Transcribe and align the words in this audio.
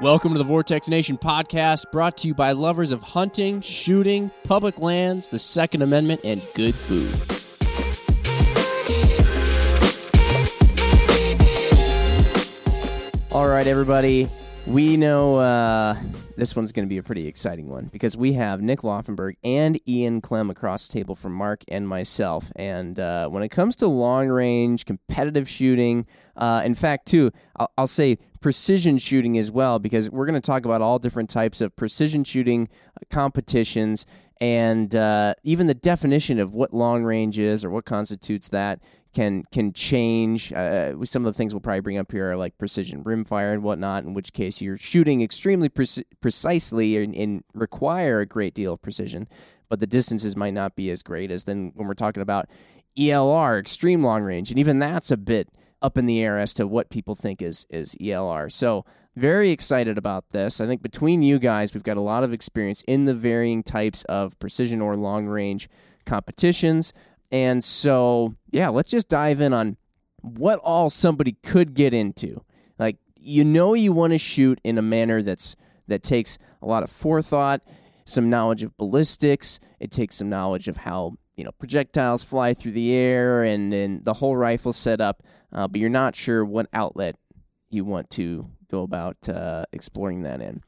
Welcome 0.00 0.30
to 0.34 0.38
the 0.38 0.44
Vortex 0.44 0.88
Nation 0.88 1.18
podcast, 1.18 1.90
brought 1.90 2.18
to 2.18 2.28
you 2.28 2.34
by 2.34 2.52
lovers 2.52 2.92
of 2.92 3.02
hunting, 3.02 3.60
shooting, 3.60 4.30
public 4.44 4.78
lands, 4.78 5.26
the 5.26 5.40
Second 5.40 5.82
Amendment, 5.82 6.20
and 6.22 6.40
good 6.54 6.76
food. 6.76 7.12
All 13.32 13.48
right, 13.48 13.66
everybody. 13.66 14.28
We 14.68 14.96
know 14.96 15.38
uh, 15.38 15.96
this 16.38 16.54
one's 16.54 16.70
going 16.70 16.86
to 16.86 16.88
be 16.88 16.98
a 16.98 17.02
pretty 17.02 17.26
exciting 17.26 17.68
one 17.68 17.86
because 17.86 18.16
we 18.16 18.34
have 18.34 18.62
Nick 18.62 18.80
Laufenberg 18.80 19.34
and 19.42 19.76
Ian 19.88 20.20
Clem 20.20 20.50
across 20.50 20.86
the 20.86 20.96
table 20.96 21.16
from 21.16 21.32
Mark 21.32 21.64
and 21.66 21.88
myself. 21.88 22.52
And 22.54 22.98
uh, 23.00 23.28
when 23.28 23.42
it 23.42 23.48
comes 23.48 23.74
to 23.76 23.88
long 23.88 24.28
range, 24.28 24.84
competitive 24.84 25.48
shooting, 25.48 26.06
uh, 26.36 26.62
in 26.64 26.76
fact, 26.76 27.06
too, 27.06 27.32
I'll, 27.56 27.72
I'll, 27.76 27.88
say 27.88 28.18
precision 28.40 28.98
shooting 28.98 29.36
as 29.36 29.50
well 29.50 29.80
because 29.80 30.08
we're 30.10 30.26
going 30.26 30.40
to 30.40 30.46
talk 30.46 30.64
about 30.64 30.80
all 30.80 31.00
different 31.00 31.28
types 31.28 31.60
of 31.60 31.74
precision 31.74 32.22
shooting 32.22 32.68
competitions 33.10 34.06
and 34.40 34.94
uh, 34.94 35.34
even 35.42 35.66
the 35.66 35.74
definition 35.74 36.38
of 36.38 36.54
what 36.54 36.72
long 36.72 37.02
range 37.02 37.38
is 37.38 37.64
or 37.64 37.70
what 37.70 37.84
constitutes 37.84 38.48
that 38.50 38.80
can 39.14 39.44
can 39.52 39.72
change. 39.72 40.52
Uh, 40.52 40.94
some 41.04 41.24
of 41.24 41.32
the 41.32 41.36
things 41.36 41.54
we'll 41.54 41.60
probably 41.60 41.80
bring 41.80 41.98
up 41.98 42.12
here 42.12 42.30
are 42.30 42.36
like 42.36 42.58
precision 42.58 43.04
rimfire 43.04 43.52
and 43.52 43.62
whatnot. 43.62 44.04
In 44.04 44.14
which 44.14 44.32
case, 44.32 44.60
you're 44.60 44.76
shooting 44.76 45.22
extremely 45.22 45.68
pre- 45.68 45.86
precisely 46.20 47.02
and, 47.02 47.14
and, 47.14 47.44
require 47.54 48.20
a 48.20 48.26
great 48.26 48.54
deal 48.54 48.72
of 48.74 48.82
precision, 48.82 49.28
but 49.68 49.80
the 49.80 49.86
distances 49.86 50.36
might 50.36 50.54
not 50.54 50.76
be 50.76 50.90
as 50.90 51.02
great 51.02 51.30
as 51.30 51.44
then 51.44 51.72
when 51.74 51.88
we're 51.88 51.94
talking 51.94 52.22
about 52.22 52.48
ELR, 52.98 53.58
extreme 53.58 54.02
long 54.02 54.22
range, 54.22 54.50
and 54.50 54.58
even 54.58 54.78
that's 54.78 55.10
a 55.10 55.16
bit 55.16 55.48
up 55.80 55.96
in 55.96 56.06
the 56.06 56.22
air 56.22 56.38
as 56.38 56.52
to 56.54 56.66
what 56.66 56.90
people 56.90 57.14
think 57.14 57.40
is 57.40 57.66
is 57.70 57.94
ELR. 58.00 58.50
So 58.50 58.84
very 59.16 59.50
excited 59.50 59.98
about 59.98 60.30
this. 60.30 60.60
I 60.60 60.66
think 60.66 60.82
between 60.82 61.22
you 61.22 61.38
guys, 61.38 61.74
we've 61.74 61.82
got 61.82 61.96
a 61.96 62.02
lot 62.02 62.24
of 62.24 62.32
experience 62.32 62.82
in 62.82 63.04
the 63.04 63.14
varying 63.14 63.62
types 63.62 64.04
of 64.04 64.38
precision 64.38 64.80
or 64.80 64.96
long 64.96 65.26
range 65.26 65.68
competitions. 66.06 66.92
And 67.30 67.62
so, 67.62 68.34
yeah, 68.50 68.68
let's 68.68 68.90
just 68.90 69.08
dive 69.08 69.40
in 69.40 69.52
on 69.52 69.76
what 70.22 70.58
all 70.60 70.90
somebody 70.90 71.32
could 71.42 71.74
get 71.74 71.92
into. 71.92 72.42
Like, 72.78 72.96
you 73.20 73.44
know, 73.44 73.74
you 73.74 73.92
want 73.92 74.12
to 74.12 74.18
shoot 74.18 74.60
in 74.64 74.78
a 74.78 74.82
manner 74.82 75.22
that's 75.22 75.56
that 75.88 76.02
takes 76.02 76.38
a 76.62 76.66
lot 76.66 76.82
of 76.82 76.90
forethought, 76.90 77.62
some 78.04 78.30
knowledge 78.30 78.62
of 78.62 78.76
ballistics. 78.76 79.58
It 79.80 79.90
takes 79.90 80.16
some 80.16 80.28
knowledge 80.28 80.68
of 80.68 80.78
how 80.78 81.14
you 81.36 81.44
know 81.44 81.52
projectiles 81.52 82.24
fly 82.24 82.54
through 82.54 82.72
the 82.72 82.94
air 82.94 83.42
and, 83.42 83.72
and 83.72 84.04
the 84.04 84.14
whole 84.14 84.36
rifle 84.36 84.72
setup. 84.72 85.22
Uh, 85.52 85.66
but 85.66 85.80
you're 85.80 85.90
not 85.90 86.14
sure 86.14 86.44
what 86.44 86.68
outlet 86.72 87.16
you 87.70 87.84
want 87.84 88.10
to 88.10 88.50
go 88.70 88.82
about 88.82 89.28
uh, 89.28 89.64
exploring 89.72 90.22
that 90.22 90.40
in. 90.40 90.62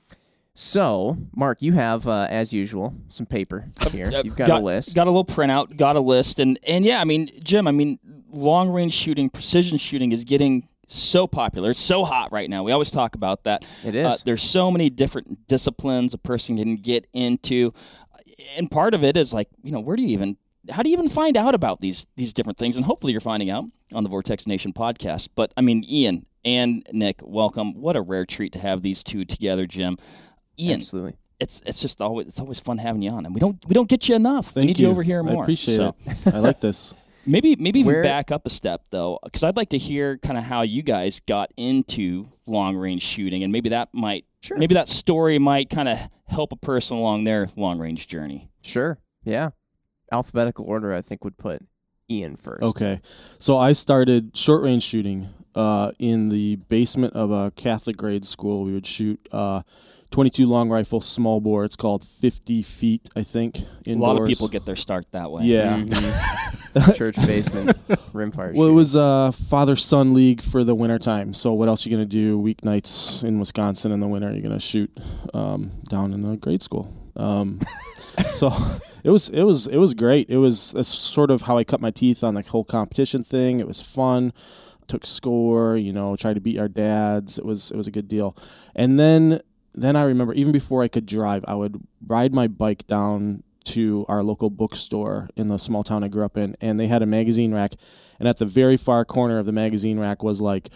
So, 0.54 1.16
Mark, 1.34 1.62
you 1.62 1.72
have, 1.72 2.06
uh, 2.06 2.26
as 2.28 2.52
usual, 2.52 2.94
some 3.08 3.26
paper 3.26 3.66
here. 3.90 4.10
You've 4.24 4.36
got, 4.36 4.48
got, 4.48 4.60
a 4.60 4.64
list. 4.64 4.94
Got 4.94 5.06
a 5.06 5.10
little 5.10 5.24
printout. 5.24 5.76
Got 5.76 5.96
a 5.96 6.00
list, 6.00 6.38
and 6.38 6.58
and 6.66 6.84
yeah, 6.84 7.00
I 7.00 7.04
mean, 7.04 7.28
Jim, 7.42 7.66
I 7.66 7.70
mean, 7.70 7.98
long 8.30 8.68
range 8.68 8.92
shooting, 8.92 9.30
precision 9.30 9.78
shooting 9.78 10.12
is 10.12 10.24
getting 10.24 10.68
so 10.86 11.26
popular. 11.26 11.70
It's 11.70 11.80
so 11.80 12.04
hot 12.04 12.32
right 12.32 12.50
now. 12.50 12.64
We 12.64 12.72
always 12.72 12.90
talk 12.90 13.14
about 13.14 13.44
that. 13.44 13.64
It 13.84 13.94
is. 13.94 14.06
Uh, 14.06 14.16
there's 14.24 14.42
so 14.42 14.70
many 14.70 14.90
different 14.90 15.46
disciplines 15.46 16.14
a 16.14 16.18
person 16.18 16.56
can 16.56 16.76
get 16.76 17.06
into, 17.12 17.72
and 18.56 18.70
part 18.70 18.94
of 18.94 19.04
it 19.04 19.16
is 19.16 19.32
like, 19.32 19.48
you 19.62 19.72
know, 19.72 19.80
where 19.80 19.96
do 19.96 20.02
you 20.02 20.08
even 20.08 20.36
how 20.70 20.82
do 20.82 20.90
you 20.90 20.94
even 20.94 21.08
find 21.08 21.36
out 21.36 21.54
about 21.54 21.80
these 21.80 22.06
these 22.16 22.32
different 22.32 22.58
things? 22.58 22.76
And 22.76 22.84
hopefully 22.84 23.12
you're 23.12 23.20
finding 23.20 23.50
out 23.50 23.64
on 23.92 24.02
the 24.02 24.10
Vortex 24.10 24.46
Nation 24.46 24.72
podcast. 24.72 25.28
But 25.34 25.52
I 25.56 25.60
mean, 25.60 25.84
Ian 25.88 26.26
and 26.44 26.86
Nick, 26.92 27.20
welcome. 27.22 27.80
What 27.80 27.96
a 27.96 28.02
rare 28.02 28.26
treat 28.26 28.52
to 28.52 28.58
have 28.58 28.82
these 28.82 29.04
two 29.04 29.24
together, 29.24 29.66
Jim. 29.66 29.96
Ian, 30.60 30.80
absolutely. 30.80 31.14
It's 31.38 31.62
it's 31.64 31.80
just 31.80 32.00
always 32.00 32.26
it's 32.26 32.40
always 32.40 32.60
fun 32.60 32.78
having 32.78 33.02
you 33.02 33.10
on, 33.10 33.24
and 33.24 33.34
we 33.34 33.40
don't 33.40 33.56
we 33.66 33.72
don't 33.74 33.88
get 33.88 34.08
you 34.08 34.14
enough. 34.14 34.48
Thank 34.48 34.62
we 34.62 34.66
need 34.68 34.78
you. 34.78 34.86
you 34.86 34.92
over 34.92 35.02
here 35.02 35.22
more. 35.22 35.42
I 35.42 35.44
appreciate 35.44 35.76
so. 35.76 35.94
it. 36.06 36.34
I 36.34 36.38
like 36.38 36.60
this. 36.60 36.94
Maybe 37.26 37.54
maybe 37.56 37.80
even 37.80 38.02
back 38.02 38.30
up 38.30 38.46
a 38.46 38.50
step 38.50 38.82
though, 38.88 39.18
because 39.22 39.42
I'd 39.42 39.56
like 39.56 39.68
to 39.70 39.78
hear 39.78 40.16
kind 40.16 40.38
of 40.38 40.44
how 40.44 40.62
you 40.62 40.82
guys 40.82 41.20
got 41.20 41.52
into 41.54 42.26
long 42.46 42.76
range 42.76 43.02
shooting, 43.02 43.42
and 43.42 43.52
maybe 43.52 43.68
that 43.68 43.90
might 43.92 44.24
sure. 44.40 44.56
maybe 44.56 44.74
that 44.74 44.88
story 44.88 45.38
might 45.38 45.68
kind 45.68 45.88
of 45.88 45.98
help 46.28 46.52
a 46.52 46.56
person 46.56 46.96
along 46.96 47.24
their 47.24 47.48
long 47.56 47.78
range 47.78 48.08
journey. 48.08 48.50
Sure. 48.62 48.98
Yeah. 49.22 49.50
Alphabetical 50.10 50.64
order, 50.64 50.94
I 50.94 51.02
think, 51.02 51.22
would 51.22 51.36
put 51.36 51.62
Ian 52.10 52.36
first. 52.36 52.62
Okay. 52.62 53.00
So 53.38 53.58
I 53.58 53.72
started 53.72 54.36
short 54.36 54.62
range 54.62 54.82
shooting 54.82 55.28
uh, 55.54 55.92
in 55.98 56.28
the 56.28 56.56
basement 56.68 57.14
of 57.14 57.30
a 57.30 57.50
Catholic 57.52 57.96
grade 57.96 58.24
school. 58.24 58.64
We 58.64 58.72
would 58.72 58.86
shoot 58.86 59.20
uh, 59.30 59.62
22 60.10 60.46
long 60.46 60.68
rifle 60.68 61.00
small 61.00 61.40
bore. 61.40 61.64
It's 61.64 61.76
called 61.76 62.04
50 62.04 62.62
feet, 62.62 63.08
I 63.16 63.22
think. 63.22 63.58
Indoors. 63.86 63.96
A 63.96 63.98
lot 63.98 64.20
of 64.20 64.28
people 64.28 64.48
get 64.48 64.66
their 64.66 64.76
start 64.76 65.10
that 65.12 65.30
way. 65.30 65.44
Yeah. 65.44 65.78
Mm-hmm. 65.78 66.92
Church 66.94 67.16
basement 67.26 67.70
rimfire. 68.12 68.54
Well, 68.54 68.68
it 68.68 68.72
was 68.72 68.96
uh, 68.96 69.30
father 69.32 69.76
son 69.76 70.14
league 70.14 70.42
for 70.42 70.62
the 70.64 70.74
wintertime. 70.74 71.34
So 71.34 71.52
what 71.52 71.68
else 71.68 71.84
are 71.84 71.90
you 71.90 71.96
gonna 71.96 72.06
do 72.06 72.40
weeknights 72.40 73.24
in 73.24 73.40
Wisconsin 73.40 73.92
in 73.92 74.00
the 74.00 74.08
winter? 74.08 74.32
You're 74.32 74.42
gonna 74.42 74.60
shoot 74.60 74.90
um, 75.34 75.70
down 75.88 76.12
in 76.12 76.22
the 76.22 76.36
grade 76.36 76.62
school. 76.62 76.92
Um, 77.16 77.60
so 78.28 78.52
it 79.02 79.10
was 79.10 79.28
it 79.30 79.42
was 79.42 79.66
it 79.66 79.78
was 79.78 79.94
great. 79.94 80.30
It 80.30 80.36
was 80.36 80.72
that's 80.72 80.88
sort 80.88 81.30
of 81.30 81.42
how 81.42 81.58
I 81.58 81.64
cut 81.64 81.80
my 81.80 81.90
teeth 81.90 82.22
on 82.22 82.34
the 82.34 82.42
whole 82.42 82.64
competition 82.64 83.22
thing. 83.22 83.60
It 83.60 83.66
was 83.66 83.80
fun. 83.80 84.32
Took 84.86 85.06
score, 85.06 85.76
you 85.76 85.92
know, 85.92 86.16
tried 86.16 86.34
to 86.34 86.40
beat 86.40 86.58
our 86.58 86.68
dads. 86.68 87.38
It 87.38 87.44
was 87.44 87.70
it 87.70 87.76
was 87.76 87.86
a 87.86 87.92
good 87.92 88.08
deal. 88.08 88.36
And 88.74 88.98
then 88.98 89.40
then 89.80 89.96
I 89.96 90.02
remember 90.02 90.32
even 90.34 90.52
before 90.52 90.82
I 90.82 90.88
could 90.88 91.06
drive, 91.06 91.44
I 91.48 91.54
would 91.54 91.80
ride 92.06 92.34
my 92.34 92.46
bike 92.46 92.86
down 92.86 93.42
to 93.64 94.04
our 94.08 94.22
local 94.22 94.50
bookstore 94.50 95.28
in 95.36 95.48
the 95.48 95.58
small 95.58 95.84
town 95.84 96.02
I 96.02 96.08
grew 96.08 96.24
up 96.24 96.36
in, 96.36 96.56
and 96.60 96.78
they 96.78 96.86
had 96.86 97.02
a 97.02 97.06
magazine 97.06 97.54
rack. 97.54 97.74
And 98.18 98.28
at 98.28 98.38
the 98.38 98.46
very 98.46 98.76
far 98.76 99.04
corner 99.04 99.38
of 99.38 99.46
the 99.46 99.52
magazine 99.52 99.98
rack 99.98 100.22
was 100.22 100.40
like 100.40 100.70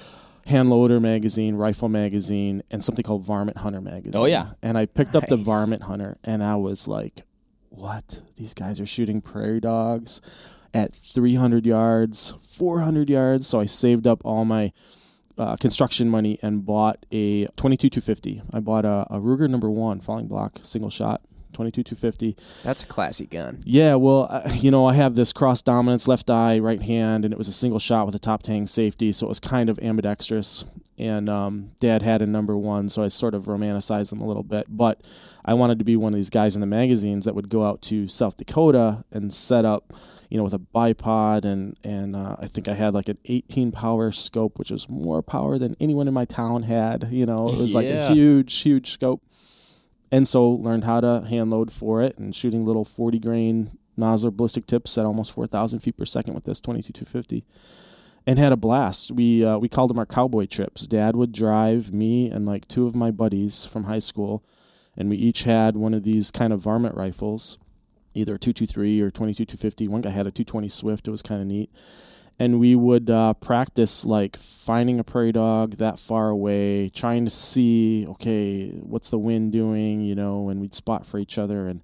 hand 0.46 0.70
loader 0.70 1.00
magazine, 1.00 1.56
rifle 1.56 1.88
magazine, 1.88 2.62
and 2.70 2.82
something 2.82 3.02
called 3.02 3.24
Varmint 3.24 3.58
Hunter 3.58 3.80
magazine. 3.80 4.20
Oh 4.20 4.26
yeah. 4.26 4.52
And 4.62 4.76
I 4.78 4.86
picked 4.86 5.14
nice. 5.14 5.22
up 5.24 5.28
the 5.28 5.36
Varmint 5.36 5.82
Hunter, 5.82 6.18
and 6.24 6.42
I 6.44 6.56
was 6.56 6.86
like, 6.86 7.22
"What? 7.70 8.22
These 8.36 8.54
guys 8.54 8.80
are 8.80 8.86
shooting 8.86 9.20
prairie 9.20 9.60
dogs 9.60 10.20
at 10.72 10.92
300 10.92 11.66
yards, 11.66 12.34
400 12.40 13.08
yards." 13.08 13.46
So 13.46 13.60
I 13.60 13.64
saved 13.64 14.06
up 14.06 14.22
all 14.24 14.44
my 14.44 14.72
uh, 15.38 15.56
construction 15.56 16.08
money 16.08 16.38
and 16.42 16.64
bought 16.64 17.04
a 17.10 17.46
22 17.56 17.90
250. 17.90 18.42
I 18.52 18.60
bought 18.60 18.84
a, 18.84 19.06
a 19.10 19.18
Ruger 19.20 19.48
number 19.48 19.70
one 19.70 20.00
falling 20.00 20.28
block 20.28 20.60
single 20.62 20.90
shot 20.90 21.22
22 21.54 21.82
250. 21.84 22.36
That's 22.62 22.84
a 22.84 22.86
classy 22.86 23.26
gun. 23.26 23.62
Yeah, 23.64 23.94
well, 23.94 24.26
uh, 24.28 24.50
you 24.54 24.70
know, 24.70 24.86
I 24.86 24.94
have 24.94 25.14
this 25.14 25.32
cross 25.32 25.62
dominance 25.62 26.06
left 26.06 26.28
eye, 26.28 26.58
right 26.58 26.82
hand, 26.82 27.24
and 27.24 27.32
it 27.32 27.38
was 27.38 27.48
a 27.48 27.52
single 27.52 27.78
shot 27.78 28.06
with 28.06 28.14
a 28.14 28.18
top 28.18 28.42
tang 28.42 28.66
safety, 28.66 29.12
so 29.12 29.26
it 29.26 29.28
was 29.28 29.40
kind 29.40 29.70
of 29.70 29.78
ambidextrous. 29.78 30.64
And 30.96 31.28
um, 31.28 31.72
Dad 31.80 32.02
had 32.02 32.22
a 32.22 32.26
number 32.26 32.56
one, 32.56 32.88
so 32.88 33.02
I 33.02 33.08
sort 33.08 33.34
of 33.34 33.44
romanticized 33.44 34.10
them 34.10 34.20
a 34.20 34.26
little 34.26 34.44
bit. 34.44 34.66
But 34.68 35.00
I 35.44 35.54
wanted 35.54 35.78
to 35.80 35.84
be 35.84 35.96
one 35.96 36.12
of 36.12 36.18
these 36.18 36.30
guys 36.30 36.54
in 36.54 36.60
the 36.60 36.66
magazines 36.66 37.24
that 37.24 37.34
would 37.34 37.48
go 37.48 37.64
out 37.64 37.82
to 37.82 38.06
South 38.06 38.36
Dakota 38.36 39.04
and 39.10 39.32
set 39.32 39.64
up, 39.64 39.92
you 40.28 40.38
know, 40.38 40.44
with 40.44 40.54
a 40.54 40.58
bipod, 40.58 41.44
and 41.44 41.76
and 41.84 42.14
uh, 42.16 42.36
I 42.38 42.46
think 42.46 42.68
I 42.68 42.74
had 42.74 42.94
like 42.94 43.08
an 43.08 43.18
18 43.24 43.72
power 43.72 44.10
scope, 44.10 44.58
which 44.58 44.70
was 44.70 44.88
more 44.88 45.22
power 45.22 45.58
than 45.58 45.76
anyone 45.80 46.08
in 46.08 46.14
my 46.14 46.24
town 46.24 46.62
had. 46.62 47.08
You 47.10 47.26
know, 47.26 47.48
it 47.48 47.56
was 47.56 47.72
yeah. 47.72 47.78
like 47.78 47.86
a 47.86 48.12
huge, 48.12 48.54
huge 48.60 48.90
scope 48.90 49.22
and 50.14 50.28
so 50.28 50.48
learned 50.48 50.84
how 50.84 51.00
to 51.00 51.24
hand 51.28 51.50
load 51.50 51.72
for 51.72 52.00
it 52.00 52.16
and 52.18 52.36
shooting 52.36 52.64
little 52.64 52.84
40 52.84 53.18
grain 53.18 53.78
Nosler 53.98 54.32
ballistic 54.32 54.64
tips 54.64 54.96
at 54.96 55.04
almost 55.04 55.32
4,000 55.32 55.80
feet 55.80 55.96
per 55.96 56.04
second 56.04 56.34
with 56.34 56.44
this 56.44 56.60
22 56.60 56.92
250 56.92 57.44
and 58.24 58.38
had 58.38 58.52
a 58.52 58.56
blast. 58.56 59.10
We 59.10 59.44
uh, 59.44 59.58
we 59.58 59.68
called 59.68 59.90
them 59.90 59.98
our 59.98 60.06
cowboy 60.06 60.46
trips. 60.46 60.86
Dad 60.86 61.16
would 61.16 61.32
drive 61.32 61.92
me 61.92 62.30
and 62.30 62.46
like 62.46 62.68
two 62.68 62.86
of 62.86 62.94
my 62.94 63.10
buddies 63.10 63.66
from 63.66 63.84
high 63.84 63.98
school, 63.98 64.44
and 64.96 65.10
we 65.10 65.16
each 65.16 65.44
had 65.44 65.76
one 65.76 65.94
of 65.94 66.04
these 66.04 66.30
kind 66.30 66.52
of 66.52 66.60
varmint 66.60 66.94
rifles, 66.94 67.58
either 68.14 68.36
a 68.36 68.38
223 68.38 69.00
or 69.02 69.10
22 69.10 69.44
250. 69.44 69.88
One 69.88 70.00
guy 70.00 70.10
had 70.10 70.26
a 70.26 70.30
220 70.30 70.68
Swift. 70.68 71.08
It 71.08 71.10
was 71.10 71.22
kind 71.22 71.40
of 71.40 71.46
neat 71.46 71.70
and 72.38 72.58
we 72.58 72.74
would 72.74 73.10
uh, 73.10 73.34
practice 73.34 74.04
like 74.04 74.36
finding 74.36 74.98
a 74.98 75.04
prairie 75.04 75.32
dog 75.32 75.76
that 75.76 75.98
far 75.98 76.28
away, 76.28 76.88
trying 76.88 77.24
to 77.24 77.30
see 77.30 78.06
okay 78.08 78.70
what's 78.70 79.10
the 79.10 79.18
wind 79.18 79.52
doing, 79.52 80.00
you 80.00 80.14
know, 80.14 80.48
and 80.48 80.60
we'd 80.60 80.74
spot 80.74 81.06
for 81.06 81.18
each 81.18 81.38
other 81.38 81.68
and 81.68 81.82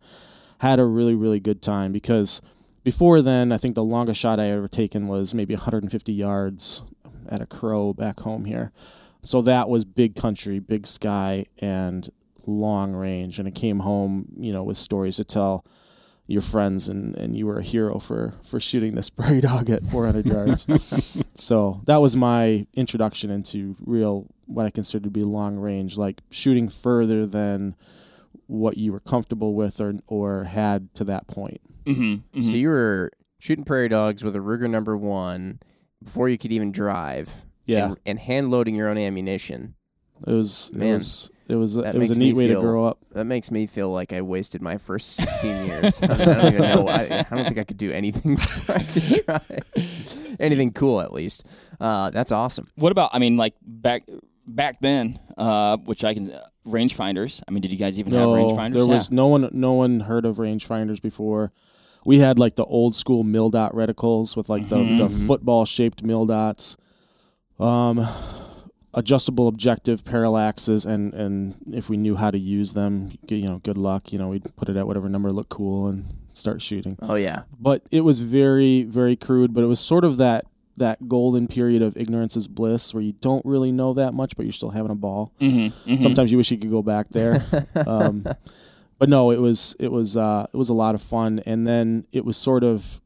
had 0.59 0.81
a 0.81 0.85
really 0.85 1.15
really 1.15 1.41
good 1.41 1.63
time 1.63 1.93
because 1.93 2.43
before 2.83 3.23
then 3.23 3.53
I 3.53 3.59
think 3.59 3.75
the 3.75 3.85
longest 3.85 4.21
shot 4.21 4.41
I 4.41 4.47
had 4.47 4.59
ever 4.59 4.69
taken 4.69 5.07
was 5.07 5.35
maybe 5.35 5.55
150 5.55 6.13
yards 6.13 6.83
at 7.29 7.41
a 7.41 7.47
crow 7.47 7.93
back 7.93 8.21
home 8.21 8.45
here, 8.45 8.73
so 9.23 9.41
that 9.43 9.69
was 9.69 9.85
big 9.85 10.17
country, 10.17 10.59
big 10.59 10.87
sky, 10.87 11.47
and 11.59 12.09
long 12.47 12.93
range, 12.93 13.39
and 13.39 13.47
it 13.47 13.55
came 13.55 13.81
home 13.81 14.33
you 14.37 14.53
know 14.53 14.65
with 14.65 14.77
stories 14.77 15.17
to 15.17 15.25
tell 15.25 15.65
your 16.31 16.43
friends 16.43 16.89
and, 16.89 17.17
and 17.17 17.37
you 17.37 17.47
were 17.47 17.59
a 17.59 17.63
hero 17.63 17.99
for, 17.99 18.35
for 18.45 18.61
shooting 18.61 18.95
this 18.95 19.11
prairie 19.19 19.41
dog 19.41 19.69
at 19.69 19.83
400 19.83 20.25
yards. 20.27 20.67
so 21.35 21.81
that 21.87 22.01
was 22.01 22.17
my 22.17 22.67
introduction 22.75 23.31
into 23.31 23.75
real 23.85 24.27
what 24.47 24.67
I 24.67 24.71
consider 24.71 25.05
to 25.05 25.11
be 25.11 25.23
long 25.23 25.57
range, 25.57 25.97
like 25.99 26.21
shooting 26.31 26.69
further 26.69 27.27
than 27.27 27.75
what 28.47 28.77
you 28.77 28.93
were 28.93 29.01
comfortable 29.01 29.55
with 29.55 29.81
or 29.81 29.95
or 30.07 30.45
had 30.45 30.93
to 30.95 31.05
that 31.05 31.27
point. 31.27 31.61
Mm-hmm, 31.85 32.43
So 32.43 32.57
you 32.57 32.69
were 32.69 33.11
shooting 33.39 33.65
prairie 33.65 33.89
dogs 33.89 34.23
with 34.23 34.37
a 34.37 34.41
Ruger 34.41 34.69
number 34.69 34.97
one 34.97 35.61
before 36.03 36.29
you 36.29 36.39
could 36.39 36.53
even 36.53 36.73
drive. 36.73 37.45
Yeah, 37.67 37.87
And, 37.87 38.01
and 38.07 38.19
hand 38.19 38.51
loading 38.51 38.75
your 38.75 38.89
own 38.89 38.99
ammunition. 38.99 39.75
it 40.27 40.33
was 40.33 40.73
Man, 40.75 40.89
it 40.89 40.95
was 40.95 41.31
it 41.51 41.57
was, 41.57 41.75
that 41.75 41.95
it 41.95 41.99
was 41.99 42.17
a 42.17 42.19
neat 42.19 42.35
way 42.35 42.49
feel- 42.49 42.61
to 42.61 42.67
grow 42.67 42.85
up. 42.87 42.99
That 43.13 43.25
makes 43.25 43.51
me 43.51 43.67
feel 43.67 43.91
like 43.91 44.13
I 44.13 44.23
wasted 44.23 44.63
my 44.63 44.77
first 44.79 45.17
16 45.17 45.67
years. 45.67 46.03
I 46.03 46.07
don't, 46.07 46.21
I 46.21 46.25
don't 46.25 46.47
even 46.55 46.63
know. 46.63 46.89
I, 46.89 47.27
I 47.31 47.35
don't 47.37 47.45
think 47.45 47.59
I 47.59 47.65
could 47.65 47.77
do 47.79 47.91
anything 47.93 48.35
before 48.37 48.77
I 48.77 48.83
could 48.83 49.25
try. 49.25 49.59
anything 50.39 50.71
cool, 50.73 51.01
at 51.01 51.13
least. 51.13 51.47
Uh, 51.81 52.11
that's 52.11 52.33
awesome. 52.33 52.69
What 52.77 52.93
about? 52.93 53.11
I 53.13 53.19
mean, 53.19 53.37
like 53.37 53.55
back 53.63 54.05
back 54.47 54.81
then, 54.81 55.19
uh, 55.37 55.77
which 55.79 56.05
I 56.05 56.15
can 56.15 56.33
uh, 56.33 56.47
rangefinders. 56.67 57.43
I 57.47 57.51
mean, 57.51 57.61
did 57.63 57.73
you 57.73 57.79
guys 57.79 57.99
even 57.99 58.13
have 58.13 58.23
No, 58.29 58.35
rangefinders? 58.35 58.73
there 58.75 58.83
Yeah. 58.83 58.89
was 58.95 59.11
no 59.11 59.27
one 59.29 59.49
no 59.53 59.73
one 59.73 60.01
heard 60.01 60.25
of 60.25 60.37
rangefinders 60.37 61.01
before. 61.03 61.53
We 62.05 62.19
had 62.19 62.39
like 62.39 62.57
the 62.57 62.65
old 62.65 62.95
school 62.97 63.25
mil 63.25 63.51
dot 63.51 63.73
reticles 63.75 64.37
with 64.37 64.49
like 64.49 64.69
the, 64.69 64.77
the 64.77 65.09
Mhm. 65.09 65.27
football 65.27 65.65
shaped 65.67 66.03
mil 66.03 66.25
dots, 66.27 66.77
um, 67.59 67.99
adjustable 68.95 69.49
objective 69.49 70.05
parallaxes, 70.05 70.87
and 70.87 71.15
and 71.15 71.55
if 71.73 71.89
we 71.89 71.97
knew 71.97 72.17
how 72.17 72.31
to 72.31 72.39
use 72.39 72.73
them, 72.73 73.13
you 73.29 73.49
know, 73.49 73.59
good 73.59 73.79
luck. 73.79 74.13
You 74.13 74.19
know, 74.19 74.29
we'd 74.29 74.55
put 74.57 74.69
it 74.69 74.77
at 74.77 74.87
whatever 74.87 75.09
number 75.09 75.31
looked 75.31 75.51
cool 75.51 75.87
and 75.87 76.05
start 76.33 76.63
shooting. 76.63 76.99
Oh, 77.03 77.17
yeah. 77.17 77.43
But 77.59 77.83
it 77.91 78.03
was 78.03 78.21
very 78.21 78.83
very 78.85 79.17
crude. 79.17 79.55
But 79.55 79.65
it 79.65 79.69
was 79.69 79.81
sort 79.81 80.05
of 80.05 80.17
that 80.19 80.45
that 80.77 81.09
golden 81.09 81.47
period 81.47 81.83
of 81.83 81.97
ignorance 81.97 82.37
is 82.37 82.49
bliss, 82.49 82.95
where 82.95 83.03
you 83.03 83.13
don't 83.13 83.45
really 83.45 83.71
know 83.71 83.93
that 83.95 84.15
much, 84.15 84.37
but 84.37 84.47
you're 84.47 84.53
still 84.53 84.71
having 84.71 84.91
a 84.91 84.95
ball. 84.95 85.33
Mhm, 85.41 85.73
mhm. 85.87 86.03
Sometimes 86.03 86.33
you 86.33 86.39
wish 86.39 86.51
you 86.51 86.59
could 86.59 86.71
go 86.71 86.83
back 86.83 87.11
there. 87.11 87.45
um, 87.87 88.25
but 88.99 89.09
no, 89.09 89.31
it 89.31 89.41
was 89.41 89.77
it 89.79 89.93
was 89.93 90.17
uh, 90.17 90.47
it 90.53 90.57
was 90.57 90.69
a 90.71 90.75
lot 90.75 90.95
of 90.95 91.03
fun, 91.03 91.41
and 91.47 91.67
then 91.67 92.07
it 92.13 92.25
was 92.25 92.37
sort 92.37 92.65
of 92.65 93.01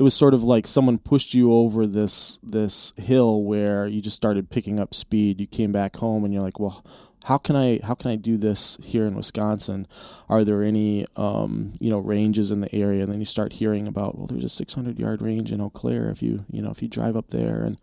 it 0.00 0.02
was 0.02 0.14
sort 0.14 0.32
of 0.32 0.42
like 0.42 0.66
someone 0.66 0.96
pushed 0.96 1.34
you 1.34 1.52
over 1.52 1.86
this 1.86 2.40
this 2.42 2.94
hill 2.96 3.42
where 3.42 3.86
you 3.86 4.00
just 4.00 4.16
started 4.16 4.48
picking 4.48 4.80
up 4.80 4.94
speed. 4.94 5.42
You 5.42 5.46
came 5.46 5.72
back 5.72 5.96
home, 5.96 6.24
and 6.24 6.32
you're 6.32 6.42
like, 6.42 6.58
well. 6.58 6.84
How 7.24 7.36
can 7.36 7.54
I 7.54 7.80
how 7.84 7.92
can 7.92 8.10
I 8.10 8.16
do 8.16 8.38
this 8.38 8.78
here 8.82 9.06
in 9.06 9.14
Wisconsin? 9.14 9.86
Are 10.30 10.42
there 10.42 10.62
any 10.62 11.04
um, 11.16 11.74
you 11.78 11.90
know 11.90 11.98
ranges 11.98 12.50
in 12.50 12.62
the 12.62 12.74
area? 12.74 13.02
And 13.02 13.12
then 13.12 13.20
you 13.20 13.26
start 13.26 13.52
hearing 13.52 13.86
about 13.86 14.16
well, 14.16 14.26
there's 14.26 14.42
a 14.42 14.48
600 14.48 14.98
yard 14.98 15.20
range 15.20 15.52
in 15.52 15.60
Eau 15.60 15.68
Claire 15.68 16.08
if 16.08 16.22
you 16.22 16.46
you 16.50 16.62
know 16.62 16.70
if 16.70 16.80
you 16.80 16.88
drive 16.88 17.18
up 17.18 17.28
there, 17.28 17.62
and 17.62 17.76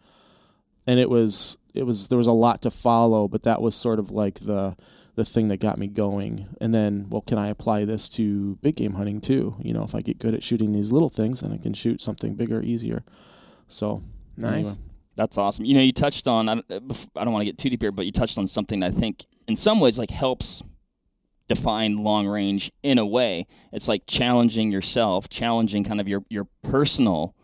and 0.88 1.00
it 1.00 1.08
was 1.08 1.60
it 1.76 1.84
was 1.84 2.08
there 2.08 2.18
was 2.18 2.26
a 2.26 2.32
lot 2.32 2.64
to 2.64 2.72
follow, 2.72 3.28
but 3.28 3.44
that 3.44 3.62
was 3.62 3.76
sort 3.76 4.00
of 4.00 4.10
like 4.10 4.40
the 4.40 4.76
the 5.18 5.26
thing 5.26 5.48
that 5.48 5.58
got 5.58 5.80
me 5.80 5.88
going. 5.88 6.48
And 6.62 6.74
then, 6.76 7.08
well, 7.10 7.22
can 7.24 7.40
I 7.40 7.48
apply 7.50 7.86
this 7.86 8.08
to 8.10 8.56
big 8.62 8.76
game 8.76 8.94
hunting 8.94 9.20
too? 9.20 9.56
You 9.60 9.74
know, 9.74 9.84
if 9.84 9.96
I 9.96 10.02
get 10.02 10.20
good 10.20 10.36
at 10.36 10.44
shooting 10.44 10.74
these 10.74 10.92
little 10.92 11.10
things, 11.10 11.42
then 11.42 11.52
I 11.52 11.58
can 11.58 11.74
shoot 11.74 12.02
something 12.02 12.36
bigger 12.36 12.62
easier. 12.62 13.04
So 13.68 14.04
Nice. 14.38 14.54
anyway. 14.54 14.72
That's 15.16 15.40
awesome. 15.40 15.66
You 15.66 15.74
know, 15.76 15.82
you 15.82 15.92
touched 15.92 16.28
on. 16.28 16.48
I 16.48 16.54
don't, 16.54 17.34
want 17.34 17.42
to 17.42 17.46
get 17.46 17.58
too 17.58 17.72
deep 17.72 17.82
here, 17.82 17.92
but 17.92 18.06
you 18.06 18.12
touched 18.12 18.38
on 18.38 18.46
something 18.46 18.82
that 18.82 18.88
I 18.88 18.92
think, 18.92 19.26
in 19.48 19.56
some 19.56 19.80
ways, 19.80 19.98
like 19.98 20.12
helps 20.12 20.62
define 21.48 22.04
long 22.04 22.28
range 22.28 22.72
in 22.84 23.00
a 23.00 23.06
way. 23.06 23.48
It's 23.74 23.88
like 23.88 24.04
challenging 24.06 24.72
yourself, 24.72 25.28
challenging 25.28 25.84
kind 25.84 26.00
of 26.00 26.08
your 26.08 26.24
your 26.30 26.48
personal 26.62 27.36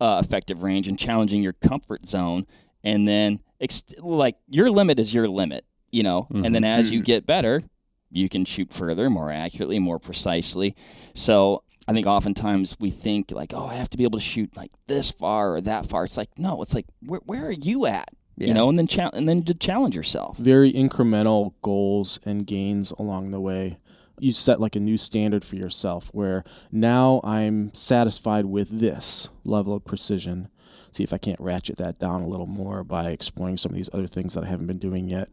uh, 0.00 0.22
effective 0.24 0.62
range, 0.62 0.86
and 0.86 0.96
challenging 0.96 1.42
your 1.42 1.54
comfort 1.54 2.06
zone, 2.06 2.46
and 2.84 3.08
then 3.08 3.40
ex- 3.60 3.82
like 3.98 4.36
your 4.46 4.70
limit 4.70 5.00
is 5.00 5.12
your 5.12 5.26
limit. 5.26 5.64
You 5.96 6.02
know, 6.02 6.26
and 6.30 6.54
then 6.54 6.62
as 6.62 6.92
you 6.92 6.98
mm-hmm. 6.98 7.04
get 7.04 7.24
better, 7.24 7.62
you 8.10 8.28
can 8.28 8.44
shoot 8.44 8.70
further, 8.70 9.08
more 9.08 9.32
accurately, 9.32 9.78
more 9.78 9.98
precisely. 9.98 10.76
So 11.14 11.62
I 11.88 11.94
think 11.94 12.06
oftentimes 12.06 12.76
we 12.78 12.90
think 12.90 13.30
like, 13.30 13.54
oh, 13.54 13.64
I 13.64 13.76
have 13.76 13.88
to 13.88 13.96
be 13.96 14.04
able 14.04 14.18
to 14.18 14.24
shoot 14.24 14.54
like 14.58 14.72
this 14.88 15.10
far 15.10 15.54
or 15.54 15.62
that 15.62 15.86
far. 15.86 16.04
It's 16.04 16.18
like 16.18 16.38
no, 16.38 16.60
it's 16.60 16.74
like 16.74 16.84
where 17.00 17.20
where 17.24 17.46
are 17.46 17.50
you 17.50 17.86
at? 17.86 18.10
Yeah. 18.36 18.48
You 18.48 18.54
know, 18.54 18.68
and 18.68 18.78
then 18.78 18.86
cha- 18.86 19.08
and 19.14 19.26
then 19.26 19.42
to 19.44 19.54
challenge 19.54 19.96
yourself. 19.96 20.36
very 20.36 20.70
incremental 20.70 21.54
goals 21.62 22.20
and 22.26 22.46
gains 22.46 22.90
along 22.98 23.30
the 23.30 23.40
way. 23.40 23.78
You 24.18 24.32
set 24.32 24.60
like 24.60 24.76
a 24.76 24.80
new 24.80 24.98
standard 24.98 25.46
for 25.46 25.56
yourself 25.56 26.10
where 26.12 26.44
now 26.70 27.22
I'm 27.24 27.72
satisfied 27.72 28.44
with 28.44 28.80
this 28.80 29.30
level 29.44 29.74
of 29.74 29.86
precision. 29.86 30.50
See 30.90 31.04
if 31.04 31.14
I 31.14 31.18
can't 31.18 31.40
ratchet 31.40 31.78
that 31.78 31.98
down 31.98 32.20
a 32.20 32.28
little 32.28 32.46
more 32.46 32.84
by 32.84 33.10
exploring 33.10 33.56
some 33.56 33.70
of 33.70 33.76
these 33.76 33.90
other 33.94 34.06
things 34.06 34.34
that 34.34 34.44
I 34.44 34.48
haven't 34.48 34.66
been 34.66 34.78
doing 34.78 35.08
yet. 35.08 35.28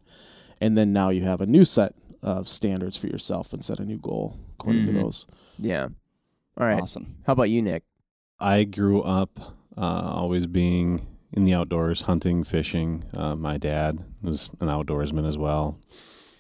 And 0.62 0.78
then 0.78 0.94
now 0.94 1.10
you 1.10 1.24
have 1.24 1.42
a 1.42 1.46
new 1.46 1.66
set 1.66 1.94
of 2.22 2.48
standards 2.48 2.96
for 2.98 3.08
yourself 3.08 3.54
and 3.54 3.64
set 3.64 3.80
a 3.80 3.86
new 3.86 3.98
goal 3.98 4.38
according 4.60 4.84
Mhm. 4.84 4.86
to 4.88 4.92
those. 4.94 5.28
Yeah. 5.58 5.88
All 6.58 6.68
right. 6.68 6.82
Awesome. 6.82 7.18
How 7.26 7.34
about 7.34 7.50
you, 7.50 7.62
Nick? 7.62 7.84
I 8.40 8.64
grew 8.64 9.02
up 9.02 9.40
uh, 9.76 9.82
always 10.14 10.46
being 10.48 11.08
in 11.32 11.46
the 11.46 11.54
outdoors, 11.54 12.02
hunting, 12.02 12.44
fishing. 12.44 13.04
Uh, 13.18 13.36
my 13.36 13.58
dad 13.58 14.00
was 14.22 14.50
an 14.60 14.68
outdoorsman 14.70 15.26
as 15.28 15.38
well. 15.38 15.80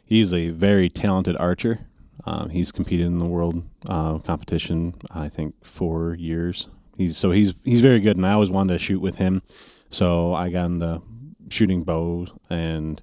He's 0.06 0.33
a 0.33 0.50
very 0.50 0.88
talented 0.89 1.36
archer. 1.38 1.88
Um, 2.25 2.50
he's 2.51 2.71
competed 2.71 3.07
in 3.07 3.18
the 3.18 3.25
world 3.25 3.63
uh, 3.88 4.19
competition, 4.19 4.94
I 5.12 5.30
think, 5.30 5.56
four 5.66 6.13
years. 6.13 6.68
He's 6.95 7.18
so 7.18 7.31
he's 7.31 7.56
he's 7.66 7.80
very 7.81 8.00
good, 8.00 8.18
and 8.18 8.25
I 8.25 8.33
always 8.33 8.51
wanted 8.51 8.74
to 8.74 8.80
shoot 8.80 9.01
with 9.01 9.18
him. 9.18 9.42
So 9.89 10.33
I 10.33 10.50
got 10.50 10.66
into 10.66 11.01
shooting 11.50 11.81
bows, 11.83 12.31
and 12.51 13.01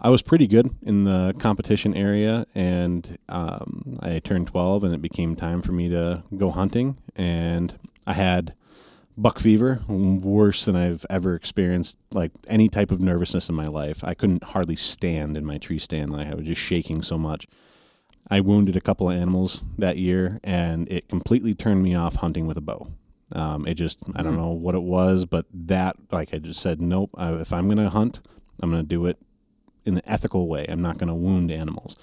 I 0.00 0.08
was 0.08 0.22
pretty 0.22 0.46
good 0.46 0.70
in 0.82 1.04
the 1.04 1.34
competition 1.38 1.94
area. 1.94 2.46
And 2.54 3.18
um, 3.28 3.96
I 4.00 4.18
turned 4.18 4.48
twelve, 4.48 4.84
and 4.84 4.94
it 4.94 5.02
became 5.02 5.36
time 5.36 5.62
for 5.62 5.72
me 5.72 5.88
to 5.90 6.22
go 6.36 6.50
hunting. 6.50 6.96
And 7.16 7.78
I 8.06 8.14
had 8.14 8.54
buck 9.16 9.38
fever, 9.38 9.82
worse 9.86 10.64
than 10.64 10.76
I've 10.76 11.04
ever 11.10 11.34
experienced. 11.34 11.98
Like 12.12 12.32
any 12.48 12.68
type 12.68 12.90
of 12.90 13.00
nervousness 13.00 13.50
in 13.50 13.54
my 13.54 13.66
life, 13.66 14.02
I 14.02 14.14
couldn't 14.14 14.44
hardly 14.44 14.76
stand 14.76 15.36
in 15.36 15.44
my 15.44 15.58
tree 15.58 15.78
stand. 15.78 16.12
Like 16.12 16.28
I 16.28 16.34
was 16.34 16.46
just 16.46 16.60
shaking 16.60 17.02
so 17.02 17.18
much. 17.18 17.46
I 18.30 18.40
wounded 18.40 18.76
a 18.76 18.80
couple 18.80 19.10
of 19.10 19.16
animals 19.16 19.64
that 19.76 19.98
year, 19.98 20.40
and 20.44 20.90
it 20.90 21.08
completely 21.08 21.54
turned 21.54 21.82
me 21.82 21.94
off 21.94 22.16
hunting 22.16 22.46
with 22.46 22.56
a 22.56 22.62
bow. 22.62 22.88
Um, 23.32 23.66
it 23.66 23.74
just, 23.74 23.98
I 24.16 24.22
don't 24.22 24.36
know 24.36 24.50
what 24.50 24.74
it 24.74 24.82
was, 24.82 25.24
but 25.24 25.46
that, 25.52 25.96
like 26.10 26.34
I 26.34 26.38
just 26.38 26.60
said, 26.60 26.80
nope. 26.80 27.10
I, 27.16 27.32
if 27.34 27.52
I'm 27.52 27.66
going 27.66 27.78
to 27.78 27.88
hunt, 27.88 28.20
I'm 28.62 28.70
going 28.70 28.82
to 28.82 28.88
do 28.88 29.06
it 29.06 29.18
in 29.84 29.96
an 29.96 30.02
ethical 30.04 30.48
way. 30.48 30.66
I'm 30.68 30.82
not 30.82 30.98
going 30.98 31.08
to 31.08 31.14
wound 31.14 31.50
animals. 31.50 31.96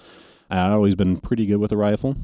I'd 0.50 0.70
always 0.70 0.94
been 0.94 1.18
pretty 1.18 1.46
good 1.46 1.58
with 1.58 1.72
a 1.72 1.76
rifle. 1.76 2.16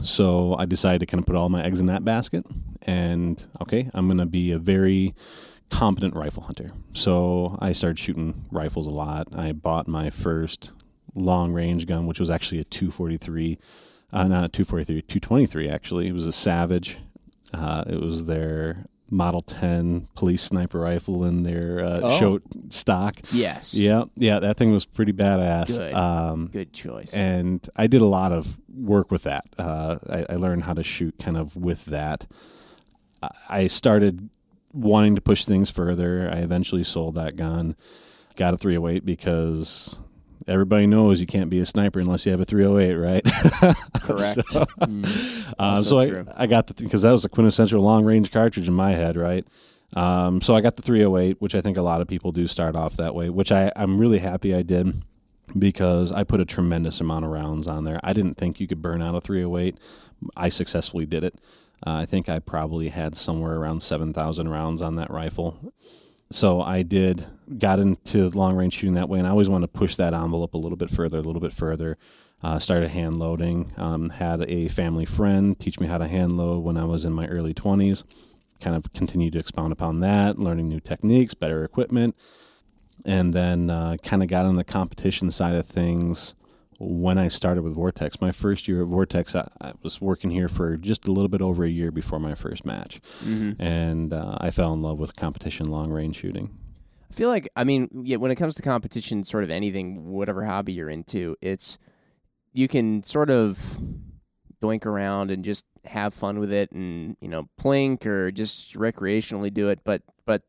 So 0.00 0.56
I 0.58 0.64
decided 0.64 1.00
to 1.00 1.06
kind 1.06 1.20
of 1.20 1.26
put 1.26 1.36
all 1.36 1.48
my 1.48 1.62
eggs 1.62 1.80
in 1.80 1.86
that 1.86 2.04
basket. 2.04 2.46
And 2.82 3.44
okay, 3.60 3.90
I'm 3.94 4.06
going 4.06 4.18
to 4.18 4.26
be 4.26 4.50
a 4.50 4.58
very 4.58 5.14
competent 5.70 6.14
rifle 6.14 6.44
hunter. 6.44 6.72
So 6.92 7.58
I 7.60 7.72
started 7.72 7.98
shooting 7.98 8.44
rifles 8.50 8.86
a 8.86 8.90
lot. 8.90 9.28
I 9.34 9.52
bought 9.52 9.88
my 9.88 10.10
first 10.10 10.72
long 11.14 11.52
range 11.52 11.86
gun, 11.86 12.06
which 12.06 12.20
was 12.20 12.30
actually 12.30 12.60
a 12.60 12.64
243, 12.64 13.58
uh, 14.12 14.24
not 14.24 14.44
a 14.44 14.48
243, 14.48 15.02
223 15.02 15.68
actually. 15.68 16.08
It 16.08 16.12
was 16.12 16.26
a 16.26 16.32
Savage. 16.32 16.98
Uh, 17.52 17.84
it 17.86 18.00
was 18.00 18.24
their 18.24 18.86
Model 19.12 19.42
10 19.42 20.08
police 20.16 20.42
sniper 20.42 20.80
rifle 20.80 21.24
in 21.24 21.42
their 21.42 21.84
uh, 21.84 22.00
Oh. 22.02 22.18
Choate 22.18 22.42
stock. 22.70 23.20
Yes. 23.30 23.78
Yeah, 23.78 24.04
yeah, 24.16 24.40
that 24.40 24.56
thing 24.56 24.72
was 24.72 24.86
pretty 24.86 25.12
badass. 25.12 25.76
Good. 25.76 25.92
Um, 25.94 26.48
Good 26.50 26.72
choice. 26.72 27.12
and 27.14 27.68
I 27.76 27.86
did 27.86 28.00
a 28.00 28.06
lot 28.06 28.32
of 28.32 28.58
work 28.74 29.10
with 29.10 29.24
that. 29.24 29.44
Uh, 29.58 29.98
I, 30.08 30.26
I 30.30 30.36
learned 30.36 30.64
how 30.64 30.72
to 30.72 30.82
shoot 30.82 31.14
kind 31.18 31.36
of 31.36 31.54
with 31.56 31.84
that. 31.86 32.26
I- 33.22 33.30
I 33.50 33.66
started 33.66 34.30
wanting 34.72 35.14
to 35.14 35.20
push 35.20 35.44
things 35.44 35.68
further. 35.68 36.30
I 36.32 36.38
eventually 36.38 36.82
sold 36.82 37.14
that 37.16 37.36
gun, 37.36 37.76
got 38.36 38.54
a 38.54 38.56
308 38.56 39.04
because 39.04 39.98
everybody 40.48 40.86
knows 40.86 41.20
you 41.20 41.26
can't 41.26 41.50
be 41.50 41.58
a 41.60 41.66
sniper 41.66 42.00
unless 42.00 42.24
you 42.26 42.32
have 42.32 42.40
a 42.40 42.44
308, 42.44 42.94
right? 42.94 43.24
Correct. 44.00 44.50
So, 44.50 44.64
Mm. 44.82 45.54
Also 45.58 46.00
so 46.00 46.24
I. 46.36 46.44
I 46.44 46.46
got 46.46 46.66
the 46.66 46.74
because 46.74 47.02
that 47.02 47.12
was 47.12 47.24
a 47.24 47.28
quintessential 47.28 47.80
long 47.82 48.04
range 48.04 48.30
cartridge 48.30 48.68
in 48.68 48.74
my 48.74 48.92
head, 48.92 49.16
right? 49.16 49.46
Um, 49.94 50.40
so 50.40 50.54
I 50.54 50.60
got 50.62 50.76
the 50.76 50.82
308, 50.82 51.40
which 51.40 51.54
I 51.54 51.60
think 51.60 51.76
a 51.76 51.82
lot 51.82 52.00
of 52.00 52.08
people 52.08 52.32
do 52.32 52.46
start 52.46 52.76
off 52.76 52.96
that 52.96 53.14
way, 53.14 53.28
which 53.28 53.52
I, 53.52 53.70
I'm 53.76 53.98
really 53.98 54.18
happy 54.18 54.54
I 54.54 54.62
did 54.62 55.02
because 55.58 56.10
I 56.12 56.24
put 56.24 56.40
a 56.40 56.46
tremendous 56.46 57.00
amount 57.00 57.26
of 57.26 57.30
rounds 57.30 57.66
on 57.66 57.84
there. 57.84 58.00
I 58.02 58.12
didn't 58.14 58.36
think 58.38 58.58
you 58.58 58.66
could 58.66 58.80
burn 58.80 59.02
out 59.02 59.14
a 59.14 59.20
308. 59.20 59.76
I 60.36 60.48
successfully 60.48 61.04
did 61.04 61.24
it. 61.24 61.34
Uh, 61.86 61.94
I 61.94 62.06
think 62.06 62.28
I 62.28 62.38
probably 62.38 62.88
had 62.88 63.16
somewhere 63.16 63.56
around 63.56 63.80
7,000 63.82 64.48
rounds 64.48 64.80
on 64.80 64.96
that 64.96 65.10
rifle. 65.10 65.74
So 66.32 66.62
I 66.62 66.82
did 66.82 67.26
got 67.58 67.78
into 67.78 68.30
long 68.30 68.56
range 68.56 68.74
shooting 68.74 68.94
that 68.94 69.08
way, 69.08 69.18
and 69.18 69.28
I 69.28 69.30
always 69.30 69.50
wanted 69.50 69.66
to 69.72 69.78
push 69.78 69.96
that 69.96 70.14
envelope 70.14 70.54
a 70.54 70.58
little 70.58 70.76
bit 70.76 70.88
further, 70.88 71.18
a 71.18 71.22
little 71.22 71.40
bit 71.40 71.52
further. 71.52 71.98
Uh, 72.42 72.58
started 72.58 72.90
hand 72.90 73.18
loading. 73.18 73.70
Um, 73.76 74.08
had 74.08 74.42
a 74.50 74.68
family 74.68 75.04
friend 75.04 75.58
teach 75.58 75.78
me 75.78 75.86
how 75.86 75.98
to 75.98 76.08
hand 76.08 76.36
load 76.36 76.64
when 76.64 76.76
I 76.76 76.84
was 76.84 77.04
in 77.04 77.12
my 77.12 77.26
early 77.26 77.54
20s. 77.54 78.02
Kind 78.60 78.74
of 78.74 78.92
continued 78.94 79.34
to 79.34 79.38
expound 79.38 79.72
upon 79.72 80.00
that, 80.00 80.38
learning 80.38 80.68
new 80.68 80.80
techniques, 80.80 81.34
better 81.34 81.64
equipment, 81.64 82.16
and 83.04 83.34
then 83.34 83.70
uh, 83.70 83.96
kind 84.02 84.22
of 84.22 84.28
got 84.28 84.46
on 84.46 84.56
the 84.56 84.64
competition 84.64 85.30
side 85.30 85.54
of 85.54 85.66
things 85.66 86.34
when 86.84 87.16
I 87.16 87.28
started 87.28 87.62
with 87.62 87.74
Vortex. 87.74 88.20
My 88.20 88.32
first 88.32 88.66
year 88.66 88.82
at 88.82 88.88
Vortex, 88.88 89.36
I, 89.36 89.48
I 89.60 89.72
was 89.82 90.00
working 90.00 90.30
here 90.30 90.48
for 90.48 90.76
just 90.76 91.06
a 91.06 91.12
little 91.12 91.28
bit 91.28 91.40
over 91.40 91.64
a 91.64 91.68
year 91.68 91.90
before 91.92 92.18
my 92.18 92.34
first 92.34 92.64
match, 92.66 93.00
Mm-hmm. 93.24 93.62
and 93.62 94.12
uh, 94.12 94.36
I 94.40 94.50
fell 94.50 94.72
in 94.72 94.82
love 94.82 94.98
with 94.98 95.14
competition 95.16 95.66
long 95.70 95.90
range 95.90 96.16
shooting. 96.16 96.58
I 97.10 97.14
feel 97.14 97.28
like 97.28 97.48
I 97.54 97.64
mean, 97.64 97.88
yeah, 98.04 98.16
when 98.16 98.30
it 98.30 98.36
comes 98.36 98.54
to 98.56 98.62
competition, 98.62 99.22
sort 99.22 99.44
of 99.44 99.50
anything, 99.50 100.06
whatever 100.06 100.44
hobby 100.44 100.72
you're 100.72 100.88
into, 100.90 101.36
it's 101.40 101.78
you 102.52 102.66
can 102.68 103.02
sort 103.02 103.30
of 103.30 103.78
doink 104.62 104.86
around 104.86 105.30
and 105.30 105.44
just 105.44 105.66
have 105.84 106.14
fun 106.14 106.38
with 106.38 106.52
it, 106.52 106.72
and 106.72 107.16
you 107.20 107.28
know, 107.28 107.48
plink 107.60 108.06
or 108.06 108.30
just 108.32 108.74
recreationally 108.74 109.52
do 109.52 109.68
it. 109.68 109.80
But 109.84 110.02
but 110.26 110.42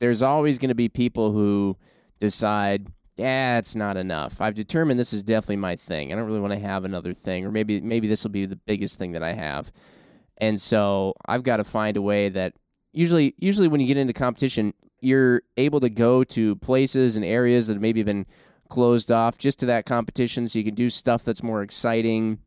there's 0.00 0.22
always 0.22 0.58
going 0.58 0.68
to 0.70 0.74
be 0.74 0.88
people 0.88 1.32
who 1.32 1.76
decide, 2.20 2.88
it's 3.16 3.76
not 3.76 3.96
enough. 3.96 4.40
I've 4.40 4.54
determined 4.54 4.98
this 4.98 5.12
is 5.12 5.22
definitely 5.22 5.56
my 5.56 5.76
thing. 5.76 6.12
I 6.12 6.16
don't 6.16 6.26
really 6.26 6.40
want 6.40 6.52
to 6.52 6.58
have 6.58 6.84
another 6.84 7.12
thing, 7.12 7.46
or 7.46 7.52
maybe 7.52 7.80
maybe 7.80 8.08
this 8.08 8.24
will 8.24 8.32
be 8.32 8.46
the 8.46 8.56
biggest 8.56 8.98
thing 8.98 9.12
that 9.12 9.22
I 9.22 9.32
have. 9.32 9.72
And 10.38 10.60
so 10.60 11.14
I've 11.26 11.44
got 11.44 11.58
to 11.58 11.64
find 11.64 11.96
a 11.96 12.02
way 12.02 12.28
that 12.30 12.54
usually 12.92 13.34
usually 13.38 13.68
when 13.68 13.80
you 13.80 13.86
get 13.86 13.98
into 13.98 14.12
competition, 14.12 14.74
you're 15.00 15.42
able 15.56 15.80
to 15.80 15.90
go 15.90 16.24
to 16.24 16.56
places 16.56 17.16
and 17.16 17.24
areas 17.24 17.66
that 17.66 17.74
have 17.74 17.82
maybe 17.82 18.02
been 18.02 18.26
closed 18.68 19.12
off 19.12 19.38
just 19.38 19.60
to 19.60 19.66
that 19.66 19.84
competition 19.86 20.48
so 20.48 20.58
you 20.58 20.64
can 20.64 20.74
do 20.74 20.88
stuff 20.88 21.24
that's 21.24 21.42
more 21.42 21.62
exciting 21.62 22.38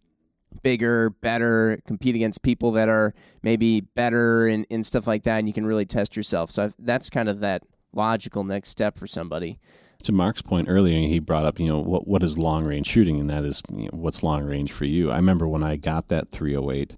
bigger 0.64 1.10
better 1.10 1.80
compete 1.86 2.16
against 2.16 2.42
people 2.42 2.72
that 2.72 2.90
are 2.90 3.14
maybe 3.44 3.82
better 3.82 4.48
and, 4.48 4.66
and 4.72 4.86
stuff 4.86 5.06
like 5.06 5.24
that 5.24 5.38
and 5.38 5.48
you 5.48 5.54
can 5.54 5.66
really 5.66 5.86
test 5.86 6.16
yourself 6.16 6.50
so 6.50 6.64
I've, 6.64 6.74
that's 6.80 7.10
kind 7.10 7.30
of 7.30 7.42
that 7.42 7.64
logical 7.94 8.44
next 8.44 8.70
step 8.70 8.98
for 8.98 9.06
somebody 9.08 9.60
To 10.08 10.14
Mark's 10.14 10.42
point 10.42 10.70
earlier, 10.70 11.06
he 11.06 11.20
brought 11.20 11.46
up, 11.46 11.60
you 11.60 11.68
know, 11.68 11.80
what 11.80 12.08
what 12.08 12.24
is 12.24 12.38
long 12.38 12.64
range 12.64 12.88
shooting, 12.88 13.20
and 13.20 13.30
that 13.30 13.44
is 13.44 13.62
you 13.70 13.84
know, 13.84 13.90
what's 13.92 14.24
long 14.24 14.46
range 14.46 14.72
for 14.72 14.86
you. 14.86 15.12
I 15.12 15.18
remember 15.18 15.50
when 15.50 15.64
I 15.64 15.76
got 15.76 16.08
that 16.08 16.32
308, 16.32 16.96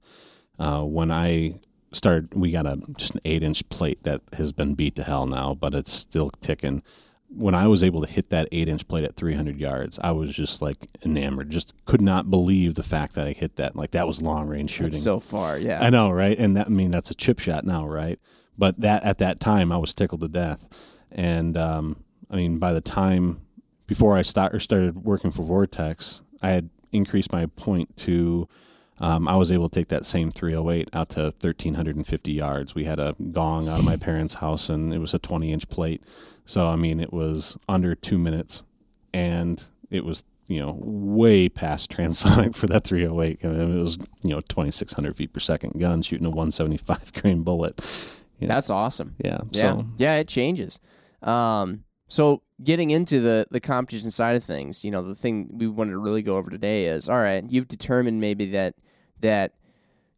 uh, 0.59 0.83
when 0.83 1.09
I 1.09 1.59
started, 1.91 2.35
we 2.35 2.51
got 2.51 2.67
a 2.67 2.79
just 2.97 3.15
an 3.15 3.21
eight 3.25 3.41
inch 3.41 3.67
plate 3.69 4.03
that 4.03 4.21
has 4.33 4.53
been 4.53 4.75
beat 4.75 4.95
to 4.97 5.03
hell 5.03 5.25
now, 5.25 5.55
but 5.55 5.73
it's 5.73 5.91
still 5.91 6.29
ticking. 6.41 6.83
When 7.29 7.55
I 7.55 7.65
was 7.65 7.83
able 7.83 8.01
to 8.01 8.07
hit 8.07 8.29
that 8.29 8.47
eight 8.51 8.69
inch 8.69 8.87
plate 8.87 9.03
at 9.03 9.15
300 9.15 9.59
yards, 9.59 9.97
I 10.03 10.11
was 10.11 10.31
just 10.35 10.61
like 10.61 10.87
enamored. 11.03 11.49
Just 11.49 11.73
could 11.85 12.01
not 12.01 12.29
believe 12.29 12.75
the 12.75 12.83
fact 12.83 13.15
that 13.15 13.25
I 13.25 13.31
hit 13.31 13.55
that. 13.55 13.75
Like 13.75 13.89
that 13.91 14.05
was 14.05 14.21
long 14.21 14.47
range 14.47 14.69
shooting. 14.69 14.91
that's 14.91 15.01
so 15.01 15.19
far 15.19 15.57
yeah 15.57 15.79
I 15.81 15.89
know, 15.89 16.11
right? 16.11 16.37
And 16.37 16.55
that 16.57 16.67
I 16.67 16.69
mean 16.69 16.91
that's 16.91 17.09
a 17.09 17.15
chip 17.15 17.39
shot 17.39 17.65
now, 17.65 17.87
right? 17.87 18.19
But 18.55 18.81
that 18.81 19.03
at 19.03 19.17
that 19.17 19.39
time 19.39 19.71
I 19.71 19.77
was 19.77 19.95
tickled 19.95 20.21
to 20.21 20.27
death. 20.27 20.67
And 21.11 21.57
um, 21.57 22.03
I 22.29 22.35
mean 22.35 22.59
by 22.59 22.73
the 22.73 22.81
time 22.81 23.41
before 23.87 24.15
I 24.15 24.21
start 24.21 24.53
or 24.53 24.59
started 24.59 25.03
working 25.03 25.31
for 25.31 25.43
Vortex, 25.43 26.23
I 26.41 26.51
had 26.51 26.69
increased 26.91 27.31
my 27.31 27.47
point 27.47 27.95
to 27.97 28.47
um, 29.01 29.27
I 29.27 29.35
was 29.37 29.51
able 29.51 29.69
to 29.69 29.79
take 29.79 29.87
that 29.87 30.05
same 30.05 30.29
308 30.29 30.89
out 30.93 31.09
to 31.11 31.21
1350 31.39 32.31
yards. 32.33 32.75
We 32.75 32.83
had 32.83 32.99
a 32.99 33.15
gong 33.31 33.67
out 33.67 33.79
of 33.79 33.85
my 33.85 33.95
parents' 33.95 34.35
house 34.35 34.69
and 34.69 34.93
it 34.93 34.99
was 34.99 35.13
a 35.13 35.19
20 35.19 35.53
inch 35.53 35.69
plate. 35.69 36.03
So 36.45 36.67
I 36.67 36.75
mean 36.75 36.99
it 36.99 37.13
was 37.13 37.57
under 37.67 37.95
2 37.95 38.17
minutes 38.17 38.63
and 39.13 39.63
it 39.89 40.03
was 40.03 40.23
you 40.49 40.59
know, 40.59 40.75
way 40.81 41.47
past 41.47 41.91
transonic 41.95 42.55
for 42.55 42.67
that 42.67 42.83
308. 42.83 43.39
I 43.43 43.47
mean, 43.47 43.77
it 43.77 43.81
was, 43.81 43.97
you 44.23 44.31
know, 44.31 44.41
2,600 44.41 45.15
feet 45.15 45.31
per 45.31 45.39
second 45.39 45.79
gun 45.79 46.01
shooting 46.01 46.25
a 46.25 46.29
175 46.29 47.13
grain 47.21 47.43
bullet. 47.43 47.79
Yeah. 48.39 48.47
that's 48.47 48.69
awesome 48.69 49.15
yeah. 49.23 49.39
Yeah, 49.51 49.59
So, 49.59 49.85
yeah, 49.97 50.15
it 50.15 50.29
changes. 50.29 50.79
Um, 51.21 51.83
so 52.09 52.41
getting 52.61 52.89
into 52.89 53.21
the 53.21 53.45
the 53.51 53.59
competition 53.59 54.11
side 54.11 54.35
of 54.35 54.43
things, 54.43 54.83
you 54.83 54.91
know, 54.91 55.01
the 55.01 55.15
thing 55.15 55.49
we 55.53 55.67
wanted 55.67 55.91
to 55.91 55.99
really 55.99 56.23
go 56.23 56.35
over 56.35 56.49
today 56.49 56.85
is, 56.85 57.07
all 57.07 57.19
right, 57.19 57.43
you've 57.47 57.67
determined 57.67 58.19
maybe 58.19 58.47
that 58.47 58.73
that 59.21 59.53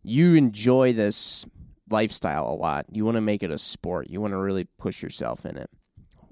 you 0.02 0.36
enjoy 0.36 0.94
this 0.94 1.46
lifestyle 1.90 2.48
a 2.48 2.56
lot. 2.56 2.86
You 2.90 3.04
want 3.06 3.16
to 3.16 3.22
make 3.22 3.44
it 3.44 3.52
a 3.52 3.58
sport. 3.58 4.10
You 4.10 4.22
want 4.22 4.32
to 4.32 4.40
really 4.40 4.66
push 4.80 5.04
yourself 5.04 5.46
in 5.46 5.58
it. 5.58 5.70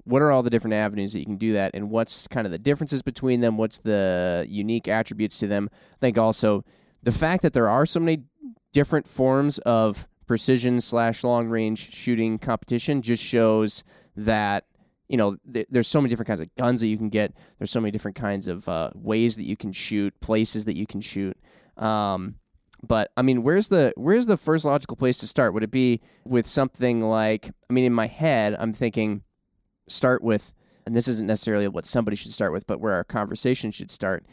What 0.04 0.22
are 0.22 0.32
all 0.32 0.42
the 0.42 0.50
different 0.50 0.74
avenues 0.74 1.12
that 1.12 1.20
you 1.20 1.26
can 1.26 1.36
do 1.36 1.52
that, 1.52 1.72
and 1.74 1.90
what's 1.90 2.26
kind 2.26 2.46
of 2.46 2.50
the 2.52 2.58
differences 2.58 3.02
between 3.02 3.40
them? 3.40 3.58
What's 3.58 3.78
the 3.78 4.46
unique 4.48 4.88
attributes 4.88 5.38
to 5.40 5.46
them? 5.46 5.68
I 5.72 5.96
think 6.00 6.16
also 6.16 6.64
the 7.02 7.12
fact 7.12 7.42
that 7.42 7.52
there 7.52 7.68
are 7.68 7.84
so 7.84 8.00
many 8.00 8.24
different 8.72 9.06
forms 9.06 9.58
of 9.58 10.08
precision 10.26 10.80
slash 10.80 11.22
long 11.22 11.48
range 11.48 11.92
shooting 11.92 12.38
competition 12.38 13.02
just 13.02 13.22
shows 13.22 13.84
that 14.16 14.64
you 15.10 15.16
know 15.18 15.36
th- 15.52 15.66
there's 15.70 15.88
so 15.88 16.00
many 16.00 16.08
different 16.08 16.28
kinds 16.28 16.40
of 16.40 16.54
guns 16.54 16.80
that 16.80 16.86
you 16.88 16.96
can 16.96 17.10
get. 17.10 17.34
There's 17.58 17.70
so 17.70 17.80
many 17.80 17.90
different 17.90 18.16
kinds 18.16 18.48
of 18.48 18.66
uh, 18.68 18.90
ways 18.94 19.36
that 19.36 19.44
you 19.44 19.56
can 19.56 19.72
shoot 19.72 20.18
places 20.20 20.64
that 20.64 20.76
you 20.76 20.86
can 20.86 21.00
shoot. 21.02 21.36
Um, 21.76 22.36
but 22.82 23.10
i 23.14 23.20
mean 23.20 23.42
where's 23.42 23.68
the 23.68 23.92
where's 23.98 24.24
the 24.24 24.38
first 24.38 24.64
logical 24.64 24.96
place 24.96 25.18
to 25.18 25.26
start? 25.26 25.52
Would 25.52 25.62
it 25.62 25.70
be 25.70 26.00
with 26.24 26.46
something 26.46 27.02
like 27.02 27.50
i 27.68 27.72
mean 27.74 27.84
in 27.84 27.92
my 27.92 28.06
head 28.06 28.56
i'm 28.58 28.72
thinking 28.72 29.22
start 29.86 30.22
with 30.22 30.54
and 30.86 30.96
this 30.96 31.06
isn't 31.06 31.26
necessarily 31.26 31.68
what 31.68 31.84
somebody 31.84 32.16
should 32.16 32.32
start 32.32 32.52
with 32.52 32.66
but 32.66 32.80
where 32.80 32.94
our 32.94 33.04
conversation 33.04 33.70
should 33.70 33.90
start 33.90 34.24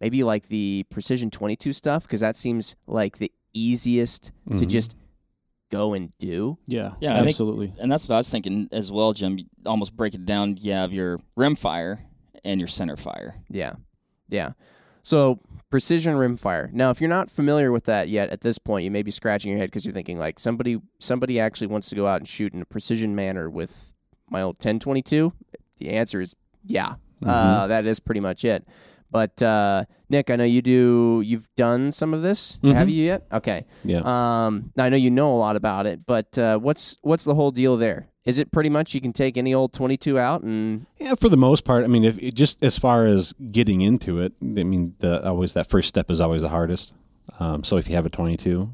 maybe 0.00 0.22
like 0.22 0.46
the 0.46 0.84
precision 0.88 1.32
22 1.32 1.72
stuff 1.72 2.04
because 2.04 2.20
that 2.20 2.36
seems 2.36 2.76
like 2.86 3.18
the 3.18 3.32
easiest 3.52 4.30
to 4.56 4.64
Mhm. 4.64 4.68
just 4.68 4.94
go 5.70 5.94
and 5.94 6.16
do 6.18 6.58
Yeah, 6.66 6.92
Yeah, 7.00 7.14
I 7.14 7.16
think- 7.18 7.28
absolutely. 7.28 7.72
And 7.78 7.90
that's 7.90 8.08
what 8.08 8.14
I 8.14 8.18
was 8.18 8.30
thinking 8.30 8.68
as 8.72 8.90
well, 8.92 9.12
Jim. 9.12 9.38
Almost 9.64 9.96
break 9.96 10.14
it 10.14 10.24
down. 10.24 10.56
You 10.60 10.72
have 10.72 10.92
your 10.92 11.18
rim 11.36 11.56
fire 11.56 12.04
and 12.44 12.60
your 12.60 12.68
center 12.68 12.96
fire. 12.96 13.34
Yeah. 13.50 13.74
Yeah. 14.28 14.52
So 15.02 15.38
precision 15.70 16.16
rim 16.16 16.36
fire. 16.36 16.70
Now, 16.72 16.90
if 16.90 17.00
you're 17.00 17.10
not 17.10 17.30
familiar 17.30 17.70
with 17.72 17.84
that 17.84 18.08
yet 18.08 18.30
at 18.30 18.40
this 18.40 18.58
point, 18.58 18.84
you 18.84 18.90
may 18.90 19.02
be 19.02 19.10
scratching 19.10 19.50
your 19.50 19.58
head 19.58 19.66
because 19.70 19.84
you're 19.84 19.92
thinking 19.94 20.18
like 20.18 20.38
somebody 20.38 20.80
somebody 20.98 21.38
actually 21.40 21.68
wants 21.68 21.88
to 21.90 21.96
go 21.96 22.06
out 22.06 22.18
and 22.20 22.28
shoot 22.28 22.52
in 22.54 22.62
a 22.62 22.64
precision 22.64 23.14
manner 23.14 23.48
with 23.50 23.92
my 24.30 24.42
old 24.42 24.56
1022. 24.56 25.32
The 25.78 25.90
answer 25.90 26.20
is 26.20 26.34
yeah. 26.64 26.94
Uh, 27.24 27.66
that 27.68 27.86
is 27.86 27.98
pretty 27.98 28.20
much 28.20 28.44
it. 28.44 28.66
But 29.10 29.40
uh, 29.42 29.84
Nick, 30.10 30.30
I 30.30 30.36
know 30.36 30.44
you 30.44 30.62
do. 30.62 31.22
You've 31.24 31.48
done 31.56 31.92
some 31.92 32.12
of 32.14 32.22
this. 32.22 32.58
Have 32.62 32.88
Mhm. 32.88 32.92
you 32.92 33.04
yet? 33.04 33.26
Okay. 33.32 33.64
yeah. 33.84 33.98
Um, 34.04 34.72
now 34.76 34.84
I 34.84 34.88
know 34.88 34.96
you 34.96 35.10
know 35.10 35.34
a 35.34 35.38
lot 35.38 35.56
about 35.56 35.86
it, 35.86 36.06
but 36.06 36.38
uh, 36.38 36.58
what's 36.58 36.96
what's 37.02 37.24
the 37.24 37.34
whole 37.34 37.50
deal 37.50 37.76
there? 37.76 38.08
Is 38.24 38.40
it 38.40 38.50
pretty 38.50 38.70
much 38.70 38.92
you 38.92 39.00
can 39.00 39.12
take 39.12 39.36
any 39.36 39.54
old 39.54 39.72
22 39.72 40.18
out 40.18 40.42
and 40.42 40.86
Yeah, 40.98 41.14
for 41.14 41.28
the 41.28 41.36
most 41.36 41.64
part. 41.64 41.84
I 41.84 41.86
mean, 41.86 42.02
if 42.04 42.18
just 42.34 42.62
as 42.64 42.76
far 42.76 43.06
as 43.06 43.32
getting 43.52 43.80
into 43.82 44.18
it, 44.18 44.32
I 44.42 44.64
mean, 44.64 44.94
the 44.98 45.24
always 45.28 45.52
that 45.54 45.68
first 45.70 45.88
step 45.88 46.10
is 46.10 46.20
always 46.20 46.42
the 46.42 46.48
hardest. 46.48 46.92
Um, 47.38 47.62
so 47.62 47.76
if 47.76 47.88
you 47.88 47.94
have 47.94 48.04
a 48.06 48.10
22, 48.10 48.72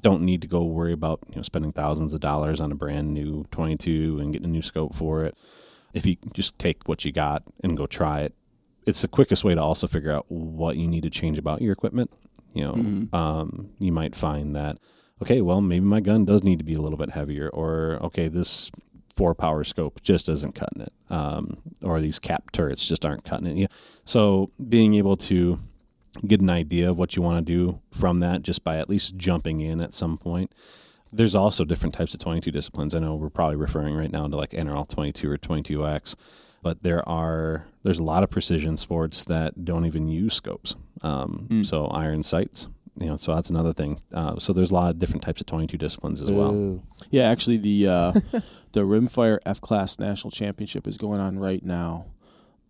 don't 0.00 0.22
need 0.22 0.42
to 0.42 0.48
go 0.48 0.64
worry 0.64 0.92
about 0.92 1.20
you 1.28 1.36
know 1.36 1.42
spending 1.42 1.70
thousands 1.72 2.12
of 2.12 2.18
dollars 2.20 2.60
on 2.60 2.72
a 2.72 2.74
brand 2.74 3.12
new 3.12 3.44
22 3.52 4.18
and 4.20 4.32
getting 4.32 4.48
a 4.48 4.50
new 4.50 4.62
scope 4.62 4.94
for 4.96 5.24
it. 5.24 5.36
If 5.94 6.04
you 6.06 6.16
just 6.32 6.58
take 6.58 6.88
what 6.88 7.04
you 7.04 7.12
got 7.12 7.44
and 7.62 7.76
go 7.76 7.86
try 7.86 8.22
it, 8.22 8.34
it's 8.86 9.02
the 9.02 9.08
quickest 9.08 9.44
way 9.44 9.54
to 9.54 9.62
also 9.62 9.86
figure 9.86 10.12
out 10.12 10.26
what 10.28 10.76
you 10.76 10.88
need 10.88 11.02
to 11.02 11.10
change 11.10 11.38
about 11.38 11.62
your 11.62 11.72
equipment. 11.72 12.10
You 12.54 12.64
know, 12.64 13.18
um, 13.18 13.70
you 13.78 13.92
might 13.92 14.14
find 14.14 14.54
that 14.56 14.78
okay, 15.22 15.40
well, 15.40 15.60
maybe 15.60 15.84
my 15.84 16.00
gun 16.00 16.24
does 16.24 16.42
need 16.42 16.58
to 16.58 16.64
be 16.64 16.74
a 16.74 16.80
little 16.80 16.98
bit 16.98 17.10
heavier, 17.10 17.48
or 17.48 17.98
okay, 18.02 18.28
this 18.28 18.70
four 19.14 19.34
power 19.34 19.62
scope 19.62 20.02
just 20.02 20.28
isn't 20.28 20.54
cutting 20.54 20.82
it, 20.82 20.92
um, 21.10 21.58
or 21.80 22.00
these 22.00 22.18
cap 22.18 22.50
turrets 22.50 22.86
just 22.86 23.06
aren't 23.06 23.24
cutting 23.24 23.46
it. 23.46 23.56
Yeah. 23.56 23.66
So 24.04 24.50
being 24.68 24.94
able 24.94 25.16
to 25.18 25.60
get 26.26 26.40
an 26.40 26.50
idea 26.50 26.90
of 26.90 26.98
what 26.98 27.16
you 27.16 27.22
want 27.22 27.44
to 27.44 27.52
do 27.52 27.80
from 27.90 28.20
that 28.20 28.42
just 28.42 28.64
by 28.64 28.76
at 28.76 28.88
least 28.88 29.16
jumping 29.16 29.60
in 29.60 29.80
at 29.80 29.94
some 29.94 30.18
point. 30.18 30.52
There's 31.10 31.34
also 31.34 31.64
different 31.64 31.94
types 31.94 32.14
of 32.14 32.20
22 32.20 32.50
disciplines. 32.50 32.94
I 32.94 32.98
know 33.00 33.14
we're 33.14 33.30
probably 33.30 33.56
referring 33.56 33.94
right 33.94 34.10
now 34.10 34.26
to 34.26 34.36
like 34.36 34.50
NRL 34.50 34.88
22 34.88 35.30
or 35.30 35.38
22X, 35.38 36.16
but 36.62 36.82
there 36.82 37.06
are 37.08 37.66
there's 37.82 37.98
a 37.98 38.02
lot 38.04 38.22
of 38.22 38.30
precision 38.30 38.76
sports 38.78 39.24
that 39.24 39.64
don't 39.64 39.84
even 39.86 40.08
use 40.08 40.34
scopes. 40.34 40.76
Um, 41.02 41.46
Mm. 41.50 41.66
So 41.66 41.86
iron 41.86 42.22
sights, 42.22 42.68
you 42.98 43.06
know, 43.06 43.16
so 43.16 43.34
that's 43.34 43.50
another 43.50 43.72
thing. 43.72 43.98
Uh, 44.14 44.38
so 44.38 44.52
there's 44.52 44.70
a 44.70 44.74
lot 44.74 44.90
of 44.90 44.98
different 44.98 45.22
types 45.22 45.40
of 45.40 45.46
22 45.48 45.76
disciplines 45.78 46.20
as 46.22 46.30
well. 46.30 46.80
Yeah, 47.10 47.24
actually, 47.28 47.56
the 47.58 47.88
uh, 47.88 48.12
the 48.72 48.80
Rimfire 48.82 49.38
F 49.44 49.60
Class 49.60 49.98
National 49.98 50.30
Championship 50.30 50.86
is 50.86 50.96
going 50.98 51.20
on 51.20 51.38
right 51.38 51.64
now. 51.64 52.06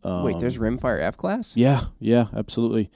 Um, 0.04 0.24
wait? 0.24 0.38
There's 0.40 0.58
rimfire 0.58 1.00
F 1.00 1.16
class. 1.16 1.56
yeah, 1.56 1.82
yeah, 2.00 2.26
absolutely. 2.34 2.90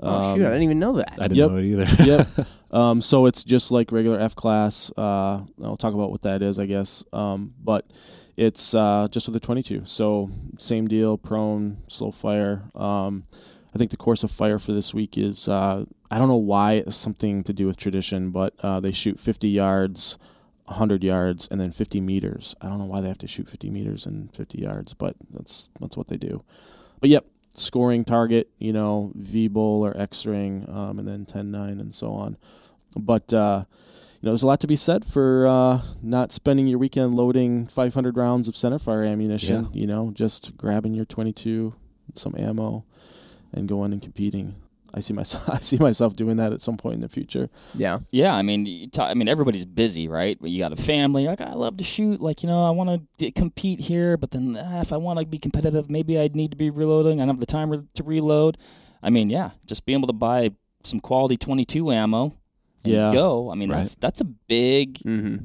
Oh 0.00 0.34
shoot! 0.34 0.42
I 0.42 0.46
Um, 0.46 0.50
didn't 0.52 0.62
even 0.62 0.78
know 0.78 0.92
that. 0.94 1.12
I 1.18 1.28
didn't 1.28 1.36
Yep. 1.38 1.50
know 1.50 1.56
it 1.56 1.68
either. 1.68 2.04
yep. 2.04 2.28
Um, 2.72 3.02
so 3.02 3.26
it's 3.26 3.44
just 3.44 3.70
like 3.70 3.92
regular 3.92 4.18
F 4.18 4.34
class. 4.34 4.90
Uh, 4.96 5.42
I'll 5.62 5.76
talk 5.76 5.92
about 5.92 6.10
what 6.10 6.22
that 6.22 6.40
is, 6.40 6.58
I 6.58 6.64
guess. 6.64 7.04
Um, 7.12 7.52
but 7.62 7.84
it's 8.36 8.74
uh, 8.74 9.08
just 9.10 9.26
with 9.26 9.36
a 9.36 9.40
22. 9.40 9.82
So 9.84 10.30
same 10.58 10.88
deal, 10.88 11.18
prone, 11.18 11.78
slow 11.88 12.10
fire. 12.10 12.62
Um, 12.74 13.24
I 13.74 13.78
think 13.78 13.90
the 13.90 13.96
course 13.96 14.22
of 14.22 14.30
fire 14.30 14.58
for 14.58 14.72
this 14.72 14.92
week 14.92 15.16
is 15.16 15.48
uh, 15.48 15.84
I 16.10 16.18
don't 16.18 16.28
know 16.28 16.36
why 16.36 16.74
it's 16.74 16.96
something 16.96 17.42
to 17.44 17.52
do 17.52 17.66
with 17.66 17.76
tradition, 17.76 18.30
but 18.30 18.54
uh, 18.62 18.80
they 18.80 18.92
shoot 18.92 19.18
50 19.18 19.48
yards, 19.48 20.18
100 20.66 21.02
yards, 21.02 21.48
and 21.48 21.60
then 21.60 21.72
50 21.72 22.00
meters. 22.00 22.54
I 22.60 22.68
don't 22.68 22.78
know 22.78 22.84
why 22.84 23.00
they 23.00 23.08
have 23.08 23.18
to 23.18 23.26
shoot 23.26 23.48
50 23.48 23.70
meters 23.70 24.04
and 24.04 24.34
50 24.34 24.58
yards, 24.58 24.92
but 24.94 25.16
that's 25.30 25.70
that's 25.80 25.96
what 25.96 26.08
they 26.08 26.18
do. 26.18 26.44
But 27.00 27.08
yep, 27.08 27.26
scoring 27.50 28.04
target, 28.04 28.50
you 28.58 28.72
know, 28.72 29.12
V 29.14 29.48
bull 29.48 29.84
or 29.84 29.96
X 29.96 30.26
ring, 30.26 30.66
um, 30.68 30.98
and 30.98 31.08
then 31.08 31.24
10 31.24 31.50
9 31.50 31.80
and 31.80 31.94
so 31.94 32.12
on. 32.12 32.36
But 32.94 33.32
uh, 33.32 33.64
know, 34.26 34.30
there's 34.32 34.42
a 34.42 34.46
lot 34.46 34.60
to 34.60 34.66
be 34.66 34.76
said 34.76 35.04
for 35.04 35.46
uh, 35.46 35.80
not 36.02 36.30
spending 36.32 36.66
your 36.66 36.78
weekend 36.78 37.14
loading 37.14 37.66
500 37.66 38.16
rounds 38.16 38.48
of 38.48 38.54
centerfire 38.54 39.08
ammunition. 39.08 39.68
You 39.72 39.86
know, 39.86 40.10
just 40.14 40.56
grabbing 40.56 40.94
your 40.94 41.04
22, 41.04 41.74
some 42.14 42.34
ammo, 42.38 42.84
and 43.52 43.68
going 43.68 43.92
and 43.92 44.00
competing. 44.00 44.54
I 44.94 45.00
see 45.00 45.14
myself. 45.14 45.48
I 45.52 45.58
see 45.58 45.78
myself 45.78 46.14
doing 46.14 46.36
that 46.36 46.52
at 46.52 46.60
some 46.60 46.76
point 46.76 46.96
in 46.96 47.00
the 47.00 47.08
future. 47.08 47.48
Yeah. 47.74 48.00
Yeah, 48.10 48.34
I 48.34 48.42
mean, 48.42 48.66
you 48.66 48.88
ta- 48.88 49.08
I 49.08 49.14
mean, 49.14 49.28
everybody's 49.28 49.64
busy, 49.64 50.06
right? 50.06 50.38
You 50.42 50.58
got 50.58 50.72
a 50.72 50.76
family. 50.76 51.26
Like, 51.26 51.40
I 51.40 51.54
love 51.54 51.78
to 51.78 51.84
shoot. 51.84 52.20
Like, 52.20 52.42
you 52.42 52.48
know, 52.48 52.64
I 52.64 52.70
want 52.70 53.08
to 53.18 53.30
compete 53.32 53.80
here, 53.80 54.16
but 54.16 54.30
then 54.30 54.56
ah, 54.60 54.80
if 54.80 54.92
I 54.92 54.98
want 54.98 55.18
to 55.18 55.26
be 55.26 55.38
competitive, 55.38 55.90
maybe 55.90 56.18
I'd 56.18 56.36
need 56.36 56.50
to 56.50 56.56
be 56.56 56.70
reloading. 56.70 57.20
I 57.20 57.22
don't 57.24 57.36
have 57.36 57.40
the 57.40 57.46
time 57.46 57.70
re- 57.70 57.82
to 57.94 58.02
reload. 58.02 58.58
I 59.02 59.10
mean, 59.10 59.30
yeah, 59.30 59.50
just 59.66 59.84
being 59.84 59.98
able 59.98 60.08
to 60.08 60.12
buy 60.12 60.50
some 60.84 61.00
quality 61.00 61.36
22 61.36 61.90
ammo. 61.90 62.36
And 62.84 62.92
Yeah. 62.94 63.12
Go. 63.12 63.50
I 63.50 63.54
mean, 63.54 63.70
Right. 63.70 63.78
that's 63.78 63.94
that's 63.96 64.20
a 64.20 64.24
big 64.24 65.00
hmm 65.02 65.36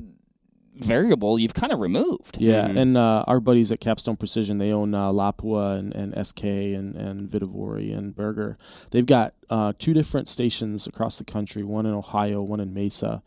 variable 0.80 1.40
you've 1.40 1.56
kind 1.56 1.74
of 1.74 1.80
removed. 1.80 2.38
Yeah, 2.40 2.68
Mhm. 2.68 2.78
and 2.78 2.98
uh, 2.98 3.24
our 3.26 3.40
buddies 3.40 3.72
at 3.72 3.80
Capstone 3.80 4.16
Precision, 4.16 4.58
they 4.58 4.72
own 4.72 4.94
uh, 4.94 5.10
Lapua 5.12 5.80
and, 5.80 5.92
and 5.96 6.14
SK 6.28 6.44
and, 6.76 6.96
and 6.96 7.28
Vihtavuori 7.28 7.98
and 7.98 8.16
Berger. 8.16 8.60
They've 8.92 9.04
got 9.06 9.34
uh, 9.50 9.74
two 9.80 9.94
different 9.96 10.28
stations 10.28 10.86
across 10.86 11.18
the 11.18 11.24
country, 11.24 11.64
one 11.64 11.88
in 11.88 11.94
Ohio, 11.94 12.44
one 12.44 12.60
in 12.60 12.76
Mesa. 12.76 13.24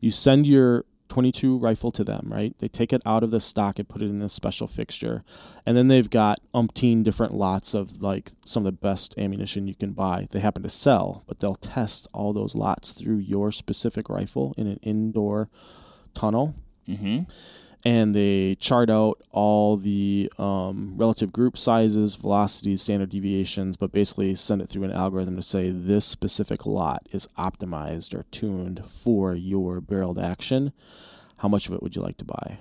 You 0.00 0.10
send 0.10 0.48
your 0.48 0.84
22 1.10 1.58
rifle 1.58 1.90
to 1.90 2.02
them, 2.02 2.28
right? 2.32 2.56
They 2.58 2.68
take 2.68 2.92
it 2.92 3.02
out 3.04 3.22
of 3.22 3.30
the 3.30 3.40
stock 3.40 3.78
and 3.78 3.88
put 3.88 4.00
it 4.00 4.06
in 4.06 4.20
this 4.20 4.32
special 4.32 4.66
fixture. 4.66 5.22
And 5.66 5.76
then 5.76 5.88
they've 5.88 6.08
got 6.08 6.40
umpteen 6.54 7.04
different 7.04 7.34
lots 7.34 7.74
of 7.74 8.02
like 8.02 8.30
some 8.46 8.62
of 8.62 8.64
the 8.64 8.72
best 8.72 9.18
ammunition 9.18 9.68
you 9.68 9.74
can 9.74 9.92
buy. 9.92 10.28
They 10.30 10.40
happen 10.40 10.62
to 10.62 10.68
sell, 10.70 11.24
but 11.26 11.40
they'll 11.40 11.54
test 11.56 12.08
all 12.14 12.32
those 12.32 12.54
lots 12.54 12.92
through 12.92 13.18
your 13.18 13.52
specific 13.52 14.08
rifle 14.08 14.54
in 14.56 14.66
an 14.66 14.78
indoor 14.82 15.50
tunnel 16.14 16.54
Mm-hmm. 16.90 17.22
And 17.84 18.14
they 18.14 18.54
chart 18.56 18.90
out 18.90 19.22
all 19.30 19.76
the 19.76 20.30
um, 20.38 20.94
relative 20.96 21.32
group 21.32 21.56
sizes, 21.56 22.16
velocities, 22.16 22.82
standard 22.82 23.10
deviations, 23.10 23.76
but 23.76 23.92
basically 23.92 24.34
send 24.34 24.60
it 24.60 24.68
through 24.68 24.84
an 24.84 24.92
algorithm 24.92 25.36
to 25.36 25.42
say 25.42 25.70
this 25.70 26.04
specific 26.04 26.66
lot 26.66 27.06
is 27.10 27.26
optimized 27.38 28.14
or 28.14 28.24
tuned 28.30 28.84
for 28.86 29.34
your 29.34 29.80
barreled 29.80 30.18
action. 30.18 30.72
How 31.38 31.48
much 31.48 31.68
of 31.68 31.74
it 31.74 31.82
would 31.82 31.96
you 31.96 32.02
like 32.02 32.18
to 32.18 32.24
buy? 32.24 32.58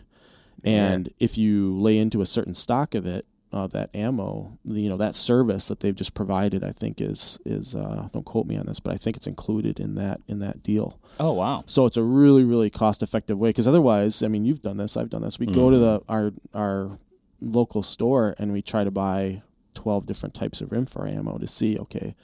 And 0.63 1.09
if 1.19 1.37
you 1.37 1.77
lay 1.77 1.97
into 1.97 2.21
a 2.21 2.25
certain 2.25 2.53
stock 2.53 2.95
of 2.95 3.05
it, 3.05 3.25
uh, 3.51 3.67
that 3.67 3.89
ammo, 3.95 4.57
you 4.63 4.89
know, 4.89 4.97
that 4.97 5.15
service 5.15 5.67
that 5.69 5.79
they've 5.79 5.95
just 5.95 6.13
provided, 6.13 6.63
I 6.63 6.71
think 6.71 7.01
is 7.01 7.39
is 7.45 7.75
uh, 7.75 8.07
don't 8.13 8.25
quote 8.25 8.45
me 8.45 8.57
on 8.57 8.65
this, 8.67 8.79
but 8.79 8.93
I 8.93 8.97
think 8.97 9.17
it's 9.17 9.27
included 9.27 9.79
in 9.79 9.95
that 9.95 10.21
in 10.27 10.39
that 10.39 10.61
deal. 10.61 10.99
Oh 11.19 11.33
wow. 11.33 11.63
So 11.65 11.85
it's 11.85 11.97
a 11.97 12.03
really, 12.03 12.43
really 12.43 12.69
cost 12.69 13.01
effective 13.01 13.37
way 13.39 13.49
because 13.49 13.67
otherwise, 13.67 14.21
I 14.21 14.27
mean, 14.27 14.45
you've 14.45 14.61
done 14.61 14.77
this, 14.77 14.95
I've 14.95 15.09
done 15.09 15.23
this. 15.23 15.39
We 15.39 15.47
go 15.47 15.71
to 15.71 15.77
the 15.77 16.01
our 16.07 16.31
our 16.53 16.97
local 17.41 17.81
store 17.83 18.35
and 18.37 18.53
we 18.53 18.61
try 18.61 18.83
to 18.83 18.91
buy 18.91 19.41
twelve 19.73 20.05
different 20.05 20.35
types 20.35 20.61
of 20.61 20.69
rimfire 20.69 21.15
ammo 21.15 21.37
to 21.39 21.47
see, 21.47 21.77
okay, 21.79 22.15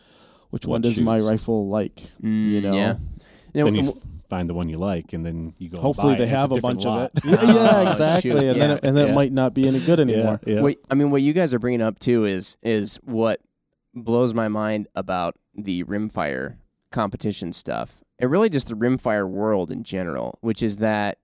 which 0.51 0.65
What 0.65 0.73
one 0.73 0.81
does 0.81 0.99
my 0.99 1.17
rifle 1.19 1.69
like? 1.69 1.95
Mm, 2.21 2.43
you 2.43 2.61
know, 2.61 2.73
Yeah. 2.73 2.95
You 3.53 3.71
know, 3.71 3.93
then 4.25 4.25
you 4.25 4.25
w- 4.25 4.25
f- 4.25 4.29
find 4.29 4.49
the 4.49 4.53
one 4.53 4.69
you 4.69 4.77
like, 4.77 5.13
and 5.13 5.25
then 5.25 5.53
you 5.57 5.69
go. 5.69 5.75
and 5.77 5.83
hopefully 5.83 6.13
buy 6.13 6.17
they 6.19 6.23
it. 6.25 6.29
Have 6.29 6.51
a 6.51 6.55
different 6.55 6.83
bunch 6.83 6.85
lot. 6.85 7.11
of 7.15 7.33
it. 7.33 7.39
Oh, 7.43 7.53
yeah, 7.83 7.89
exactly. 7.89 8.31
shoot, 8.31 8.37
And 8.37 8.47
then 8.61 8.69
yeah, 8.69 8.75
it, 8.75 8.83
and 8.83 8.97
then 8.97 9.05
yeah. 9.07 9.11
it 9.11 9.15
might 9.15 9.31
not 9.31 9.53
be 9.53 9.67
any 9.67 9.79
good 9.79 9.99
anymore. 9.99 10.39
Yeah, 10.45 10.55
yeah. 10.55 10.61
What, 10.61 10.77
I 10.89 10.95
mean, 10.95 11.11
what 11.11 11.21
you 11.21 11.33
guys 11.33 11.53
are 11.53 11.59
bringing 11.59 11.81
up 11.81 11.99
too 11.99 12.25
is 12.25 12.57
is 12.61 12.97
what 13.03 13.39
blows 13.93 14.33
my 14.33 14.47
mind 14.47 14.87
about 14.95 15.35
the 15.53 15.83
rimfire 15.85 16.57
competition 16.91 17.51
stuff, 17.53 18.03
and 18.19 18.29
really 18.31 18.49
just 18.49 18.67
the 18.69 18.75
rimfire 18.75 19.27
world 19.29 19.71
in 19.71 19.83
general, 19.83 20.37
which 20.41 20.61
is 20.63 20.77
that 20.77 21.17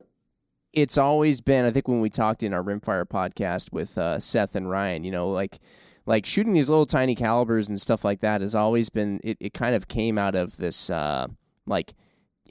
it's 0.74 0.98
always 0.98 1.42
been. 1.42 1.66
I 1.66 1.72
think 1.72 1.88
when 1.88 2.00
we 2.00 2.10
talked 2.10 2.44
in 2.44 2.54
our 2.54 2.64
rimfire 2.64 3.06
podcast 3.06 3.74
with 3.74 3.98
uh, 3.98 4.20
Seth 4.20 4.56
and 4.56 4.70
Ryan, 4.70 5.04
you 5.04 5.12
know, 5.12 5.30
like 5.30 5.60
like 6.06 6.26
shooting 6.26 6.54
these 6.54 6.70
little 6.70 6.86
tiny 6.86 7.14
calibers 7.14 7.68
and 7.70 7.80
stuff 7.80 8.04
like 8.06 8.22
that 8.22 8.42
has 8.42 8.56
always 8.56 8.90
been. 8.90 9.20
It, 9.24 9.38
it 9.40 9.54
kind 9.54 9.76
of 9.76 9.88
came 9.88 10.18
out 10.18 10.34
of 10.36 10.58
this 10.58 10.90
uh, 10.90 11.28
like 11.66 11.94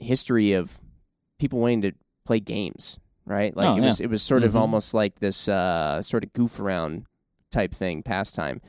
history 0.01 0.53
of 0.53 0.79
people 1.39 1.59
wanting 1.59 1.81
to 1.83 1.91
play 2.25 2.39
games, 2.39 2.99
right? 3.25 3.55
Like 3.55 3.75
Oh, 3.75 3.77
it 3.77 3.81
was 3.81 3.99
yeah. 3.99 4.05
it 4.05 4.09
was 4.09 4.21
sort 4.23 4.43
of 4.43 4.53
Mhm. 4.53 4.59
almost 4.59 4.93
like 4.93 5.19
this 5.19 5.47
uh, 5.47 6.01
sort 6.01 6.23
of 6.23 6.33
goof 6.33 6.59
around 6.59 7.05
type 7.51 7.73
thing, 7.73 8.03
pastime. 8.03 8.61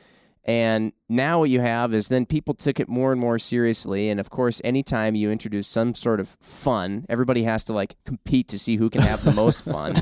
And 0.45 0.93
now 1.09 1.39
what 1.39 1.51
you 1.51 1.61
have 1.61 1.95
is 1.95 2.09
then 2.09 2.27
people 2.27 2.53
took 2.55 2.81
it 2.81 2.89
more 2.89 3.13
and 3.13 3.21
more 3.21 3.39
seriously. 3.39 4.11
And 4.11 4.19
of 4.19 4.29
course, 4.29 4.61
anytime 4.65 5.15
you 5.15 5.31
introduce 5.31 5.69
some 5.69 5.95
sort 5.95 6.19
of 6.19 6.29
fun, 6.41 7.07
everybody 7.09 7.45
has 7.45 7.63
to 7.65 7.73
like 7.73 7.95
compete 8.05 8.49
to 8.49 8.59
see 8.59 8.77
who 8.77 8.91
can 8.91 9.03
have 9.03 9.23
the 9.23 9.31
most 9.33 9.65
fun 9.73 9.95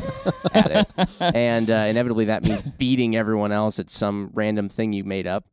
at 0.54 0.70
it. 0.70 1.10
And 1.34 1.70
uh, 1.70 1.74
inevitably, 1.90 2.24
that 2.26 2.42
means 2.42 2.62
beating 2.62 3.16
everyone 3.16 3.52
else 3.52 3.78
at 3.78 3.90
some 3.90 4.30
random 4.32 4.70
thing 4.70 4.94
you 4.94 5.04
made 5.04 5.26
up. 5.26 5.44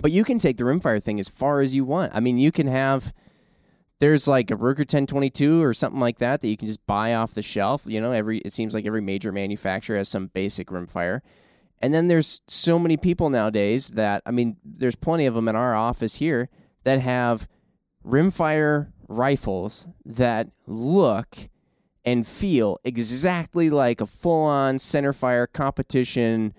But 0.00 0.12
you 0.12 0.22
can 0.22 0.38
take 0.38 0.56
the 0.56 0.62
rimfire 0.64 1.02
thing 1.02 1.18
as 1.18 1.28
far 1.28 1.60
as 1.60 1.74
you 1.74 1.84
want. 1.84 2.12
I 2.14 2.20
mean, 2.20 2.38
you 2.38 2.52
can 2.52 2.68
have 2.68 3.12
there's 4.00 4.28
like 4.28 4.50
a 4.50 4.54
Ruger 4.54 4.78
1022 4.78 5.62
or 5.62 5.74
something 5.74 6.00
like 6.00 6.18
that 6.18 6.40
that 6.40 6.48
you 6.48 6.56
can 6.56 6.68
just 6.68 6.86
buy 6.86 7.14
off 7.14 7.34
the 7.34 7.42
shelf. 7.42 7.82
You 7.86 8.00
know, 8.00 8.12
every 8.12 8.38
it 8.38 8.52
seems 8.52 8.74
like 8.74 8.86
every 8.86 9.00
major 9.00 9.32
manufacturer 9.32 9.96
has 9.96 10.08
some 10.08 10.28
basic 10.28 10.68
rimfire. 10.68 11.20
And 11.80 11.94
then 11.94 12.08
there's 12.08 12.40
so 12.48 12.78
many 12.78 12.96
people 12.96 13.30
nowadays 13.30 13.90
that 13.90 14.22
I 14.24 14.30
mean, 14.30 14.56
there's 14.64 14.96
plenty 14.96 15.26
of 15.26 15.34
them 15.34 15.48
in 15.48 15.56
our 15.56 15.74
office 15.74 16.16
here 16.16 16.48
that 16.84 17.00
have 17.00 17.48
rimfire 18.04 18.92
rifles 19.08 19.88
that 20.04 20.48
look 20.66 21.36
and 22.04 22.26
feel 22.26 22.78
exactly 22.84 23.68
like 23.68 24.00
a 24.00 24.06
full-on 24.06 24.76
centerfire 24.76 25.46
competition 25.52 26.54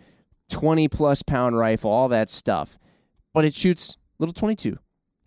20 0.49 0.87
plus 0.87 1.23
pound 1.23 1.57
rifle, 1.57 1.89
all 1.89 2.09
that 2.09 2.29
stuff. 2.29 2.77
But 3.33 3.45
it 3.45 3.55
shoots 3.55 3.97
little 4.19 4.33
22. 4.33 4.77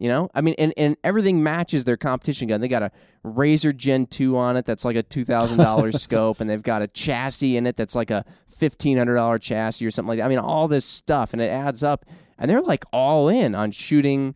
You 0.03 0.09
know, 0.09 0.31
I 0.35 0.41
mean, 0.41 0.57
and, 0.59 0.75
and 0.77 0.97
everything 1.05 1.45
matches 1.45 1.85
their 1.85 1.97
competition 1.97 2.49
gun. 2.49 2.61
They 2.61 2.67
got 2.67 2.83
a 2.83 2.91
Razor 3.23 3.73
Gen 3.73 4.07
2 4.07 4.37
on 4.37 4.57
it 4.57 4.65
that's 4.65 4.85
like 4.85 4.97
a 4.97 5.05
$2,000 5.05 5.95
scope, 6.01 6.41
and 6.41 6.51
they've 6.51 6.61
got 6.61 6.83
a 6.83 6.89
chassis 6.89 7.57
in 7.57 7.69
it 7.69 7.77
that's 7.77 7.95
like 7.95 8.11
a 8.11 8.25
$1,500 8.51 9.41
chassis 9.41 9.87
or 9.87 9.93
something 9.93 10.09
like 10.09 10.19
that. 10.19 10.25
I 10.25 10.29
mean, 10.29 10.41
all 10.41 10.67
this 10.67 10.85
stuff, 10.85 11.33
and 11.33 11.41
it 11.41 11.51
adds 11.51 11.85
up. 11.85 12.05
And 12.37 12.51
they're 12.51 12.61
like 12.61 12.85
all 12.93 13.29
in 13.29 13.55
on 13.55 13.71
shooting 13.71 14.35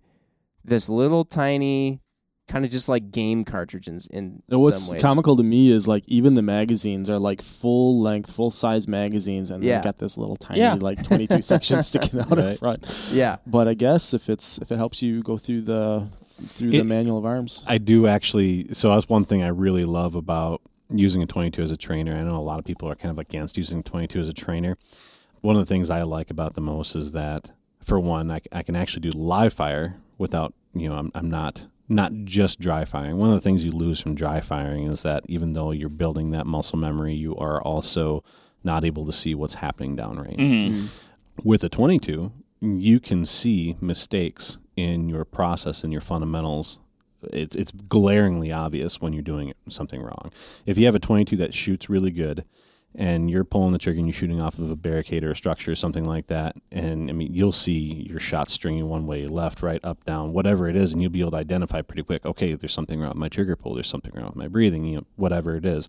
this 0.65 0.89
little 0.89 1.25
tiny, 1.25 2.01
kind 2.49 2.65
of 2.65 2.71
just 2.71 2.89
like 2.89 3.11
game 3.11 3.45
cartridges 3.45 4.07
in 4.07 4.43
And 4.49 4.61
What's 4.61 4.83
some 4.85 4.93
ways. 4.95 5.03
What's 5.03 5.05
comical 5.05 5.37
to 5.37 5.43
me 5.43 5.71
is 5.73 5.89
like 5.89 6.05
even 6.07 6.35
the 6.35 6.43
magazines 6.43 7.11
are 7.11 7.19
like 7.19 7.43
full 7.43 8.01
length, 8.01 8.31
full 8.33 8.51
size 8.51 8.87
magazines, 8.87 9.51
and 9.51 9.65
Yeah. 9.65 9.79
they 9.79 9.85
got 9.85 9.97
this 9.99 10.17
little 10.17 10.37
tiny 10.37 10.61
Yeah. 10.61 10.75
like 10.75 11.03
twenty 11.05 11.27
two 11.27 11.43
section 11.43 11.83
sticking 11.83 12.21
out 12.21 12.33
in 12.39 12.45
Right. 12.45 12.59
front. 12.59 13.11
Yeah. 13.13 13.37
But 13.47 13.67
I 13.69 13.75
guess 13.75 14.15
if 14.15 14.29
it's 14.29 14.59
if 14.59 14.71
it 14.71 14.77
helps 14.77 15.03
you 15.03 15.23
go 15.23 15.39
through 15.39 15.63
the 15.63 16.09
through 16.49 16.71
the 16.71 16.85
manual 16.85 17.19
of 17.19 17.25
arms, 17.25 17.65
I 17.67 17.79
do 17.79 18.07
actually. 18.07 18.73
So 18.75 18.91
that's 18.91 19.09
one 19.09 19.25
thing 19.25 19.43
I 19.43 19.49
really 19.49 19.85
love 19.85 20.15
about 20.15 20.61
using 20.89 21.23
a 21.23 21.27
22 21.27 21.63
as 21.63 21.73
a 21.73 21.77
trainer. 21.77 22.15
I 22.17 22.23
know 22.23 22.37
a 22.37 22.39
lot 22.39 22.61
of 22.61 22.65
people 22.65 22.89
are 22.89 22.95
kind 22.95 23.11
of 23.11 23.19
against 23.19 23.57
using 23.59 23.83
22 23.83 24.21
as 24.21 24.29
a 24.29 24.33
trainer. 24.33 24.77
One 25.41 25.57
of 25.57 25.61
the 25.67 25.67
things 25.75 25.91
I 25.91 26.03
like 26.03 26.31
about 26.31 26.55
the 26.55 26.61
most 26.61 26.95
is 26.95 27.11
that, 27.13 27.51
for 27.83 27.99
one, 27.99 28.31
i, 28.31 28.41
I 28.53 28.63
can 28.63 28.77
actually 28.77 29.01
do 29.11 29.19
live 29.19 29.53
fire 29.53 29.97
without, 30.17 30.55
you 30.75 30.89
know, 30.89 30.95
I'm, 30.97 31.11
I'm 31.15 31.29
not 31.29 31.67
not 31.88 32.12
just 32.25 32.59
dry 32.61 32.85
firing. 32.85 33.16
One 33.16 33.29
of 33.31 33.35
the 33.37 33.40
things 33.40 33.64
you 33.64 33.70
lose 33.70 34.01
from 34.01 34.14
dry 34.14 34.40
firing 34.40 34.85
is 34.85 35.03
that 35.03 35.25
even 35.29 35.53
though 35.53 35.70
you're 35.70 35.88
building 35.88 36.31
that 36.33 36.46
muscle 36.46 36.79
memory, 36.79 37.14
you 37.14 37.37
are 37.37 37.61
also 37.62 38.25
not 38.64 38.85
able 38.85 39.05
to 39.07 39.12
see 39.12 39.35
what's 39.35 39.55
happening 39.55 39.96
downrange 39.96 40.37
Mm-hmm. 40.38 41.49
with 41.49 41.62
a 41.62 41.68
22 41.68 42.33
you 42.61 42.99
can 42.99 43.25
see 43.25 43.77
mistakes 43.81 44.59
in 44.77 45.09
your 45.09 45.25
process 45.25 45.85
and 45.85 45.92
your 45.92 46.01
fundamentals 46.03 46.81
it's, 47.33 47.55
it's 47.55 47.70
glaringly 47.70 48.51
obvious 48.51 49.01
when 49.01 49.12
you're 49.12 49.22
doing 49.22 49.53
something 49.68 50.03
wrong 50.03 50.33
if 50.64 50.79
you 50.79 50.87
have 50.87 50.94
a 50.96 50.99
22 50.99 51.37
that 51.37 51.55
shoots 51.55 51.88
really 51.88 52.11
good 52.11 52.44
and 52.97 53.31
you're 53.31 53.45
pulling 53.45 53.73
the 53.73 53.79
trigger 53.79 53.99
and 53.99 54.09
you're 54.09 54.15
shooting 54.15 54.41
off 54.41 54.59
of 54.59 54.71
a 54.71 54.77
barricade 54.77 55.23
or 55.23 55.31
a 55.31 55.37
structure 55.37 55.71
or 55.71 55.75
something 55.75 56.05
like 56.05 56.27
that 56.29 56.57
and 56.73 57.11
i 57.11 57.13
mean 57.13 57.33
you'll 57.33 57.53
see 57.53 58.07
your 58.09 58.19
shot 58.19 58.51
stringing 58.51 58.89
one 58.89 59.07
way 59.07 59.27
left 59.27 59.63
right 59.63 59.85
up 59.85 60.03
down 60.05 60.33
whatever 60.33 60.69
it 60.69 60.75
is 60.75 60.93
and 60.93 61.03
you'll 61.03 61.11
be 61.11 61.21
able 61.21 61.31
to 61.31 61.37
identify 61.37 61.83
pretty 61.83 62.03
quick 62.03 62.25
okay 62.25 62.55
there's 62.55 62.73
something 62.73 62.99
wrong 62.99 63.11
with 63.11 63.19
my 63.19 63.29
trigger 63.29 63.55
pull 63.55 63.75
there's 63.75 63.89
something 63.89 64.13
wrong 64.15 64.27
with 64.27 64.37
my 64.37 64.49
breathing 64.49 64.85
you 64.85 64.97
know 64.97 65.07
whatever 65.17 65.57
it 65.57 65.65
is 65.65 65.89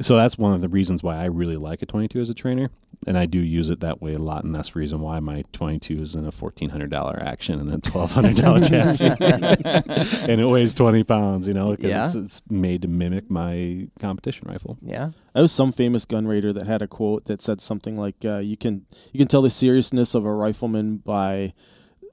so 0.00 0.16
that's 0.16 0.36
one 0.38 0.52
of 0.52 0.60
the 0.60 0.68
reasons 0.68 1.02
why 1.02 1.16
I 1.16 1.26
really 1.26 1.56
like 1.56 1.82
a 1.82 1.86
22 1.86 2.20
as 2.20 2.30
a 2.30 2.34
trainer, 2.34 2.70
and 3.06 3.16
I 3.18 3.26
do 3.26 3.38
use 3.38 3.70
it 3.70 3.80
that 3.80 4.00
way 4.02 4.14
a 4.14 4.18
lot, 4.18 4.44
and 4.44 4.54
that's 4.54 4.70
the 4.70 4.78
reason 4.80 5.00
why 5.00 5.20
my 5.20 5.44
22 5.52 6.00
is 6.02 6.14
in 6.16 6.26
a 6.26 6.32
$1,400 6.32 7.22
action 7.24 7.60
and 7.60 7.72
a 7.72 7.78
$1,200 7.78 8.68
chassis, 8.68 9.06
and 10.32 10.40
it 10.40 10.46
weighs 10.46 10.74
20 10.74 11.04
pounds. 11.04 11.46
You 11.46 11.54
know, 11.54 11.70
because 11.72 11.90
Yeah. 11.90 12.06
it's, 12.06 12.14
it's 12.16 12.42
made 12.50 12.82
to 12.82 12.88
mimic 12.88 13.30
my 13.30 13.88
competition 13.98 14.48
rifle. 14.48 14.78
Yeah. 14.82 15.10
There 15.34 15.42
was 15.42 15.52
some 15.52 15.72
famous 15.72 16.04
gun 16.04 16.26
raider 16.26 16.52
that 16.52 16.66
had 16.66 16.82
a 16.82 16.86
quote 16.88 17.26
that 17.26 17.40
said 17.42 17.60
something 17.60 17.96
like, 17.98 18.16
uh, 18.24 18.38
"You 18.38 18.56
can 18.56 18.86
you 19.12 19.18
can 19.18 19.28
tell 19.28 19.42
the 19.42 19.50
seriousness 19.50 20.14
of 20.14 20.24
a 20.24 20.32
rifleman 20.34 20.98
by 20.98 21.52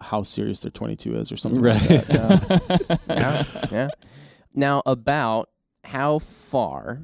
how 0.02 0.24
serious 0.24 0.62
their 0.62 0.72
22 0.72 1.16
is, 1.16 1.32
or 1.32 1.38
something 1.38 1.62
like 1.64 1.80
Right. 1.90 2.06
that." 2.08 3.00
Yeah. 3.08 3.08
yeah, 3.16 3.46
yeah. 3.72 3.88
Now, 4.56 4.82
about 4.86 5.50
how 5.86 6.20
far 6.20 7.02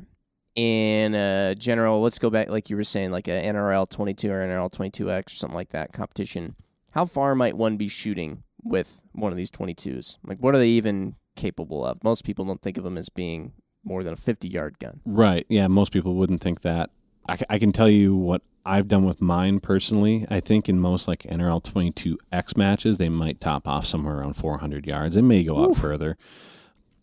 in 0.58 1.14
a 1.14 1.56
general, 1.56 2.02
let's 2.02 2.18
go 2.18 2.32
back, 2.32 2.50
like 2.50 2.70
you 2.70 2.76
were 2.76 2.84
saying, 2.84 3.12
like 3.12 3.28
a 3.28 3.44
NRL 3.44 3.88
22 3.88 4.30
or 4.32 4.40
NRL 4.40 4.72
22X 4.74 5.28
or 5.28 5.30
something 5.30 5.56
like 5.56 5.70
that 5.70 5.94
competition, 5.94 6.56
how 6.92 7.06
far 7.06 7.36
might 7.36 7.56
one 7.56 7.78
be 7.78 7.88
shooting 7.88 8.44
with 8.64 9.04
one 9.14 9.32
of 9.32 9.38
these 9.38 9.52
22s? 9.52 10.18
Like, 10.26 10.40
what 10.40 10.56
are 10.56 10.58
they 10.58 10.70
even 10.70 11.16
capable 11.36 11.86
of? 11.86 12.04
Most 12.04 12.26
people 12.26 12.44
don't 12.44 12.62
think 12.62 12.80
of 12.80 12.84
them 12.84 12.98
as 12.98 13.10
being 13.10 13.54
more 13.84 14.04
than 14.04 14.14
a 14.14 14.18
50 14.18 14.48
yard 14.48 14.80
gun. 14.80 15.00
Right. 15.06 15.46
Yeah. 15.48 15.68
Most 15.68 15.94
people 15.94 16.16
wouldn't 16.16 16.42
think 16.42 16.62
that. 16.62 16.90
I, 17.30 17.38
I 17.52 17.60
can 17.60 17.72
tell 17.72 17.90
you 17.90 18.16
what 18.16 18.42
I've 18.66 18.88
done 18.88 19.06
with 19.06 19.22
mine 19.22 19.60
personally. 19.60 20.26
I 20.30 20.40
think 20.40 20.68
in 20.68 20.80
most 20.80 21.08
like 21.08 21.20
NRL 21.20 21.64
22X 21.64 22.58
matches, 22.58 22.98
they 22.98 23.10
might 23.10 23.40
top 23.40 23.68
off 23.68 23.86
somewhere 23.86 24.18
around 24.18 24.34
400 24.34 24.88
yards. 24.88 25.16
It 25.16 25.22
may 25.22 25.44
go 25.44 25.64
out 25.64 25.78
further. 25.78 26.18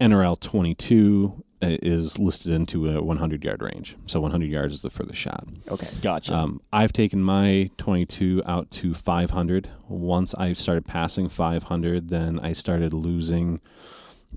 NRL 0.01 0.39
22 0.41 1.45
uh, 1.54 1.54
is 1.63 2.19
listed 2.19 2.53
into 2.53 2.89
a 2.91 3.03
100 3.03 3.45
yard 3.45 3.63
range. 3.63 3.97
So 4.07 4.21
100 4.21 4.49
yards 4.49 4.75
is 4.75 4.83
the 4.83 4.91
furthest 4.91 5.19
shot. 5.19 5.47
Okay. 5.71 5.89
Gotcha. 6.03 6.35
Um, 6.35 6.61
I've 6.73 6.93
taken 6.93 7.23
my 7.23 7.71
22 7.79 8.43
out 8.47 8.71
to 8.73 8.95
500. 8.95 9.71
Once 9.89 10.35
I 10.35 10.53
started 10.53 10.85
passing 10.85 11.29
500, 11.29 12.09
then 12.09 12.39
I 12.41 12.53
started 12.53 12.93
losing 12.93 13.61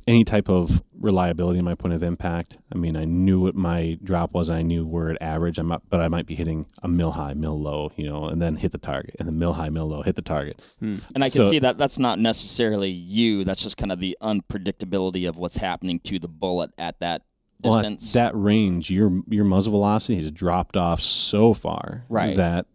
any 0.08 0.24
type 0.24 0.50
of 0.50 0.82
reliability 1.00 1.60
in 1.60 1.66
my 1.66 1.76
point 1.76 1.94
of 1.94 2.02
impact. 2.02 2.58
I 2.74 2.78
mean, 2.78 2.96
I 2.96 3.04
knew 3.06 3.42
what 3.42 3.56
my 3.56 4.00
drop 4.02 4.34
was. 4.34 4.50
I 4.50 4.62
knew 4.62 4.88
where 4.88 5.10
it 5.10 5.18
averaged. 5.22 5.60
I'm 5.60 5.72
up, 5.72 5.84
but 5.90 6.00
I 6.02 6.08
might 6.08 6.26
be 6.26 6.34
hitting 6.34 6.66
a 6.82 6.88
mil 6.88 7.12
high, 7.12 7.34
mil 7.34 7.60
low, 7.60 7.92
you 7.98 8.08
know, 8.08 8.24
and 8.26 8.42
then 8.42 8.56
hit 8.56 8.72
the 8.72 8.78
target, 8.78 9.16
and 9.20 9.28
then 9.28 9.38
mil 9.38 9.54
high, 9.54 9.70
mil 9.70 9.86
low, 9.88 10.02
hit 10.02 10.16
the 10.16 10.22
target. 10.22 10.62
Hmm. 10.80 10.98
and 11.14 11.24
I 11.24 11.28
can 11.30 11.44
so- 11.44 11.48
see 11.48 11.60
that 11.60 11.78
that's 11.78 12.00
not 12.00 12.20
necessarily 12.20 12.90
you. 12.90 13.44
That's 13.44 13.62
just 13.62 13.78
kind 13.78 13.92
of 13.92 14.00
the 14.00 14.18
unpredictability 14.22 15.28
of 15.28 15.38
what's 15.38 15.58
happening 15.58 16.00
to 16.06 16.20
the 16.20 16.28
bullet 16.28 16.72
at 16.78 17.00
that 17.02 17.24
Well, 17.62 17.74
at 17.76 17.82
distance. 17.82 18.14
that 18.14 18.32
range, 18.36 18.90
your 18.90 19.22
your 19.28 19.46
muzzle 19.46 19.72
velocity 19.72 20.16
has 20.18 20.32
dropped 20.32 20.78
off 20.78 21.02
so 21.02 21.54
far 21.54 22.06
Right. 22.10 22.36
that 22.38 22.66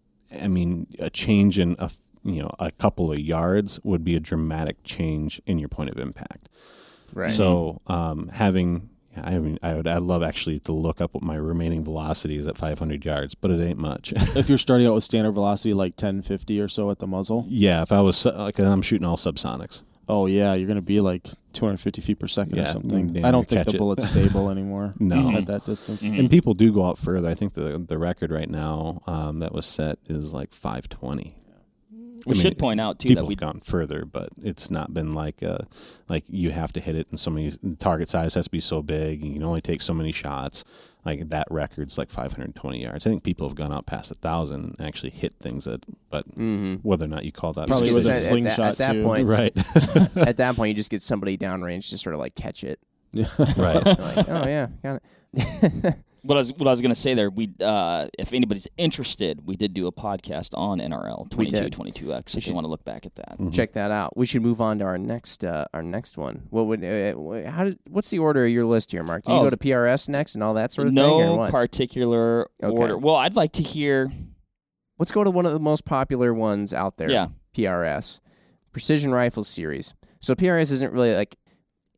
I 0.41 0.49
mean, 0.49 0.87
a 0.99 1.11
change 1.11 1.59
in 1.59 1.77
a 1.79 1.91
you 2.25 2.41
know 2.43 2.51
a 2.59 2.71
couple 2.71 3.11
of 3.11 3.19
yards 3.19 3.81
would 3.85 4.05
be 4.05 4.15
a 4.15 4.21
dramatic 4.21 4.83
change 4.85 5.41
in 5.47 5.59
your 5.59 5.69
point 5.69 5.91
of 5.91 5.99
impact. 5.99 6.49
Right. 7.13 7.31
So 7.31 7.81
um, 7.87 8.29
having 8.29 8.89
I 9.17 9.39
mean, 9.39 9.59
I 9.63 9.75
would 9.75 9.87
I 9.87 9.99
love 9.99 10.23
actually 10.23 10.59
to 10.61 10.73
look 10.73 11.01
up 11.01 11.13
what 11.13 11.23
my 11.23 11.37
remaining 11.37 11.85
velocity 11.85 12.37
is 12.37 12.47
at 12.47 12.57
500 12.57 13.05
yards, 13.05 13.35
but 13.35 13.51
it 13.51 13.63
ain't 13.63 13.79
much. 13.79 14.13
if 14.17 14.49
you're 14.49 14.57
starting 14.59 14.87
out 14.87 14.95
with 14.95 15.05
standard 15.05 15.33
velocity 15.33 15.75
like 15.75 15.93
1050 15.93 16.61
or 16.61 16.69
so 16.69 16.91
at 16.91 16.99
the 16.99 17.07
muzzle, 17.07 17.45
yeah, 17.49 17.83
if 17.83 17.93
I 17.93 18.01
was 18.01 18.25
like 18.25 18.59
I'm 18.59 18.81
shooting 18.83 19.07
all 19.07 19.17
subsonics. 19.17 19.83
oh 20.09 20.25
yeah, 20.27 20.55
you're 20.55 20.67
gonna 20.69 20.81
be 20.81 21.01
like 21.01 21.29
250 21.53 22.01
feet 22.01 22.19
per 22.19 22.27
second 22.27 22.59
or 22.59 22.67
something. 22.69 23.13
damn 23.13 23.25
I 23.27 23.31
don't 23.31 23.47
think 23.47 23.67
the 23.67 23.75
it. 23.75 23.79
bullet's 23.79 24.09
stable 24.15 24.49
anymore. 24.49 24.95
No. 24.99 25.37
at 25.37 25.45
that 25.47 25.67
distance. 25.67 26.05
Mhm. 26.09 26.19
And 26.19 26.31
people 26.31 26.55
do 26.55 26.73
go 26.73 26.87
out 26.87 26.97
further. 26.97 27.29
I 27.29 27.35
think 27.35 27.53
the 27.53 27.85
the 27.87 27.99
record 27.99 28.31
right 28.31 28.49
now 28.49 29.03
um, 29.07 29.41
that 29.41 29.53
was 29.53 29.67
set 29.67 29.99
is 30.09 30.33
like 30.33 30.53
520. 30.55 31.37
We 32.27 32.33
I 32.33 32.35
mean, 32.35 32.43
should 32.43 32.59
point 32.59 32.81
out 32.81 32.99
too 32.99 33.09
people 33.09 33.25
that 33.25 33.29
we 33.29 33.35
have 33.35 33.41
gone 33.41 33.61
further, 33.61 34.05
but 34.05 34.29
it's 34.43 34.71
not 34.71 34.93
been 34.95 35.13
like 35.13 35.43
uh 35.43 35.59
like 36.09 36.25
you 36.29 36.51
have 36.51 36.73
to 36.75 36.81
hit 36.81 36.97
it 36.97 37.07
and 37.11 37.19
so 37.19 37.31
many 37.31 37.53
target 37.79 38.09
size 38.09 38.35
has 38.35 38.45
to 38.45 38.51
be 38.51 38.61
so 38.61 38.83
big 38.83 39.23
and 39.23 39.29
you 39.33 39.35
can 39.41 39.45
only 39.45 39.61
take 39.61 39.83
so 39.83 39.93
many 39.93 40.13
shots. 40.13 40.65
Like 41.05 41.31
that 41.31 41.49
record's 41.51 41.99
like 41.99 42.11
520 42.11 42.81
yards. 42.81 43.07
I 43.07 43.11
think 43.11 43.25
people 43.25 43.49
have 43.49 43.57
gone 43.57 43.73
out 43.73 43.87
past 43.87 44.13
a 44.13 44.15
thousand 44.15 44.77
and 44.79 44.87
actually 44.87 45.11
hit 45.11 45.35
things 45.41 45.65
that, 45.65 45.85
but 46.11 46.29
mm-hmm. 46.31 46.75
whether 46.77 47.07
or 47.07 47.09
not 47.09 47.25
you 47.25 47.33
call 47.33 47.53
that 47.55 47.67
Probably 47.67 47.89
Just 47.89 47.97
with 47.97 48.09
a 48.09 48.11
at 48.11 48.15
that- 48.15 48.29
slingshot 48.29 48.61
at 48.61 48.79
that 48.79 48.93
too. 48.93 49.03
point, 49.03 49.27
right, 49.27 49.53
at 50.17 50.37
that 50.37 50.55
point, 50.57 50.69
you 50.69 50.75
just 50.75 50.93
get 50.93 51.03
somebody 51.03 51.37
downrange 51.37 51.91
to 51.91 51.99
sort 51.99 52.15
of 52.15 52.21
like 52.21 52.37
catch 52.37 52.63
it. 52.63 52.79
right. 53.57 53.83
Like, 53.85 54.29
oh 54.29 54.47
yeah, 54.47 54.69
got 54.83 55.03
it. 55.35 55.95
What 56.23 56.37
I 56.37 56.41
was 56.41 56.53
what 56.53 56.67
I 56.67 56.71
was 56.71 56.81
going 56.81 56.91
to 56.95 57.01
say 57.01 57.15
there. 57.15 57.31
We 57.31 57.51
uh, 57.63 58.07
if 58.19 58.33
anybody's 58.33 58.69
interested, 58.77 59.47
we 59.47 59.57
did 59.57 59.75
do 59.75 59.87
a 59.87 59.93
podcast 59.93 60.51
on 60.55 60.79
NRL 60.79 61.25
We 61.37 61.47
22 61.51 61.57
did. 61.61 61.73
22x. 61.73 62.35
We 62.35 62.39
If 62.39 62.47
you 62.47 62.55
want 62.55 62.65
to 62.65 62.69
look 62.71 62.85
back 62.85 63.07
at 63.07 63.15
that. 63.17 63.39
Mhm. 63.39 63.53
Check 63.53 63.73
that 63.73 63.91
out. 63.91 64.17
We 64.17 64.27
should 64.27 64.43
move 64.43 64.61
on 64.61 64.79
to 64.79 64.85
our 64.85 64.99
next 64.99 65.45
uh, 65.45 65.67
our 65.75 65.83
next 65.83 66.17
one. 66.19 66.47
What 66.51 66.67
would 66.67 66.85
uh, 66.85 67.51
how 67.51 67.65
did 67.65 67.79
what's 67.89 68.11
the 68.11 68.19
order 68.21 68.45
of 68.45 68.51
your 68.51 68.65
list 68.65 68.93
here, 68.93 69.03
Mark? 69.03 69.25
Do 69.25 69.33
you 69.33 69.39
Oh. 69.39 69.43
go 69.45 69.51
to 69.51 69.57
PRS 69.57 70.09
next 70.09 70.35
and 70.35 70.45
all 70.45 70.55
that 70.55 70.73
sort 70.73 70.87
of 70.89 70.95
thing, 70.95 71.03
no 71.03 71.49
particular 71.51 72.47
Okay. 72.63 72.77
order. 72.77 72.97
Well, 72.99 73.17
I'd 73.17 73.37
like 73.37 73.53
to 73.53 73.63
hear. 73.63 74.11
Let's 74.99 75.11
go 75.11 75.25
to 75.25 75.31
one 75.31 75.47
of 75.47 75.53
the 75.53 75.59
most 75.61 75.85
popular 75.85 76.33
ones 76.33 76.73
out 76.73 76.97
there. 76.99 77.11
Yeah, 77.11 77.29
PRS, 77.57 78.21
Precision 78.73 79.13
Rifle 79.13 79.43
Series. 79.43 79.95
So 80.21 80.35
PRS 80.37 80.71
isn't 80.71 80.93
really 80.93 81.15
like 81.17 81.35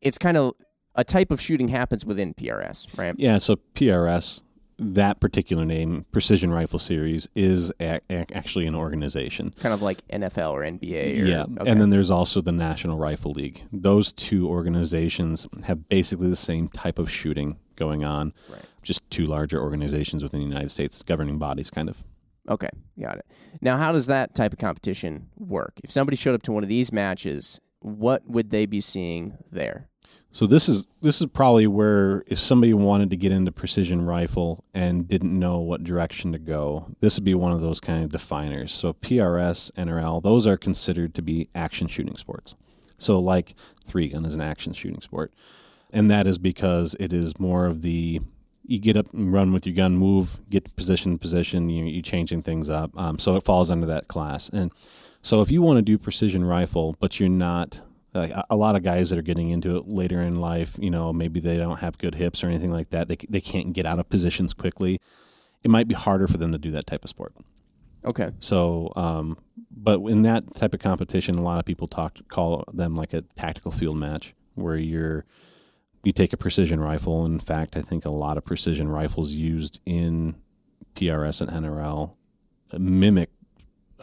it's 0.01 0.17
kind 0.17 0.37
of 0.37 0.53
a 0.95 1.03
type 1.03 1.31
of 1.31 1.39
shooting 1.41 1.67
happens 1.69 2.05
within 2.05 2.33
PRS, 2.33 2.87
right? 2.97 3.13
Yeah, 3.17 3.37
so 3.37 3.57
PRS, 3.75 4.41
that 4.77 5.19
particular 5.19 5.63
name, 5.65 6.05
Precision 6.11 6.51
Rifle 6.51 6.79
Series, 6.79 7.27
is 7.35 7.71
a- 7.79 8.01
a- 8.09 8.25
actually 8.35 8.65
an 8.67 8.75
organization. 8.75 9.53
Kind 9.59 9.73
of 9.73 9.81
like 9.81 10.05
NFL 10.09 10.51
or 10.51 10.63
NBA. 10.63 11.21
Or, 11.21 11.25
yeah, 11.25 11.43
okay. 11.43 11.71
and 11.71 11.79
then 11.79 11.89
there's 11.89 12.11
also 12.11 12.41
the 12.41 12.51
National 12.51 12.97
Rifle 12.97 13.31
League. 13.31 13.63
Those 13.71 14.11
two 14.11 14.47
organizations 14.49 15.47
have 15.65 15.87
basically 15.89 16.27
the 16.29 16.35
same 16.35 16.67
type 16.69 16.99
of 16.99 17.09
shooting 17.09 17.57
going 17.77 18.03
on, 18.03 18.33
Right. 18.49 18.61
just 18.81 19.01
two 19.09 19.25
larger 19.25 19.61
organizations 19.61 20.23
within 20.23 20.39
the 20.41 20.45
United 20.47 20.71
States, 20.71 21.01
governing 21.03 21.37
bodies, 21.37 21.69
kind 21.69 21.87
of. 21.89 22.03
Okay, 22.47 22.69
got 22.99 23.17
it. 23.17 23.25
Now, 23.61 23.77
how 23.77 23.91
does 23.91 24.07
that 24.07 24.35
type 24.35 24.53
of 24.53 24.59
competition 24.59 25.29
work? 25.37 25.73
If 25.83 25.91
somebody 25.91 26.15
showed 26.15 26.35
up 26.35 26.43
to 26.43 26.51
one 26.51 26.63
of 26.63 26.69
these 26.69 26.93
matches, 26.93 27.59
what 27.79 28.27
would 28.29 28.49
they 28.51 28.65
be 28.65 28.79
seeing 28.79 29.33
there? 29.51 29.89
So 30.35 30.45
this 30.45 30.67
is 30.67 30.85
this 31.01 31.21
is 31.21 31.27
probably 31.27 31.65
where 31.65 32.21
if 32.27 32.39
somebody 32.39 32.73
wanted 32.73 33.09
to 33.11 33.15
get 33.15 33.31
into 33.31 33.53
precision 33.53 34.05
rifle 34.05 34.65
and 34.73 35.07
didn't 35.07 35.39
know 35.39 35.59
what 35.59 35.85
direction 35.85 36.33
to 36.33 36.37
go, 36.37 36.93
this 36.99 37.15
would 37.15 37.23
be 37.23 37.33
one 37.33 37.53
of 37.53 37.61
those 37.61 37.79
kind 37.79 38.03
of 38.03 38.11
definers. 38.11 38.73
So 38.73 38.91
PRS, 38.91 39.71
NRL, 39.77 40.21
those 40.21 40.45
are 40.45 40.57
considered 40.57 41.15
to 41.15 41.21
be 41.21 41.47
action 41.55 41.87
shooting 41.87 42.17
sports. 42.17 42.57
So 42.97 43.17
like 43.17 43.55
three 43.85 44.09
gun 44.09 44.25
is 44.25 44.33
an 44.33 44.41
action 44.41 44.73
shooting 44.73 44.99
sport, 44.99 45.33
and 45.93 46.11
that 46.11 46.27
is 46.27 46.37
because 46.37 46.97
it 46.99 47.13
is 47.13 47.39
more 47.39 47.65
of 47.65 47.81
the 47.81 48.19
you 48.65 48.77
get 48.77 48.97
up 48.97 49.13
and 49.13 49.31
run 49.31 49.53
with 49.53 49.65
your 49.65 49.75
gun, 49.75 49.95
move, 49.95 50.41
get 50.49 50.75
position, 50.75 51.17
position. 51.17 51.69
You 51.69 51.85
you 51.85 52.01
changing 52.01 52.41
things 52.41 52.69
up. 52.69 52.91
Um, 52.99 53.19
so 53.19 53.37
it 53.37 53.43
falls 53.43 53.71
under 53.71 53.85
that 53.85 54.09
class. 54.09 54.49
And 54.49 54.73
so 55.21 55.39
if 55.39 55.49
you 55.49 55.61
want 55.61 55.77
to 55.77 55.81
do 55.81 55.97
precision 55.97 56.43
rifle, 56.43 56.97
but 56.99 57.21
you're 57.21 57.29
not 57.29 57.79
like 58.19 58.31
a- 58.49 58.55
lot 58.55 58.75
of 58.75 58.83
guys 58.83 59.09
that 59.09 59.19
are 59.19 59.23
getting 59.23 59.49
into 59.49 59.77
it 59.77 59.87
later 59.87 60.21
in 60.21 60.35
life, 60.35 60.77
you 60.79 60.89
know, 60.89 61.11
maybe 61.13 61.39
they 61.39 61.57
don't 61.57 61.79
have 61.79 61.97
good 61.97 62.15
hips 62.15 62.43
or 62.43 62.47
anything 62.47 62.71
like 62.71 62.89
that. 62.89 63.07
They 63.07 63.17
they 63.29 63.41
can't 63.41 63.73
get 63.73 63.85
out 63.85 63.99
of 63.99 64.09
positions 64.09 64.53
quickly. 64.53 64.99
It 65.63 65.71
might 65.71 65.87
be 65.87 65.95
harder 65.95 66.27
for 66.27 66.37
them 66.37 66.51
to 66.51 66.57
do 66.57 66.71
that 66.71 66.85
type 66.85 67.03
of 67.03 67.09
sport. 67.09 67.33
Okay. 68.05 68.31
So, 68.39 68.91
um, 68.95 69.37
but 69.71 69.99
in 70.01 70.21
that 70.21 70.55
type 70.55 70.73
of 70.73 70.79
competition, 70.79 71.35
a 71.35 71.41
lot 71.41 71.57
of 71.57 71.65
people 71.65 71.87
talk 71.87 72.17
call 72.29 72.63
them 72.71 72.95
like 72.95 73.13
a 73.13 73.21
tactical 73.35 73.71
field 73.71 73.97
match, 73.97 74.33
where 74.53 74.77
you're 74.77 75.25
you 76.03 76.11
take 76.11 76.33
a 76.33 76.37
precision 76.37 76.79
rifle. 76.79 77.25
In 77.25 77.39
fact, 77.39 77.75
I 77.75 77.81
think 77.81 78.05
a 78.05 78.11
lot 78.11 78.37
of 78.37 78.45
precision 78.45 78.89
rifles 78.89 79.33
used 79.33 79.81
in 79.85 80.35
PRS 80.95 81.41
and 81.41 81.51
NRL 81.51 82.15
mimic 82.77 83.29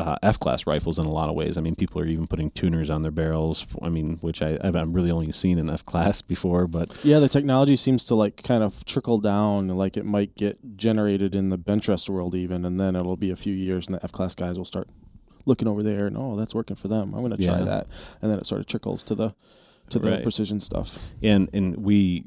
uh, 0.02 0.16
F 0.22 0.38
class 0.40 0.66
rifles 0.66 0.98
in 0.98 1.06
a 1.06 1.10
lot 1.10 1.28
of 1.28 1.34
ways. 1.34 1.56
I 1.56 1.60
mean, 1.60 1.74
people 1.76 2.00
are 2.00 2.06
even 2.06 2.26
putting 2.26 2.50
tuners 2.50 2.90
on 2.90 3.02
their 3.02 3.10
barrels. 3.10 3.66
I 3.80 3.88
mean, 3.88 4.18
which 4.20 4.42
I, 4.42 4.58
I've 4.62 4.74
I've 4.76 4.94
really 4.94 5.10
only 5.10 5.32
seen 5.32 5.58
in 5.58 5.70
F 5.70 5.84
class 5.84 6.20
before, 6.34 6.66
but 6.66 6.92
Yeah, 7.04 7.18
the 7.20 7.28
technology 7.28 7.76
seems 7.76 8.04
to 8.06 8.14
like 8.14 8.42
kind 8.42 8.62
of 8.62 8.84
trickle 8.84 9.18
down, 9.18 9.68
like 9.68 9.96
it 9.96 10.04
might 10.04 10.34
get 10.36 10.76
generated 10.76 11.34
in 11.34 11.48
the 11.50 11.58
bench 11.58 11.88
rest 11.88 12.08
world 12.10 12.34
even, 12.34 12.64
and 12.64 12.78
then 12.80 12.96
it'll 12.96 13.16
be 13.16 13.30
a 13.30 13.36
few 13.36 13.54
years, 13.54 13.86
and 13.88 13.96
the 13.96 14.02
F 14.04 14.12
class 14.12 14.34
guys 14.34 14.58
will 14.58 14.64
start 14.64 14.88
looking 15.46 15.66
over 15.68 15.82
there, 15.82 16.06
and 16.06 16.16
oh, 16.16 16.36
that's 16.36 16.54
working 16.54 16.76
for 16.76 16.88
them. 16.88 17.14
I'm 17.14 17.20
going 17.20 17.36
to 17.36 17.42
try 17.44 17.58
Yeah. 17.58 17.64
that, 17.64 17.86
and 18.20 18.30
then 18.30 18.38
it 18.38 18.46
sort 18.46 18.60
of 18.60 18.66
trickles 18.66 19.02
to 19.04 19.14
the 19.14 19.34
to 19.90 19.98
the 19.98 20.10
Right. 20.10 20.22
precision 20.22 20.58
stuff. 20.60 20.98
and 21.22 21.48
and 21.52 21.76
we 21.76 22.24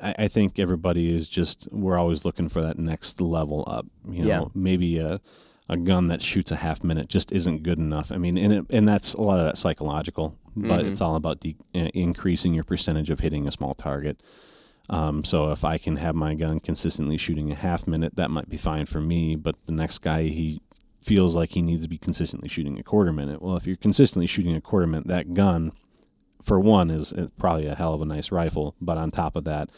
I, 0.00 0.14
I 0.20 0.28
think 0.28 0.58
everybody 0.60 1.12
is 1.12 1.28
just 1.28 1.66
we're 1.72 1.98
always 1.98 2.24
looking 2.24 2.48
for 2.48 2.60
that 2.62 2.78
next 2.78 3.20
level 3.20 3.64
up 3.66 3.86
you 4.08 4.22
know 4.22 4.28
Yeah. 4.28 4.44
maybe 4.54 4.98
a 4.98 5.20
a 5.68 5.76
gun 5.76 6.06
that 6.08 6.22
shoots 6.22 6.50
a 6.50 6.56
half 6.56 6.82
minute 6.82 7.08
just 7.08 7.30
isn't 7.32 7.62
good 7.62 7.78
enough 7.78 8.10
i 8.12 8.16
mean 8.16 8.38
and 8.38 8.52
it, 8.52 8.66
and 8.70 8.88
that's 8.88 9.14
a 9.14 9.20
lot 9.22 9.38
of 9.38 9.44
that 9.46 9.58
psychological 9.58 10.36
but 10.56 10.84
Mhm. 10.84 10.90
it's 10.90 11.00
all 11.00 11.14
about 11.14 11.40
de- 11.40 11.56
uh, 11.74 11.88
increasing 11.94 12.54
your 12.54 12.64
percentage 12.64 13.10
of 13.10 13.20
hitting 13.20 13.46
a 13.46 13.52
small 13.52 13.74
target 13.74 14.20
Um, 14.90 15.22
so 15.22 15.52
if 15.52 15.64
I 15.66 15.76
can 15.76 15.96
have 15.96 16.14
my 16.14 16.34
gun 16.34 16.60
consistently 16.60 17.18
shooting 17.18 17.52
a 17.52 17.54
half 17.54 17.86
minute, 17.86 18.16
that 18.16 18.30
might 18.30 18.48
be 18.48 18.56
fine 18.56 18.86
for 18.86 19.02
me. 19.02 19.36
But 19.36 19.56
the 19.66 19.72
next 19.74 19.98
guy, 19.98 20.22
he 20.22 20.62
feels 21.04 21.36
like 21.36 21.50
he 21.50 21.60
needs 21.60 21.82
to 21.82 21.88
be 21.90 21.98
consistently 21.98 22.48
shooting 22.48 22.78
a 22.78 22.82
quarter 22.82 23.12
minute. 23.12 23.42
Well, 23.42 23.54
if 23.56 23.66
you're 23.66 23.76
consistently 23.76 24.26
shooting 24.26 24.56
a 24.56 24.62
quarter 24.62 24.86
minute, 24.86 25.06
that 25.08 25.34
gun, 25.34 25.72
for 26.42 26.58
one, 26.58 26.88
is, 26.88 27.12
is 27.12 27.28
probably 27.36 27.66
a 27.66 27.74
hell 27.74 27.92
of 27.92 28.00
a 28.00 28.06
nice 28.06 28.32
rifle. 28.32 28.76
But 28.80 28.96
on 28.96 29.10
top 29.10 29.36
of 29.36 29.44
that, 29.44 29.68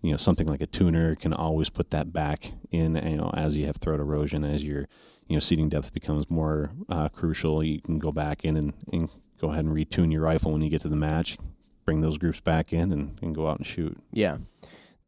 you 0.00 0.12
know, 0.12 0.16
something 0.16 0.46
like 0.46 0.62
a 0.62 0.66
tuner 0.68 1.16
can 1.16 1.32
always 1.32 1.68
put 1.68 1.90
that 1.90 2.12
back 2.12 2.52
in. 2.70 2.94
You 2.94 3.16
know, 3.16 3.30
as 3.34 3.56
you 3.56 3.66
have 3.66 3.78
throat 3.78 3.98
erosion, 3.98 4.44
as 4.44 4.64
your 4.64 4.86
you 5.32 5.36
know 5.36 5.40
seating 5.40 5.70
depth 5.70 5.94
becomes 5.94 6.28
more 6.28 6.72
uh, 6.90 7.08
crucial, 7.08 7.64
you 7.64 7.80
can 7.80 7.98
go 7.98 8.12
back 8.12 8.44
in 8.44 8.54
and, 8.54 8.74
and 8.92 9.08
go 9.40 9.48
ahead 9.48 9.64
and 9.64 9.74
retune 9.74 10.12
your 10.12 10.20
rifle 10.20 10.52
when 10.52 10.60
you 10.60 10.68
get 10.68 10.82
to 10.82 10.90
the 10.90 10.94
match. 10.96 11.38
Bring 11.86 12.02
those 12.02 12.18
groups 12.18 12.40
back 12.40 12.70
in 12.70 12.92
and, 12.92 13.18
and 13.22 13.34
go 13.34 13.48
out 13.48 13.56
and 13.56 13.66
shoot. 13.66 13.96
Yeah. 14.12 14.36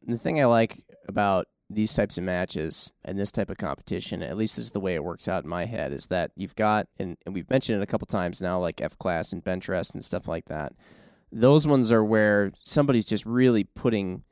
The 0.06 0.16
thing 0.16 0.40
I 0.40 0.46
like 0.46 0.82
about 1.06 1.46
these 1.68 1.92
types 1.92 2.16
of 2.16 2.24
matches 2.24 2.94
and 3.04 3.18
this 3.18 3.30
type 3.30 3.50
of 3.50 3.58
competition, 3.58 4.22
at 4.22 4.38
least 4.38 4.56
this 4.56 4.64
is 4.64 4.70
the 4.70 4.80
way 4.80 4.94
it 4.94 5.04
works 5.04 5.28
out 5.28 5.44
in 5.44 5.50
my 5.50 5.66
head, 5.66 5.92
is 5.92 6.06
that 6.06 6.30
you've 6.36 6.56
got, 6.56 6.88
and, 6.98 7.18
and 7.26 7.34
we've 7.34 7.50
mentioned 7.50 7.78
it 7.78 7.82
a 7.82 7.86
couple 7.86 8.06
times 8.06 8.40
now, 8.40 8.58
like 8.58 8.80
F 8.80 8.96
class 8.96 9.30
and 9.30 9.44
bench 9.44 9.68
rest 9.68 9.92
and 9.92 10.02
stuff 10.02 10.26
like 10.26 10.46
that. 10.46 10.72
Those 11.30 11.66
ones 11.66 11.92
are 11.92 12.02
where 12.02 12.50
somebody's 12.62 13.04
just 13.04 13.26
really 13.26 13.64
putting 13.64 14.24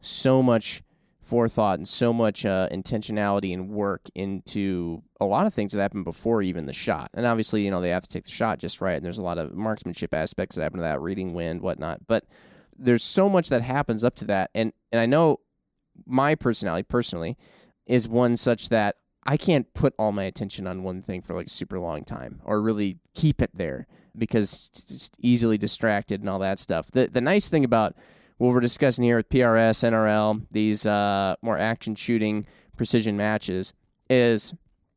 so 0.00 0.44
much 0.44 0.82
forethought 1.30 1.78
and 1.78 1.86
so 1.86 2.12
much 2.12 2.44
uh, 2.44 2.68
intentionality 2.72 3.54
and 3.54 3.68
work 3.68 4.02
into 4.16 5.00
a 5.20 5.24
lot 5.24 5.46
of 5.46 5.54
things 5.54 5.72
that 5.72 5.80
happen 5.80 6.02
before 6.02 6.42
even 6.42 6.66
the 6.66 6.72
shot. 6.72 7.08
And 7.14 7.24
obviously, 7.24 7.64
you 7.64 7.70
know, 7.70 7.80
they 7.80 7.90
have 7.90 8.02
to 8.02 8.08
take 8.08 8.24
the 8.24 8.30
shot 8.32 8.58
just 8.58 8.80
right. 8.80 8.96
And 8.96 9.04
there's 9.04 9.18
a 9.18 9.22
lot 9.22 9.38
of 9.38 9.54
marksmanship 9.54 10.12
aspects 10.12 10.56
that 10.56 10.62
happen 10.62 10.78
to 10.78 10.82
that, 10.82 11.00
reading 11.00 11.32
wind, 11.32 11.62
whatnot. 11.62 12.00
But 12.08 12.24
there's 12.76 13.04
so 13.04 13.28
much 13.28 13.48
that 13.48 13.62
happens 13.62 14.02
up 14.02 14.16
to 14.16 14.24
that. 14.24 14.50
And 14.56 14.72
and 14.90 15.00
I 15.00 15.06
know 15.06 15.38
my 16.04 16.34
personality 16.34 16.82
personally 16.82 17.36
is 17.86 18.08
one 18.08 18.36
such 18.36 18.68
that 18.70 18.96
I 19.24 19.36
can't 19.36 19.72
put 19.72 19.94
all 19.98 20.10
my 20.10 20.24
attention 20.24 20.66
on 20.66 20.82
one 20.82 21.00
thing 21.00 21.22
for 21.22 21.36
like 21.36 21.46
a 21.46 21.50
super 21.50 21.78
long 21.78 22.02
time 22.02 22.40
or 22.44 22.60
really 22.60 22.98
keep 23.14 23.40
it 23.40 23.50
there 23.54 23.86
because 24.18 24.70
it's 24.74 25.10
easily 25.20 25.58
distracted 25.58 26.20
and 26.20 26.28
all 26.28 26.40
that 26.40 26.58
stuff. 26.58 26.90
The 26.90 27.06
the 27.06 27.20
nice 27.20 27.48
thing 27.48 27.64
about 27.64 27.94
what 28.40 28.54
we're 28.54 28.60
discussing 28.60 29.04
here 29.04 29.16
with 29.16 29.28
PRS, 29.28 29.84
NRL, 29.84 30.46
these 30.50 30.86
uh, 30.86 31.34
more 31.42 31.58
action 31.58 31.94
shooting 31.94 32.46
precision 32.74 33.14
matches 33.14 33.74
is 34.08 34.54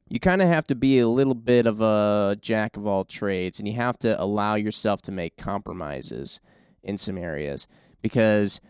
you 0.08 0.18
kind 0.18 0.42
of 0.42 0.48
have 0.48 0.64
to 0.68 0.76
be 0.76 1.00
a 1.00 1.10
little 1.10 1.34
bit 1.36 1.66
of 1.66 1.82
a 1.82 2.38
jack 2.40 2.78
of 2.78 2.88
all 2.88 3.04
trades 3.04 3.60
and 3.60 3.68
you 3.68 3.74
have 3.74 3.98
to 3.98 4.22
allow 4.22 4.56
yourself 4.56 5.02
to 5.02 5.12
make 5.12 5.36
compromises 5.36 6.40
in 6.84 6.98
some 6.98 7.18
areas 7.18 7.68
because 8.02 8.62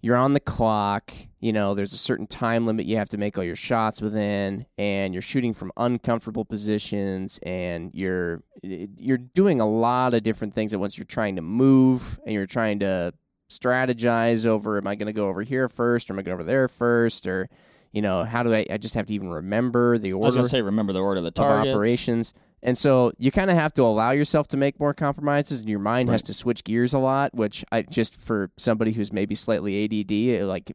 you're 0.00 0.16
on 0.16 0.32
the 0.32 0.40
clock, 0.40 1.12
you 1.40 1.52
know, 1.52 1.74
there's 1.74 1.92
a 1.92 1.98
certain 1.98 2.26
time 2.26 2.64
limit 2.64 2.86
you 2.86 2.96
have 2.96 3.10
to 3.10 3.18
make 3.18 3.36
all 3.36 3.44
your 3.44 3.54
shots 3.54 4.00
within 4.00 4.64
and 4.78 5.12
you're 5.12 5.20
shooting 5.20 5.52
from 5.52 5.70
uncomfortable 5.76 6.46
positions 6.46 7.38
and 7.42 7.90
you're 7.92 8.42
you're 8.62 9.18
doing 9.18 9.60
a 9.60 9.68
lot 9.68 10.14
of 10.14 10.22
different 10.22 10.54
things 10.54 10.72
at 10.72 10.80
once. 10.80 10.96
You're 10.96 11.04
trying 11.04 11.36
to 11.36 11.42
move 11.42 12.18
and 12.24 12.32
you're 12.32 12.46
trying 12.46 12.78
to 12.78 13.12
strategize 13.48 14.46
over 14.46 14.78
am 14.78 14.86
I 14.86 14.94
going 14.94 15.06
to 15.06 15.12
go 15.12 15.28
over 15.28 15.42
here 15.42 15.68
first 15.68 16.10
or 16.10 16.14
am 16.14 16.18
I 16.18 16.22
going 16.22 16.34
over 16.34 16.44
there 16.44 16.68
first 16.68 17.26
or 17.26 17.48
you 17.92 18.02
know 18.02 18.24
how 18.24 18.42
do 18.42 18.52
I 18.52 18.66
I 18.70 18.76
just 18.76 18.94
have 18.94 19.06
to 19.06 19.14
even 19.14 19.30
remember 19.30 19.96
the 19.96 20.12
order 20.12 20.24
I 20.24 20.26
was 20.26 20.34
gonna 20.34 20.48
say 20.48 20.60
remember 20.60 20.92
the 20.92 21.00
order 21.00 21.18
of 21.18 21.34
the 21.34 21.42
of 21.42 21.68
operations. 21.68 22.34
And 22.62 22.76
so 22.76 23.12
you 23.18 23.30
kind 23.30 23.50
of 23.50 23.56
have 23.56 23.72
to 23.74 23.82
allow 23.82 24.10
yourself 24.10 24.48
to 24.48 24.56
make 24.56 24.80
more 24.80 24.92
compromises, 24.92 25.60
and 25.60 25.70
your 25.70 25.78
mind 25.78 26.08
has 26.08 26.22
to 26.24 26.34
switch 26.34 26.64
gears 26.64 26.94
a 26.94 26.98
lot. 26.98 27.32
Which 27.34 27.64
I 27.70 27.82
just 27.82 28.16
for 28.16 28.50
somebody 28.56 28.92
who's 28.92 29.12
maybe 29.12 29.34
slightly 29.34 29.84
ADD, 29.84 30.12
it, 30.12 30.46
like 30.46 30.72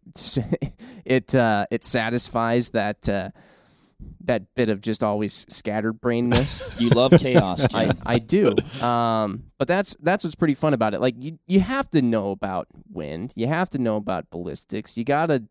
it 1.06 1.36
uh, 1.36 1.66
it 1.70 1.84
satisfies 1.84 2.72
that 2.72 3.10
uh, 3.10 3.30
that 4.26 4.54
bit 4.56 4.70
of 4.70 4.82
just 4.82 5.04
always 5.04 5.46
scattered 5.50 6.02
brainness. 6.02 6.62
You 6.82 6.90
love 6.90 7.12
chaos. 7.20 7.68
I, 7.76 7.92
I 8.06 8.18
do. 8.18 8.52
Um, 8.82 9.44
but 9.60 9.68
that's 9.68 9.96
that's 10.02 10.24
what's 10.24 10.36
pretty 10.36 10.56
fun 10.56 10.74
about 10.74 10.94
it. 10.96 11.02
Like 11.02 11.16
you 11.20 11.38
you 11.46 11.60
have 11.60 11.90
to 11.92 12.02
know 12.02 12.32
about 12.32 12.68
wind. 12.92 13.34
You 13.36 13.48
have 13.48 13.70
to 13.72 13.78
know 13.80 13.98
about 13.98 14.30
ballistics. 14.32 14.98
You 14.98 15.04
gotta 15.04 15.44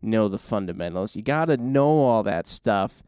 know 0.00 0.28
the 0.28 0.38
fundamentals. 0.38 1.14
You 1.14 1.22
gotta 1.22 1.58
know 1.58 1.90
all 1.90 2.22
that 2.22 2.46
stuff. 2.46 3.02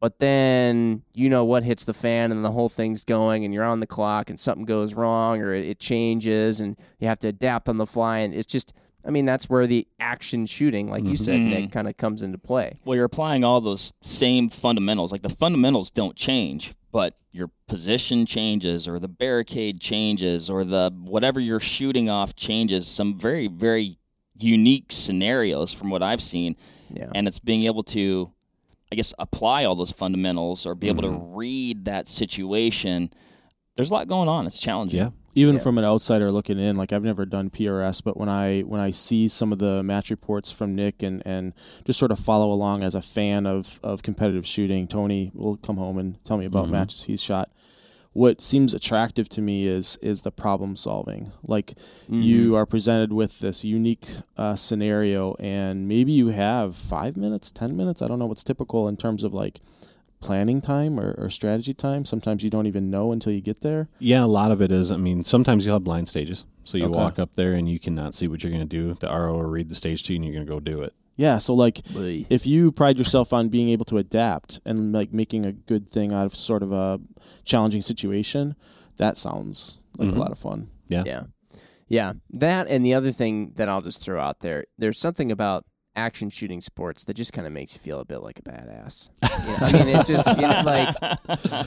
But 0.00 0.18
then 0.18 1.02
you 1.14 1.30
know 1.30 1.46
what 1.46 1.62
hits 1.62 1.86
the 1.86 1.94
fan 1.94 2.30
and 2.30 2.44
the 2.44 2.52
whole 2.52 2.68
thing's 2.68 3.04
going 3.04 3.46
and 3.46 3.54
you're 3.54 3.64
on 3.64 3.80
the 3.80 3.86
clock 3.86 4.28
and 4.28 4.38
something 4.38 4.66
goes 4.66 4.92
wrong 4.92 5.40
or 5.40 5.54
it, 5.54 5.66
it 5.66 5.78
changes 5.78 6.60
and 6.60 6.76
you 6.98 7.08
have 7.08 7.20
to 7.20 7.28
adapt 7.28 7.70
on 7.70 7.78
the 7.78 7.86
fly 7.86 8.18
and 8.18 8.34
it's 8.34 8.44
just 8.44 8.74
I 9.06 9.10
mean 9.10 9.24
that's 9.24 9.50
where 9.50 9.66
the 9.66 9.86
action 10.00 10.46
shooting, 10.46 10.88
like 10.88 11.04
you 11.04 11.16
said, 11.16 11.40
Nick, 11.40 11.64
mm-hmm. 11.64 11.72
kind 11.72 11.88
of 11.88 11.96
comes 11.96 12.22
into 12.22 12.38
play. 12.38 12.78
Well, 12.84 12.96
you're 12.96 13.04
applying 13.04 13.44
all 13.44 13.60
those 13.60 13.92
same 14.00 14.48
fundamentals. 14.48 15.12
Like 15.12 15.22
the 15.22 15.28
fundamentals 15.28 15.90
don't 15.90 16.16
change, 16.16 16.74
but 16.90 17.14
your 17.32 17.50
position 17.66 18.24
changes, 18.24 18.86
or 18.86 18.98
the 18.98 19.08
barricade 19.08 19.80
changes, 19.80 20.48
or 20.48 20.64
the 20.64 20.90
whatever 21.04 21.40
you're 21.40 21.60
shooting 21.60 22.08
off 22.08 22.34
changes. 22.34 22.86
Some 22.86 23.18
very, 23.18 23.48
very 23.48 23.98
unique 24.38 24.86
scenarios 24.90 25.72
from 25.72 25.90
what 25.90 26.02
I've 26.02 26.22
seen, 26.22 26.56
Yeah. 26.94 27.10
and 27.14 27.26
it's 27.26 27.38
being 27.38 27.64
able 27.64 27.82
to, 27.84 28.32
I 28.92 28.96
guess, 28.96 29.12
apply 29.18 29.64
all 29.64 29.74
those 29.74 29.90
fundamentals 29.90 30.64
or 30.64 30.74
be 30.74 30.88
able 30.88 31.02
to 31.02 31.08
mm-hmm. 31.08 31.36
read 31.36 31.84
that 31.86 32.08
situation. 32.08 33.10
There's 33.76 33.90
a 33.90 33.94
lot 33.94 34.08
going 34.08 34.28
on. 34.28 34.46
It's 34.46 34.58
challenging. 34.58 35.00
Yeah. 35.00 35.10
Even 35.34 35.56
Yeah. 35.56 35.60
from 35.62 35.78
an 35.78 35.84
outsider 35.84 36.30
looking 36.30 36.58
in 36.58 36.76
like 36.76 36.92
i've 36.92 37.02
never 37.04 37.24
done 37.26 37.50
prs 37.50 38.02
but 38.02 38.16
when 38.16 38.28
i 38.28 38.60
when 38.62 38.80
i 38.80 38.90
see 38.90 39.28
some 39.28 39.52
of 39.52 39.58
the 39.58 39.82
match 39.82 40.10
reports 40.10 40.50
from 40.52 40.74
nick 40.74 41.02
and 41.02 41.22
and 41.26 41.52
just 41.84 41.98
sort 41.98 42.12
of 42.12 42.18
follow 42.18 42.50
along 42.52 42.82
as 42.82 42.94
a 42.94 43.02
fan 43.02 43.46
of 43.46 43.80
of 43.82 44.02
competitive 44.02 44.46
shooting 44.46 44.86
tony 44.86 45.30
will 45.34 45.56
come 45.56 45.76
home 45.76 45.98
and 45.98 46.22
tell 46.24 46.36
me 46.38 46.44
about 46.46 46.68
matches 46.70 47.04
he's 47.04 47.22
shot. 47.22 47.50
What 48.12 48.40
seems 48.40 48.74
attractive 48.74 49.28
to 49.30 49.42
me 49.42 49.66
is 49.66 49.98
is 50.00 50.22
the 50.22 50.30
problem 50.30 50.76
solving. 50.76 51.32
Like 51.42 51.74
you 52.08 52.54
are 52.54 52.64
presented 52.64 53.12
with 53.12 53.40
this 53.40 53.64
unique 53.64 54.06
uh, 54.36 54.54
scenario 54.54 55.34
and 55.40 55.88
maybe 55.88 56.12
you 56.12 56.28
have 56.28 56.76
five 56.76 57.16
minutes 57.16 57.50
ten 57.50 57.76
minutes 57.76 58.02
i 58.02 58.06
don't 58.06 58.20
know 58.20 58.26
what's 58.26 58.44
typical 58.44 58.86
in 58.86 58.96
terms 58.96 59.24
of 59.24 59.34
like 59.34 59.58
planning 60.26 60.60
time 60.60 60.98
or, 60.98 61.14
or 61.18 61.28
strategy 61.30 61.74
time 61.74 62.04
sometimes 62.04 62.42
you 62.42 62.50
don't 62.50 62.66
even 62.66 62.90
know 62.90 63.12
until 63.12 63.32
you 63.32 63.40
get 63.40 63.60
there 63.60 63.88
Yeah, 63.98 64.24
a 64.24 64.26
lot 64.40 64.50
of 64.50 64.60
it 64.62 64.70
is. 64.72 64.90
I 64.90 64.96
mean, 64.96 65.22
sometimes 65.22 65.64
you'll 65.64 65.74
have 65.76 65.84
blind 65.84 66.08
stages. 66.08 66.46
So 66.64 66.78
you 66.78 66.86
Okay. 66.86 66.94
walk 66.96 67.18
up 67.18 67.34
there 67.36 67.52
and 67.52 67.68
you 67.68 67.78
cannot 67.78 68.14
see 68.14 68.26
what 68.28 68.42
you're 68.42 68.50
going 68.56 68.66
to 68.68 68.76
do. 68.80 68.94
The 68.98 69.08
RO 69.08 69.34
will 69.34 69.42
read 69.58 69.68
the 69.68 69.74
stage 69.74 70.02
to 70.04 70.12
you 70.12 70.16
and 70.16 70.24
you're 70.24 70.34
going 70.34 70.46
to 70.46 70.52
go 70.52 70.60
do 70.60 70.82
it. 70.82 70.92
Yeah, 71.16 71.38
so 71.38 71.54
like 71.54 71.76
Bleh. 71.92 72.26
if 72.30 72.46
you 72.46 72.72
pride 72.72 72.96
yourself 72.98 73.32
on 73.32 73.48
being 73.48 73.68
able 73.68 73.84
to 73.86 73.98
adapt 73.98 74.60
and 74.64 74.92
like 74.92 75.12
making 75.12 75.44
a 75.46 75.52
good 75.52 75.88
thing 75.88 76.12
out 76.12 76.26
of 76.26 76.34
sort 76.34 76.62
of 76.62 76.72
a 76.72 77.00
challenging 77.44 77.82
situation, 77.82 78.56
that 78.96 79.16
sounds 79.16 79.80
like 79.98 80.08
Mhm. 80.08 80.16
a 80.16 80.20
lot 80.20 80.32
of 80.32 80.38
fun. 80.38 80.70
Yeah. 80.88 81.04
Yeah. 81.06 81.22
Yeah. 81.88 82.12
That 82.30 82.66
and 82.68 82.84
the 82.84 82.94
other 82.94 83.12
thing 83.12 83.52
that 83.56 83.68
I'll 83.68 83.82
just 83.82 84.00
throw 84.02 84.18
out 84.20 84.40
there, 84.40 84.64
there's 84.78 84.98
something 84.98 85.30
about 85.30 85.64
action 85.96 86.28
shooting 86.30 86.60
sports 86.60 87.04
that 87.04 87.14
just 87.14 87.32
kind 87.32 87.46
of 87.46 87.52
makes 87.52 87.74
you 87.76 87.80
feel 87.80 88.00
a 88.00 88.04
bit 88.04 88.18
like 88.18 88.38
a 88.38 88.42
badass. 88.42 89.10
You 89.22 89.28
know, 89.48 89.56
I 89.60 89.72
mean, 89.84 89.96
it's 89.96 90.08
just, 90.08 90.26
you 90.36 90.42
know, 90.46 90.62
like, 90.64 90.94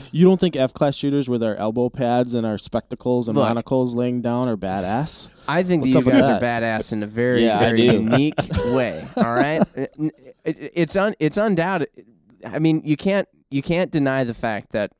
You 0.12 0.26
don't 0.26 0.38
think 0.38 0.54
F 0.56 0.74
class 0.74 0.96
shooters 0.96 1.28
with 1.30 1.42
our 1.42 1.54
elbow 1.56 1.88
pads 1.88 2.34
and 2.34 2.46
our 2.46 2.58
spectacles 2.58 3.28
and 3.28 3.36
Look. 3.36 3.48
monocles 3.48 3.94
laying 3.94 4.20
down 4.22 4.48
are 4.48 4.56
badass? 4.56 5.30
I 5.48 5.62
think 5.62 5.82
What's 5.82 5.94
these 5.94 5.96
up 5.96 6.04
with 6.04 6.14
guys 6.14 6.28
are 6.28 6.40
badass 6.40 6.92
in 6.92 7.02
a 7.02 7.06
very, 7.06 7.44
Yeah, 7.44 7.58
very 7.58 7.82
unique 7.86 8.34
way. 8.72 9.02
All 9.16 9.34
right. 9.34 9.62
It- 9.76 9.94
it- 10.44 10.72
it's 10.74 10.96
un, 10.96 11.14
it's 11.18 11.36
undoubted. 11.38 11.88
I 12.46 12.58
mean, 12.58 12.82
you 12.84 12.96
can't, 12.96 13.26
you 13.50 13.62
can't 13.62 13.90
deny 13.90 14.24
the 14.24 14.34
fact 14.34 14.72
that 14.72 14.92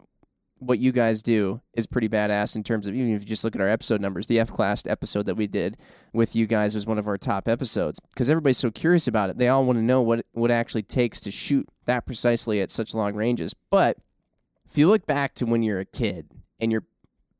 what 0.60 0.78
you 0.78 0.92
guys 0.92 1.22
do 1.22 1.60
is 1.74 1.86
pretty 1.86 2.08
badass 2.08 2.56
in 2.56 2.62
terms 2.62 2.86
of 2.86 2.94
even 2.94 3.14
if 3.14 3.20
you 3.20 3.26
just 3.26 3.44
look 3.44 3.54
at 3.54 3.62
our 3.62 3.68
episode 3.68 4.00
numbers. 4.00 4.26
The 4.26 4.40
F 4.40 4.50
class 4.50 4.86
episode 4.86 5.26
that 5.26 5.36
we 5.36 5.46
did 5.46 5.76
with 6.12 6.34
you 6.34 6.46
guys 6.46 6.74
was 6.74 6.86
one 6.86 6.98
of 6.98 7.06
our 7.06 7.18
top 7.18 7.48
episodes 7.48 8.00
because 8.12 8.28
everybody's 8.28 8.58
so 8.58 8.70
curious 8.70 9.06
about 9.06 9.30
it. 9.30 9.38
They 9.38 9.48
all 9.48 9.64
want 9.64 9.78
to 9.78 9.82
know 9.82 10.02
what 10.02 10.24
what 10.32 10.50
actually 10.50 10.82
takes 10.82 11.20
to 11.22 11.30
shoot 11.30 11.68
that 11.86 12.06
precisely 12.06 12.60
at 12.60 12.70
such 12.70 12.94
long 12.94 13.14
ranges. 13.14 13.54
But 13.70 13.98
if 14.68 14.76
you 14.76 14.88
look 14.88 15.06
back 15.06 15.34
to 15.36 15.46
when 15.46 15.62
you're 15.62 15.80
a 15.80 15.84
kid 15.84 16.30
and 16.60 16.70
you're 16.72 16.84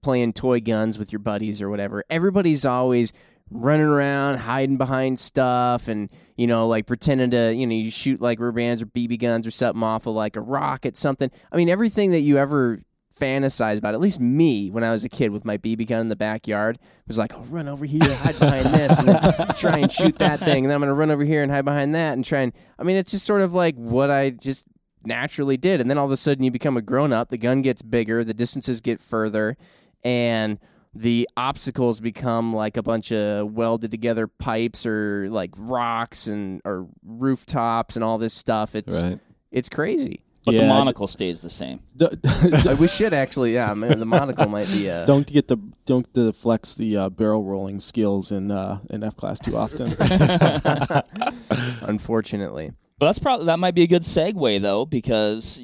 playing 0.02 0.32
toy 0.32 0.60
guns 0.60 0.98
with 0.98 1.12
your 1.12 1.20
buddies 1.20 1.60
or 1.60 1.68
whatever, 1.68 2.04
everybody's 2.08 2.64
always 2.64 3.12
running 3.50 3.86
around 3.86 4.38
hiding 4.38 4.76
behind 4.76 5.18
stuff 5.18 5.88
and 5.88 6.10
you 6.36 6.46
know 6.46 6.68
like 6.68 6.86
pretending 6.86 7.30
to 7.30 7.54
you 7.54 7.66
know 7.66 7.74
you 7.74 7.90
shoot 7.90 8.20
like 8.20 8.38
rubber 8.38 8.52
bands 8.52 8.82
or 8.82 8.86
BB 8.86 9.18
guns 9.18 9.46
or 9.46 9.50
something 9.50 9.82
off 9.82 10.06
of 10.06 10.14
like 10.14 10.36
a 10.36 10.40
rocket 10.40 10.96
something. 10.96 11.30
I 11.50 11.56
mean 11.56 11.68
everything 11.68 12.10
that 12.10 12.20
you 12.20 12.38
ever 12.38 12.80
fantasize 13.18 13.78
about 13.78 13.94
at 13.94 14.00
least 14.00 14.20
me 14.20 14.70
when 14.70 14.84
I 14.84 14.90
was 14.90 15.04
a 15.04 15.08
kid 15.08 15.30
with 15.32 15.44
my 15.44 15.56
BB 15.58 15.86
gun 15.86 16.00
in 16.02 16.08
the 16.08 16.16
backyard 16.16 16.78
was 17.06 17.18
like 17.18 17.32
I'll 17.34 17.42
run 17.44 17.68
over 17.68 17.84
here 17.84 18.00
hide 18.02 18.38
behind 18.38 18.66
this 18.66 18.98
and 18.98 19.08
then 19.08 19.48
try 19.56 19.78
and 19.78 19.90
shoot 19.90 20.18
that 20.18 20.38
thing 20.40 20.64
and 20.64 20.70
then 20.70 20.76
I'm 20.76 20.80
going 20.80 20.88
to 20.88 20.94
run 20.94 21.10
over 21.10 21.24
here 21.24 21.42
and 21.42 21.50
hide 21.50 21.64
behind 21.64 21.94
that 21.94 22.12
and 22.14 22.24
try 22.24 22.40
and 22.40 22.52
I 22.78 22.82
mean 22.82 22.96
it's 22.96 23.10
just 23.10 23.24
sort 23.24 23.42
of 23.42 23.52
like 23.54 23.74
what 23.76 24.10
I 24.10 24.30
just 24.30 24.66
naturally 25.04 25.56
did 25.56 25.80
and 25.80 25.88
then 25.90 25.98
all 25.98 26.06
of 26.06 26.12
a 26.12 26.16
sudden 26.16 26.44
you 26.44 26.50
become 26.50 26.76
a 26.76 26.82
grown 26.82 27.12
up 27.12 27.28
the 27.30 27.38
gun 27.38 27.62
gets 27.62 27.82
bigger 27.82 28.22
the 28.24 28.34
distances 28.34 28.80
get 28.80 29.00
further 29.00 29.56
and 30.04 30.58
the 30.94 31.28
obstacles 31.36 32.00
become 32.00 32.52
like 32.54 32.76
a 32.76 32.82
bunch 32.82 33.12
of 33.12 33.52
welded 33.52 33.90
together 33.90 34.26
pipes 34.26 34.86
or 34.86 35.28
like 35.30 35.50
rocks 35.56 36.26
and 36.26 36.60
or 36.64 36.88
rooftops 37.04 37.94
and 37.94 38.04
all 38.04 38.18
this 38.18 38.34
stuff. 38.34 38.74
It's 38.74 39.02
Right. 39.02 39.18
it's 39.52 39.68
crazy. 39.68 40.22
But 40.44 40.52
the 40.52 40.58
Yeah. 40.58 40.68
monocle 40.68 41.06
stays 41.06 41.40
the 41.40 41.50
same. 41.50 41.80
D- 41.96 42.06
Uh, 42.06 42.76
we 42.80 42.88
should 42.88 43.12
actually, 43.12 43.54
yeah. 43.54 43.74
man, 43.74 43.98
The 43.98 44.06
monocle 44.06 44.48
might 44.48 44.68
be 44.70 44.88
uh, 44.90 45.04
don't 45.04 45.26
get 45.26 45.48
the 45.48 45.58
don't 45.84 46.10
the 46.14 46.32
flex 46.32 46.74
the 46.74 46.96
uh, 46.96 47.08
barrel 47.10 47.44
rolling 47.44 47.80
skills 47.80 48.30
in 48.32 48.50
uh, 48.50 48.78
in 48.90 49.02
F 49.04 49.16
class 49.16 49.38
too 49.40 49.56
often. 49.56 49.90
Unfortunately, 51.82 52.72
But 52.98 53.06
that's 53.06 53.18
probably 53.18 53.46
that 53.46 53.58
might 53.58 53.74
be 53.74 53.82
a 53.82 53.86
good 53.86 54.02
segue 54.02 54.60
though, 54.62 54.84
because 54.86 55.60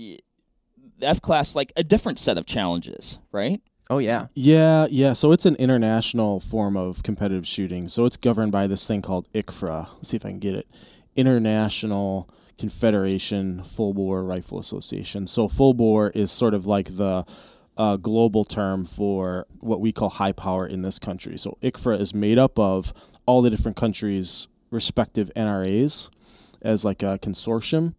F 1.02 1.20
class 1.20 1.54
like 1.54 1.72
a 1.76 1.84
different 1.84 2.18
set 2.18 2.38
of 2.38 2.46
challenges, 2.46 3.18
right? 3.32 3.60
oh 3.90 3.98
yeah, 3.98 4.26
Yeah, 4.34 4.86
yeah. 4.90 5.12
So 5.12 5.30
it's 5.32 5.44
an 5.44 5.56
international 5.56 6.40
form 6.40 6.74
of 6.76 7.02
competitive 7.02 7.46
shooting. 7.46 7.86
So 7.88 8.06
it's 8.06 8.16
governed 8.16 8.50
by 8.50 8.66
this 8.66 8.86
thing 8.86 9.02
called 9.02 9.30
ICFRA. 9.34 9.88
Let's 9.96 10.08
see 10.08 10.16
if 10.16 10.24
I 10.24 10.30
can 10.30 10.38
get 10.38 10.54
it. 10.54 10.66
International 11.16 12.28
Confederation 12.58 13.62
Full 13.62 13.94
Bore 13.94 14.24
Rifle 14.24 14.58
Association. 14.58 15.26
So 15.26 15.48
full 15.48 15.74
bore 15.74 16.10
is 16.10 16.30
sort 16.30 16.54
of 16.54 16.66
like 16.66 16.96
the 16.96 17.24
uh, 17.76 17.96
global 17.96 18.44
term 18.44 18.84
for 18.84 19.46
what 19.60 19.80
we 19.80 19.92
call 19.92 20.08
high 20.08 20.32
power 20.32 20.66
in 20.66 20.82
this 20.82 20.98
country. 20.98 21.36
So 21.36 21.58
ICFRA 21.62 22.00
is 22.00 22.14
made 22.14 22.38
up 22.38 22.58
of 22.58 22.92
all 23.26 23.42
the 23.42 23.50
different 23.50 23.76
countries' 23.76 24.48
respective 24.70 25.30
NRAs 25.34 26.10
as 26.62 26.84
like 26.84 27.02
a 27.02 27.18
consortium. 27.18 27.94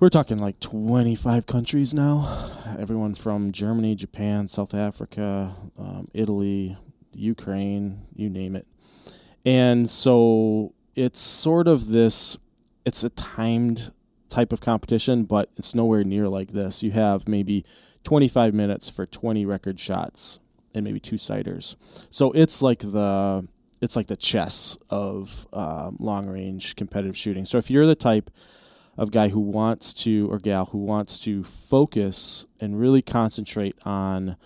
We're 0.00 0.08
talking 0.08 0.38
like 0.38 0.58
25 0.60 1.46
countries 1.46 1.94
now. 1.94 2.50
Everyone 2.78 3.14
from 3.14 3.52
Germany, 3.52 3.94
Japan, 3.94 4.48
South 4.48 4.74
Africa, 4.74 5.54
um, 5.78 6.08
Italy, 6.12 6.76
Ukraine, 7.12 8.02
you 8.14 8.28
name 8.28 8.56
it. 8.56 8.66
And 9.46 9.88
so 9.88 10.74
it's 10.96 11.20
sort 11.20 11.68
of 11.68 11.88
this, 11.88 12.36
it's 12.84 13.04
a 13.04 13.10
timed 13.10 13.90
type 14.28 14.52
of 14.52 14.60
competition, 14.60 15.24
but 15.24 15.50
it's 15.56 15.74
nowhere 15.74 16.04
near 16.04 16.28
like 16.28 16.52
this. 16.52 16.82
You 16.82 16.90
have 16.92 17.28
maybe 17.28 17.64
25 18.04 18.54
minutes 18.54 18.88
for 18.88 19.06
20 19.06 19.46
record 19.46 19.80
shots 19.80 20.38
and 20.74 20.84
maybe 20.84 21.00
two 21.00 21.18
sighters. 21.18 21.76
So 22.10 22.32
it's 22.32 22.62
like 22.62 22.80
the 22.80 23.48
it's 23.80 23.96
like 23.96 24.06
the 24.06 24.16
chess 24.16 24.78
of 24.88 25.46
um, 25.52 25.96
long 26.00 26.28
range 26.28 26.74
competitive 26.74 27.16
shooting. 27.16 27.44
So 27.44 27.58
if 27.58 27.70
you're 27.70 27.86
the 27.86 27.94
type 27.94 28.30
of 28.96 29.10
guy 29.10 29.28
who 29.28 29.40
wants 29.40 29.92
to 29.92 30.30
or 30.30 30.38
gal 30.38 30.66
who 30.66 30.78
wants 30.78 31.18
to 31.20 31.44
focus 31.44 32.46
and 32.60 32.78
really 32.78 33.02
concentrate 33.02 33.76
on 33.84 34.36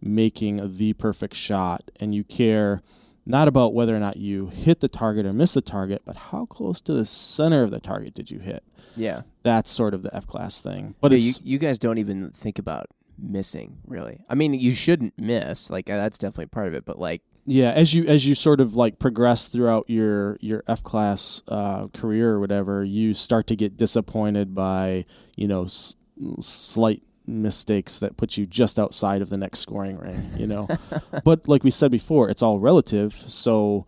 making 0.00 0.76
the 0.76 0.92
perfect 0.94 1.34
shot 1.34 1.90
and 1.98 2.14
you 2.14 2.24
care 2.24 2.82
not 3.26 3.48
about 3.48 3.74
whether 3.74 3.94
or 3.94 4.00
not 4.00 4.16
you 4.16 4.46
hit 4.46 4.80
the 4.80 4.88
target 4.88 5.26
or 5.26 5.32
miss 5.32 5.54
the 5.54 5.60
target 5.60 6.02
but 6.06 6.16
how 6.16 6.46
close 6.46 6.80
to 6.80 6.92
the 6.92 7.04
center 7.04 7.62
of 7.62 7.70
the 7.70 7.80
target 7.80 8.14
did 8.14 8.30
you 8.30 8.38
hit 8.38 8.62
yeah. 8.94 9.22
that's 9.42 9.70
sort 9.70 9.92
of 9.92 10.02
the 10.02 10.14
f 10.14 10.26
class 10.26 10.60
thing 10.60 10.94
but 11.00 11.10
But 11.10 11.20
you, 11.20 11.32
you 11.42 11.58
guys 11.58 11.78
don't 11.78 11.98
even 11.98 12.30
think 12.30 12.58
about 12.58 12.86
missing, 13.18 13.78
really. 13.86 14.20
I 14.28 14.34
mean, 14.34 14.54
you 14.54 14.72
shouldn't 14.72 15.14
miss. 15.18 15.70
Like 15.70 15.88
uh, 15.90 15.96
that's 15.96 16.18
definitely 16.18 16.46
part 16.46 16.68
of 16.68 16.74
it. 16.74 16.84
But 16.84 16.98
like, 16.98 17.22
yeah 17.48 17.70
as 17.70 17.94
you 17.94 18.04
as 18.06 18.26
you 18.26 18.34
sort 18.34 18.60
of 18.60 18.74
like 18.74 18.98
progress 18.98 19.46
throughout 19.46 19.88
your 19.88 20.36
your 20.40 20.64
f 20.66 20.82
class 20.82 21.42
uh, 21.48 21.86
career 21.94 22.32
or 22.32 22.40
whatever 22.40 22.82
you 22.82 23.14
start 23.14 23.46
to 23.46 23.54
get 23.54 23.76
disappointed 23.76 24.52
by 24.54 25.04
you 25.36 25.46
know 25.46 25.64
s- 25.64 25.94
slight 26.40 27.02
mistakes 27.26 27.98
that 27.98 28.16
put 28.16 28.36
you 28.36 28.46
just 28.46 28.78
outside 28.78 29.20
of 29.22 29.28
the 29.30 29.36
next 29.38 29.58
scoring 29.60 29.98
ring 29.98 30.20
you 30.36 30.46
know? 30.46 30.68
But 31.24 31.48
like 31.48 31.64
we 31.64 31.70
said 31.70 31.90
before 31.90 32.28
it's 32.30 32.42
all 32.42 32.58
relative. 32.60 33.12
So 33.14 33.86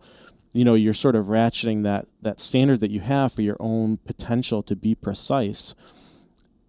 you 0.53 0.65
know 0.65 0.73
you're 0.73 0.93
sort 0.95 1.15
of 1.15 1.27
ratcheting 1.27 1.83
that 1.83 2.05
that 2.21 2.39
standard 2.39 2.79
that 2.79 2.91
you 2.91 2.99
have 3.01 3.31
for 3.33 3.41
your 3.43 3.57
own 3.59 3.97
potential 4.05 4.63
to 4.63 4.75
be 4.75 4.95
precise. 4.95 5.75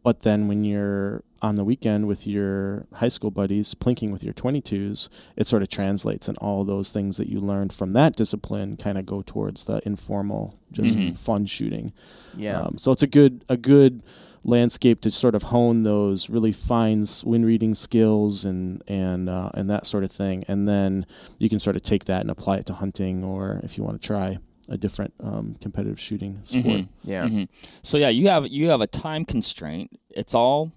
But 0.03 0.21
then 0.23 0.49
when 0.49 0.65
you're 0.65 1.23
on 1.43 1.55
the 1.55 1.65
weekend 1.65 2.07
with 2.07 2.27
your 2.27 2.87
high 2.95 3.09
school 3.09 3.31
buddies 3.31 3.75
plinking 3.75 4.13
with 4.13 4.23
your 4.23 4.35
22s 4.35 5.09
it 5.37 5.47
sort 5.47 5.63
of 5.63 5.71
translates 5.71 6.29
and 6.29 6.37
all 6.37 6.65
those 6.65 6.93
things 6.93 7.17
that 7.17 7.29
you 7.31 7.39
learned 7.39 7.73
from 7.73 7.95
that 7.95 8.15
discipline 8.15 8.77
kind 8.77 8.99
of 8.99 9.07
go 9.07 9.23
towards 9.23 9.65
the 9.65 9.81
informal 9.87 10.59
just 10.71 10.97
Mhm. 10.99 11.17
fun 11.17 11.47
shooting. 11.47 11.93
Yeah, 12.37 12.61
um, 12.61 12.77
so 12.79 12.93
it's 12.93 13.03
a 13.03 13.07
good 13.07 13.43
a 13.49 13.57
good 13.57 14.03
landscape 14.43 15.01
to 15.03 15.11
sort 15.11 15.35
of 15.35 15.45
hone 15.45 15.83
those 15.83 16.31
really 16.31 16.53
fine 16.53 17.03
s- 17.03 17.23
wind 17.25 17.45
reading 17.45 17.75
skills 17.75 18.45
and 18.45 18.83
and 18.89 19.29
uh, 19.29 19.51
and 19.55 19.69
that 19.69 19.87
sort 19.87 20.03
of 20.05 20.11
thing 20.11 20.45
and 20.49 20.67
then 20.67 21.05
you 21.39 21.49
can 21.49 21.59
sort 21.59 21.77
of 21.77 21.83
take 21.83 22.07
that 22.07 22.23
and 22.23 22.31
apply 22.31 22.57
it 22.57 22.67
to 22.67 22.73
hunting 22.75 23.23
or 23.23 23.61
if 23.63 23.77
you 23.77 23.85
want 23.85 24.01
to 24.01 24.07
try 24.07 24.39
a 24.69 24.77
different 24.79 25.13
um, 25.23 25.57
competitive 25.61 26.01
shooting 26.01 26.39
sport 26.43 26.65
Mhm. 26.65 26.89
yeah. 27.05 27.27
Mhm. 27.29 27.49
So 27.83 27.99
yeah, 27.99 28.09
you 28.09 28.29
have 28.29 28.47
you 28.49 28.69
have 28.71 28.81
a 28.81 28.87
time 28.87 29.25
constraint. 29.25 29.91
It's 30.11 30.35
all 30.35 30.73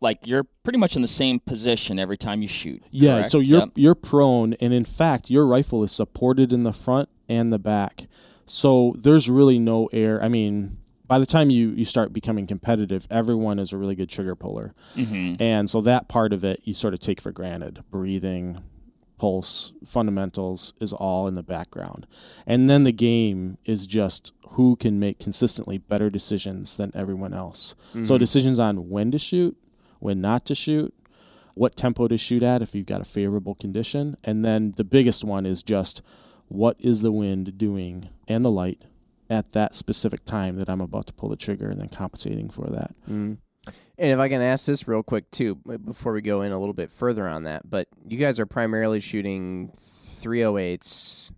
like 0.00 0.18
you're 0.26 0.44
pretty 0.62 0.78
much 0.78 0.94
in 0.96 1.02
the 1.02 1.08
same 1.08 1.40
position 1.40 1.98
every 1.98 2.16
time 2.16 2.40
you 2.40 2.46
shoot. 2.48 2.82
Yeah, 2.90 3.14
correct? 3.16 3.30
so 3.30 3.40
you're 3.40 3.58
Yep. 3.60 3.68
you're 3.74 3.94
prone, 3.96 4.54
and 4.60 4.72
in 4.72 4.84
fact, 4.84 5.28
your 5.30 5.44
rifle 5.46 5.82
is 5.82 5.90
supported 5.92 6.52
in 6.52 6.62
the 6.62 6.72
front 6.72 7.08
and 7.28 7.52
the 7.52 7.58
back. 7.58 8.06
So 8.44 8.94
there's 8.98 9.28
really 9.28 9.58
no 9.58 9.88
air. 9.92 10.22
I 10.22 10.28
mean, 10.28 10.77
by 11.08 11.18
the 11.18 11.26
time 11.26 11.50
you 11.50 11.70
you 11.70 11.84
start 11.84 12.12
becoming 12.12 12.46
competitive, 12.46 13.08
everyone 13.10 13.58
is 13.58 13.72
a 13.72 13.78
really 13.78 13.94
good 13.94 14.08
trigger 14.08 14.34
puller, 14.36 14.74
Mhm. 14.94 15.40
and 15.40 15.68
so 15.68 15.80
that 15.80 16.08
part 16.08 16.32
of 16.32 16.44
it 16.44 16.60
you 16.64 16.72
sort 16.72 16.94
of 16.94 17.00
take 17.00 17.20
for 17.20 17.32
granted. 17.32 17.80
Breathing, 17.90 18.58
pulse, 19.16 19.72
fundamentals 19.84 20.74
is 20.80 20.92
all 20.92 21.26
in 21.26 21.34
the 21.34 21.42
background, 21.42 22.06
and 22.46 22.70
then 22.70 22.84
the 22.84 22.92
game 22.92 23.58
is 23.64 23.86
just 23.86 24.32
who 24.50 24.76
can 24.76 24.98
make 25.00 25.18
consistently 25.18 25.78
better 25.78 26.08
decisions 26.10 26.76
than 26.76 26.90
everyone 26.94 27.32
else. 27.34 27.74
So 28.04 28.14
Mhm. 28.16 28.18
decisions 28.18 28.60
on 28.60 28.88
when 28.88 29.10
to 29.10 29.18
shoot, 29.18 29.56
when 30.00 30.20
not 30.20 30.44
to 30.46 30.54
shoot, 30.54 30.94
what 31.54 31.76
tempo 31.76 32.06
to 32.08 32.16
shoot 32.16 32.42
at 32.42 32.62
if 32.62 32.74
you've 32.74 32.86
got 32.86 33.00
a 33.00 33.04
favorable 33.04 33.54
condition, 33.56 34.16
and 34.24 34.44
then 34.44 34.72
the 34.76 34.84
biggest 34.84 35.24
one 35.24 35.44
is 35.46 35.62
just 35.64 36.00
what 36.48 36.76
is 36.78 37.02
the 37.02 37.12
wind 37.12 37.58
doing 37.58 38.08
and 38.28 38.44
the 38.44 38.50
light 38.50 38.80
at 39.30 39.52
that 39.52 39.74
specific 39.74 40.24
time 40.24 40.56
that 40.56 40.68
I'm 40.68 40.80
about 40.80 41.06
to 41.06 41.12
pull 41.12 41.28
the 41.28 41.36
trigger, 41.36 41.68
and 41.68 41.80
then 41.80 41.88
compensating 41.88 42.50
for 42.50 42.66
that. 42.68 42.94
Mm. 43.08 43.38
And 43.98 44.12
if 44.12 44.18
I 44.18 44.28
can 44.28 44.40
ask 44.40 44.66
this 44.66 44.88
real 44.88 45.02
quick 45.02 45.30
too, 45.30 45.56
before 45.84 46.12
we 46.12 46.22
go 46.22 46.42
in 46.42 46.52
a 46.52 46.58
little 46.58 46.74
bit 46.74 46.90
further 46.90 47.28
on 47.28 47.44
that, 47.44 47.68
but 47.68 47.88
you 48.06 48.16
guys 48.16 48.40
are 48.40 48.46
primarily 48.46 49.00
shooting 49.00 49.70
308s. 49.74 51.32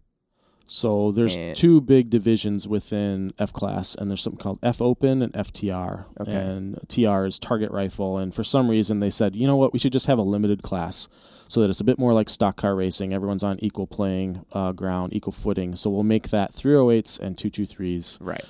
So 0.67 1.11
there's 1.11 1.37
two 1.59 1.81
big 1.81 2.11
divisions 2.11 2.69
within 2.69 3.33
F 3.41 3.53
class, 3.53 3.97
and 3.97 4.09
there's 4.09 4.23
something 4.23 4.39
called 4.39 4.61
F 4.63 4.81
open 4.81 5.21
and 5.21 5.33
FTR. 5.33 6.05
Okay. 6.21 6.31
And 6.31 6.79
TR 6.89 7.25
is 7.25 7.41
target 7.41 7.73
rifle, 7.73 8.19
and 8.19 8.33
for 8.33 8.45
some 8.45 8.71
reason 8.71 9.01
they 9.01 9.11
said, 9.11 9.35
you 9.35 9.49
know 9.49 9.57
what, 9.57 9.73
we 9.73 9.81
should 9.81 9.93
just 9.93 10.07
have 10.07 10.19
a 10.19 10.23
limited 10.23 10.63
class, 10.63 11.09
so 11.51 11.61
that 11.61 11.69
it's 11.69 11.81
a 11.81 11.85
bit 11.85 11.99
more 11.99 12.13
like 12.13 12.29
stock 12.29 12.55
car 12.57 12.77
racing. 12.77 13.13
Everyone's 13.13 13.43
on 13.43 13.59
equal 13.59 13.89
playing 13.89 14.47
uh, 14.53 14.71
ground, 14.71 15.13
equal 15.13 15.33
footing. 15.33 15.75
So 15.75 15.91
we'll 15.91 16.05
make 16.05 16.29
that 16.29 16.53
308s 16.53 17.19
and 17.19 17.37
223s. 17.37 18.19
Right. 18.21 18.45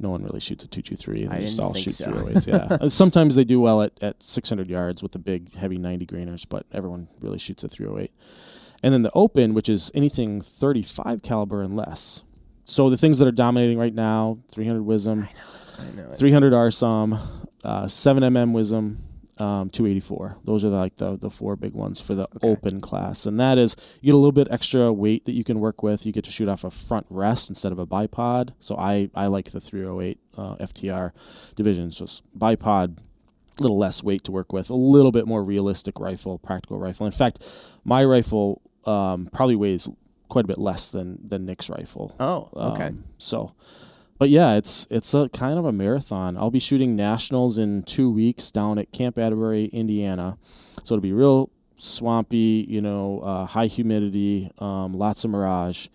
No 0.00 0.10
one 0.10 0.24
really 0.24 0.40
shoots 0.40 0.64
a 0.64 0.66
223. 0.66 1.26
They 1.26 1.36
I 1.36 1.40
just 1.42 1.60
all 1.60 1.72
shoot 1.72 1.92
so. 1.92 2.10
308s. 2.10 2.80
Yeah. 2.82 2.88
Sometimes 2.88 3.36
they 3.36 3.44
do 3.44 3.60
well 3.60 3.82
at, 3.82 3.92
at 4.02 4.20
600 4.24 4.68
yards 4.68 5.04
with 5.04 5.12
the 5.12 5.20
big, 5.20 5.54
heavy 5.54 5.78
90 5.78 6.04
grainers, 6.06 6.44
but 6.48 6.66
everyone 6.72 7.08
really 7.20 7.38
shoots 7.38 7.62
a 7.62 7.68
308. 7.68 8.10
And 8.82 8.92
then 8.92 9.02
the 9.02 9.12
open, 9.14 9.54
which 9.54 9.68
is 9.68 9.92
anything 9.94 10.40
35 10.40 11.22
caliber 11.22 11.62
and 11.62 11.76
less. 11.76 12.24
So 12.64 12.90
the 12.90 12.96
things 12.96 13.18
that 13.18 13.28
are 13.28 13.32
dominating 13.32 13.78
right 13.78 13.94
now 13.94 14.38
300 14.50 14.82
WSM, 14.82 15.28
I 15.78 15.96
know. 15.96 16.08
it. 16.10 16.18
300 16.18 16.52
RSAUM, 16.52 17.20
uh, 17.62 17.84
7mm 17.84 18.52
WSM, 18.52 18.96
um, 19.42 19.68
284. 19.70 20.36
Those 20.44 20.64
are 20.64 20.68
like 20.68 20.96
the, 20.96 21.16
the 21.16 21.30
four 21.30 21.56
big 21.56 21.72
ones 21.72 22.00
for 22.00 22.14
the 22.14 22.26
Okay. 22.36 22.48
open 22.48 22.80
class. 22.80 23.26
And 23.26 23.40
that 23.40 23.58
is, 23.58 23.74
you 24.00 24.06
get 24.06 24.14
a 24.14 24.18
little 24.18 24.30
bit 24.32 24.48
extra 24.50 24.92
weight 24.92 25.24
that 25.24 25.32
you 25.32 25.42
can 25.44 25.58
work 25.58 25.82
with. 25.82 26.06
You 26.06 26.12
get 26.12 26.24
to 26.24 26.30
shoot 26.30 26.48
off 26.48 26.64
a 26.64 26.70
front 26.70 27.06
rest 27.10 27.48
instead 27.48 27.72
of 27.72 27.78
a 27.78 27.86
bipod. 27.86 28.50
So 28.60 28.76
I, 28.76 29.10
I 29.14 29.26
like 29.26 29.50
the 29.50 29.60
308 29.60 30.18
uh, 30.36 30.56
FTR 30.56 31.10
division. 31.56 31.86
It's 31.88 31.98
just 31.98 32.22
bipod, 32.38 32.98
a 33.58 33.62
little 33.62 33.78
less 33.78 34.02
weight 34.02 34.22
to 34.24 34.32
work 34.32 34.52
with, 34.52 34.70
a 34.70 34.76
little 34.76 35.12
bit 35.12 35.26
more 35.26 35.42
realistic 35.42 35.98
rifle, 35.98 36.38
practical 36.38 36.78
rifle. 36.78 37.06
In 37.06 37.12
fact, 37.12 37.44
my 37.84 38.04
rifle 38.04 38.62
um, 38.86 39.28
probably 39.32 39.56
weighs 39.56 39.88
quite 40.28 40.44
a 40.44 40.48
bit 40.48 40.58
less 40.58 40.88
than, 40.88 41.18
than 41.26 41.44
Nick's 41.46 41.68
rifle. 41.68 42.14
Oh, 42.20 42.48
okay. 42.54 42.86
Um, 42.86 43.04
so, 43.18 43.54
but 44.22 44.30
yeah, 44.30 44.54
it's 44.54 44.86
it's 44.88 45.14
a 45.14 45.28
kind 45.30 45.58
of 45.58 45.64
a 45.64 45.72
marathon. 45.72 46.36
I'll 46.36 46.52
be 46.52 46.60
shooting 46.60 46.94
nationals 46.94 47.58
in 47.58 47.82
two 47.82 48.08
weeks 48.08 48.52
down 48.52 48.78
at 48.78 48.92
Camp 48.92 49.18
Atterbury, 49.18 49.64
Indiana. 49.64 50.38
So 50.84 50.94
it'll 50.94 51.02
be 51.02 51.12
real 51.12 51.50
swampy, 51.76 52.64
you 52.68 52.80
know, 52.80 53.18
uh, 53.18 53.46
high 53.46 53.66
humidity, 53.66 54.48
um, 54.60 54.92
lots 54.92 55.24
of 55.24 55.32
mirage. 55.32 55.88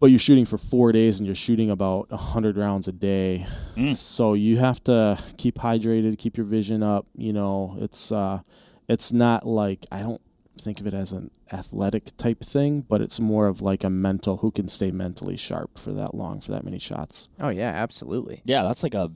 But 0.00 0.10
you're 0.10 0.18
shooting 0.18 0.44
for 0.44 0.58
four 0.58 0.92
days 0.92 1.18
and 1.18 1.24
you're 1.24 1.34
shooting 1.34 1.70
about 1.70 2.12
hundred 2.12 2.58
rounds 2.58 2.88
a 2.88 2.92
day. 2.92 3.46
Mm. 3.74 3.96
So 3.96 4.34
you 4.34 4.58
have 4.58 4.84
to 4.84 5.18
keep 5.38 5.54
hydrated, 5.54 6.18
keep 6.18 6.36
your 6.36 6.44
vision 6.44 6.82
up. 6.82 7.06
You 7.16 7.32
know, 7.32 7.78
it's 7.80 8.12
uh, 8.12 8.40
it's 8.86 9.14
not 9.14 9.46
like 9.46 9.86
I 9.90 10.02
don't 10.02 10.20
think 10.60 10.80
of 10.80 10.86
it 10.86 10.94
as 10.94 11.12
an 11.12 11.30
athletic 11.52 12.16
type 12.16 12.44
thing, 12.44 12.82
but 12.82 13.00
it's 13.00 13.18
more 13.20 13.46
of 13.46 13.60
like 13.60 13.84
a 13.84 13.90
mental 13.90 14.38
who 14.38 14.50
can 14.50 14.68
stay 14.68 14.90
mentally 14.90 15.36
sharp 15.36 15.78
for 15.78 15.92
that 15.92 16.14
long 16.14 16.40
for 16.40 16.52
that 16.52 16.64
many 16.64 16.78
shots. 16.78 17.28
Oh 17.40 17.48
yeah, 17.50 17.70
absolutely. 17.70 18.40
Yeah, 18.44 18.62
that's 18.62 18.82
like 18.82 18.94
a 18.94 19.12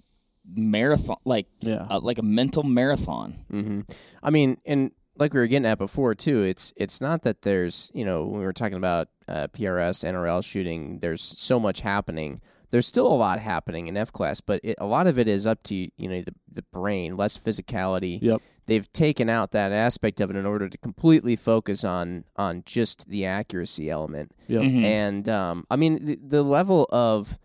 marathon, 0.55 1.17
like 1.25 1.47
Yeah. 1.61 1.87
uh, 1.91 2.01
like 2.01 2.19
a 2.19 2.23
mental 2.23 2.63
marathon. 2.63 3.33
hmm 3.51 3.81
I 4.23 4.31
mean, 4.31 4.59
and 4.67 4.93
like 5.17 5.35
we 5.35 5.41
were 5.41 5.47
getting 5.47 5.67
at 5.67 5.79
before 5.79 6.15
too, 6.15 6.43
it's 6.43 6.73
it's 6.77 7.01
not 7.01 7.23
that 7.23 7.43
there's 7.43 7.91
you 7.95 8.05
know 8.05 8.25
when 8.25 8.41
we 8.41 8.47
were 8.47 8.53
talking 8.53 8.77
about 8.79 9.09
uh, 9.27 9.49
PRS 9.49 10.05
NRL 10.05 10.45
shooting, 10.45 10.99
there's 11.01 11.21
so 11.23 11.59
much 11.61 11.81
happening. 11.81 12.39
There's 12.71 12.87
still 12.87 13.07
a 13.07 13.15
lot 13.17 13.41
happening 13.41 13.89
in 13.89 13.97
F 13.97 14.13
class, 14.13 14.41
but 14.43 14.61
it, 14.63 14.77
a 14.79 14.87
lot 14.87 15.07
of 15.07 15.19
it 15.19 15.27
is 15.29 15.47
up 15.47 15.63
to 15.65 15.75
you 15.75 15.91
know 16.09 16.21
the 16.23 16.35
the 16.51 16.63
brain, 16.73 17.17
less 17.17 17.37
physicality. 17.39 18.19
Yep. 18.23 18.41
They've 18.69 18.91
taken 18.93 19.29
out 19.31 19.51
that 19.53 19.73
aspect 19.73 20.21
of 20.21 20.29
it 20.31 20.37
in 20.37 20.45
order 20.47 20.69
to 20.69 20.79
completely 20.79 21.35
focus 21.37 21.85
on 21.85 22.25
on 22.37 22.63
just 22.67 23.09
the 23.09 23.25
accuracy 23.25 23.89
element. 23.91 24.33
Yep. 24.47 24.63
Mhm. 24.63 24.85
And 24.85 25.29
um, 25.29 25.65
I 25.71 25.77
mean, 25.77 26.05
the, 26.05 26.19
the 26.23 26.43
level 26.43 26.87
of 26.93 27.39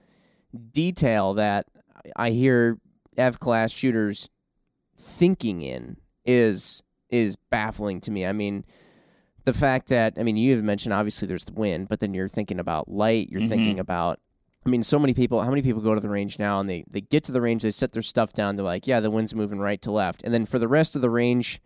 detail 0.72 1.34
that 1.36 1.66
I 2.16 2.30
hear 2.32 2.78
F 3.18 3.40
class 3.40 3.72
shooters 3.72 4.30
thinking 4.98 5.62
in 5.62 5.98
is 6.26 6.84
is 7.10 7.36
baffling 7.50 8.02
to 8.02 8.12
me. 8.12 8.26
I 8.26 8.34
mean, 8.34 8.66
the 9.46 9.54
fact 9.54 9.88
that 9.90 10.14
I 10.18 10.24
mean, 10.24 10.36
you 10.38 10.56
have 10.56 10.64
mentioned 10.64 10.94
obviously 10.94 11.28
there's 11.28 11.46
the 11.46 11.54
wind, 11.54 11.88
but 11.88 12.00
then 12.00 12.14
you're 12.14 12.28
thinking 12.28 12.60
about 12.60 12.90
light. 12.90 13.30
You're 13.30 13.42
Mhm. 13.42 13.50
thinking 13.50 13.80
about. 13.80 14.20
I 14.66 14.70
mean, 14.70 14.84
so 14.84 14.98
many 14.98 15.14
people. 15.14 15.42
How 15.42 15.50
many 15.50 15.62
people 15.62 15.82
go 15.82 15.94
to 15.94 16.02
the 16.02 16.10
range 16.10 16.40
now 16.40 16.60
and 16.60 16.70
they 16.70 16.86
they 16.90 17.02
get 17.02 17.24
to 17.26 17.32
the 17.32 17.42
range, 17.42 17.64
they 17.64 17.72
set 17.72 17.92
their 17.92 18.02
stuff 18.02 18.34
down. 18.34 18.56
They're 18.56 18.66
like, 18.66 18.88
yeah, 18.88 19.00
the 19.00 19.12
wind's 19.12 19.36
moving 19.36 19.60
right 19.60 19.82
to 19.82 19.92
left, 19.92 20.24
and 20.24 20.34
then 20.34 20.46
for 20.46 20.60
the 20.60 20.68
rest 20.68 20.96
of 20.96 21.02
the 21.02 21.10
range 21.10 21.60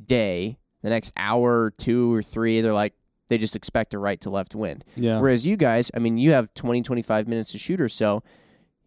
day, 0.00 0.58
the 0.82 0.90
next 0.90 1.12
hour 1.16 1.64
or 1.64 1.70
two 1.70 2.12
or 2.12 2.22
three, 2.22 2.60
they're 2.60 2.72
like, 2.72 2.94
they 3.28 3.38
just 3.38 3.54
expect 3.54 3.94
a 3.94 3.98
right 3.98 4.20
to 4.22 4.30
left 4.30 4.54
wind. 4.54 4.84
Yeah. 4.96 5.20
Whereas 5.20 5.46
you 5.46 5.56
guys, 5.56 5.90
I 5.94 5.98
mean, 5.98 6.18
you 6.18 6.32
have 6.32 6.52
20, 6.54 6.82
25 6.82 7.28
minutes 7.28 7.52
to 7.52 7.58
shoot 7.58 7.80
or 7.80 7.88
so. 7.88 8.22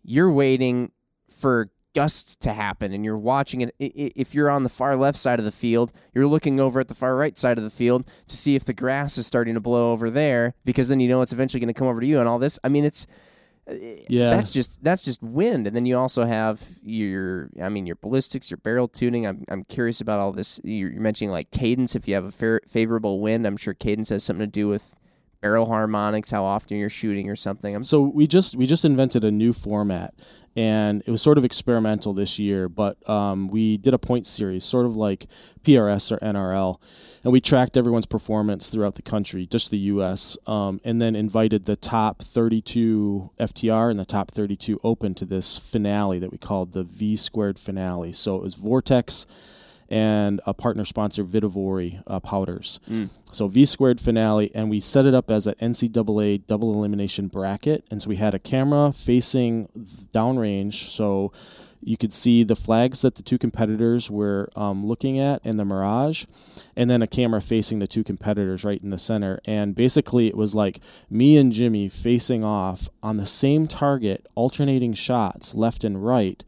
You're 0.03 0.31
waiting 0.31 0.91
for 1.29 1.69
gusts 1.95 2.35
to 2.37 2.51
happen 2.51 2.91
and 2.91 3.05
you're 3.05 3.17
watching 3.17 3.61
it. 3.61 3.73
If 3.79 4.33
you're 4.33 4.49
on 4.49 4.63
the 4.63 4.69
far 4.69 4.95
left 4.95 5.17
side 5.17 5.39
of 5.39 5.45
the 5.45 5.51
field, 5.51 5.93
you're 6.13 6.27
looking 6.27 6.59
over 6.59 6.79
at 6.79 6.87
the 6.87 6.95
far 6.95 7.15
right 7.15 7.37
side 7.37 7.57
of 7.57 7.63
the 7.63 7.69
field 7.69 8.07
to 8.27 8.35
see 8.35 8.55
if 8.55 8.65
the 8.65 8.73
grass 8.73 9.17
is 9.17 9.25
starting 9.27 9.53
to 9.53 9.61
blow 9.61 9.91
over 9.91 10.09
there 10.09 10.53
because 10.65 10.87
then 10.87 10.99
you 10.99 11.07
know 11.07 11.21
it's 11.21 11.33
eventually 11.33 11.61
going 11.61 11.73
to 11.73 11.79
come 11.79 11.87
over 11.87 12.01
to 12.01 12.07
you 12.07 12.19
and 12.19 12.27
all 12.27 12.39
this. 12.39 12.59
I 12.63 12.69
mean, 12.69 12.83
it's. 12.83 13.07
Yeah. 13.67 14.29
That's 14.29 14.51
just 14.51 14.83
that's 14.83 15.03
just 15.03 15.23
wind, 15.23 15.67
and 15.67 15.75
then 15.75 15.85
you 15.85 15.97
also 15.97 16.25
have 16.25 16.61
your, 16.83 17.49
I 17.61 17.69
mean, 17.69 17.85
your 17.85 17.95
ballistics, 17.95 18.51
your 18.51 18.57
barrel 18.57 18.87
tuning. 18.87 19.25
I'm 19.25 19.43
I'm 19.47 19.63
curious 19.63 20.01
about 20.01 20.19
all 20.19 20.33
this. 20.33 20.59
You're 20.63 20.91
you're 20.91 21.01
mentioning 21.01 21.31
like 21.31 21.51
cadence. 21.51 21.95
If 21.95 22.07
you 22.07 22.15
have 22.15 22.25
a 22.25 22.31
fair, 22.31 22.59
favorable 22.67 23.21
wind, 23.21 23.47
I'm 23.47 23.57
sure 23.57 23.73
cadence 23.73 24.09
has 24.09 24.23
something 24.23 24.45
to 24.45 24.51
do 24.51 24.67
with 24.67 24.97
barrel 25.41 25.65
harmonics, 25.65 26.31
how 26.31 26.43
often 26.45 26.77
you're 26.77 26.89
shooting 26.89 27.29
or 27.29 27.35
something. 27.35 27.75
I'm 27.75 27.83
So 27.83 28.01
we 28.01 28.27
just 28.27 28.55
we 28.55 28.65
just 28.65 28.85
invented 28.85 29.23
a 29.23 29.31
new 29.31 29.53
format, 29.53 30.13
and 30.55 31.03
it 31.05 31.11
was 31.11 31.21
sort 31.21 31.37
of 31.37 31.45
experimental 31.45 32.13
this 32.13 32.39
year. 32.39 32.69
But 32.69 33.07
um, 33.09 33.47
we 33.47 33.77
did 33.77 33.93
a 33.93 33.99
point 33.99 34.27
series, 34.27 34.63
sort 34.63 34.85
of 34.85 34.95
like 34.95 35.27
PRS 35.63 36.11
or 36.11 36.17
NRL, 36.17 36.79
and 37.23 37.33
we 37.33 37.41
tracked 37.41 37.77
everyone's 37.77 38.05
performance 38.05 38.69
throughout 38.69 38.95
the 38.95 39.01
country, 39.01 39.45
just 39.45 39.71
the 39.71 39.77
U.S., 39.77 40.37
um, 40.45 40.79
and 40.83 41.01
then 41.01 41.15
invited 41.15 41.65
the 41.65 41.75
top 41.75 42.21
32 42.21 43.31
FTR 43.39 43.89
and 43.89 43.99
the 43.99 44.05
top 44.05 44.31
32 44.31 44.79
Open 44.83 45.13
to 45.15 45.25
this 45.25 45.57
finale 45.57 46.19
that 46.19 46.31
we 46.31 46.37
called 46.37 46.73
the 46.73 46.83
V 46.83 47.15
squared 47.15 47.57
finale. 47.57 48.13
So 48.13 48.35
it 48.35 48.41
was 48.41 48.55
Vortex. 48.55 49.25
And 49.89 50.41
a 50.45 50.53
partner 50.53 50.85
sponsor, 50.85 51.23
Vihtavuori 51.23 52.01
uh, 52.07 52.19
Powders. 52.19 52.79
So 53.31 53.47
V 53.47 53.65
squared 53.65 53.99
finale, 53.99 54.51
and 54.55 54.69
we 54.69 54.79
set 54.79 55.05
it 55.05 55.13
up 55.13 55.29
as 55.29 55.47
an 55.47 55.55
NCAA 55.61 56.47
double 56.47 56.73
elimination 56.73 57.27
bracket. 57.27 57.85
And 57.91 58.01
so 58.01 58.09
we 58.09 58.15
had 58.15 58.33
a 58.33 58.39
camera 58.39 58.91
facing 58.91 59.67
downrange, 60.13 60.73
so 60.73 61.31
you 61.85 61.97
could 61.97 62.13
see 62.13 62.43
the 62.43 62.55
flags 62.55 63.01
that 63.01 63.15
the 63.15 63.23
two 63.23 63.37
competitors 63.37 64.09
were 64.09 64.49
um, 64.55 64.85
looking 64.85 65.19
at 65.19 65.45
in 65.45 65.57
the 65.57 65.65
Mirage, 65.65 66.25
and 66.75 66.89
then 66.89 67.01
a 67.01 67.07
camera 67.07 67.41
facing 67.41 67.79
the 67.79 67.87
two 67.87 68.03
competitors 68.03 68.63
right 68.63 68.81
in 68.81 68.89
the 68.89 68.97
center. 68.97 69.41
And 69.45 69.75
basically, 69.75 70.27
it 70.27 70.37
was 70.37 70.55
like 70.55 70.79
me 71.09 71.37
and 71.37 71.51
Jimmy 71.51 71.89
facing 71.89 72.43
off 72.43 72.89
on 73.01 73.17
the 73.17 73.25
same 73.25 73.67
target, 73.67 74.25
alternating 74.35 74.93
shots 74.93 75.53
left 75.53 75.83
and 75.83 76.05
right 76.05 76.43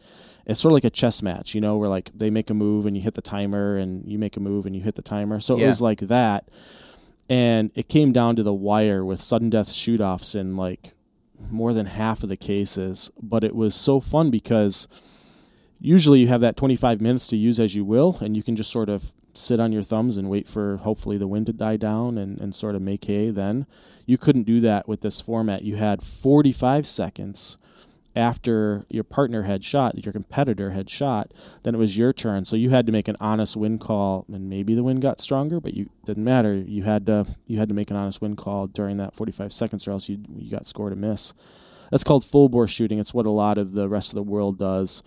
it's 0.45 0.59
sort 0.59 0.71
of 0.71 0.75
like 0.75 0.83
a 0.83 0.89
chess 0.89 1.21
match, 1.21 1.55
you 1.55 1.61
know, 1.61 1.77
where 1.77 1.89
like 1.89 2.11
they 2.13 2.29
make 2.29 2.49
a 2.49 2.53
move 2.53 2.85
and 2.85 2.95
you 2.95 3.01
hit 3.01 3.15
the 3.15 3.21
timer 3.21 3.77
and 3.77 4.09
you 4.11 4.19
make 4.19 4.37
a 4.37 4.39
move 4.39 4.65
and 4.65 4.75
you 4.75 4.81
hit 4.81 4.95
the 4.95 5.01
timer. 5.01 5.39
So 5.39 5.57
it 5.57 5.67
was 5.67 5.81
like 5.81 6.01
that. 6.01 6.49
And 7.27 7.71
it 7.73 7.89
came 7.89 8.11
down 8.11 8.35
to 8.35 8.43
the 8.43 8.53
wire 8.53 9.03
with 9.03 9.19
sudden 9.19 9.49
death 9.49 9.71
shoot 9.71 9.99
offs 9.99 10.35
in 10.35 10.55
like 10.55 10.93
more 11.49 11.73
than 11.73 11.87
half 11.87 12.21
of 12.21 12.29
the 12.29 12.37
cases. 12.37 13.09
But 13.21 13.43
it 13.43 13.55
was 13.55 13.73
so 13.73 13.99
fun 13.99 14.29
because 14.29 14.87
usually 15.79 16.19
you 16.19 16.27
have 16.27 16.41
that 16.41 16.57
25 16.57 17.01
minutes 17.01 17.27
to 17.29 17.37
use 17.37 17.59
as 17.59 17.75
you 17.75 17.83
will, 17.83 18.17
and 18.21 18.37
you 18.37 18.43
can 18.43 18.55
just 18.55 18.71
sort 18.71 18.89
of 18.89 19.13
sit 19.33 19.59
on 19.59 19.71
your 19.71 19.83
thumbs 19.83 20.15
and 20.17 20.29
wait 20.29 20.47
for 20.47 20.77
hopefully 20.77 21.17
the 21.17 21.27
wind 21.27 21.45
to 21.47 21.53
die 21.53 21.77
down 21.77 22.17
and, 22.17 22.39
and 22.39 22.55
sort 22.55 22.75
of 22.75 22.81
make 22.81 23.03
hay 23.05 23.31
then. 23.31 23.65
You 24.05 24.17
couldn't 24.17 24.43
do 24.43 24.59
that 24.61 24.87
with 24.87 25.01
this 25.01 25.19
format. 25.19 25.63
You 25.63 25.75
had 25.75 26.01
45 26.01 26.87
seconds 26.87 27.57
after 28.15 28.85
your 28.89 29.03
partner 29.03 29.43
had 29.43 29.63
shot, 29.63 30.03
your 30.05 30.13
competitor 30.13 30.71
had 30.71 30.89
shot, 30.89 31.31
then 31.63 31.75
it 31.75 31.77
was 31.77 31.97
your 31.97 32.13
turn. 32.13 32.45
So 32.45 32.55
you 32.55 32.69
had 32.69 32.85
to 32.85 32.91
make 32.91 33.07
an 33.07 33.17
honest 33.19 33.57
win 33.57 33.77
call, 33.77 34.25
and 34.31 34.49
maybe 34.49 34.73
the 34.73 34.83
wind 34.83 35.01
got 35.01 35.19
stronger, 35.19 35.59
but 35.59 35.73
you 35.73 35.89
didn't 36.05 36.23
matter. 36.23 36.53
You 36.53 36.83
had 36.83 37.05
to 37.07 37.25
you 37.47 37.59
had 37.59 37.69
to 37.69 37.75
make 37.75 37.91
an 37.91 37.97
honest 37.97 38.21
win 38.21 38.35
call 38.35 38.67
during 38.67 38.97
that 38.97 39.15
45 39.15 39.51
seconds, 39.51 39.87
or 39.87 39.91
else 39.91 40.07
you 40.07 40.19
you 40.35 40.49
got 40.49 40.65
scored 40.65 40.93
a 40.93 40.95
miss. 40.95 41.33
That's 41.91 42.03
called 42.03 42.23
full 42.25 42.49
bore 42.49 42.67
shooting. 42.67 42.99
It's 42.99 43.13
what 43.13 43.25
a 43.25 43.31
lot 43.31 43.57
of 43.57 43.73
the 43.73 43.89
rest 43.89 44.11
of 44.11 44.15
the 44.15 44.23
world 44.23 44.57
does, 44.57 45.03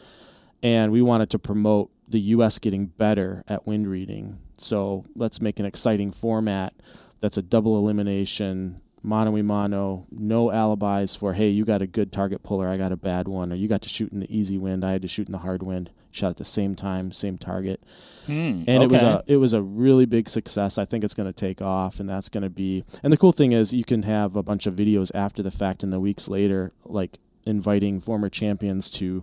and 0.62 0.92
we 0.92 1.02
wanted 1.02 1.30
to 1.30 1.38
promote 1.38 1.90
the 2.06 2.20
U.S. 2.20 2.58
getting 2.58 2.86
better 2.86 3.42
at 3.48 3.66
wind 3.66 3.88
reading. 3.88 4.38
So 4.58 5.04
let's 5.14 5.40
make 5.40 5.58
an 5.58 5.66
exciting 5.66 6.10
format 6.10 6.74
that's 7.20 7.36
a 7.36 7.42
double 7.42 7.76
elimination 7.78 8.80
mano 9.08 9.32
y 9.32 9.42
mano, 9.42 10.06
no 10.10 10.50
alibis 10.50 11.16
for 11.16 11.32
hey, 11.32 11.48
you 11.48 11.64
got 11.64 11.82
a 11.82 11.86
good 11.86 12.12
target 12.12 12.42
puller, 12.42 12.68
I 12.68 12.76
got 12.76 12.92
a 12.92 12.96
bad 12.96 13.26
one, 13.26 13.52
or 13.52 13.56
you 13.56 13.66
got 13.66 13.82
to 13.82 13.88
shoot 13.88 14.12
in 14.12 14.20
the 14.20 14.36
easy 14.36 14.58
wind, 14.58 14.84
I 14.84 14.92
had 14.92 15.02
to 15.02 15.08
shoot 15.08 15.26
in 15.26 15.32
the 15.32 15.38
hard 15.38 15.62
wind. 15.62 15.90
Shot 16.10 16.30
at 16.30 16.36
the 16.36 16.44
same 16.44 16.74
time, 16.74 17.12
same 17.12 17.36
target, 17.36 17.80
Hmm, 18.26 18.62
and 18.66 18.82
it 18.82 18.90
was 18.90 19.02
a 19.02 19.22
it 19.26 19.36
was 19.36 19.52
a 19.52 19.62
really 19.62 20.06
big 20.06 20.28
success. 20.28 20.78
I 20.78 20.84
think 20.86 21.04
it's 21.04 21.14
going 21.14 21.28
to 21.28 21.34
take 21.34 21.60
off, 21.60 22.00
and 22.00 22.08
that's 22.08 22.28
going 22.30 22.42
to 22.42 22.50
be. 22.50 22.82
And 23.02 23.12
the 23.12 23.16
cool 23.18 23.32
thing 23.32 23.52
is, 23.52 23.74
you 23.74 23.84
can 23.84 24.02
have 24.04 24.34
a 24.34 24.42
bunch 24.42 24.66
of 24.66 24.74
videos 24.74 25.10
after 25.14 25.42
the 25.42 25.50
fact 25.50 25.82
in 25.82 25.90
the 25.90 26.00
weeks 26.00 26.26
later, 26.28 26.72
like 26.84 27.18
inviting 27.44 28.00
former 28.00 28.28
champions 28.30 28.90
to 28.92 29.22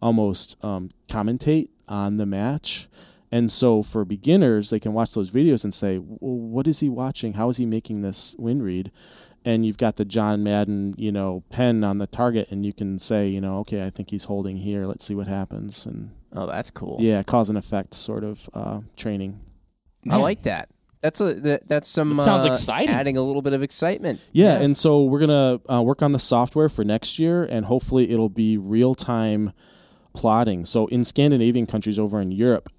almost 0.00 0.56
um, 0.64 0.90
commentate 1.08 1.68
on 1.86 2.16
the 2.16 2.26
match. 2.26 2.88
And 3.30 3.50
so 3.50 3.82
for 3.82 4.04
beginners, 4.04 4.68
they 4.68 4.80
can 4.80 4.92
watch 4.92 5.14
those 5.14 5.30
videos 5.30 5.64
and 5.64 5.72
say, 5.72 5.98
well, 5.98 6.18
"What 6.20 6.66
is 6.66 6.80
he 6.80 6.88
watching? 6.90 7.34
How 7.34 7.48
is 7.50 7.56
he 7.58 7.66
making 7.66 8.02
this 8.02 8.34
wind 8.38 8.62
read?" 8.62 8.90
And 9.44 9.66
you've 9.66 9.78
got 9.78 9.96
the 9.96 10.04
John 10.04 10.44
Madden, 10.44 10.94
you 10.96 11.10
know, 11.10 11.42
pen 11.50 11.82
on 11.82 11.98
the 11.98 12.06
target, 12.06 12.50
and 12.50 12.64
you 12.64 12.72
can 12.72 12.98
say, 12.98 13.28
you 13.28 13.40
know, 13.40 13.58
okay, 13.58 13.84
I 13.84 13.90
think 13.90 14.10
he's 14.10 14.24
holding 14.24 14.56
here. 14.56 14.86
Let's 14.86 15.04
see 15.04 15.14
what 15.14 15.26
happens. 15.26 15.84
And 15.84 16.12
oh, 16.32 16.46
that's 16.46 16.70
cool. 16.70 16.96
yeah, 17.00 17.22
cause 17.24 17.48
and 17.48 17.58
effect 17.58 17.94
sort 17.94 18.22
of 18.22 18.48
uh, 18.54 18.80
training. 18.96 19.40
I 20.08 20.16
like 20.16 20.42
that. 20.42 20.68
That's 21.00 21.20
a 21.20 21.34
that, 21.34 21.66
that's 21.66 21.88
some 21.88 22.16
That 22.16 22.22
sounds 22.22 22.46
uh, 22.46 22.50
exciting. 22.50 22.94
Adding 22.94 23.16
a 23.16 23.22
little 23.22 23.42
bit 23.42 23.52
of 23.52 23.62
excitement. 23.62 24.24
Yeah, 24.32 24.60
and 24.60 24.76
so 24.76 25.02
we're 25.02 25.18
gonna 25.18 25.60
uh, 25.68 25.82
work 25.82 26.00
on 26.00 26.12
the 26.12 26.20
software 26.20 26.68
for 26.68 26.84
next 26.84 27.18
year, 27.18 27.42
and 27.42 27.66
hopefully 27.66 28.10
it'll 28.10 28.28
be 28.28 28.56
real 28.56 28.94
time 28.94 29.52
plotting. 30.14 30.64
So 30.64 30.86
in 30.86 31.02
Scandinavian 31.02 31.66
countries 31.66 31.98
over 31.98 32.20
in 32.20 32.30
Europe, 32.30 32.70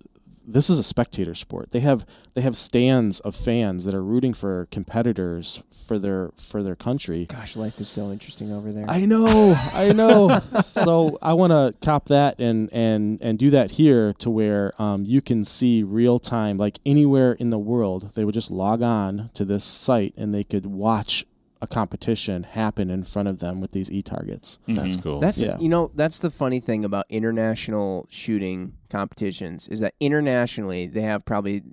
this 0.46 0.70
is 0.70 0.80
a 0.80 0.84
spectator 0.84 1.34
sport. 1.34 1.72
They 1.72 1.80
have 1.82 2.06
they 2.34 2.42
have 2.42 2.56
stands 2.56 3.20
of 3.22 3.36
fans 3.36 3.86
that 3.86 3.94
are 3.94 4.04
rooting 4.04 4.34
for 4.34 4.68
competitors 4.72 5.64
for 5.88 5.98
their 5.98 6.32
for 6.38 6.64
their 6.64 6.76
country. 6.76 7.26
Gosh, 7.26 7.56
life 7.56 7.80
is 7.80 7.90
so 7.90 8.12
interesting 8.12 8.52
over 8.52 8.72
there. 8.72 8.86
I 8.88 9.06
know, 9.06 9.56
I 9.74 9.92
know. 9.94 10.40
so 10.62 11.18
I 11.22 11.34
want 11.34 11.52
to 11.52 11.74
cop 11.86 12.06
that 12.06 12.40
and 12.40 12.70
and 12.72 13.20
and 13.22 13.40
do 13.40 13.50
that 13.52 13.72
here 13.72 14.14
to 14.20 14.30
where 14.30 14.74
um, 14.82 15.06
you 15.06 15.22
can 15.22 15.44
see 15.44 15.84
real 15.84 16.20
time, 16.20 16.58
like 16.58 16.80
anywhere 16.86 17.34
in 17.34 17.50
the 17.50 17.60
world. 17.60 18.12
They 18.16 18.26
would 18.26 18.34
just 18.34 18.52
log 18.52 18.82
on 18.82 19.30
to 19.34 19.46
this 19.46 19.64
site 19.64 20.14
and 20.18 20.34
they 20.34 20.44
could 20.44 20.66
watch 20.66 21.26
a 21.64 21.68
competition 21.68 22.44
happen 22.44 22.90
in 22.90 23.06
front 23.06 23.30
of 23.30 23.40
them 23.40 23.62
with 23.62 23.72
these 23.72 23.90
e 23.90 24.02
targets. 24.02 24.60
That's 24.68 24.98
Mhm. 24.98 25.02
cool. 25.04 25.20
That's 25.22 25.42
Yeah. 25.42 25.58
you 25.60 25.70
know 25.70 25.90
that's 25.96 26.20
the 26.20 26.30
funny 26.30 26.60
thing 26.60 26.84
about 26.84 27.06
international 27.10 28.06
shooting 28.10 28.74
competitions 28.90 29.70
is 29.70 29.80
that 29.80 29.94
internationally 30.02 30.88
they 30.88 31.02
have 31.02 31.24
probably 31.24 31.64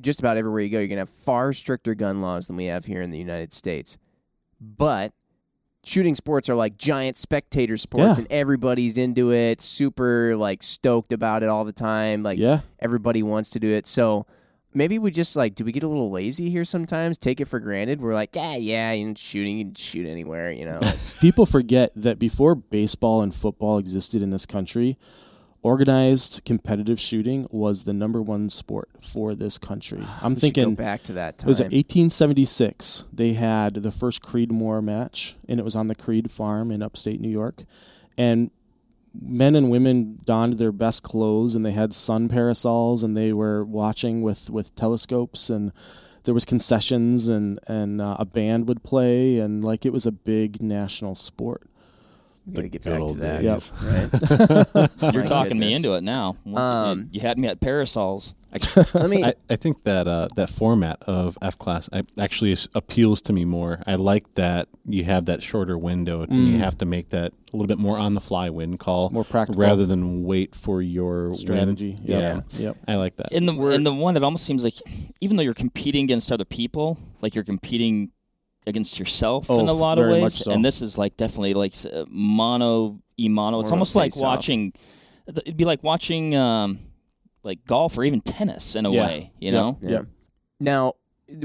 just 0.00 0.18
about 0.18 0.36
everywhere 0.36 0.60
you 0.62 0.68
go 0.68 0.78
you're 0.80 0.88
gonna 0.88 1.00
have 1.02 1.08
far 1.08 1.52
stricter 1.52 1.94
gun 1.94 2.20
laws 2.20 2.48
than 2.48 2.56
we 2.56 2.64
have 2.66 2.84
here 2.86 3.00
in 3.02 3.10
the 3.12 3.18
United 3.18 3.52
States, 3.52 3.96
but 4.60 5.12
shooting 5.84 6.14
sports 6.16 6.48
are 6.48 6.54
like 6.56 6.76
giant 6.76 7.16
spectator 7.16 7.76
sports 7.76 8.18
Yeah. 8.18 8.24
and 8.24 8.32
everybody's 8.32 8.98
into 8.98 9.32
it, 9.32 9.60
super 9.60 10.34
like 10.36 10.62
stoked 10.62 11.12
about 11.12 11.42
it 11.44 11.48
all 11.48 11.64
the 11.64 11.72
time, 11.72 12.22
like 12.24 12.38
yeah, 12.38 12.60
everybody 12.80 13.22
wants 13.22 13.50
to 13.50 13.60
do 13.60 13.68
it. 13.70 13.86
So 13.86 14.26
maybe 14.74 14.98
we 14.98 15.10
just 15.10 15.36
like 15.36 15.54
do 15.54 15.64
we 15.64 15.72
get 15.72 15.82
a 15.82 15.88
little 15.88 16.10
lazy 16.10 16.50
here 16.50 16.64
sometimes? 16.64 17.18
Take 17.18 17.40
it 17.40 17.46
for 17.46 17.60
granted. 17.60 18.00
We're 18.00 18.14
like, 18.14 18.34
yeah, 18.34 18.56
yeah, 18.56 18.92
you 18.92 19.06
know, 19.06 19.14
shooting, 19.14 19.58
you 19.58 19.64
can 19.66 19.74
shoot 19.74 20.06
anywhere, 20.06 20.50
you 20.50 20.64
know. 20.64 20.80
People 21.20 21.46
forget 21.46 21.92
that 21.96 22.18
before 22.18 22.54
baseball 22.54 23.22
and 23.22 23.34
football 23.34 23.78
existed 23.78 24.20
in 24.22 24.30
this 24.30 24.46
country, 24.46 24.98
organized 25.62 26.42
competitive 26.44 27.00
shooting 27.00 27.48
was 27.50 27.84
the 27.84 27.92
number 27.92 28.20
one 28.20 28.50
sport 28.50 28.90
for 29.00 29.34
this 29.34 29.58
country. 29.58 30.02
I'm 30.22 30.34
we 30.34 30.40
should 30.40 30.54
go 30.54 30.62
thinking 30.62 30.74
back 30.74 31.02
to 31.04 31.14
that 31.14 31.38
time. 31.38 31.48
it 31.48 31.50
was 31.50 31.60
1876. 31.60 33.06
They 33.12 33.32
had 33.32 33.74
the 33.74 33.90
first 33.90 34.22
Creedmoor 34.22 34.82
match, 34.82 35.36
and 35.48 35.58
it 35.58 35.62
was 35.62 35.74
on 35.76 35.86
the 35.86 35.94
Creed 35.94 36.30
farm 36.30 36.70
in 36.70 36.82
upstate 36.82 37.20
New 37.20 37.30
York. 37.30 37.64
And 38.16 38.50
men 39.20 39.54
and 39.54 39.70
women 39.70 40.18
donned 40.24 40.54
their 40.54 40.72
best 40.72 41.02
clothes, 41.02 41.54
and 41.54 41.64
they 41.64 41.72
had 41.72 41.92
sun 41.92 42.28
parasols, 42.28 43.02
and 43.02 43.16
they 43.16 43.32
were 43.32 43.64
watching 43.64 44.22
with, 44.22 44.50
with 44.50 44.74
telescopes, 44.74 45.50
and 45.50 45.72
there 46.24 46.34
was 46.34 46.44
concessions, 46.44 47.28
and 47.28 47.60
and 47.66 48.00
uh, 48.00 48.16
a 48.18 48.24
band 48.24 48.66
would 48.68 48.82
play, 48.82 49.38
and 49.38 49.62
like 49.62 49.86
it 49.86 49.92
was 49.92 50.06
a 50.06 50.12
big 50.12 50.62
national 50.62 51.14
sport. 51.14 51.68
We 52.46 52.52
gotta 52.54 52.68
get 52.68 52.82
back 52.84 53.06
to 53.08 53.14
that. 53.14 53.42
days. 53.42 53.72
Right. 53.82 55.12
You're 55.14 55.22
My 55.22 55.26
talking 55.26 55.58
me 55.58 55.66
goodness. 55.72 55.76
into 55.84 55.94
it 55.94 56.02
now. 56.02 56.36
Once 56.44 56.58
Um, 56.60 56.98
you, 56.98 57.08
you 57.12 57.20
had 57.20 57.38
me 57.38 57.48
at 57.48 57.60
parasols. 57.60 58.34
Let 58.94 59.10
me. 59.10 59.24
I, 59.24 59.34
I 59.50 59.56
think 59.56 59.82
that 59.82 60.06
uh, 60.06 60.28
that 60.36 60.48
format 60.48 61.02
of 61.08 61.36
F 61.42 61.58
class 61.58 61.88
I, 61.92 62.02
actually 62.20 62.52
is, 62.52 62.68
appeals 62.74 63.20
to 63.22 63.32
me 63.32 63.44
more. 63.44 63.82
I 63.84 63.96
like 63.96 64.32
that 64.34 64.68
you 64.86 65.02
have 65.04 65.24
that 65.24 65.42
shorter 65.42 65.76
window 65.76 66.22
and 66.22 66.32
you 66.46 66.54
Mm. 66.54 66.58
have 66.58 66.78
to 66.78 66.84
make 66.84 67.10
that 67.10 67.32
a 67.52 67.56
little 67.56 67.66
bit 67.66 67.78
more 67.78 67.98
on 67.98 68.14
the 68.14 68.20
fly 68.20 68.50
wind 68.50 68.78
call 68.78 69.10
More 69.10 69.24
practical. 69.24 69.60
rather 69.60 69.86
than 69.86 70.22
wait 70.22 70.54
for 70.54 70.80
your 70.82 71.28
win. 71.30 71.34
strategy. 71.34 71.98
Yeah. 72.04 72.18
Yep. 72.18 72.44
Yep. 72.52 72.76
I 72.86 72.94
like 72.94 73.16
that. 73.16 73.32
in 73.32 73.46
the 73.46 73.54
in 73.70 73.82
the 73.82 73.92
one, 73.94 74.16
it 74.16 74.22
almost 74.22 74.44
seems 74.46 74.62
like 74.62 74.74
even 75.20 75.36
though 75.36 75.42
you're 75.42 75.54
competing 75.54 76.04
against 76.04 76.30
other 76.30 76.44
people, 76.44 76.96
like 77.22 77.34
you're 77.34 77.42
competing 77.42 78.12
against 78.66 78.98
yourself 78.98 79.50
Oh, 79.50 79.60
in 79.60 79.68
a 79.68 79.72
lot 79.72 79.98
of 79.98 80.08
ways. 80.08 80.34
so. 80.34 80.50
And 80.52 80.64
this 80.64 80.80
is 80.82 80.96
like 80.98 81.16
definitely 81.16 81.54
like 81.54 81.74
uh, 81.92 82.04
mono 82.08 83.00
e 83.18 83.28
mono. 83.28 83.60
It's 83.60 83.70
More 83.70 83.76
almost 83.76 83.94
like 83.96 84.12
face-off. 84.12 84.22
watching. 84.22 84.72
It'd 85.28 85.56
be 85.56 85.64
like 85.64 85.82
watching 85.82 86.34
um, 86.34 86.78
like 87.42 87.64
golf 87.66 87.96
or 87.98 88.04
even 88.04 88.20
tennis 88.20 88.74
in 88.76 88.86
a 88.86 88.90
Yeah. 88.90 89.06
way. 89.06 89.32
You 89.38 89.52
Yep. 89.52 89.54
know. 89.54 89.78
Yeah. 89.82 89.90
Yep. 89.90 90.06
Now 90.60 90.92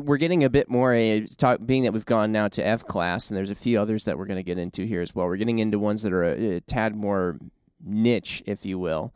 we're 0.01 0.17
getting 0.17 0.43
a 0.43 0.49
bit 0.49 0.69
more 0.69 0.93
a 0.93 1.25
talk, 1.25 1.65
being 1.65 1.83
that 1.83 1.93
we've 1.93 2.05
gone 2.05 2.31
now 2.31 2.47
to 2.49 2.65
F 2.65 2.83
class, 2.83 3.29
and 3.29 3.37
there's 3.37 3.49
a 3.49 3.55
few 3.55 3.79
others 3.79 4.05
that 4.05 4.17
we're 4.17 4.25
going 4.25 4.37
to 4.37 4.43
get 4.43 4.57
into 4.57 4.83
here 4.85 5.01
as 5.01 5.15
well. 5.15 5.25
We're 5.27 5.37
getting 5.37 5.57
into 5.57 5.79
ones 5.79 6.03
that 6.03 6.11
are 6.11 6.23
a, 6.25 6.55
a 6.57 6.59
tad 6.61 6.95
more 6.95 7.37
niche, 7.83 8.43
if 8.45 8.65
you 8.65 8.77
will. 8.77 9.13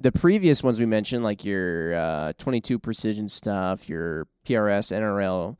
The 0.00 0.10
previous 0.10 0.64
ones 0.64 0.80
we 0.80 0.86
mentioned, 0.86 1.22
like 1.22 1.44
your 1.44 1.94
uh, 1.94 2.32
22 2.38 2.78
precision 2.80 3.28
stuff, 3.28 3.88
your 3.88 4.26
PRS, 4.46 4.90
NRL, 4.92 5.56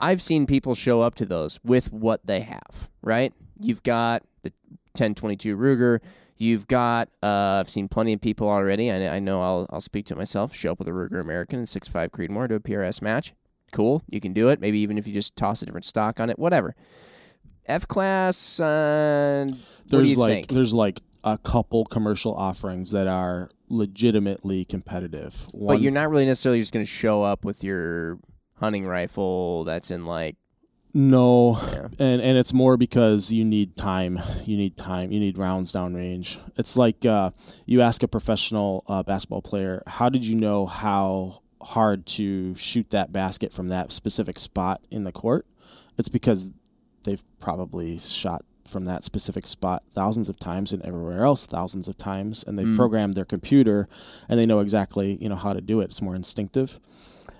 I've 0.00 0.22
seen 0.22 0.46
people 0.46 0.74
show 0.74 1.00
up 1.02 1.14
to 1.16 1.26
those 1.26 1.60
with 1.62 1.92
what 1.92 2.26
they 2.26 2.40
have. 2.40 2.88
Right? 3.02 3.32
You've 3.60 3.82
got 3.82 4.22
the 4.42 4.52
1022 4.94 5.56
Ruger. 5.56 6.00
You've 6.36 6.66
got. 6.66 7.08
Uh, 7.22 7.58
I've 7.60 7.68
seen 7.68 7.88
plenty 7.88 8.14
of 8.14 8.20
people 8.20 8.48
already. 8.48 8.90
I, 8.90 9.16
I 9.16 9.18
know. 9.18 9.42
I'll 9.42 9.66
I'll 9.70 9.80
speak 9.82 10.06
to 10.06 10.14
it 10.14 10.16
myself. 10.16 10.54
Show 10.54 10.72
up 10.72 10.78
with 10.78 10.88
a 10.88 10.92
Ruger 10.92 11.20
American 11.20 11.58
and 11.58 11.68
6.5 11.68 12.08
Creedmoor 12.08 12.48
to 12.48 12.54
a 12.54 12.60
PRS 12.60 13.02
match. 13.02 13.34
Cool. 13.72 14.02
You 14.08 14.20
can 14.20 14.32
do 14.32 14.48
it. 14.48 14.60
Maybe 14.60 14.78
even 14.80 14.96
if 14.98 15.06
you 15.06 15.12
just 15.12 15.36
toss 15.36 15.60
a 15.62 15.66
different 15.66 15.84
stock 15.84 16.18
on 16.18 16.30
it. 16.30 16.38
Whatever. 16.38 16.74
F 17.66 17.86
class. 17.86 18.58
Uh, 18.58 19.46
what 19.48 19.58
do 19.88 19.96
There's 19.98 20.10
you 20.12 20.16
like 20.16 20.32
think? 20.32 20.48
there's 20.48 20.72
like 20.74 20.98
a 21.22 21.36
couple 21.36 21.84
commercial 21.84 22.34
offerings 22.34 22.90
that 22.92 23.06
are 23.06 23.50
legitimately 23.68 24.64
competitive. 24.64 25.46
One, 25.52 25.76
But 25.76 25.82
you're 25.82 25.92
not 25.92 26.10
really 26.10 26.24
necessarily 26.26 26.60
just 26.60 26.72
going 26.72 26.84
to 26.84 26.90
show 26.90 27.22
up 27.22 27.44
with 27.44 27.62
your 27.62 28.18
hunting 28.60 28.86
rifle 28.86 29.64
that's 29.64 29.90
in 29.90 30.04
like. 30.06 30.36
no, 30.92 31.58
Yeah. 31.72 31.88
and 31.98 32.20
and 32.20 32.36
it's 32.38 32.52
more 32.52 32.76
because 32.76 33.32
you 33.32 33.44
need 33.44 33.76
time. 33.76 34.18
You 34.44 34.56
need 34.56 34.76
time. 34.76 35.12
You 35.12 35.20
need 35.20 35.38
rounds 35.38 35.72
downrange. 35.72 36.40
It's 36.56 36.76
like 36.76 37.04
uh, 37.06 37.30
you 37.66 37.80
ask 37.80 38.02
a 38.02 38.08
professional 38.08 38.84
uh, 38.88 39.02
basketball 39.02 39.42
player, 39.42 39.82
"How 39.86 40.08
did 40.08 40.24
you 40.24 40.36
know 40.36 40.66
how 40.66 41.42
hard 41.62 42.06
to 42.06 42.54
shoot 42.56 42.90
that 42.90 43.12
basket 43.12 43.52
from 43.52 43.68
that 43.68 43.92
specific 43.92 44.38
spot 44.38 44.80
in 44.90 45.04
the 45.04 45.12
court?" 45.12 45.46
It's 45.98 46.08
because 46.08 46.50
they've 47.04 47.22
probably 47.38 47.98
shot 47.98 48.44
from 48.66 48.84
that 48.86 49.02
specific 49.04 49.46
spot 49.46 49.82
thousands 49.92 50.28
of 50.28 50.38
times 50.38 50.72
and 50.72 50.80
everywhere 50.82 51.24
else 51.24 51.44
thousands 51.44 51.88
of 51.88 51.96
times 51.98 52.44
and 52.46 52.56
they 52.56 52.62
Mm. 52.64 52.76
programmed 52.76 53.16
their 53.16 53.24
computer 53.24 53.88
and 54.28 54.38
they 54.38 54.46
know 54.46 54.60
exactly 54.60 55.18
you 55.20 55.28
know 55.28 55.34
how 55.34 55.52
to 55.52 55.60
do 55.60 55.80
it 55.80 55.86
it's 55.86 56.00
more 56.00 56.14
instinctive 56.14 56.78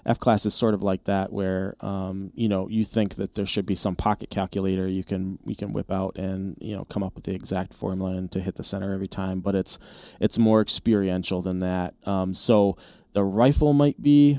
f 0.07 0.19
class 0.19 0.47
is 0.47 0.55
sort 0.55 0.75
of 0.75 0.83
like 0.83 1.05
that 1.05 1.33
where 1.33 1.75
um, 1.81 2.31
you 2.35 2.49
know 2.49 2.69
you 2.69 2.85
think 2.85 3.15
that 3.17 3.35
there 3.35 3.47
should 3.47 3.67
be 3.67 3.75
some 3.75 3.95
pocket 3.97 4.31
calculator 4.31 4.89
you 4.89 5.05
can 5.05 5.39
you 5.45 5.55
can 5.57 5.73
whip 5.73 5.91
out 5.93 6.17
and 6.17 6.57
you 6.61 6.75
know 6.77 6.85
come 6.87 7.03
up 7.03 7.15
with 7.15 7.25
the 7.25 7.35
exact 7.35 7.75
formula 7.75 8.13
and 8.13 8.33
to 8.33 8.41
hit 8.41 8.57
the 8.57 8.65
center 8.65 8.93
every 8.93 9.09
time 9.09 9.41
but 9.41 9.55
it's 9.55 9.79
it's 10.21 10.39
more 10.39 10.61
experiential 10.61 11.43
than 11.43 11.59
that 11.61 11.95
um, 12.07 12.35
so 12.35 12.77
the 13.13 13.25
rifle 13.25 13.73
might 13.73 14.03
be 14.03 14.39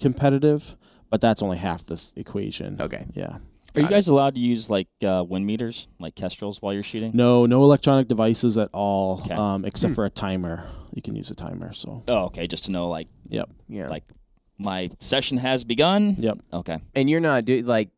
competitive 0.00 0.76
but 1.10 1.20
that's 1.20 1.42
only 1.42 1.58
half 1.58 1.84
this 1.86 2.12
equation 2.16 2.80
Okay. 2.80 3.06
yeah 3.14 3.36
Are 3.74 3.80
you 3.80 3.82
Got 3.82 3.84
it. 3.84 3.90
guys 3.90 4.08
allowed 4.08 4.34
to 4.34 4.40
use 4.40 4.68
like 4.68 4.88
uh, 5.02 5.24
wind 5.26 5.46
meters, 5.46 5.88
like 5.98 6.14
kestrels, 6.14 6.60
while 6.60 6.74
you're 6.74 6.82
shooting? 6.82 7.12
No, 7.14 7.46
no 7.46 7.62
electronic 7.64 8.06
devices 8.06 8.58
at 8.58 8.68
all, 8.74 9.22
Okay. 9.24 9.34
um, 9.34 9.64
except 9.64 9.94
for 9.98 10.04
a 10.04 10.10
timer. 10.10 10.64
You 10.94 11.00
can 11.00 11.14
use 11.16 11.30
a 11.30 11.34
timer. 11.34 11.72
So, 11.72 12.02
Oh, 12.06 12.24
okay. 12.26 12.46
Just 12.46 12.64
to 12.66 12.70
know, 12.70 12.88
like, 12.90 13.08
yep, 13.30 13.48
Yeah. 13.68 13.88
like 13.88 14.04
my 14.58 14.90
session 15.00 15.38
has 15.38 15.64
begun. 15.64 16.16
yep. 16.18 16.38
Okay. 16.52 16.78
and 16.94 17.08
you're 17.10 17.20
not 17.20 17.44
do 17.44 17.62
like 17.62 17.90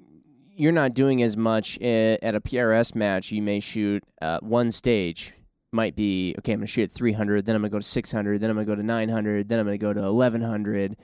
you're 0.57 0.73
not 0.73 0.95
doing 0.95 1.23
as 1.23 1.37
much 1.37 1.79
at 1.81 2.35
a 2.35 2.41
PRS 2.41 2.95
match. 2.95 3.33
You 3.33 3.43
may 3.43 3.61
shoot 3.61 4.05
uh, 4.23 4.39
one 4.41 4.71
stage. 4.71 5.33
Might 5.73 5.97
be 5.97 6.35
okay. 6.39 6.53
I'm 6.53 6.61
gonna 6.61 6.67
shoot 6.69 6.85
at 6.85 6.93
300, 6.93 7.45
then 7.45 7.57
I'm 7.57 7.63
gonna 7.63 7.71
go 7.71 7.79
to 7.79 7.85
600, 7.85 8.41
then 8.41 8.51
I'm 8.51 8.57
gonna 8.57 8.67
go 8.67 8.77
to 8.77 8.83
900, 8.83 9.49
then 9.49 9.59
I'm 9.59 9.67
gonna 9.67 9.79
go 9.79 9.93
to 9.93 10.01
1100. 10.01 10.97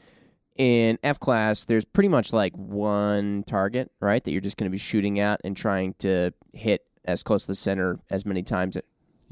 In 0.56 0.98
F 1.02 1.18
class, 1.18 1.64
there's 1.64 1.84
pretty 1.84 2.08
much 2.08 2.32
like 2.32 2.52
one 2.54 3.42
target, 3.44 3.90
right? 4.00 4.22
That 4.22 4.30
you're 4.30 4.40
just 4.40 4.56
gonna 4.56 4.70
be 4.70 4.78
shooting 4.78 5.18
at 5.18 5.40
and 5.42 5.56
trying 5.56 5.94
to 6.00 6.32
hit 6.52 6.84
as 7.04 7.22
close 7.22 7.42
to 7.42 7.48
the 7.48 7.54
center 7.56 7.98
as 8.10 8.24
many 8.24 8.42
times. 8.42 8.76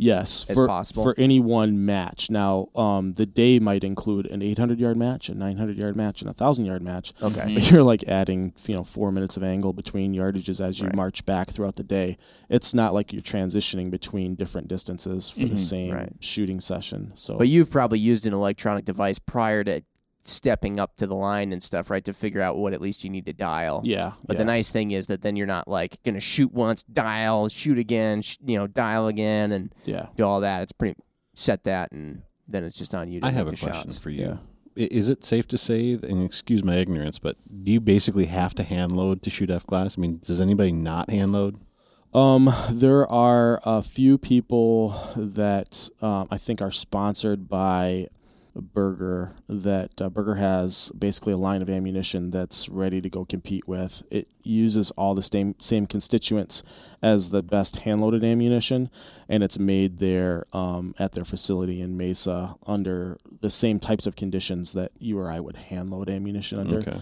Yes, 0.01 0.47
As 0.49 0.57
for, 0.57 0.69
possible. 0.69 1.03
for 1.03 1.15
any 1.19 1.41
one 1.41 1.85
match. 1.85 2.31
Now, 2.31 2.69
um, 2.77 3.15
the 3.15 3.27
day 3.27 3.59
might 3.59 3.83
include 3.83 4.27
an 4.27 4.43
800 4.43 4.79
yard 4.79 4.97
match, 4.97 5.29
a 5.29 5.35
900 5.35 5.77
yard 5.77 5.97
match, 5.97 6.23
and 6.23 6.31
a 6.31 6.33
thousand 6.33 6.67
yard 6.67 6.83
match. 6.83 7.13
Okay. 7.21 7.41
Mhm. 7.41 7.55
But 7.55 7.71
you're 7.71 7.83
like 7.83 8.05
adding, 8.07 8.55
you 8.67 8.75
know, 8.75 8.85
four 8.85 9.11
minutes 9.11 9.37
of 9.37 9.43
angle 9.43 9.73
between 9.73 10.15
yardages 10.15 10.61
as 10.65 10.79
you 10.79 10.87
Right. 10.87 10.95
march 10.95 11.27
back 11.27 11.51
throughout 11.51 11.75
the 11.75 11.83
day. 11.83 12.17
It's 12.49 12.73
not 12.75 12.95
like 12.95 13.13
you're 13.13 13.23
transitioning 13.23 13.91
between 13.91 14.37
different 14.37 14.69
distances 14.69 15.29
for 15.31 15.41
the 15.41 15.57
Mhm. 15.57 15.59
same 15.59 15.93
Right. 15.95 16.13
shooting 16.21 16.61
session. 16.61 17.11
So, 17.15 17.37
But 17.37 17.49
you've 17.49 17.71
probably 17.71 17.99
used 17.99 18.25
an 18.27 18.33
electronic 18.33 18.85
device 18.85 19.19
prior 19.19 19.65
to 19.65 19.83
stepping 20.29 20.79
up 20.79 20.97
to 20.97 21.07
the 21.07 21.15
line 21.15 21.53
and 21.53 21.63
stuff, 21.63 21.91
right? 21.91 22.05
To 22.05 22.13
figure 22.13 22.41
out 22.41 22.57
what 22.57 22.73
at 22.73 22.81
least 22.81 23.05
you 23.05 23.11
need 23.11 23.27
to 23.27 23.33
dial. 23.33 23.83
yeah. 23.85 24.13
But 24.27 24.35
yeah. 24.35 24.39
the 24.39 24.45
nice 24.45 24.73
thing 24.73 24.91
is 24.91 25.07
that 25.09 25.23
then 25.23 25.37
you're 25.37 25.47
not 25.47 25.69
like 25.69 26.03
gonna 26.05 26.21
shoot 26.21 26.53
once, 26.53 26.83
dial, 26.85 27.49
shoot 27.49 27.79
again, 27.79 28.23
sh- 28.23 28.39
you 28.45 28.59
know, 28.59 28.67
dial 28.67 29.09
again, 29.09 29.53
and 29.53 29.75
yeah. 29.85 30.07
do 30.17 30.25
all 30.25 30.41
that. 30.41 30.63
It's 30.63 30.73
pretty 30.73 31.01
set 31.35 31.65
that, 31.65 31.93
and 31.93 32.23
then 32.47 32.65
it's 32.65 32.79
just 32.79 32.95
on 32.95 33.11
you 33.11 33.21
to 33.21 33.27
I 33.27 33.31
have 33.31 33.47
a 33.47 33.51
question 33.51 33.73
shots. 33.73 33.99
for 33.99 34.11
you. 34.11 34.25
Yeah. 34.25 34.37
Is 34.77 35.09
it 35.09 35.25
safe 35.25 35.49
to 35.49 35.59
say, 35.59 35.95
and 35.95 36.25
excuse 36.25 36.63
my 36.63 36.77
ignorance, 36.77 37.19
but 37.19 37.37
do 37.65 37.73
you 37.73 37.81
basically 37.81 38.27
have 38.27 38.55
to 38.55 38.63
hand 38.63 38.93
load 38.93 39.23
to 39.23 39.31
shoot 39.31 39.51
F 39.51 39.67
class? 39.67 39.99
I 39.99 40.01
mean, 40.01 40.21
does 40.25 40.41
anybody 40.41 40.71
not 40.71 41.11
hand 41.11 41.33
load? 41.33 41.57
Um, 42.15 42.53
there 42.71 43.07
are 43.11 43.61
a 43.65 43.83
few 43.83 44.19
people 44.19 44.91
that 45.17 45.91
um, 46.01 46.29
I 46.31 46.39
think 46.39 46.63
are 46.63 46.71
sponsored 46.71 47.49
by 47.49 48.07
Berger. 48.63 49.33
That 49.49 50.01
uh, 50.01 50.09
Berger 50.09 50.37
has 50.37 50.91
basically 50.99 51.33
a 51.33 51.37
line 51.37 51.63
of 51.63 51.71
ammunition 51.71 52.31
that's 52.31 52.69
ready 52.69 53.01
to 53.01 53.09
go 53.09 53.25
compete 53.25 53.67
with. 53.69 54.03
It 54.11 54.29
uses 54.43 54.91
all 54.93 55.15
the 55.15 55.23
same 55.23 55.55
same 55.59 55.87
constituents 55.87 56.63
as 57.03 57.31
the 57.31 57.43
best 57.43 57.81
hand 57.81 58.01
loaded 58.01 58.25
ammunition, 58.25 58.91
and 59.29 59.43
it's 59.43 59.59
made 59.59 59.99
there 59.99 60.45
um, 60.53 60.95
at 60.99 61.13
their 61.13 61.25
facility 61.25 61.81
in 61.81 61.97
Mesa 61.97 62.57
under 62.67 63.19
the 63.41 63.51
same 63.51 63.79
types 63.79 64.07
of 64.07 64.17
conditions 64.17 64.73
that 64.73 64.93
you 64.99 65.19
or 65.19 65.31
I 65.31 65.41
would 65.41 65.57
hand 65.57 65.91
load 65.91 66.09
ammunition 66.11 66.59
under 66.59 66.79
Okay. 66.79 66.99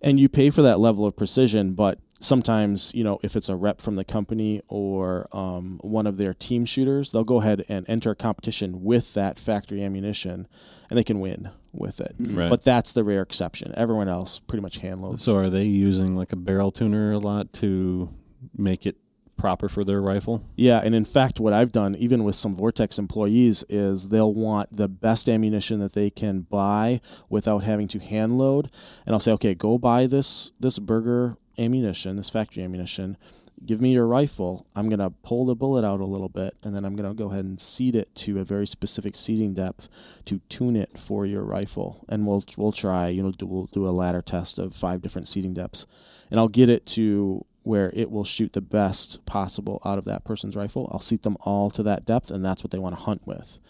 and 0.00 0.20
you 0.20 0.28
pay 0.28 0.50
for 0.50 0.62
that 0.62 0.78
level 0.78 1.04
of 1.06 1.16
precision 1.16 1.72
but 1.72 1.98
sometimes 2.20 2.92
you 2.94 3.04
know 3.04 3.18
if 3.22 3.36
it's 3.36 3.48
a 3.48 3.56
rep 3.56 3.80
from 3.80 3.96
the 3.96 4.04
company 4.04 4.60
or 4.68 5.28
um, 5.32 5.78
one 5.82 6.06
of 6.06 6.16
their 6.16 6.34
team 6.34 6.64
shooters 6.64 7.12
they'll 7.12 7.24
go 7.24 7.40
ahead 7.40 7.64
and 7.68 7.88
enter 7.88 8.10
a 8.10 8.14
competition 8.16 8.82
with 8.82 9.14
that 9.14 9.38
factory 9.38 9.82
ammunition 9.82 10.46
and 10.90 10.98
they 10.98 11.04
can 11.04 11.20
win 11.20 11.50
with 11.72 12.00
it 12.00 12.14
Right. 12.18 12.50
but 12.50 12.64
that's 12.64 12.92
the 12.92 13.04
rare 13.04 13.22
exception 13.22 13.72
everyone 13.76 14.08
else 14.08 14.40
pretty 14.40 14.62
much 14.62 14.78
hand 14.78 15.00
loads 15.00 15.22
So 15.24 15.36
are 15.36 15.50
they 15.50 15.64
using 15.64 16.16
like 16.16 16.32
a 16.32 16.36
barrel 16.36 16.72
tuner 16.72 17.12
a 17.12 17.18
lot 17.18 17.52
to 17.54 18.12
make 18.56 18.86
it 18.86 18.96
proper 19.36 19.68
for 19.68 19.84
their 19.84 20.00
rifle. 20.02 20.42
Yeah, 20.56 20.80
and 20.82 20.96
in 20.96 21.04
fact, 21.04 21.38
what 21.38 21.52
I've 21.52 21.70
done, 21.70 21.94
even 21.94 22.24
with 22.24 22.34
some 22.34 22.56
Vortex 22.56 22.98
employees, 22.98 23.64
is 23.68 24.08
they'll 24.08 24.34
want 24.34 24.76
the 24.76 24.88
best 24.88 25.28
ammunition 25.28 25.78
that 25.78 25.92
they 25.92 26.10
can 26.10 26.40
buy 26.40 27.00
without 27.28 27.62
having 27.62 27.86
to 27.88 28.00
hand 28.00 28.36
load. 28.36 28.68
And 29.06 29.14
I'll 29.14 29.20
say, 29.20 29.30
okay, 29.34 29.54
go 29.54 29.78
buy 29.78 30.08
this 30.08 30.50
this 30.58 30.80
Berger 30.80 31.36
ammunition, 31.58 32.16
this 32.16 32.30
factory 32.30 32.62
ammunition. 32.62 33.16
Give 33.64 33.80
me 33.80 33.92
your 33.92 34.06
rifle. 34.06 34.66
I'm 34.76 34.88
gonna 34.88 35.10
pull 35.10 35.44
the 35.44 35.56
bullet 35.56 35.84
out 35.84 36.00
a 36.00 36.04
little 36.04 36.28
bit, 36.28 36.54
and 36.62 36.74
then 36.74 36.84
I'm 36.84 36.94
gonna 36.94 37.14
go 37.14 37.30
ahead 37.30 37.44
and 37.44 37.60
seat 37.60 37.96
it 37.96 38.14
to 38.16 38.38
a 38.38 38.44
very 38.44 38.66
specific 38.66 39.16
seating 39.16 39.54
depth 39.54 39.88
to 40.26 40.40
tune 40.48 40.76
it 40.76 40.96
for 40.96 41.26
your 41.26 41.42
rifle. 41.42 42.04
And 42.08 42.26
we'll 42.26 42.44
we'll 42.56 42.72
try, 42.72 43.08
you 43.08 43.22
know, 43.22 43.32
do, 43.32 43.46
we'll 43.46 43.66
do 43.66 43.88
a 43.88 43.90
ladder 43.90 44.22
test 44.22 44.58
of 44.58 44.74
five 44.74 45.02
different 45.02 45.26
seating 45.26 45.54
depths, 45.54 45.86
and 46.30 46.38
I'll 46.38 46.48
get 46.48 46.68
it 46.68 46.86
to 46.86 47.44
where 47.64 47.90
it 47.94 48.10
will 48.10 48.24
shoot 48.24 48.52
the 48.52 48.60
best 48.60 49.26
possible 49.26 49.82
out 49.84 49.98
of 49.98 50.04
that 50.04 50.24
person's 50.24 50.56
rifle. 50.56 50.88
I'll 50.92 51.00
seat 51.00 51.22
them 51.22 51.36
all 51.40 51.70
to 51.72 51.82
that 51.82 52.06
depth, 52.06 52.30
and 52.30 52.44
that's 52.44 52.64
what 52.64 52.70
they 52.70 52.78
want 52.78 52.96
to 52.96 53.02
hunt 53.02 53.26
with. 53.26 53.60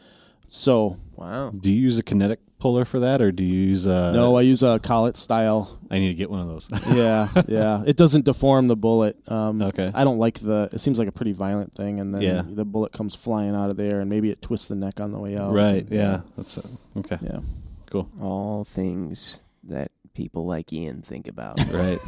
So 0.48 0.96
Wow. 1.16 1.50
Do 1.50 1.70
you 1.70 1.80
use 1.80 1.98
a 1.98 2.02
kinetic 2.02 2.40
puller 2.58 2.84
for 2.84 3.00
that, 3.00 3.20
or 3.20 3.30
do 3.30 3.44
you 3.44 3.54
use 3.68 3.86
a? 3.86 4.12
no, 4.12 4.36
I 4.36 4.42
use 4.42 4.62
a 4.62 4.78
collet 4.80 5.16
style. 5.16 5.78
I 5.90 5.98
need 5.98 6.08
to 6.08 6.14
get 6.14 6.30
one 6.30 6.40
of 6.40 6.48
those. 6.48 6.68
Yeah, 6.96 7.28
yeah. 7.46 7.82
It 7.86 7.96
doesn't 7.96 8.24
deform 8.24 8.66
the 8.68 8.76
bullet. 8.76 9.16
Um, 9.30 9.60
Okay. 9.62 9.90
I 9.94 10.04
don't 10.04 10.18
like 10.18 10.38
the. 10.40 10.68
It 10.72 10.80
seems 10.80 10.98
like 10.98 11.06
a 11.08 11.12
pretty 11.12 11.32
violent 11.32 11.72
thing, 11.72 12.00
and 12.00 12.14
then 12.14 12.22
Yeah. 12.22 12.42
the 12.46 12.64
bullet 12.64 12.92
comes 12.92 13.14
flying 13.14 13.54
out 13.54 13.70
of 13.70 13.76
there, 13.76 14.00
and 14.00 14.08
maybe 14.10 14.30
it 14.30 14.40
twists 14.42 14.66
the 14.68 14.74
neck 14.74 15.00
on 15.00 15.12
the 15.12 15.18
way 15.20 15.36
out. 15.36 15.52
right. 15.54 15.82
and- 15.84 15.90
Yeah. 15.92 16.20
That's 16.36 16.58
uh, 16.58 16.66
okay. 16.98 17.18
yeah. 17.22 17.40
Cool. 17.86 18.08
All 18.20 18.64
things 18.64 19.44
that 19.64 19.88
people 20.14 20.44
like 20.46 20.72
Ian 20.72 21.02
think 21.02 21.28
about. 21.28 21.58
Right. 21.72 21.98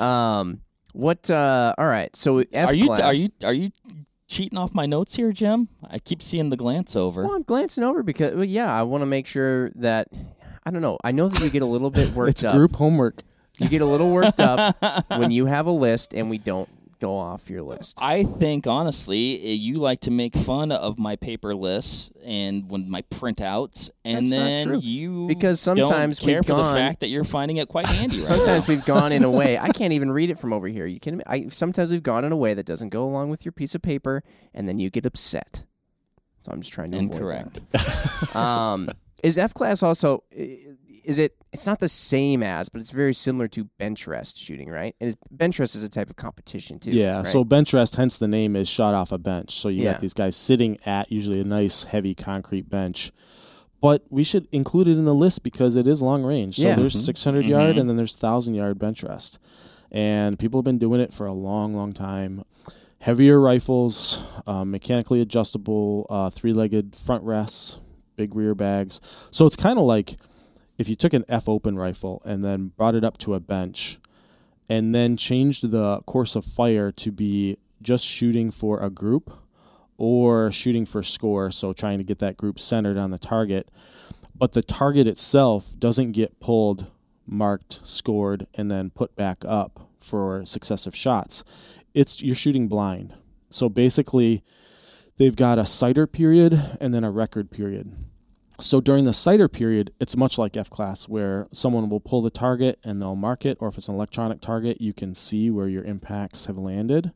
um, 0.00 0.60
what? 0.92 1.30
Uh, 1.30 1.74
all 1.78 1.86
right. 1.86 2.14
So 2.16 2.38
F 2.52 2.68
are 2.68 2.74
you 2.74 2.86
class. 2.86 3.00
are 3.02 3.14
you 3.14 3.28
are 3.44 3.52
you 3.52 3.70
cheating 4.30 4.58
off 4.58 4.72
my 4.74 4.86
notes 4.86 5.16
here, 5.16 5.32
Jim? 5.32 5.68
I 5.90 5.98
keep 5.98 6.22
seeing 6.22 6.50
the 6.50 6.56
glance 6.56 6.94
over. 6.96 7.22
Well, 7.24 7.34
I'm 7.34 7.42
glancing 7.42 7.84
over 7.84 8.02
because, 8.02 8.34
well, 8.34 8.44
yeah, 8.44 8.72
I 8.72 8.82
want 8.84 9.02
to 9.02 9.06
make 9.06 9.26
sure 9.26 9.70
that. 9.70 10.08
I 10.64 10.70
don't 10.70 10.82
know. 10.82 10.98
I 11.02 11.10
know 11.12 11.28
that 11.28 11.42
you 11.42 11.50
get 11.50 11.62
a 11.62 11.66
little 11.66 11.90
bit 11.90 12.10
worked 12.14 12.30
It's 12.30 12.44
up. 12.44 12.54
group 12.54 12.76
homework. 12.76 13.22
You 13.58 13.68
get 13.68 13.80
a 13.82 13.86
little 13.86 14.10
worked 14.12 14.40
up 14.40 14.76
when 15.16 15.30
you 15.30 15.46
have 15.46 15.66
a 15.66 15.70
list 15.70 16.14
and 16.14 16.30
we 16.30 16.38
don't 16.38 16.68
go 17.00 17.16
off 17.16 17.50
your 17.50 17.62
list. 17.62 17.98
I 18.00 18.22
think 18.24 18.66
honestly, 18.66 19.40
eh, 19.42 19.48
you 19.52 19.76
like 19.78 20.00
to 20.02 20.10
make 20.10 20.36
fun 20.36 20.70
of 20.70 20.98
my 20.98 21.16
paper 21.16 21.54
lists 21.54 22.12
and 22.24 22.70
when 22.70 22.88
my 22.90 23.02
printouts, 23.02 23.90
and 24.04 24.18
That's 24.26 24.30
not 24.30 24.36
then 24.44 24.66
true. 24.66 24.80
you 24.80 25.26
Because 25.26 25.60
sometimes 25.60 26.24
we've 26.24 26.44
gone- 26.46 26.74
the 26.74 26.80
fact 26.80 27.00
that 27.00 27.08
you're 27.08 27.24
finding 27.24 27.56
it 27.56 27.68
quite 27.68 27.86
handy. 27.86 28.16
Right 28.16 28.24
Sometimes 28.24 28.68
we've 28.68 28.84
gone 28.84 29.10
in 29.12 29.24
a 29.24 29.30
way 29.30 29.58
I 29.58 29.68
can't 29.72 29.92
even 29.94 30.10
read 30.12 30.30
it 30.30 30.38
from 30.38 30.52
over 30.52 30.68
here. 30.68 30.86
You 30.86 31.00
can. 31.00 31.22
I 31.26 31.48
sometimes 31.48 31.90
we've 31.90 32.02
gone 32.02 32.24
in 32.24 32.32
a 32.32 32.36
way 32.36 32.54
that 32.54 32.66
doesn't 32.66 32.90
go 32.90 33.04
along 33.04 33.30
with 33.30 33.44
your 33.44 33.52
piece 33.52 33.74
of 33.74 33.82
paper, 33.82 34.22
and 34.54 34.68
then 34.68 34.78
you 34.78 34.90
get 34.90 35.06
upset. 35.06 35.64
So 36.42 36.52
I'm 36.52 36.60
just 36.60 36.72
trying 36.72 36.90
to 36.92 36.98
avoid 36.98 37.60
that. 37.72 38.36
Um, 38.36 38.88
is 39.22 39.36
F 39.38 39.52
class 39.52 39.82
also? 39.82 40.24
I- 41.04 41.08
Is 41.08 41.18
it? 41.18 41.34
It's 41.52 41.66
not 41.66 41.80
the 41.80 41.88
same 41.88 42.42
as, 42.42 42.68
but 42.68 42.80
it's 42.80 42.90
very 42.92 43.12
similar 43.14 43.48
to 43.48 43.64
bench 43.78 44.06
rest 44.06 44.38
shooting, 44.38 44.68
right? 44.70 44.94
And 45.00 45.08
is, 45.08 45.16
bench 45.30 45.58
rest 45.58 45.74
is 45.74 45.82
a 45.82 45.88
type 45.88 46.08
of 46.10 46.16
competition 46.16 46.78
too. 46.78 46.92
Yeah. 46.92 47.18
right? 47.18 47.26
So 47.26 47.42
bench 47.44 47.72
rest, 47.74 47.96
hence 47.96 48.16
the 48.16 48.28
name 48.28 48.54
is 48.54 48.68
shot 48.68 48.94
off 48.94 49.10
a 49.10 49.18
bench. 49.18 49.52
So 49.58 49.68
you 49.68 49.82
Yeah. 49.82 49.92
got 49.92 50.00
these 50.00 50.14
guys 50.14 50.36
sitting 50.36 50.76
at 50.86 51.10
usually 51.10 51.40
a 51.40 51.44
nice 51.44 51.84
heavy 51.84 52.14
concrete 52.14 52.68
bench. 52.70 53.10
But 53.80 54.04
we 54.10 54.22
should 54.22 54.46
include 54.52 54.86
it 54.88 54.92
in 54.98 55.06
the 55.06 55.14
list 55.14 55.42
because 55.42 55.74
it 55.74 55.88
is 55.88 56.02
long 56.02 56.22
range. 56.22 56.56
So 56.56 56.62
Yeah. 56.64 56.76
there's 56.76 56.94
Mhm. 56.94 57.00
600 57.04 57.46
yard 57.46 57.76
Mhm. 57.76 57.80
and 57.80 57.88
then 57.90 57.96
there's 57.96 58.14
1,000 58.14 58.54
yard 58.54 58.78
bench 58.78 59.02
rest. 59.02 59.38
And 59.90 60.38
people 60.38 60.58
have 60.60 60.64
been 60.64 60.78
doing 60.78 61.00
it 61.00 61.12
for 61.12 61.26
a 61.26 61.32
long, 61.32 61.74
long 61.74 61.92
time. 61.92 62.44
Heavier 63.00 63.40
rifles, 63.40 64.20
um, 64.46 64.70
mechanically 64.70 65.20
adjustable, 65.22 66.06
uh, 66.10 66.28
three 66.30 66.52
legged 66.52 66.94
front 66.94 67.24
rests, 67.24 67.78
big 68.16 68.36
rear 68.36 68.54
bags. 68.54 69.00
So 69.30 69.46
it's 69.46 69.56
kind 69.56 69.78
of 69.78 69.86
like 69.86 70.16
if 70.80 70.88
you 70.88 70.96
took 70.96 71.12
an 71.12 71.26
F 71.28 71.46
open 71.46 71.78
rifle 71.78 72.22
and 72.24 72.42
then 72.42 72.72
brought 72.74 72.94
it 72.94 73.04
up 73.04 73.18
to 73.18 73.34
a 73.34 73.38
bench 73.38 73.98
and 74.70 74.94
then 74.94 75.14
changed 75.14 75.70
the 75.70 76.00
course 76.06 76.34
of 76.34 76.42
fire 76.42 76.90
to 76.90 77.12
be 77.12 77.58
just 77.82 78.02
shooting 78.02 78.50
for 78.50 78.80
a 78.80 78.88
group 78.88 79.30
or 79.98 80.50
shooting 80.50 80.86
for 80.86 81.02
score, 81.02 81.50
so 81.50 81.74
trying 81.74 81.98
to 81.98 82.04
get 82.04 82.18
that 82.20 82.38
group 82.38 82.58
centered 82.58 82.96
on 82.96 83.10
the 83.10 83.18
target. 83.18 83.70
But 84.34 84.54
the 84.54 84.62
target 84.62 85.06
itself 85.06 85.78
doesn't 85.78 86.12
get 86.12 86.40
pulled, 86.40 86.90
marked, 87.26 87.86
scored, 87.86 88.46
and 88.54 88.70
then 88.70 88.88
put 88.88 89.14
back 89.14 89.44
up 89.46 89.90
for 89.98 90.46
successive 90.46 90.96
shots. 90.96 91.44
It's 91.92 92.22
you're 92.22 92.34
shooting 92.34 92.68
blind. 92.68 93.12
So 93.50 93.68
basically, 93.68 94.42
they've 95.18 95.36
got 95.36 95.58
a 95.58 95.66
sighter 95.66 96.06
period 96.06 96.78
and 96.80 96.94
then 96.94 97.04
a 97.04 97.10
record 97.10 97.50
period. 97.50 97.92
So 98.60 98.80
during 98.80 99.04
the 99.04 99.12
sighter 99.12 99.48
period, 99.48 99.92
it's 100.00 100.16
much 100.16 100.38
like 100.38 100.56
F 100.56 100.68
class 100.70 101.08
where 101.08 101.46
someone 101.52 101.88
will 101.88 102.00
pull 102.00 102.22
the 102.22 102.30
target 102.30 102.78
and 102.84 103.00
they'll 103.00 103.16
mark 103.16 103.46
it, 103.46 103.56
or 103.60 103.68
if 103.68 103.78
it's 103.78 103.88
an 103.88 103.94
electronic 103.94 104.40
target, 104.40 104.80
you 104.80 104.92
can 104.92 105.14
see 105.14 105.50
where 105.50 105.68
your 105.68 105.82
impacts 105.84 106.46
have 106.46 106.58
landed. 106.58 107.12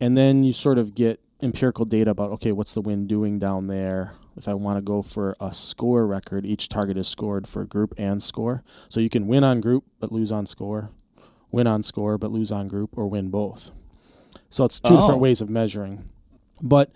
And 0.00 0.16
then 0.18 0.42
you 0.44 0.52
sort 0.52 0.78
of 0.78 0.94
get 0.94 1.20
empirical 1.42 1.84
data 1.84 2.10
about 2.10 2.30
okay, 2.32 2.52
what's 2.52 2.74
the 2.74 2.80
wind 2.80 3.08
doing 3.08 3.38
down 3.38 3.66
there? 3.68 4.14
If 4.36 4.48
I 4.48 4.54
want 4.54 4.78
to 4.78 4.82
go 4.82 5.00
for 5.02 5.36
a 5.40 5.54
score 5.54 6.06
record, 6.06 6.44
each 6.44 6.68
target 6.68 6.96
is 6.96 7.06
scored 7.06 7.46
for 7.46 7.64
group 7.64 7.94
and 7.96 8.20
score. 8.22 8.64
So 8.88 8.98
you 8.98 9.08
can 9.08 9.28
win 9.28 9.44
on 9.44 9.60
group 9.60 9.84
but 10.00 10.10
lose 10.10 10.32
on 10.32 10.46
score, 10.46 10.90
win 11.52 11.66
on 11.68 11.82
score 11.84 12.18
but 12.18 12.32
lose 12.32 12.50
on 12.50 12.66
group, 12.66 12.90
or 12.96 13.06
win 13.06 13.30
both. 13.30 13.70
So 14.50 14.64
it's 14.64 14.80
two 14.80 14.94
Oh. 14.94 15.00
different 15.00 15.20
ways 15.20 15.40
of 15.40 15.48
measuring. 15.48 16.08
But 16.60 16.90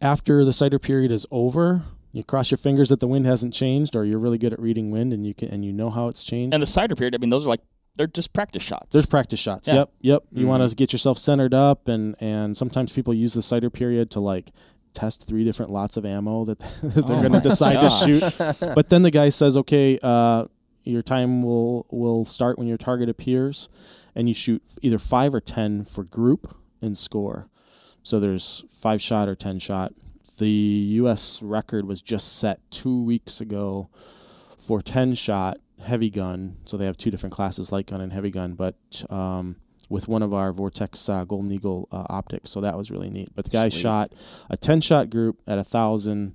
after 0.00 0.44
the 0.44 0.52
sighter 0.52 0.78
period 0.78 1.10
is 1.12 1.26
over, 1.30 1.84
you 2.14 2.22
cross 2.24 2.50
your 2.50 2.58
fingers 2.58 2.88
that 2.90 3.00
the 3.00 3.08
wind 3.08 3.26
hasn't 3.26 3.52
changed, 3.52 3.94
or 3.96 4.04
you're 4.04 4.20
really 4.20 4.38
good 4.38 4.52
at 4.52 4.60
reading 4.60 4.90
wind 4.90 5.12
and 5.12 5.26
you 5.26 5.34
can 5.34 5.48
and 5.48 5.64
you 5.64 5.72
know 5.72 5.90
how 5.90 6.08
it's 6.08 6.22
changed. 6.24 6.54
And 6.54 6.62
the 6.62 6.66
sighter 6.66 6.94
period, 6.94 7.14
I 7.14 7.18
mean, 7.18 7.28
those 7.30 7.44
are 7.44 7.48
like 7.48 7.60
they're 7.96 8.06
just 8.06 8.32
practice 8.32 8.62
shots. 8.62 8.88
There's 8.92 9.06
practice 9.06 9.38
shots. 9.40 9.68
Yeah. 9.68 9.74
Yep, 9.74 9.90
yep. 10.00 10.22
You 10.32 10.46
want 10.46 10.62
Mhm. 10.62 10.70
to 10.70 10.76
get 10.76 10.92
yourself 10.92 11.18
centered 11.18 11.52
up, 11.54 11.88
and 11.88 12.14
and 12.20 12.56
sometimes 12.56 12.92
people 12.92 13.12
use 13.12 13.34
the 13.34 13.42
sighter 13.42 13.68
period 13.70 14.10
to 14.12 14.20
like 14.20 14.52
test 14.94 15.26
three 15.26 15.42
different 15.44 15.72
lots 15.72 15.96
of 15.96 16.06
ammo 16.06 16.44
that, 16.44 16.60
they're 16.82 17.02
Oh 17.04 17.20
going 17.20 17.32
to 17.32 17.40
decide 17.40 17.80
to 17.80 17.90
shoot. 17.90 18.22
But 18.76 18.90
then 18.90 19.02
the 19.02 19.10
guy 19.10 19.28
says, 19.28 19.56
okay, 19.56 19.98
uh, 20.02 20.44
your 20.84 21.02
time 21.02 21.42
will 21.42 21.86
will 21.90 22.24
start 22.24 22.58
when 22.58 22.68
your 22.68 22.78
target 22.78 23.08
appears, 23.08 23.68
and 24.14 24.28
you 24.28 24.34
shoot 24.34 24.62
either 24.82 24.98
five 24.98 25.34
or 25.34 25.40
ten 25.40 25.84
for 25.84 26.04
group 26.04 26.54
and 26.80 26.96
score. 26.96 27.48
So 28.04 28.20
there's 28.20 28.62
five 28.70 29.00
shot 29.02 29.28
or 29.28 29.34
ten 29.34 29.58
shot. 29.58 29.92
The 30.38 30.48
U.S. 30.48 31.42
record 31.42 31.86
was 31.86 32.02
just 32.02 32.38
set 32.38 32.60
two 32.70 33.02
weeks 33.04 33.40
ago 33.40 33.88
for 34.58 34.80
ten 34.82 35.14
shot 35.14 35.58
heavy 35.80 36.10
gun. 36.10 36.56
So 36.64 36.76
they 36.76 36.86
have 36.86 36.96
two 36.96 37.10
different 37.10 37.34
classes, 37.34 37.70
light 37.72 37.86
gun 37.86 38.00
and 38.00 38.12
heavy 38.12 38.30
gun, 38.30 38.54
but 38.54 38.74
um, 39.10 39.56
with 39.90 40.08
one 40.08 40.22
of 40.22 40.32
our 40.32 40.52
Vortex 40.52 41.08
uh, 41.08 41.24
Golden 41.24 41.52
Eagle 41.52 41.88
uh, 41.92 42.04
optics. 42.08 42.50
So 42.50 42.60
that 42.62 42.76
was 42.76 42.90
really 42.90 43.10
neat. 43.10 43.28
But 43.34 43.44
the 43.44 43.50
guy 43.50 43.68
Sweet. 43.68 43.80
shot 43.82 44.12
a 44.50 44.56
ten 44.56 44.80
shot 44.80 45.10
group 45.10 45.40
at 45.46 45.58
a 45.58 45.64
thousand 45.64 46.34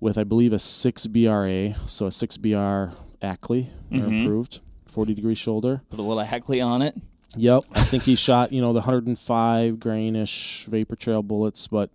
with 0.00 0.16
I 0.18 0.24
believe 0.24 0.52
a 0.52 0.58
six 0.58 1.06
BRA, 1.06 1.74
so 1.86 2.06
a 2.06 2.12
six 2.12 2.36
BR 2.36 2.90
Ackley 3.22 3.70
or 3.90 3.98
Mhm. 3.98 4.20
improved, 4.20 4.60
forty 4.86 5.14
degree 5.14 5.34
shoulder. 5.34 5.82
Put 5.90 5.98
a 5.98 6.02
little 6.02 6.22
Heckley 6.24 6.64
on 6.64 6.80
it. 6.82 6.96
Yep, 7.36 7.64
I 7.72 7.80
think 7.82 8.04
he 8.04 8.14
shot 8.26 8.52
you 8.52 8.60
know 8.62 8.72
the 8.72 8.80
105 8.80 9.74
grainish 9.76 10.66
vapor 10.68 10.96
trail 10.96 11.22
bullets, 11.22 11.66
but 11.68 11.90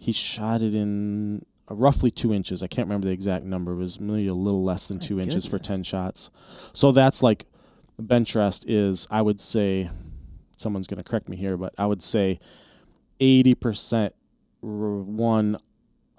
he 0.00 0.12
shot 0.12 0.62
it 0.62 0.74
in 0.74 1.44
uh, 1.70 1.74
roughly 1.74 2.10
two 2.10 2.32
inches. 2.32 2.62
I 2.62 2.66
can't 2.66 2.88
remember 2.88 3.06
the 3.06 3.12
exact 3.12 3.44
number. 3.44 3.72
It 3.72 3.76
was 3.76 4.00
maybe 4.00 4.26
a 4.26 4.34
little 4.34 4.64
less 4.64 4.86
than 4.86 4.96
My 4.96 5.04
two 5.04 5.20
inches 5.20 5.46
for 5.46 5.58
ten 5.58 5.82
shots. 5.82 6.30
So 6.72 6.90
that's 6.90 7.22
like 7.22 7.44
bench 7.98 8.34
rest 8.34 8.68
is 8.68 9.06
I 9.10 9.20
would 9.22 9.40
say 9.40 9.90
someone's 10.56 10.86
going 10.86 11.02
to 11.02 11.08
correct 11.08 11.28
me 11.28 11.36
here, 11.36 11.56
but 11.56 11.74
I 11.78 11.86
would 11.86 12.02
say 12.02 12.38
80% 13.20 14.10
r- 14.62 14.68
one 14.68 15.56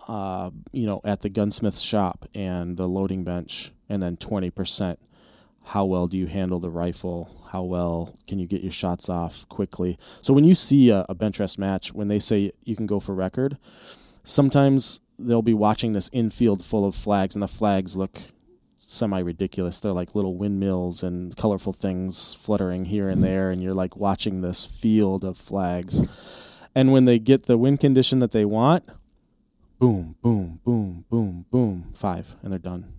uh, 0.08 0.50
you 0.72 0.88
know 0.88 1.02
at 1.04 1.22
the 1.22 1.30
gunsmith 1.30 1.78
shop 1.78 2.26
and 2.34 2.78
the 2.78 2.88
loading 2.88 3.24
bench 3.24 3.72
and 3.90 4.02
then 4.02 4.18
20% 4.18 4.98
how 5.64 5.86
well 5.86 6.08
do 6.08 6.18
you 6.18 6.28
handle 6.28 6.60
the 6.60 6.70
rifle? 6.70 7.46
How 7.52 7.64
well 7.64 8.16
can 8.28 8.40
you 8.40 8.48
get 8.48 8.62
your 8.62 8.72
shots 8.72 9.10
off 9.10 9.48
quickly? 9.50 9.98
So 10.22 10.34
when 10.34 10.44
you 10.44 10.56
see 10.56 10.90
a, 10.90 11.06
a 11.10 11.16
bench 11.16 11.40
rest 11.40 11.60
match 11.60 11.94
when 11.94 12.08
they 12.08 12.20
say 12.20 12.52
you 12.64 12.76
can 12.76 12.86
go 12.86 13.00
for 13.00 13.14
record 13.14 13.58
sometimes 14.24 15.02
they'll 15.18 15.42
be 15.42 15.54
watching 15.54 15.92
this 15.94 16.10
infield 16.14 16.64
full 16.64 16.86
of 16.86 16.96
flags 16.96 17.36
and 17.36 17.44
the 17.44 17.48
flags 17.48 17.98
look 17.98 18.20
semi 18.78 19.20
ridiculous 19.20 19.80
they're 19.80 19.94
like 19.94 20.16
little 20.16 20.36
windmills 20.36 21.04
and 21.04 21.36
colorful 21.38 21.74
things 21.74 22.34
fluttering 22.36 22.86
here 22.86 23.08
and 23.08 23.24
there 23.24 23.50
and 23.52 23.62
you're 23.62 23.74
like 23.74 23.96
watching 23.96 24.42
this 24.42 24.66
field 24.66 25.24
of 25.24 25.38
flags. 25.38 26.08
And 26.74 26.92
when 26.92 27.06
they 27.06 27.20
get 27.20 27.44
the 27.44 27.58
wind 27.58 27.80
condition 27.80 28.20
that 28.20 28.32
they 28.32 28.46
want 28.46 28.86
boom 29.80 30.16
boom 30.22 30.60
boom 30.64 31.06
boom 31.10 31.46
boom 31.52 31.92
five 31.94 32.36
and 32.42 32.52
they're 32.52 32.60
done. 32.60 32.94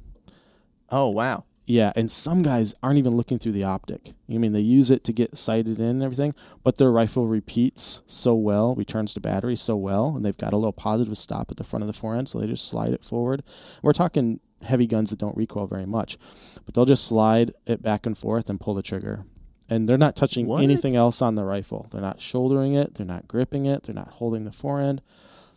Oh 0.90 1.08
wow! 1.08 1.44
Yeah, 1.64 1.92
and 1.94 2.10
some 2.10 2.42
guys 2.42 2.74
aren't 2.82 2.98
even 2.98 3.16
looking 3.16 3.38
through 3.38 3.52
the 3.52 3.64
optic. 3.64 4.14
I 4.28 4.38
mean, 4.38 4.52
they 4.52 4.60
use 4.60 4.90
it 4.90 5.04
to 5.04 5.12
get 5.12 5.38
sighted 5.38 5.78
in 5.78 5.86
and 5.86 6.02
everything, 6.02 6.34
but 6.64 6.78
their 6.78 6.90
rifle 6.90 7.26
repeats 7.26 8.02
so 8.06 8.34
well, 8.34 8.74
returns 8.74 9.14
to 9.14 9.20
battery 9.20 9.54
so 9.56 9.76
well, 9.76 10.14
and 10.16 10.24
they've 10.24 10.36
got 10.36 10.52
a 10.52 10.56
little 10.56 10.72
positive 10.72 11.16
stop 11.16 11.50
at 11.50 11.56
the 11.56 11.64
front 11.64 11.84
of 11.84 11.86
the 11.86 11.92
forend, 11.92 12.28
so 12.28 12.38
they 12.38 12.46
just 12.46 12.68
slide 12.68 12.92
it 12.92 13.04
forward. 13.04 13.44
We're 13.80 13.92
talking 13.92 14.40
heavy 14.62 14.86
guns 14.86 15.10
that 15.10 15.18
don't 15.18 15.36
recoil 15.36 15.66
very 15.66 15.86
much, 15.86 16.18
but 16.64 16.74
they'll 16.74 16.84
just 16.84 17.06
slide 17.06 17.52
it 17.66 17.80
back 17.80 18.06
and 18.06 18.18
forth 18.18 18.50
and 18.50 18.60
pull 18.60 18.74
the 18.74 18.82
trigger. 18.82 19.24
And 19.68 19.88
they're 19.88 19.96
not 19.96 20.16
touching 20.16 20.46
What? 20.46 20.62
anything 20.62 20.96
else 20.96 21.22
on 21.22 21.36
the 21.36 21.44
rifle. 21.44 21.86
They're 21.90 22.00
not 22.00 22.20
shouldering 22.20 22.74
it, 22.74 22.94
they're 22.94 23.06
not 23.06 23.28
gripping 23.28 23.66
it, 23.66 23.84
they're 23.84 23.94
not 23.94 24.08
holding 24.14 24.44
the 24.44 24.52
forend 24.52 25.00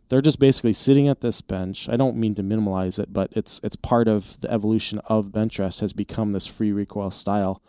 they're 0.10 0.22
just 0.22 0.40
basically 0.40 0.74
sitting 0.74 1.08
at 1.08 1.22
this 1.22 1.42
bench. 1.42 1.90
I 1.90 1.98
don't 1.98 2.18
mean 2.18 2.36
to 2.36 2.44
minimize 2.44 3.00
it, 3.00 3.12
but 3.12 3.32
it's 3.34 3.60
it's 3.64 3.76
part 3.76 4.08
of 4.08 4.40
the 4.42 4.52
evolution 4.52 5.00
of 5.06 5.32
bench 5.32 5.60
rest 5.60 5.80
has 5.82 5.94
become 5.94 6.32
this 6.32 6.48
free 6.48 6.72
recoil 6.72 7.12
style 7.12 7.62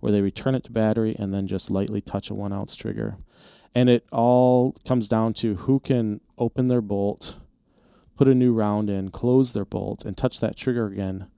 where 0.00 0.12
they 0.12 0.22
return 0.22 0.54
it 0.54 0.64
to 0.64 0.72
battery 0.72 1.14
and 1.18 1.32
then 1.32 1.46
just 1.46 1.70
lightly 1.70 2.00
touch 2.00 2.30
a 2.30 2.34
one 2.34 2.52
ounce 2.52 2.74
trigger. 2.74 3.16
And 3.74 3.88
it 3.88 4.06
all 4.10 4.74
comes 4.86 5.08
down 5.08 5.32
to 5.34 5.54
who 5.54 5.80
can 5.80 6.20
open 6.36 6.66
their 6.66 6.80
bolt, 6.80 7.38
put 8.16 8.28
a 8.28 8.34
new 8.34 8.52
round 8.52 8.90
in, 8.90 9.10
close 9.10 9.52
their 9.52 9.64
bolt, 9.64 10.04
and 10.04 10.16
touch 10.16 10.40
that 10.40 10.56
trigger 10.56 10.86
again 10.86 11.28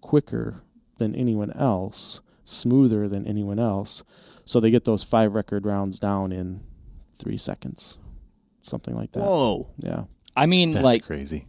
quicker 0.00 0.62
than 0.98 1.14
anyone 1.14 1.52
else, 1.52 2.20
smoother 2.44 3.08
than 3.08 3.26
anyone 3.26 3.58
else. 3.58 4.04
So 4.44 4.60
they 4.60 4.70
get 4.70 4.84
those 4.84 5.04
five 5.04 5.34
record 5.34 5.64
rounds 5.64 5.98
down 5.98 6.32
in 6.32 6.62
three 7.14 7.36
seconds. 7.36 7.98
Something 8.62 8.94
like 8.94 9.12
that. 9.12 9.20
Whoa. 9.20 9.68
Yeah. 9.78 10.04
I 10.36 10.46
mean, 10.46 10.72
That's 10.72 10.84
like 10.84 11.04
crazy. 11.04 11.46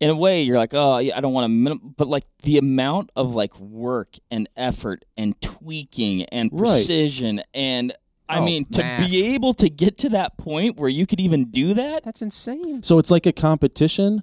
in 0.00 0.10
a 0.10 0.16
way, 0.16 0.42
you're 0.42 0.58
like, 0.58 0.74
oh, 0.74 0.98
yeah, 0.98 1.16
I 1.16 1.20
don't 1.20 1.32
want 1.32 1.44
to, 1.44 1.48
minim-, 1.48 1.94
but 1.96 2.08
like 2.08 2.24
the 2.42 2.58
amount 2.58 3.10
of 3.16 3.34
like 3.34 3.58
work 3.58 4.16
and 4.30 4.48
effort 4.56 5.04
and 5.16 5.40
tweaking 5.40 6.24
and 6.24 6.50
Right. 6.52 6.60
precision 6.68 7.42
and. 7.54 7.92
I 8.28 8.38
Oh, 8.38 8.44
mean, 8.46 8.64
to 8.66 8.80
math. 8.80 9.10
be 9.10 9.34
able 9.34 9.52
to 9.54 9.68
get 9.68 9.98
to 9.98 10.08
that 10.10 10.38
point 10.38 10.78
where 10.78 10.88
you 10.88 11.06
could 11.06 11.20
even 11.20 11.50
do 11.50 11.74
that, 11.74 12.02
That's 12.02 12.22
insane. 12.22 12.82
So 12.82 12.98
it's 12.98 13.10
like 13.10 13.26
a 13.26 13.32
competition 13.32 14.22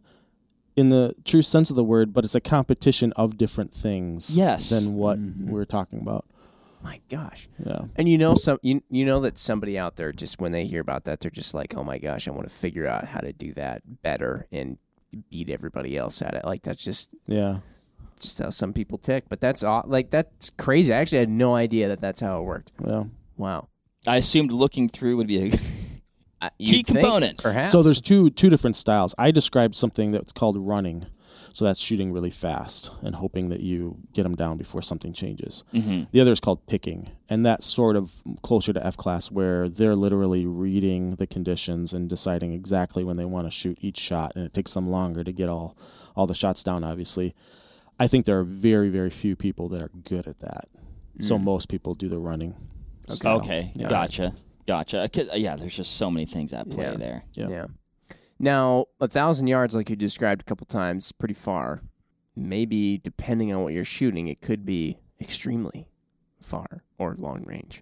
in 0.76 0.90
the 0.90 1.14
true 1.26 1.44
sense 1.44 1.70
of 1.70 1.76
the 1.76 1.84
word, 1.84 2.12
but 2.12 2.24
it's 2.24 2.34
a 2.34 2.40
competition 2.42 3.12
of 3.18 3.38
different 3.38 3.72
things 3.72 4.36
Yes. 4.36 4.70
than 4.70 4.96
what 4.96 5.20
Mhm. 5.20 5.50
we're 5.50 5.66
talking 5.66 6.02
about. 6.02 6.26
My 6.82 7.02
gosh. 7.10 7.48
Yeah. 7.66 7.82
And 7.96 8.08
you 8.08 8.18
know 8.18 8.36
some 8.36 8.58
you 8.62 8.82
you 8.90 9.06
know 9.06 9.20
that 9.22 9.38
somebody 9.38 9.78
out 9.78 9.96
there 9.98 10.12
just 10.14 10.40
when 10.40 10.52
they 10.54 10.66
hear 10.66 10.82
about 10.82 11.04
that 11.06 11.20
they're 11.20 11.30
just 11.32 11.54
like, 11.54 11.76
"Oh 11.76 11.84
my 11.84 11.98
gosh, 11.98 12.28
I 12.28 12.32
want 12.32 12.48
to 12.48 12.54
figure 12.56 12.88
out 12.88 13.06
how 13.06 13.20
to 13.20 13.34
do 13.34 13.54
that 13.56 13.82
better 14.02 14.48
and 14.52 14.78
beat 15.30 15.50
everybody 15.50 15.98
else 15.98 16.22
at 16.22 16.36
it." 16.36 16.46
Like 16.46 16.64
that's 16.64 16.84
just 16.84 17.14
Yeah. 17.28 17.60
just 18.20 18.40
how 18.40 18.50
some 18.50 18.72
people 18.74 18.98
tick, 18.98 19.26
but 19.30 19.42
that's 19.42 19.64
aw- 19.64 19.84
like 19.86 20.10
that's 20.10 20.50
crazy. 20.52 20.94
I 20.94 20.98
actually 20.98 21.20
had 21.20 21.30
no 21.30 21.54
idea 21.56 21.90
that 21.90 22.00
that's 22.02 22.22
how 22.22 22.38
it 22.38 22.44
worked. 22.44 22.72
Yeah. 22.86 23.04
Wow. 23.38 23.68
I 24.08 24.16
assumed 24.18 24.54
looking 24.54 24.88
through 24.88 25.18
would 25.18 25.28
be 25.28 25.50
a 25.50 25.52
I- 26.42 26.50
key 26.58 26.78
you'd 26.78 26.86
think, 26.88 27.00
component. 27.00 27.44
perhaps. 27.44 27.72
So 27.72 27.84
there's 27.84 28.00
two 28.00 28.30
two 28.30 28.50
different 28.50 28.78
styles. 28.78 29.14
I 29.18 29.32
described 29.32 29.76
something 29.76 30.12
that's 30.12 30.32
called 30.32 30.56
running. 30.58 31.08
So 31.60 31.66
that's 31.66 31.82
shooting 31.82 32.14
really 32.14 32.30
fast 32.30 32.94
and 33.02 33.14
hoping 33.16 33.50
that 33.50 33.60
you 33.60 33.98
get 34.14 34.24
them 34.24 34.34
down 34.34 34.58
before 34.58 34.82
something 34.82 35.12
changes. 35.12 35.66
hmm 35.74 36.04
The 36.12 36.22
other 36.22 36.32
is 36.32 36.40
called 36.40 36.66
picking, 36.68 37.12
and 37.28 37.46
that's 37.46 37.66
sort 37.66 37.98
of 37.98 38.24
closer 38.44 38.72
to 38.72 38.86
F 38.86 38.96
class, 38.96 39.30
where 39.30 39.68
they're 39.68 39.94
literally 39.98 40.46
reading 40.46 41.16
the 41.16 41.28
conditions 41.28 41.94
and 41.94 42.08
deciding 42.08 42.54
exactly 42.54 43.04
when 43.04 43.18
they 43.18 43.26
want 43.26 43.46
to 43.46 43.52
shoot 43.52 43.78
each 43.82 43.98
shot, 43.98 44.32
and 44.38 44.46
it 44.46 44.54
takes 44.54 44.74
them 44.74 44.90
longer 44.90 45.22
to 45.26 45.34
get 45.34 45.50
all 45.50 45.76
all 46.16 46.28
the 46.28 46.34
shots 46.34 46.64
down. 46.64 46.86
Obviously, 46.86 47.36
I 48.00 48.08
think 48.08 48.24
there 48.24 48.40
are 48.40 48.46
very 48.46 48.88
very 48.88 49.10
few 49.10 49.36
people 49.36 49.68
that 49.68 49.82
are 49.82 49.92
good 50.06 50.28
at 50.28 50.38
that. 50.38 50.70
So 51.20 51.38
Mm. 51.38 51.44
most 51.44 51.68
people 51.68 51.94
do 51.94 52.08
the 52.08 52.20
running. 52.20 52.56
style. 53.10 53.38
Okay, 53.40 53.74
Yeah. 53.76 53.90
gotcha, 53.90 54.34
gotcha. 54.66 55.10
'Cause, 55.12 55.28
Yeah, 55.36 55.58
there's 55.58 55.76
just 55.76 55.96
so 55.98 56.10
many 56.10 56.26
things 56.26 56.54
at 56.54 56.70
play 56.70 56.86
Yeah. 56.86 56.96
there. 56.96 57.24
Yeah. 57.36 57.50
Yeah. 57.50 57.66
Now, 58.40 58.86
a 59.02 59.08
thousand 59.08 59.48
yards, 59.48 59.76
like 59.76 59.90
you 59.90 59.96
described 59.96 60.42
a 60.42 60.46
couple 60.46 60.66
times, 60.66 61.12
pretty 61.12 61.34
far. 61.34 61.82
Maybe 62.36 62.98
depending 62.98 63.54
on 63.54 63.64
what 63.64 63.74
you're 63.74 63.84
shooting, 63.84 64.28
it 64.28 64.40
could 64.40 64.66
be 64.66 64.98
extremely 65.20 65.88
far 66.42 66.84
or 66.98 67.16
long 67.16 67.44
range. 67.46 67.82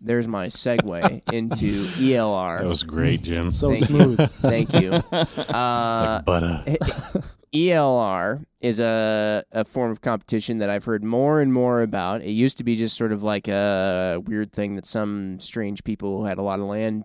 There's 0.00 0.28
my 0.28 0.46
segue 0.46 1.22
into 1.32 1.84
ELR. 1.84 2.60
That 2.60 2.68
was 2.68 2.82
great, 2.82 3.22
Jim. 3.22 3.50
So 3.50 3.68
Thank 3.74 3.78
smooth. 3.78 4.30
Thank 4.32 4.74
you. 4.74 5.02
Uh, 5.48 6.16
like 6.16 6.24
butter. 6.26 6.62
ELR 7.52 8.44
is 8.60 8.80
a, 8.80 9.42
a 9.52 9.64
form 9.64 9.90
of 9.90 10.02
competition 10.02 10.58
that 10.58 10.68
I've 10.68 10.84
heard 10.84 11.02
more 11.02 11.40
and 11.40 11.52
more 11.52 11.80
about. 11.80 12.20
It 12.20 12.32
used 12.32 12.58
to 12.58 12.64
be 12.64 12.74
just 12.74 12.96
sort 12.96 13.12
of 13.12 13.22
like 13.22 13.48
a 13.48 14.20
weird 14.26 14.52
thing 14.52 14.74
that 14.74 14.86
some 14.86 15.40
strange 15.40 15.82
people 15.84 16.18
who 16.18 16.24
had 16.26 16.38
a 16.38 16.42
lot 16.42 16.60
of 16.60 16.66
land 16.66 17.04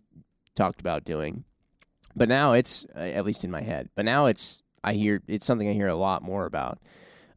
talked 0.55 0.81
about 0.81 1.05
doing. 1.05 1.45
But 2.15 2.29
now 2.29 2.53
it's, 2.53 2.85
uh, 2.95 2.99
at 2.99 3.25
least 3.25 3.43
in 3.43 3.51
my 3.51 3.61
head, 3.61 3.89
but 3.95 4.05
now 4.05 4.27
it's, 4.27 4.61
I 4.83 4.93
hear, 4.93 5.21
it's 5.27 5.45
something 5.45 5.67
I 5.69 5.73
hear 5.73 5.87
a 5.87 5.95
lot 5.95 6.21
more 6.21 6.45
about. 6.45 6.79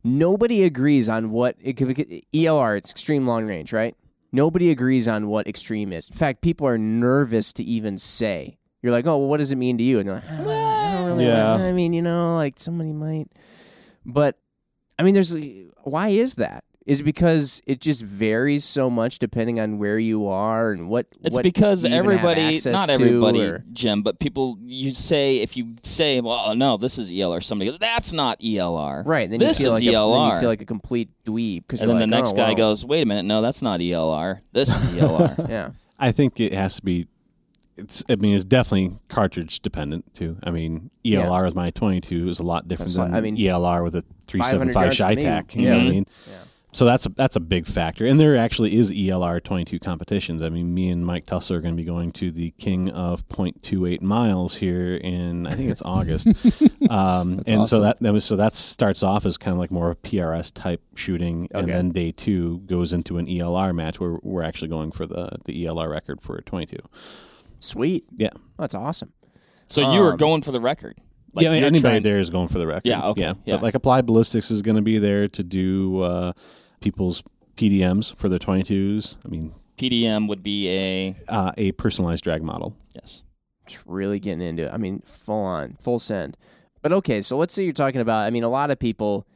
Nobody 0.05 0.64
agrees 0.64 1.09
on 1.09 1.31
what, 1.31 1.57
it 1.61 1.74
could, 1.77 1.89
ELR, 1.89 2.77
it's 2.77 2.91
extreme 2.91 3.27
long 3.27 3.47
range, 3.47 3.72
right? 3.72 3.97
Nobody 4.33 4.70
agrees 4.70 5.09
on 5.09 5.29
what 5.29 5.47
extreme 5.49 5.93
is. 5.93 6.11
In 6.11 6.16
fact, 6.16 6.43
people 6.43 6.66
are 6.66 6.77
nervous 6.79 7.53
to 7.55 7.64
even 7.64 7.97
say. 7.99 8.59
You're 8.83 8.93
like, 8.93 9.07
oh, 9.07 9.16
well, 9.18 9.29
what 9.29 9.39
does 9.39 9.51
it 9.51 9.57
mean 9.57 9.79
to 9.79 9.85
you? 9.85 9.99
And 9.99 10.09
they're 10.09 10.16
like, 10.16 10.24
"Ah, 10.29 10.89
I 10.91 10.95
don't 10.99 11.07
really 11.07 11.24
Yeah. 11.24 11.57
know. 11.57 11.66
I 11.68 11.72
mean, 11.72 11.93
you 11.93 12.03
know, 12.03 12.37
like 12.37 12.59
somebody 12.59 12.93
might. 12.93 13.29
But, 14.05 14.39
I 14.99 15.03
mean, 15.03 15.14
there's, 15.14 15.35
why 15.85 16.09
is 16.09 16.35
that? 16.37 16.64
Is 16.87 17.03
because 17.03 17.61
it 17.66 17.80
just 17.80 18.05
varies 18.05 18.64
so 18.64 18.89
much 18.89 19.18
depending 19.18 19.59
on 19.59 19.78
where 19.78 19.99
you 19.99 20.28
are 20.28 20.70
and 20.70 20.89
what? 20.89 21.07
It's 21.24 21.34
what 21.34 21.43
because 21.43 21.82
you 21.82 21.89
even 21.89 21.99
everybody, 21.99 22.61
not 22.64 22.89
everybody, 22.89 23.41
or- 23.43 23.64
Jim, 23.72 24.03
but 24.03 24.20
people, 24.20 24.57
you 24.62 24.93
say, 24.93 25.39
if 25.39 25.57
you 25.57 25.74
say, 25.82 26.20
well, 26.20 26.45
oh, 26.47 26.53
no, 26.55 26.76
this 26.76 26.97
is 26.97 27.11
ELR, 27.11 27.43
somebody 27.43 27.72
goes, 27.72 27.80
that's 27.80 28.12
not 28.12 28.39
ELR. 28.39 29.05
Right. 29.05 29.28
Then 29.28 29.41
This 29.41 29.59
you 29.59 29.64
feel 29.64 29.72
is 29.74 29.80
like 29.80 29.89
A, 29.89 29.91
then 29.91 29.95
ELR. 29.95 30.34
you 30.34 30.41
feel 30.41 30.49
like 30.49 30.62
a 30.62 30.64
complete 30.64 31.11
dweeb 31.24 31.62
because 31.66 31.82
And 31.82 31.91
then 31.91 31.99
the 31.99 32.07
next 32.07 32.30
oh, 32.34 32.37
guy 32.37 32.49
well, 32.51 32.57
goes, 32.57 32.84
wait 32.84 33.03
a 33.03 33.07
minute, 33.07 33.24
no, 33.24 33.43
that's 33.43 33.62
not 33.62 33.80
ELR. 33.80 34.43
This 34.53 34.68
is 34.68 34.95
E 34.97 35.01
ELR. 35.01 35.49
yeah. 35.49 35.70
I 35.99 36.12
think 36.12 36.39
it 36.39 36.53
has 36.53 36.76
to 36.76 36.82
be. 36.82 37.09
It's. 37.76 38.05
I 38.09 38.14
mean, 38.14 38.34
it's 38.37 38.45
definitely 38.45 38.97
cartridge 39.09 39.59
dependent 39.61 40.14
too. 40.14 40.37
I 40.45 40.51
mean, 40.53 40.91
ELR 41.05 41.47
with 41.47 41.57
my 41.57 41.70
22 41.70 42.28
is 42.28 42.39
a 42.39 42.45
lot 42.45 42.68
different 42.68 42.91
That's 42.91 42.99
like- 42.99 43.09
than 43.09 43.16
I 43.16 43.20
mean, 43.20 43.37
ELR 43.37 43.82
with 43.82 43.97
a 43.97 44.05
375 44.28 44.82
yards 44.84 44.97
shy 44.97 45.14
me. 45.16 45.22
You 45.22 45.26
Yeah. 45.26 45.70
know 45.70 45.76
what 45.78 45.87
I 45.87 45.91
mean? 45.91 46.07
Yeah. 46.28 46.34
So 46.77 46.85
that's 46.85 47.07
a 47.07 47.09
that's 47.09 47.37
a 47.37 47.41
big 47.41 47.64
factor, 47.64 48.05
and 48.05 48.20
there 48.20 48.37
actually 48.37 48.77
is 48.77 48.93
ELR 48.93 49.43
22 49.43 49.79
competitions. 49.79 50.43
I 50.43 50.51
mean, 50.51 50.74
me 50.74 50.91
and 50.91 51.07
Mike 51.07 51.24
Tussler 51.24 51.57
are 51.57 51.61
going 51.62 51.72
to 51.74 51.83
be 51.83 51.87
going 51.87 52.11
to 52.12 52.31
the 52.31 52.51
King 52.59 52.91
of 52.91 53.27
0.28 53.29 54.03
miles 54.03 54.57
here 54.57 54.95
in 54.95 55.47
I 55.47 55.53
think 55.53 55.70
it's 55.70 55.81
August, 55.87 56.29
um, 56.91 57.41
and 57.47 57.66
so 57.66 57.81
that, 57.81 57.99
that 58.01 58.12
was 58.12 58.27
so 58.27 58.37
that 58.37 58.55
starts 58.55 59.03
off 59.03 59.24
as 59.24 59.39
kind 59.39 59.55
of 59.55 59.59
like 59.59 59.70
more 59.70 59.91
of 59.91 59.97
a 59.97 60.01
PRS 60.07 60.53
type 60.53 60.83
shooting, 60.95 61.49
and 61.55 61.66
then 61.66 61.93
day 61.93 62.12
two 62.12 62.59
goes 62.66 62.93
into 62.93 63.16
an 63.16 63.24
ELR 63.27 63.74
match 63.74 63.99
where 63.99 64.18
we're 64.22 64.43
actually 64.43 64.68
going 64.68 64.91
for 64.91 65.07
the 65.07 65.31
the 65.47 65.64
ELR 65.64 65.91
record 65.91 66.20
for 66.20 66.39
22. 66.43 66.77
Sweet. 67.59 68.05
Yeah. 68.18 68.29
That's 68.59 68.74
awesome. 68.74 69.14
so 69.66 69.95
you 69.95 70.01
were 70.03 70.12
Um, 70.12 70.18
going 70.18 70.43
for 70.43 70.53
the 70.53 70.61
record. 70.61 70.99
Like, 71.33 71.45
yeah, 71.45 71.51
I 71.51 71.55
mean, 71.55 71.64
anybody 71.64 71.81
trying- 71.95 72.03
there 72.03 72.18
is 72.18 72.29
going 72.29 72.49
for 72.49 72.59
the 72.59 72.66
record. 72.66 72.87
Yeah, 72.87 73.09
okay, 73.09 73.35
yeah. 73.47 73.55
But 73.57 73.62
like 73.62 73.74
Applied 73.74 74.05
Ballistics 74.05 74.51
is 74.51 74.61
going 74.61 74.77
to 74.77 74.83
be 74.83 74.99
there 74.99 75.27
to 75.29 75.43
do 75.43 76.01
uh, 76.01 76.33
people's 76.81 77.22
PDMs 77.57 78.14
for 78.16 78.29
their 78.29 78.39
22s. 78.39 79.16
I 79.24 79.29
mean, 79.29 79.55
PDM 79.79 80.29
would 80.29 80.43
be 80.43 80.68
a, 80.70 81.16
uh, 81.29 81.53
a 81.57 81.72
personalized 81.72 82.24
drag 82.24 82.43
model. 82.43 82.77
yes. 82.95 83.22
Just 83.66 83.83
really 83.87 84.20
getting 84.20 84.43
into 84.47 84.66
it. 84.66 84.72
I 84.72 84.77
mean, 84.77 85.01
full 85.05 85.43
on, 85.43 85.77
full 85.81 85.99
send. 85.99 86.37
But 86.83 86.93
okay, 86.93 87.20
so 87.20 87.37
let's 87.37 87.53
say 87.53 87.64
you're 87.64 87.72
talking 87.72 88.01
about. 88.01 88.24
I 88.24 88.31
mean, 88.31 88.45
a 88.45 88.49
lot 88.49 88.70
of 88.70 88.79
people, 88.79 89.27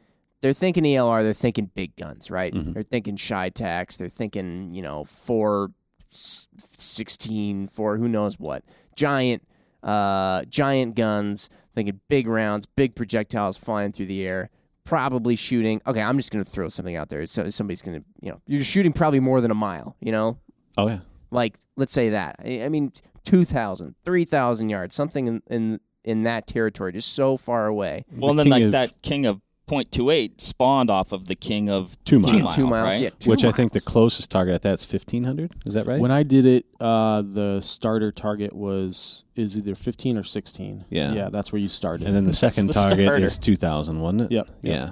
they're 0.41 0.53
thinking 0.53 0.85
ELR, 0.85 1.21
they're 1.21 1.33
thinking 1.33 1.69
big 1.75 1.95
guns, 1.97 2.31
right? 2.31 2.53
Mhm. 2.53 2.73
They're 2.73 2.83
thinking 2.83 3.17
CheyTacs, 3.17 3.97
they're 3.97 4.07
thinking 4.07 4.73
you 4.73 4.81
know 4.83 5.03
four, 5.03 5.71
s- 6.09 6.47
sixteen, 6.57 7.67
four, 7.67 7.97
who 7.97 8.07
knows 8.07 8.39
what, 8.39 8.63
giant, 8.95 9.43
uh, 9.83 10.43
giant 10.45 10.95
guns. 10.95 11.49
Thinking 11.73 11.99
big 12.09 12.27
rounds, 12.27 12.65
big 12.65 12.95
projectiles 12.95 13.57
flying 13.57 13.91
through 13.93 14.07
the 14.07 14.25
air. 14.27 14.49
Probably 14.91 15.37
shooting. 15.37 15.81
Okay, 15.87 16.01
I'm 16.01 16.17
just 16.17 16.31
gonna 16.33 16.43
throw 16.43 16.67
something 16.67 16.97
out 16.97 17.07
there. 17.07 17.25
So 17.25 17.47
somebody's 17.47 17.81
gonna, 17.81 18.01
you 18.21 18.29
know, 18.31 18.41
you're 18.45 18.59
shooting 18.59 18.91
probably 18.91 19.21
more 19.21 19.39
than 19.39 19.49
a 19.49 19.55
mile. 19.55 19.95
You 20.01 20.11
know, 20.11 20.37
Oh 20.77 20.89
yeah. 20.89 20.99
like 21.31 21.55
let's 21.77 21.93
say 21.93 22.09
that 22.09 22.35
i 22.43 22.63
I 22.65 22.67
mean 22.69 22.91
2000 23.23 23.95
3000 24.03 24.67
yards 24.69 24.93
something 24.93 25.27
in, 25.27 25.41
in 25.49 25.79
in 26.03 26.23
that 26.23 26.45
territory 26.45 26.91
just 26.91 27.13
so 27.13 27.37
far 27.37 27.67
away 27.67 28.03
Well, 28.11 28.31
and 28.31 28.39
then 28.39 28.49
like 28.49 28.63
of- 28.63 28.71
that 28.73 29.01
king 29.01 29.25
of 29.25 29.39
.28 29.71 30.41
spawned 30.41 30.89
off 30.89 31.11
of 31.11 31.27
the 31.27 31.35
king 31.35 31.69
of 31.69 31.97
Two 32.03 32.21
two, 32.21 32.31
miles. 32.33 32.41
mile, 32.43 32.51
two 32.51 32.67
miles 32.67 32.87
right? 32.89 33.01
yeah 33.01 33.09
two 33.19 33.29
Which 33.31 33.45
I 33.45 33.51
think 33.51 33.71
the 33.71 33.79
closest 33.81 34.29
target 34.29 34.55
at 34.55 34.61
that's 34.61 34.91
1500. 34.91 35.51
Is 35.65 35.73
that 35.73 35.87
right? 35.87 35.99
When 35.99 36.11
I 36.11 36.23
did 36.23 36.45
it, 36.45 36.65
uh, 36.79 37.21
the 37.21 37.61
starter 37.61 38.11
target 38.11 38.53
was 38.53 39.23
is 39.35 39.57
either 39.57 39.75
15 39.75 40.17
or 40.17 40.23
16. 40.23 40.85
Yeah. 40.89 41.13
Yeah, 41.13 41.29
that's 41.29 41.51
where 41.51 41.61
you 41.61 41.67
started. 41.67 42.05
and 42.07 42.15
then 42.15 42.25
the 42.25 42.33
second 42.33 42.67
the 42.67 42.73
target 42.73 43.07
starter. 43.07 43.25
is 43.25 43.37
2000, 43.39 43.99
wasn't 44.01 44.21
it? 44.21 44.31
Yep, 44.31 44.47
yep. 44.61 44.73
Yeah. 44.73 44.91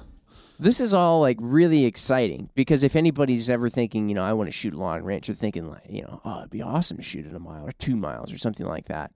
This 0.61 0.81
is 0.81 0.93
all 0.93 1.21
like 1.21 1.37
really 1.39 1.85
exciting 1.85 2.49
because 2.55 2.83
if 2.83 2.95
anybody's 2.95 3.49
ever 3.49 3.69
thinking, 3.69 4.09
you 4.09 4.15
know, 4.15 4.23
I 4.23 4.33
want 4.33 4.47
to 4.47 4.51
shoot 4.51 4.73
long 4.73 5.03
range, 5.03 5.27
they're 5.27 5.35
thinking 5.35 5.69
like, 5.69 5.83
you 5.89 6.01
know, 6.01 6.19
oh, 6.25 6.39
it'd 6.39 6.49
be 6.49 6.61
awesome 6.61 6.97
to 6.97 7.03
shoot 7.03 7.25
at 7.25 7.33
a 7.33 7.39
mile 7.39 7.65
or 7.65 7.71
two 7.71 7.95
miles 7.95 8.33
or 8.33 8.37
something 8.37 8.65
like 8.65 8.85
that. 8.85 9.11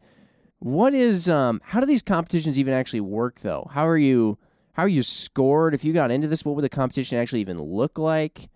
What 0.59 0.93
is 0.93 1.29
um? 1.29 1.59
How 1.65 1.81
do 1.81 1.85
these 1.85 2.01
competitions 2.01 2.57
even 2.57 2.73
actually 2.73 3.01
work 3.01 3.41
though? 3.41 3.67
How 3.71 3.85
are 3.87 3.97
you? 3.97 4.37
How 4.73 4.83
are 4.83 4.87
you 4.89 5.03
scored? 5.03 5.73
If 5.73 5.83
you 5.85 5.93
got 5.93 6.11
into 6.11 6.27
this, 6.27 6.43
what 6.43 6.55
would 6.55 6.63
the 6.63 6.69
competition 6.69 7.17
actually 7.17 7.41
even 7.41 7.61
look 7.61 7.97
like? 7.99 8.49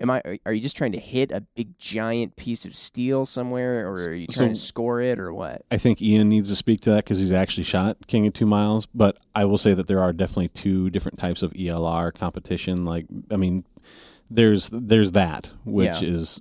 Am 0.00 0.10
I? 0.10 0.22
Are 0.46 0.52
you 0.52 0.60
just 0.62 0.76
trying 0.76 0.92
to 0.92 0.98
hit 0.98 1.30
a 1.30 1.42
big 1.54 1.78
giant 1.78 2.36
piece 2.36 2.64
of 2.64 2.74
steel 2.74 3.26
somewhere, 3.26 3.86
or 3.86 4.08
are 4.08 4.14
you 4.14 4.26
trying 4.26 4.48
to 4.54 4.58
score 4.58 5.00
it, 5.00 5.18
or 5.18 5.32
what? 5.32 5.62
I 5.70 5.76
think 5.76 6.00
Ian 6.00 6.30
needs 6.30 6.48
to 6.48 6.56
speak 6.56 6.80
to 6.80 6.90
that 6.90 7.04
because 7.04 7.20
he's 7.20 7.32
actually 7.32 7.64
shot 7.64 7.98
King 8.06 8.26
of 8.26 8.32
Two 8.32 8.46
Miles. 8.46 8.86
But 8.86 9.18
I 9.34 9.44
will 9.44 9.58
say 9.58 9.74
that 9.74 9.88
there 9.88 10.00
are 10.00 10.12
definitely 10.14 10.48
two 10.48 10.88
different 10.90 11.18
types 11.18 11.42
of 11.42 11.52
ELR 11.52 12.12
competition. 12.14 12.86
Like, 12.86 13.04
I 13.30 13.36
mean, 13.36 13.64
there's 14.30 14.70
there's 14.72 15.12
that 15.12 15.50
which 15.64 16.00
Yeah. 16.02 16.08
is 16.08 16.40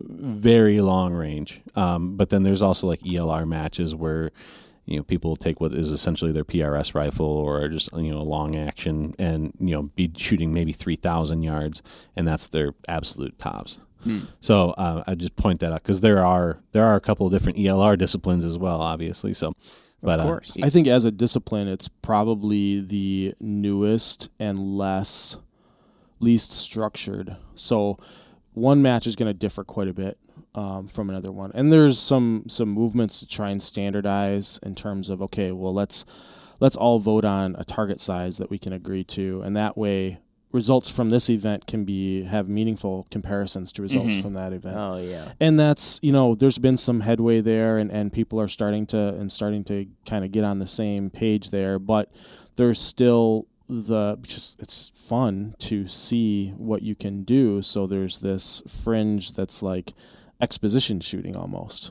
very 0.00 0.80
long 0.80 1.12
range, 1.12 1.62
um, 1.74 2.16
but 2.16 2.30
then 2.30 2.44
there's 2.44 2.62
also 2.62 2.86
like 2.86 3.00
ELR 3.02 3.44
matches 3.44 3.92
where 3.92 4.30
you 4.90 4.96
know 4.98 5.02
people 5.02 5.36
take 5.36 5.60
what 5.60 5.72
is 5.72 5.90
essentially 5.90 6.32
their 6.32 6.44
PRS 6.44 6.94
rifle 6.94 7.26
or 7.26 7.68
just 7.68 7.90
you 7.92 8.10
know 8.12 8.20
a 8.20 8.22
long 8.22 8.56
action 8.56 9.14
and 9.18 9.54
you 9.58 9.74
know 9.74 9.84
be 9.94 10.10
shooting 10.16 10.52
maybe 10.52 10.72
three 10.72 10.96
thousand 10.96 11.42
yards, 11.42 11.82
and 12.16 12.26
that's 12.28 12.48
their 12.48 12.74
absolute 12.88 13.38
tops. 13.38 13.80
So 14.40 14.70
uh, 14.70 15.04
I 15.06 15.14
just 15.14 15.36
point 15.36 15.60
that 15.60 15.72
out 15.72 15.82
because 15.82 16.00
there 16.00 16.24
are 16.24 16.60
there 16.72 16.84
are 16.84 16.96
a 16.96 17.00
couple 17.00 17.26
of 17.26 17.32
different 17.32 17.58
ELR 17.58 17.98
disciplines 17.98 18.44
as 18.44 18.58
well, 18.58 18.80
obviously. 18.80 19.32
So, 19.32 19.52
but 20.02 20.20
of 20.20 20.26
uh, 20.26 20.28
course, 20.28 20.56
I 20.62 20.70
think 20.70 20.86
as 20.86 21.04
a 21.04 21.10
discipline, 21.10 21.68
it's 21.68 21.88
probably 21.88 22.80
the 22.80 23.34
newest 23.40 24.30
and 24.38 24.58
less 24.58 25.36
least 26.18 26.52
structured. 26.52 27.36
So 27.54 27.98
one 28.54 28.82
match 28.82 29.06
is 29.06 29.16
going 29.16 29.28
to 29.28 29.34
differ 29.34 29.64
quite 29.64 29.88
a 29.88 29.92
bit 29.92 30.18
um, 30.54 30.88
from 30.88 31.10
another 31.10 31.30
one, 31.32 31.50
and 31.54 31.72
there's 31.72 31.98
some 31.98 32.44
some 32.48 32.68
movements 32.70 33.20
to 33.20 33.26
try 33.26 33.50
and 33.50 33.62
standardize 33.62 34.58
in 34.62 34.74
terms 34.74 35.10
of 35.10 35.22
okay, 35.22 35.52
well 35.52 35.72
let's 35.74 36.04
let's 36.60 36.76
all 36.76 36.98
vote 36.98 37.24
on 37.24 37.56
a 37.58 37.64
target 37.64 38.00
size 38.00 38.38
that 38.38 38.50
we 38.50 38.58
can 38.58 38.72
agree 38.72 39.04
to, 39.04 39.42
and 39.42 39.56
that 39.56 39.76
way 39.76 40.18
results 40.52 40.90
from 40.90 41.10
this 41.10 41.30
event 41.30 41.64
can 41.68 41.84
be 41.84 42.24
have 42.24 42.48
meaningful 42.48 43.06
comparisons 43.12 43.72
to 43.72 43.82
results 43.82 44.16
Mhm. 44.16 44.22
from 44.22 44.32
that 44.34 44.52
event. 44.52 44.76
Oh 44.76 44.96
yeah, 44.98 45.32
and 45.38 45.58
that's 45.60 46.00
you 46.02 46.10
know 46.10 46.34
there's 46.34 46.58
been 46.58 46.76
some 46.76 47.00
headway 47.00 47.40
there 47.40 47.78
and, 47.78 47.90
and 47.92 48.12
people 48.12 48.40
are 48.40 48.48
starting 48.48 48.84
to 48.86 48.98
and 48.98 49.30
starting 49.30 49.62
to 49.64 49.86
kind 50.06 50.24
of 50.24 50.32
get 50.32 50.42
on 50.42 50.58
the 50.58 50.66
same 50.66 51.08
page 51.10 51.50
there. 51.50 51.78
But 51.78 52.10
there's 52.56 52.80
still 52.80 53.46
the 53.68 54.18
just 54.22 54.60
it's 54.60 54.90
fun 54.96 55.54
to 55.60 55.86
see 55.86 56.48
what 56.56 56.82
you 56.82 56.96
can 56.96 57.22
do. 57.22 57.62
So 57.62 57.86
there's 57.86 58.18
this 58.18 58.64
fringe 58.66 59.34
that's 59.34 59.62
like 59.62 59.92
exposition 60.40 61.00
shooting 61.00 61.36
almost 61.36 61.90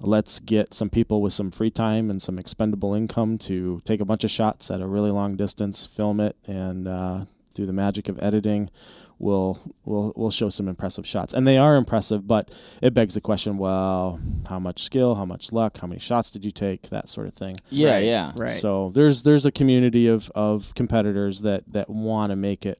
let's 0.00 0.38
get 0.38 0.72
some 0.72 0.88
people 0.88 1.20
with 1.20 1.32
some 1.32 1.50
free 1.50 1.70
time 1.70 2.08
and 2.08 2.22
some 2.22 2.38
expendable 2.38 2.94
income 2.94 3.36
to 3.36 3.80
take 3.84 4.00
a 4.00 4.04
bunch 4.04 4.22
of 4.22 4.30
shots 4.30 4.70
at 4.70 4.80
a 4.80 4.86
really 4.86 5.10
long 5.10 5.34
distance 5.36 5.84
film 5.84 6.20
it 6.20 6.36
and 6.46 6.86
uh, 6.86 7.24
through 7.52 7.66
the 7.66 7.72
magic 7.72 8.08
of 8.08 8.16
editing 8.22 8.70
we'll 9.18 9.58
we'll 9.84 10.12
we'll 10.14 10.30
show 10.30 10.48
some 10.48 10.68
impressive 10.68 11.04
shots 11.04 11.34
and 11.34 11.44
they 11.48 11.58
are 11.58 11.74
impressive 11.74 12.28
but 12.28 12.54
it 12.80 12.94
begs 12.94 13.14
the 13.14 13.20
question 13.20 13.58
well 13.58 14.20
how 14.48 14.60
much 14.60 14.84
skill 14.84 15.16
how 15.16 15.24
much 15.24 15.50
luck 15.50 15.78
how 15.78 15.88
many 15.88 15.98
shots 15.98 16.30
did 16.30 16.44
you 16.44 16.52
take 16.52 16.82
that 16.90 17.08
sort 17.08 17.26
of 17.26 17.34
thing 17.34 17.56
Yeah, 17.70 17.94
Right, 17.94 18.04
yeah. 18.04 18.32
right. 18.36 18.50
so 18.50 18.90
there's 18.94 19.24
there's 19.24 19.44
a 19.46 19.50
community 19.50 20.06
of 20.06 20.30
of 20.36 20.72
competitors 20.76 21.40
that 21.42 21.64
that 21.72 21.90
want 21.90 22.30
to 22.30 22.36
make 22.36 22.64
it 22.64 22.78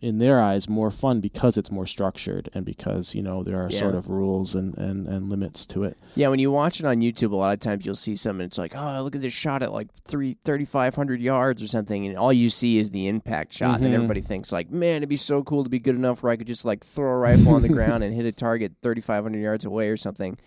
in 0.00 0.16
their 0.16 0.40
eyes 0.40 0.66
more 0.68 0.90
fun 0.90 1.20
because 1.20 1.58
it's 1.58 1.70
more 1.70 1.84
structured 1.84 2.48
and 2.54 2.64
because 2.64 3.14
you 3.14 3.20
know 3.22 3.42
there 3.42 3.60
are 3.62 3.70
sort 3.70 3.94
of 3.94 4.08
rules 4.08 4.54
and, 4.54 4.76
and, 4.78 5.06
and 5.06 5.28
limits 5.28 5.66
to 5.66 5.84
it. 5.84 5.96
Yeah, 6.14 6.28
when 6.28 6.38
you 6.38 6.50
watch 6.50 6.80
it 6.80 6.86
on 6.86 7.00
YouTube, 7.02 7.32
a 7.32 7.36
lot 7.36 7.52
of 7.52 7.60
times 7.60 7.84
you'll 7.84 7.94
see 7.94 8.14
something. 8.14 8.44
It's 8.46 8.56
like, 8.56 8.74
oh, 8.74 9.02
look 9.02 9.14
at 9.14 9.20
this 9.20 9.34
shot 9.34 9.62
at 9.62 9.72
like 9.72 9.92
three 9.92 10.38
thirty 10.44 10.64
five 10.64 10.94
hundred 10.94 11.20
yards 11.20 11.62
or 11.62 11.66
something, 11.66 12.06
and 12.06 12.16
all 12.16 12.32
you 12.32 12.48
see 12.48 12.78
is 12.78 12.90
the 12.90 13.08
impact 13.08 13.52
shot. 13.52 13.76
And 13.76 13.84
then 13.84 13.92
Mhm. 13.92 13.96
everybody 13.96 14.20
thinks 14.22 14.52
like, 14.52 14.70
man, 14.70 14.96
it'd 14.98 15.08
be 15.10 15.16
so 15.16 15.42
cool 15.42 15.64
to 15.64 15.70
be 15.70 15.78
good 15.78 15.96
enough 15.96 16.22
where 16.22 16.32
I 16.32 16.36
could 16.36 16.46
just 16.46 16.64
like 16.64 16.82
throw 16.82 17.10
a 17.10 17.16
rifle 17.18 17.52
on 17.54 17.62
the 17.62 17.68
ground 17.78 18.02
and 18.02 18.14
hit 18.14 18.24
a 18.24 18.32
target 18.32 18.72
thirty 18.82 19.00
five 19.02 19.22
hundred 19.22 19.40
yards 19.40 19.64
away 19.66 19.88
or 19.88 19.96
something. 19.98 20.38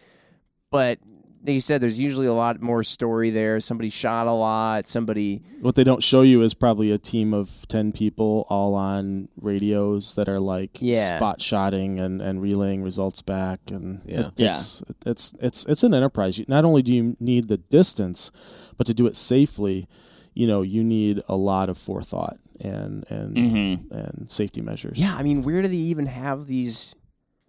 But 0.71 0.97
they 1.43 1.59
said 1.59 1.81
there's 1.81 1.99
usually 1.99 2.25
a 2.27 2.33
lot 2.33 2.61
more 2.61 2.83
story 2.83 3.29
there. 3.29 3.59
Somebody 3.59 3.89
shot 3.89 4.27
a 4.27 4.31
lot. 4.31 4.87
Somebody, 4.87 5.41
What 5.61 5.75
they 5.75 5.83
don't 5.83 6.01
show 6.01 6.21
you 6.21 6.41
is 6.41 6.53
probably 6.53 6.89
a 6.91 6.97
team 6.97 7.33
of 7.33 7.67
ten 7.67 7.91
people 7.91 8.45
all 8.49 8.75
on 8.75 9.27
radios 9.41 10.13
that 10.15 10.29
are 10.29 10.39
like 10.39 10.77
Yeah. 10.79 11.17
spot 11.17 11.41
shotting 11.41 11.99
and, 11.99 12.21
and 12.21 12.41
relaying 12.41 12.81
results 12.81 13.21
back 13.21 13.59
and 13.71 14.01
Yeah. 14.05 14.27
it- 14.27 14.39
it's, 14.39 14.83
it's 15.05 15.33
it's 15.41 15.65
it's 15.65 15.83
an 15.83 15.93
enterprise. 15.93 16.37
You- 16.39 16.45
Not 16.47 16.63
only 16.65 16.81
do 16.81 16.93
you 16.95 17.17
need 17.19 17.49
the 17.49 17.57
distance, 17.57 18.31
but 18.77 18.87
to 18.87 18.93
do 18.93 19.05
it 19.05 19.15
safely, 19.17 19.87
you 20.33 20.47
know, 20.47 20.61
you 20.61 20.83
need 20.83 21.21
a 21.27 21.35
lot 21.35 21.67
of 21.69 21.77
forethought 21.77 22.37
and 22.61 23.03
and 23.09 23.35
Mm-hmm. 23.35 23.93
and 23.93 24.31
safety 24.31 24.61
measures. 24.61 24.97
yeah. 24.97 25.15
I 25.17 25.23
mean, 25.23 25.43
where 25.43 25.61
do 25.61 25.67
they 25.67 25.75
even 25.75 26.05
have 26.05 26.47
these 26.47 26.95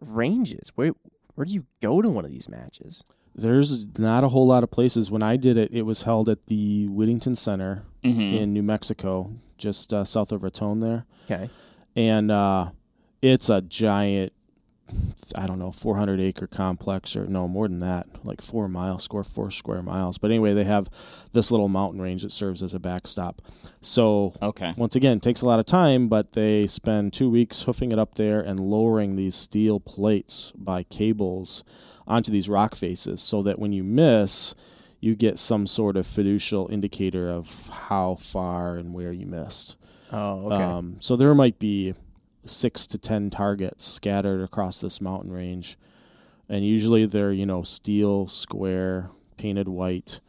ranges? 0.00 0.72
Where 0.74 0.92
where 1.34 1.44
do 1.44 1.52
you 1.52 1.66
go 1.80 2.02
to 2.02 2.08
one 2.08 2.24
of 2.24 2.30
these 2.30 2.48
matches? 2.48 3.02
There's 3.34 3.98
not 3.98 4.22
a 4.24 4.28
whole 4.28 4.46
lot 4.46 4.62
of 4.62 4.70
places. 4.70 5.10
When 5.10 5.22
I 5.22 5.36
did 5.36 5.58
it, 5.58 5.70
it 5.72 5.82
was 5.82 6.04
held 6.04 6.28
at 6.28 6.46
the 6.46 6.86
Whittington 6.88 7.34
Center 7.34 7.82
Mm-hmm. 8.04 8.20
in 8.36 8.52
New 8.52 8.62
Mexico, 8.62 9.32
just 9.56 9.94
uh, 9.94 10.04
south 10.04 10.30
of 10.30 10.42
Raton 10.42 10.80
there. 10.80 11.06
Okay. 11.24 11.48
And 11.96 12.30
uh, 12.30 12.68
it's 13.22 13.48
a 13.48 13.62
giant, 13.62 14.34
I 15.38 15.46
don't 15.46 15.58
know, 15.58 15.72
400 15.72 16.20
acre 16.20 16.46
complex, 16.46 17.16
or 17.16 17.24
no, 17.26 17.48
more 17.48 17.66
than 17.66 17.78
that, 17.78 18.06
like 18.22 18.42
four 18.42 18.68
miles, 18.68 19.04
square, 19.04 19.22
four 19.22 19.50
square 19.50 19.80
miles. 19.82 20.18
But 20.18 20.30
anyway, 20.32 20.52
they 20.52 20.64
have 20.64 20.88
this 21.32 21.50
little 21.50 21.68
mountain 21.68 22.02
range 22.02 22.24
that 22.24 22.32
serves 22.32 22.62
as 22.62 22.74
a 22.74 22.78
backstop. 22.78 23.40
So 23.80 24.34
Okay. 24.42 24.74
once 24.76 24.94
again, 24.96 25.18
takes 25.18 25.40
a 25.40 25.46
lot 25.46 25.58
of 25.58 25.64
time, 25.64 26.08
but 26.08 26.34
they 26.34 26.66
spend 26.66 27.14
two 27.14 27.30
weeks 27.30 27.62
hoofing 27.62 27.90
it 27.90 27.98
up 27.98 28.16
there 28.16 28.40
and 28.40 28.60
lowering 28.60 29.16
these 29.16 29.34
steel 29.34 29.80
plates 29.80 30.52
by 30.58 30.82
cables 30.82 31.64
onto 32.06 32.30
these 32.30 32.48
rock 32.48 32.74
faces 32.74 33.20
so 33.20 33.42
that 33.42 33.58
when 33.58 33.72
you 33.72 33.82
miss, 33.82 34.54
you 35.00 35.14
get 35.14 35.38
some 35.38 35.66
sort 35.66 35.96
of 35.96 36.06
fiducial 36.06 36.70
indicator 36.70 37.28
of 37.28 37.68
how 37.68 38.14
far 38.14 38.76
and 38.76 38.94
where 38.94 39.12
you 39.12 39.26
missed. 39.26 39.76
Oh, 40.12 40.46
okay. 40.46 40.62
Um, 40.62 40.96
so 41.00 41.16
there 41.16 41.34
might 41.34 41.58
be 41.58 41.94
six 42.44 42.86
to 42.88 42.98
ten 42.98 43.30
targets 43.30 43.84
scattered 43.84 44.40
across 44.40 44.80
this 44.80 45.00
mountain 45.00 45.32
range, 45.32 45.76
and 46.48 46.64
usually 46.64 47.06
they're 47.06 47.32
you 47.32 47.46
know 47.46 47.62
steel, 47.62 48.28
square, 48.28 49.10
painted 49.36 49.68
white. 49.68 50.20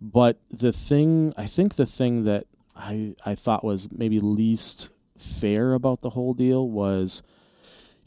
But 0.00 0.38
the 0.50 0.72
thing, 0.72 1.34
I 1.36 1.46
think 1.46 1.74
the 1.74 1.86
thing 1.86 2.24
that 2.24 2.46
I 2.76 3.14
I 3.26 3.34
thought 3.34 3.64
was 3.64 3.88
maybe 3.90 4.20
least 4.20 4.90
fair 5.16 5.74
about 5.74 6.02
the 6.02 6.10
whole 6.10 6.32
deal 6.32 6.68
was 6.68 7.22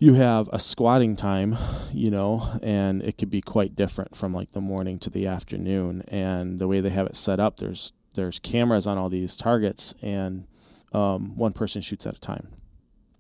you 0.02 0.16
have 0.16 0.50
a 0.52 0.58
squatting 0.58 1.16
time, 1.16 1.56
you 1.94 2.10
know, 2.10 2.60
and 2.64 3.04
it 3.04 3.20
could 3.20 3.30
be 3.30 3.40
quite 3.40 3.76
different 3.76 4.16
from 4.18 4.34
like 4.34 4.50
the 4.52 4.60
morning 4.60 4.98
to 4.98 5.12
the 5.12 5.28
afternoon. 5.28 6.04
And 6.08 6.58
the 6.58 6.68
way 6.68 6.80
they 6.82 6.90
have 6.90 7.06
it 7.06 7.16
set 7.16 7.40
up, 7.40 7.58
there's 7.58 7.94
there's 8.16 8.40
cameras 8.40 8.88
on 8.88 8.98
all 8.98 9.10
these 9.10 9.38
targets, 9.38 9.94
and 10.02 10.48
um, 10.92 11.38
one 11.38 11.54
person 11.54 11.82
shoots 11.84 12.08
at 12.08 12.18
a 12.18 12.20
time. 12.20 12.48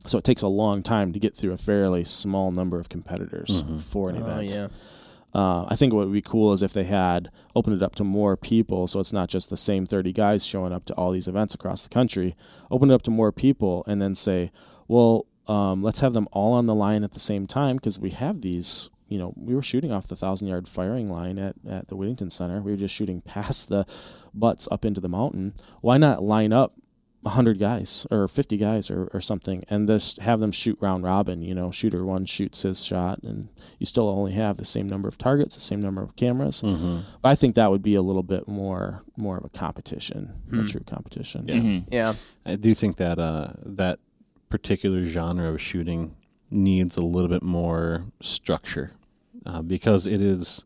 So 0.07 0.17
it 0.17 0.23
takes 0.23 0.41
a 0.41 0.47
long 0.47 0.81
time 0.81 1.13
to 1.13 1.19
get 1.19 1.37
through 1.37 1.53
a 1.53 1.57
fairly 1.57 2.03
small 2.03 2.51
number 2.51 2.79
of 2.79 2.89
competitors 2.89 3.63
Mhm. 3.63 3.81
for 3.83 4.09
an 4.09 4.17
oh, 4.17 4.25
event. 4.25 4.49
yeah. 4.49 4.67
Uh, 5.33 5.65
I 5.69 5.75
think 5.77 5.93
what 5.93 6.05
would 6.07 6.13
be 6.13 6.21
cool 6.23 6.51
is 6.51 6.61
if 6.63 6.73
they 6.73 6.83
had 6.83 7.29
opened 7.55 7.75
it 7.77 7.83
up 7.83 7.95
to 7.97 8.03
more 8.03 8.35
people, 8.35 8.87
so 8.87 8.99
it's 8.99 9.13
not 9.13 9.29
just 9.29 9.49
the 9.51 9.55
same 9.55 9.85
30 9.85 10.11
guys 10.11 10.45
showing 10.45 10.73
up 10.73 10.83
to 10.85 10.93
all 10.95 11.11
these 11.11 11.27
events 11.27 11.53
across 11.53 11.83
the 11.83 11.89
country. 11.89 12.35
Open 12.71 12.89
it 12.91 12.93
up 12.95 13.03
to 13.03 13.11
more 13.11 13.31
people, 13.31 13.83
and 13.87 14.01
then 14.01 14.15
say, 14.15 14.51
well, 14.89 15.25
um, 15.47 15.81
let's 15.83 15.99
have 16.01 16.13
them 16.13 16.27
all 16.31 16.53
on 16.53 16.65
the 16.65 16.75
line 16.75 17.03
at 17.03 17.13
the 17.13 17.19
same 17.19 17.47
time 17.47 17.75
because 17.77 17.99
we 17.99 18.11
have 18.11 18.41
these. 18.41 18.89
You 19.07 19.17
know, 19.19 19.33
we 19.35 19.53
were 19.55 19.61
shooting 19.61 19.91
off 19.91 20.07
the 20.07 20.15
thousand 20.15 20.47
yard 20.47 20.69
firing 20.69 21.09
line 21.09 21.37
at, 21.37 21.55
at 21.69 21.89
the 21.89 21.97
Whittington 21.97 22.29
Center. 22.29 22.61
We 22.61 22.71
were 22.71 22.77
just 22.77 22.95
shooting 22.95 23.19
past 23.21 23.67
the 23.67 23.85
butts 24.33 24.69
up 24.71 24.85
into 24.85 25.01
the 25.01 25.09
mountain. 25.09 25.53
Why 25.81 25.97
not 25.97 26.23
line 26.23 26.53
up 26.53 26.75
100 27.23 27.59
guys 27.59 28.07
or 28.09 28.27
50 28.27 28.57
guys 28.57 28.89
or, 28.89 29.07
or 29.13 29.19
something 29.21 29.63
and 29.69 29.87
just 29.87 30.17
have 30.21 30.39
them 30.39 30.51
shoot 30.51 30.75
round 30.81 31.03
robin 31.03 31.43
you 31.43 31.53
know 31.53 31.69
shooter 31.69 32.03
one 32.03 32.25
shoots 32.25 32.63
his 32.63 32.83
shot 32.83 33.19
and 33.21 33.47
you 33.77 33.85
still 33.85 34.09
only 34.09 34.31
have 34.31 34.57
the 34.57 34.65
same 34.65 34.87
number 34.87 35.07
of 35.07 35.19
targets 35.19 35.53
the 35.53 35.61
same 35.61 35.79
number 35.79 36.01
of 36.01 36.15
cameras 36.15 36.63
Mm-hmm. 36.63 37.01
but 37.21 37.29
i 37.29 37.35
think 37.35 37.53
that 37.53 37.69
would 37.69 37.83
be 37.83 37.93
a 37.93 38.01
little 38.01 38.23
bit 38.23 38.47
more 38.47 39.03
more 39.17 39.37
of 39.37 39.45
a 39.45 39.49
competition 39.49 40.33
Hmm. 40.49 40.61
a 40.61 40.63
true 40.63 40.81
competition 40.83 41.47
Yeah. 41.47 41.55
Mhm. 41.57 41.85
Yeah. 41.91 42.13
I 42.43 42.55
do 42.55 42.73
think 42.73 42.97
that 42.97 43.19
uh, 43.19 43.49
that 43.65 43.99
particular 44.51 45.03
genre 45.03 45.51
of 45.51 45.61
shooting 45.61 46.15
needs 46.51 46.97
a 46.97 47.03
little 47.03 47.29
bit 47.29 47.41
more 47.41 48.05
structure 48.21 48.91
uh, 49.45 49.61
because 49.61 50.05
it 50.05 50.21
is. 50.21 50.65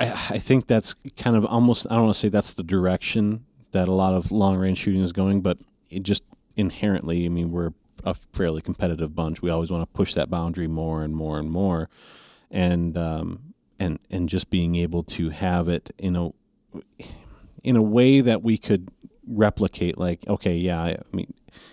I, 0.00 0.10
I 0.10 0.38
think 0.38 0.66
that's 0.66 0.94
kind 1.16 1.36
of 1.36 1.44
almost. 1.44 1.86
I 1.90 1.94
don't 1.94 2.04
want 2.04 2.14
to 2.14 2.20
say 2.20 2.28
that's 2.28 2.54
the 2.54 2.64
direction 2.64 3.44
that 3.72 3.88
a 3.88 3.92
lot 3.92 4.14
of 4.14 4.32
long 4.32 4.56
range 4.56 4.78
shooting 4.78 5.02
is 5.02 5.12
going, 5.12 5.42
but 5.42 5.58
it 5.90 6.02
just 6.02 6.24
inherently, 6.56 7.24
I 7.24 7.28
mean, 7.28 7.50
we're 7.50 7.72
a 8.04 8.14
fairly 8.14 8.62
competitive 8.62 9.14
bunch. 9.14 9.42
We 9.42 9.50
always 9.50 9.70
want 9.70 9.82
to 9.82 9.92
push 9.92 10.14
that 10.14 10.30
boundary 10.30 10.66
more 10.66 11.04
and 11.04 11.14
more 11.14 11.38
and 11.38 11.50
more, 11.50 11.88
and 12.50 12.96
um, 12.96 13.54
and 13.78 13.98
and 14.10 14.28
just 14.28 14.50
being 14.50 14.74
able 14.76 15.02
to 15.04 15.28
have 15.30 15.68
it 15.68 15.90
in 15.98 16.16
a 16.16 16.30
in 17.62 17.76
a 17.76 17.82
way 17.82 18.20
that 18.20 18.42
we 18.42 18.58
could 18.58 18.90
replicate. 19.26 19.98
Like, 19.98 20.26
okay, 20.26 20.56
yeah, 20.56 20.80
I 20.82 20.96
mean, 21.12 21.32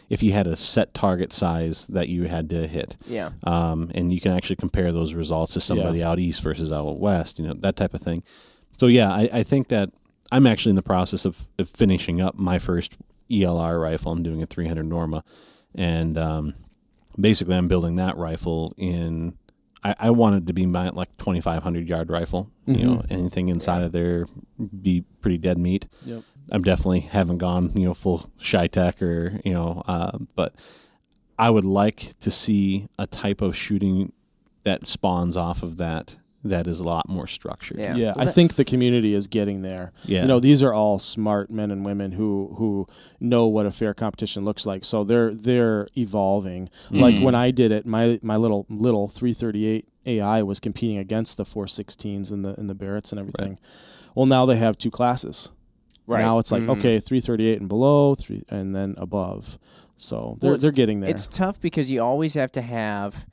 if 0.09 0.23
you 0.23 0.31
had 0.31 0.47
a 0.47 0.55
set 0.55 0.93
target 0.93 1.31
size 1.31 1.87
that 1.87 2.09
you 2.09 2.23
had 2.23 2.49
to 2.49 2.67
hit, 2.67 2.97
Yeah. 3.07 3.29
um, 3.43 3.91
and 3.93 4.11
you 4.11 4.19
can 4.19 4.31
actually 4.31 4.55
compare 4.55 4.91
those 4.91 5.13
results 5.13 5.53
to 5.53 5.61
somebody 5.61 6.01
out 6.03 6.19
east 6.19 6.41
versus 6.41 6.71
out 6.71 6.99
west, 6.99 7.37
you 7.39 7.47
know, 7.47 7.53
that 7.59 7.75
type 7.75 7.93
of 7.93 8.01
thing. 8.01 8.23
So 8.79 8.87
yeah, 8.87 9.11
I, 9.11 9.29
I 9.31 9.43
think 9.43 9.67
that 9.67 9.89
I'm 10.31 10.47
actually 10.47 10.71
in 10.71 10.75
the 10.77 10.81
process 10.81 11.25
of, 11.25 11.47
of 11.59 11.69
finishing 11.69 12.21
up 12.21 12.35
my 12.35 12.59
first 12.59 12.97
ELR 13.29 13.79
rifle. 13.81 14.11
I'm 14.11 14.23
doing 14.23 14.41
a 14.41 14.45
300 14.45 14.83
Norma, 14.85 15.23
and 15.75 16.17
um, 16.17 16.53
basically 17.19 17.55
I'm 17.55 17.67
building 17.67 17.95
that 17.97 18.17
rifle 18.17 18.73
in. 18.77 19.37
I, 19.83 19.95
I 19.99 20.09
wanted 20.09 20.47
to 20.47 20.53
be 20.53 20.65
my 20.65 20.89
like 20.89 21.15
2,500 21.19 21.87
yard 21.87 22.09
rifle. 22.09 22.49
You 22.65 22.83
know, 22.83 23.03
anything 23.09 23.49
inside 23.49 23.81
of 23.83 23.91
there 23.91 24.25
be 24.81 25.03
pretty 25.21 25.37
dead 25.37 25.57
meat. 25.57 25.87
Yep. 26.05 26.23
I'm 26.51 26.63
definitely 26.63 27.01
haven't 27.01 27.37
gone 27.37 27.71
you 27.75 27.85
know 27.85 27.93
full 27.93 28.29
CheyTac 28.39 29.01
or 29.01 29.39
you 29.45 29.53
know, 29.53 29.83
uh, 29.87 30.17
but 30.35 30.53
I 31.37 31.49
would 31.49 31.65
like 31.65 32.19
to 32.19 32.31
see 32.31 32.87
a 32.97 33.07
type 33.07 33.41
of 33.41 33.55
shooting 33.55 34.11
that 34.63 34.87
spawns 34.87 35.37
off 35.37 35.63
of 35.63 35.77
that 35.77 36.17
that 36.43 36.67
is 36.67 36.79
a 36.79 36.83
lot 36.85 37.09
more 37.09 37.27
structured. 37.27 37.77
Yeah. 37.77 37.95
Yeah, 37.95 38.05
Well, 38.07 38.21
I 38.21 38.25
that- 38.25 38.33
think 38.33 38.55
the 38.55 38.63
community 38.63 39.13
is 39.13 39.27
getting 39.27 39.61
there. 39.61 39.91
Yeah. 40.05 40.21
You 40.21 40.27
know, 40.29 40.39
these 40.39 40.63
are 40.63 40.73
all 40.73 40.97
smart 40.97 41.51
men 41.51 41.69
and 41.69 41.83
women 41.85 42.13
who 42.13 42.55
who 42.57 42.87
know 43.19 43.45
what 43.47 43.65
a 43.65 43.71
fair 43.71 43.93
competition 43.93 44.45
looks 44.45 44.65
like. 44.65 44.85
So 44.85 45.03
they're 45.03 45.33
they're 45.33 45.87
evolving. 45.97 46.69
Like 46.91 47.21
when 47.21 47.35
I 47.35 47.51
did 47.51 47.71
it, 47.71 47.85
my 47.85 48.19
my 48.21 48.37
little 48.37 48.65
little 48.69 49.09
338 49.09 49.85
AI 50.05 50.41
was 50.41 50.59
competing 50.61 50.97
against 50.97 51.35
the 51.37 51.43
416s 51.43 52.31
and 52.31 52.43
the 52.45 52.57
and 52.59 52.69
the 52.69 52.75
Barretts 52.75 53.11
and 53.11 53.19
everything. 53.19 53.59
Well, 54.15 54.25
now 54.25 54.45
they 54.45 54.55
have 54.57 54.77
two 54.77 54.91
classes. 54.91 55.51
Right. 56.09 56.21
Now 56.21 56.39
it's 56.39 56.51
like 56.51 56.63
Mhm. 56.63 56.79
okay, 56.79 56.99
338 56.99 57.59
and 57.59 57.69
below, 57.69 58.15
three 58.15 58.43
and 58.49 58.75
then 58.75 58.95
above. 58.97 59.59
So 59.95 60.37
they're 60.39 60.51
Well, 60.51 60.57
they're 60.57 60.71
getting 60.71 61.01
there. 61.01 61.11
It's 61.11 61.27
tough 61.27 61.61
because 61.61 61.91
you 61.91 62.01
always 62.01 62.33
have 62.33 62.51
to 62.53 62.61
have 62.61 63.27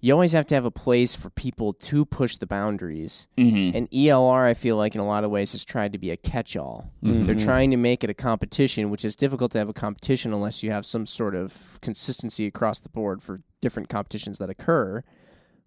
you 0.00 0.12
always 0.12 0.30
have 0.30 0.46
to 0.46 0.54
have 0.54 0.64
a 0.64 0.70
place 0.70 1.16
for 1.16 1.28
people 1.30 1.72
to 1.72 2.04
push 2.04 2.36
the 2.36 2.46
boundaries. 2.46 3.26
Mm-hmm. 3.36 3.76
And 3.76 3.88
ELR, 3.90 4.44
I 4.44 4.54
feel 4.54 4.76
like 4.76 4.94
in 4.94 5.00
a 5.00 5.06
lot 5.06 5.24
of 5.24 5.30
ways 5.32 5.50
has 5.52 5.64
tried 5.64 5.92
to 5.92 5.98
be 5.98 6.12
a 6.12 6.16
catch-all. 6.16 6.92
Mm-hmm. 7.02 7.24
They're 7.24 7.34
trying 7.34 7.72
to 7.72 7.76
make 7.76 8.04
it 8.04 8.10
a 8.10 8.14
competition, 8.14 8.90
which 8.90 9.04
is 9.04 9.16
difficult 9.16 9.50
to 9.52 9.58
have 9.58 9.68
a 9.68 9.72
competition 9.72 10.32
unless 10.32 10.62
you 10.62 10.70
have 10.70 10.86
some 10.86 11.04
sort 11.04 11.34
of 11.34 11.80
consistency 11.82 12.46
across 12.46 12.78
the 12.78 12.88
board 12.88 13.24
for 13.24 13.38
different 13.60 13.88
competitions 13.88 14.38
that 14.38 14.48
occur. 14.48 15.02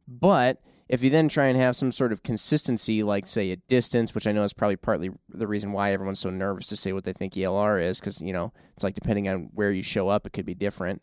But 0.07 0.61
if 0.91 1.01
you 1.01 1.09
then 1.09 1.29
try 1.29 1.45
and 1.45 1.57
have 1.57 1.77
some 1.77 1.89
sort 1.89 2.11
of 2.11 2.21
consistency, 2.21 3.01
like 3.01 3.25
say 3.25 3.51
a 3.51 3.55
distance, 3.55 4.13
which 4.13 4.27
I 4.27 4.33
know 4.33 4.43
is 4.43 4.53
probably 4.53 4.75
partly 4.75 5.09
the 5.29 5.47
reason 5.47 5.71
why 5.71 5.93
everyone's 5.93 6.19
so 6.19 6.29
nervous 6.29 6.67
to 6.67 6.75
say 6.75 6.91
what 6.91 7.05
they 7.05 7.13
think 7.13 7.33
ELR 7.33 7.81
is, 7.81 8.01
because 8.01 8.21
you 8.21 8.33
know 8.33 8.51
it's 8.73 8.83
like 8.83 8.93
depending 8.93 9.29
on 9.29 9.49
where 9.53 9.71
you 9.71 9.83
show 9.83 10.09
up, 10.09 10.27
it 10.27 10.33
could 10.33 10.45
be 10.45 10.53
different. 10.53 11.01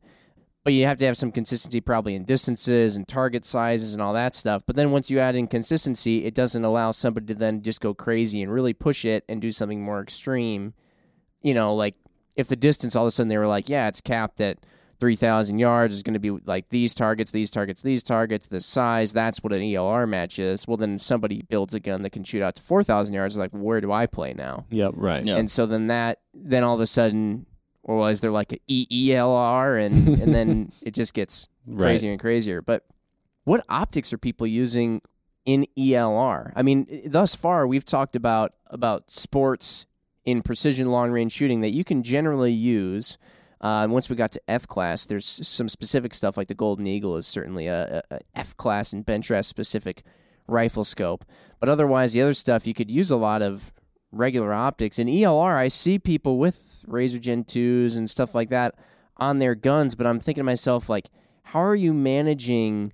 But 0.63 0.75
you 0.75 0.85
have 0.85 0.99
to 0.99 1.07
have 1.07 1.17
some 1.17 1.33
consistency 1.33 1.81
probably 1.81 2.15
in 2.15 2.27
distances 2.27 2.97
and 2.97 3.09
target 3.09 3.47
sizes 3.47 3.95
and 3.95 4.03
all 4.03 4.13
that 4.13 4.35
stuff. 4.35 4.63
But 4.67 4.77
then 4.77 4.91
once 4.91 5.11
you 5.11 5.21
add 5.21 5.37
in 5.37 5.47
consistency, 5.47 6.27
it 6.27 6.35
doesn't 6.35 6.65
allow 6.65 6.91
somebody 6.91 7.25
to 7.29 7.35
then 7.35 7.63
just 7.63 7.81
go 7.81 7.95
crazy 7.95 8.43
and 8.43 8.53
really 8.53 8.75
push 8.75 9.07
it 9.07 9.25
and 9.27 9.41
do 9.41 9.51
something 9.51 9.83
more 9.83 10.03
extreme. 10.03 10.75
You 11.41 11.55
know, 11.55 11.75
like 11.75 11.95
if 12.37 12.49
the 12.49 12.57
distance 12.57 12.95
all 12.95 13.05
of 13.05 13.09
a 13.09 13.11
sudden 13.13 13.31
they 13.31 13.39
were 13.39 13.47
like, 13.47 13.71
yeah, 13.71 13.89
it's 13.89 14.03
capped 14.03 14.43
at 14.43 14.59
3,000 15.01 15.59
yards, 15.59 15.95
is 15.95 16.03
going 16.03 16.15
to 16.15 16.21
be 16.21 16.31
like 16.31 16.69
these 16.71 16.95
targets, 16.95 17.31
these 17.31 17.51
targets, 17.51 17.83
these 17.83 18.03
targets, 18.03 18.47
this 18.47 18.67
size, 18.67 19.13
that's 19.13 19.43
what 19.43 19.53
an 19.53 19.61
ELR 19.61 20.09
match 20.09 20.39
is. 20.39 20.67
Well, 20.67 20.77
then 20.77 20.97
if 20.97 21.03
somebody 21.03 21.43
builds 21.49 21.75
a 21.75 21.81
gun 21.81 22.03
that 22.03 22.11
can 22.11 22.25
shoot 22.25 22.43
out 22.43 22.57
to 22.57 22.63
4,000 22.63 23.15
yards, 23.15 23.37
like, 23.37 23.51
where 23.53 23.81
do 23.81 23.93
I 23.93 24.07
play 24.07 24.35
now? 24.35 24.67
yep. 24.71 24.93
Right. 24.97 25.25
Yeah. 25.25 25.37
And 25.37 25.51
so 25.51 25.67
then 25.67 25.87
that, 25.89 26.19
then 26.35 26.65
all 26.65 26.75
of 26.75 26.81
a 26.81 26.87
sudden, 26.87 27.47
or 27.83 28.11
is 28.11 28.21
there 28.21 28.31
like 28.31 28.53
a 28.53 28.59
EELR, 28.69 29.85
and 29.87 30.09
and 30.21 30.35
then 30.35 30.73
it 30.83 30.95
just 30.95 31.15
gets 31.15 31.49
Right. 31.67 31.85
crazier 31.85 32.11
and 32.13 32.21
crazier. 32.21 32.63
But 32.63 32.85
what 33.45 33.65
optics 33.69 34.13
are 34.13 34.19
people 34.19 34.47
using 34.47 35.01
in 35.45 35.67
ELR? 35.79 36.53
I 36.57 36.63
mean, 36.63 36.87
thus 37.07 37.35
far 37.35 37.67
we've 37.67 37.85
talked 37.85 38.17
about 38.17 38.53
about 38.69 39.11
sports 39.11 39.87
in 40.25 40.43
precision 40.43 40.91
long 40.91 41.11
range 41.11 41.33
shooting 41.33 41.61
that 41.63 41.71
you 41.71 41.85
can 41.85 42.03
generally 42.03 42.53
use. 42.53 43.17
Uh, 43.61 43.83
and 43.83 43.93
once 43.93 44.09
we 44.09 44.17
got 44.17 44.33
to 44.33 44.41
F 44.49 44.67
class, 44.67 45.05
there's 45.05 45.27
some 45.47 45.69
specific 45.69 46.15
stuff 46.15 46.37
like 46.37 46.49
the 46.49 46.55
Golden 46.55 46.87
Eagle 46.87 47.17
is 47.17 47.27
certainly 47.27 47.67
a, 47.67 48.03
a, 48.11 48.17
a 48.17 48.21
F 48.35 48.57
class 48.57 48.93
and 48.93 49.05
bench 49.05 49.31
rest 49.31 49.49
specific 49.49 50.03
rifle 50.47 50.85
scope. 50.85 51.25
But 51.61 51.69
otherwise, 51.69 52.13
the 52.13 52.23
other 52.23 52.35
stuff 52.35 52.67
you 52.67 52.75
could 52.75 52.91
use 52.91 53.11
a 53.11 53.17
lot 53.17 53.43
of 53.43 53.73
regular 54.13 54.53
optics. 54.53 54.99
In 54.99 55.09
ELR, 55.09 55.57
I 55.57 55.69
see 55.69 55.99
people 55.99 56.39
with 56.39 56.85
Razor 56.89 57.19
Gen 57.19 57.45
2s 57.45 57.97
and 57.97 58.09
stuff 58.09 58.35
like 58.35 58.49
that 58.49 58.75
on 59.17 59.39
their 59.39 59.55
guns, 59.55 59.95
but 59.95 60.07
I'm 60.07 60.21
thinking 60.21 60.43
to 60.43 60.47
myself, 60.47 60.89
like, 60.89 61.09
how 61.43 61.61
are 61.61 61.75
you 61.75 61.93
managing 61.93 62.93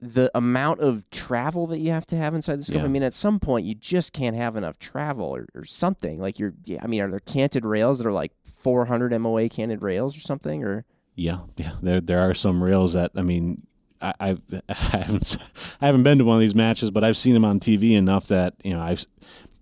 the 0.00 0.30
amount 0.34 0.80
of 0.80 1.08
travel 1.10 1.66
that 1.68 1.78
you 1.78 1.90
have 1.90 2.06
to 2.06 2.16
have 2.16 2.34
inside 2.34 2.56
the 2.56 2.62
scope? 2.64 2.78
Yeah. 2.78 2.84
I 2.84 2.88
mean, 2.88 3.02
at 3.02 3.14
some 3.14 3.38
point, 3.38 3.66
you 3.66 3.74
just 3.74 4.12
can't 4.12 4.34
have 4.36 4.56
enough 4.56 4.78
travel 4.78 5.26
or, 5.26 5.46
or 5.54 5.64
something. 5.64 6.20
Like, 6.20 6.38
you're, 6.38 6.54
yeah, 6.64 6.80
I 6.82 6.86
mean, 6.86 7.00
are 7.02 7.10
there 7.10 7.20
canted 7.20 7.64
rails 7.64 7.98
that 7.98 8.06
are 8.06 8.12
like 8.12 8.32
400 8.44 9.12
MOA 9.20 9.48
canted 9.48 9.82
rails 9.82 10.16
or 10.16 10.20
something? 10.20 10.64
Or, 10.64 10.84
Yeah, 11.16 11.40
yeah. 11.56 11.72
There 11.82 12.00
there 12.00 12.20
are 12.20 12.34
some 12.34 12.62
rails 12.64 12.94
that 12.94 13.10
I 13.14 13.22
mean, 13.22 13.66
I, 14.00 14.14
I've 14.20 14.40
I 14.70 14.74
haven't 14.98 15.36
I 15.80 15.86
haven't 15.86 16.02
been 16.02 16.18
to 16.18 16.24
one 16.24 16.36
of 16.36 16.40
these 16.40 16.54
matches, 16.54 16.90
but 16.90 17.04
I've 17.04 17.16
seen 17.18 17.34
them 17.34 17.44
on 17.44 17.60
TV 17.60 17.90
enough 17.92 18.26
that 18.28 18.54
you 18.64 18.72
know 18.72 18.80
I've 18.80 19.04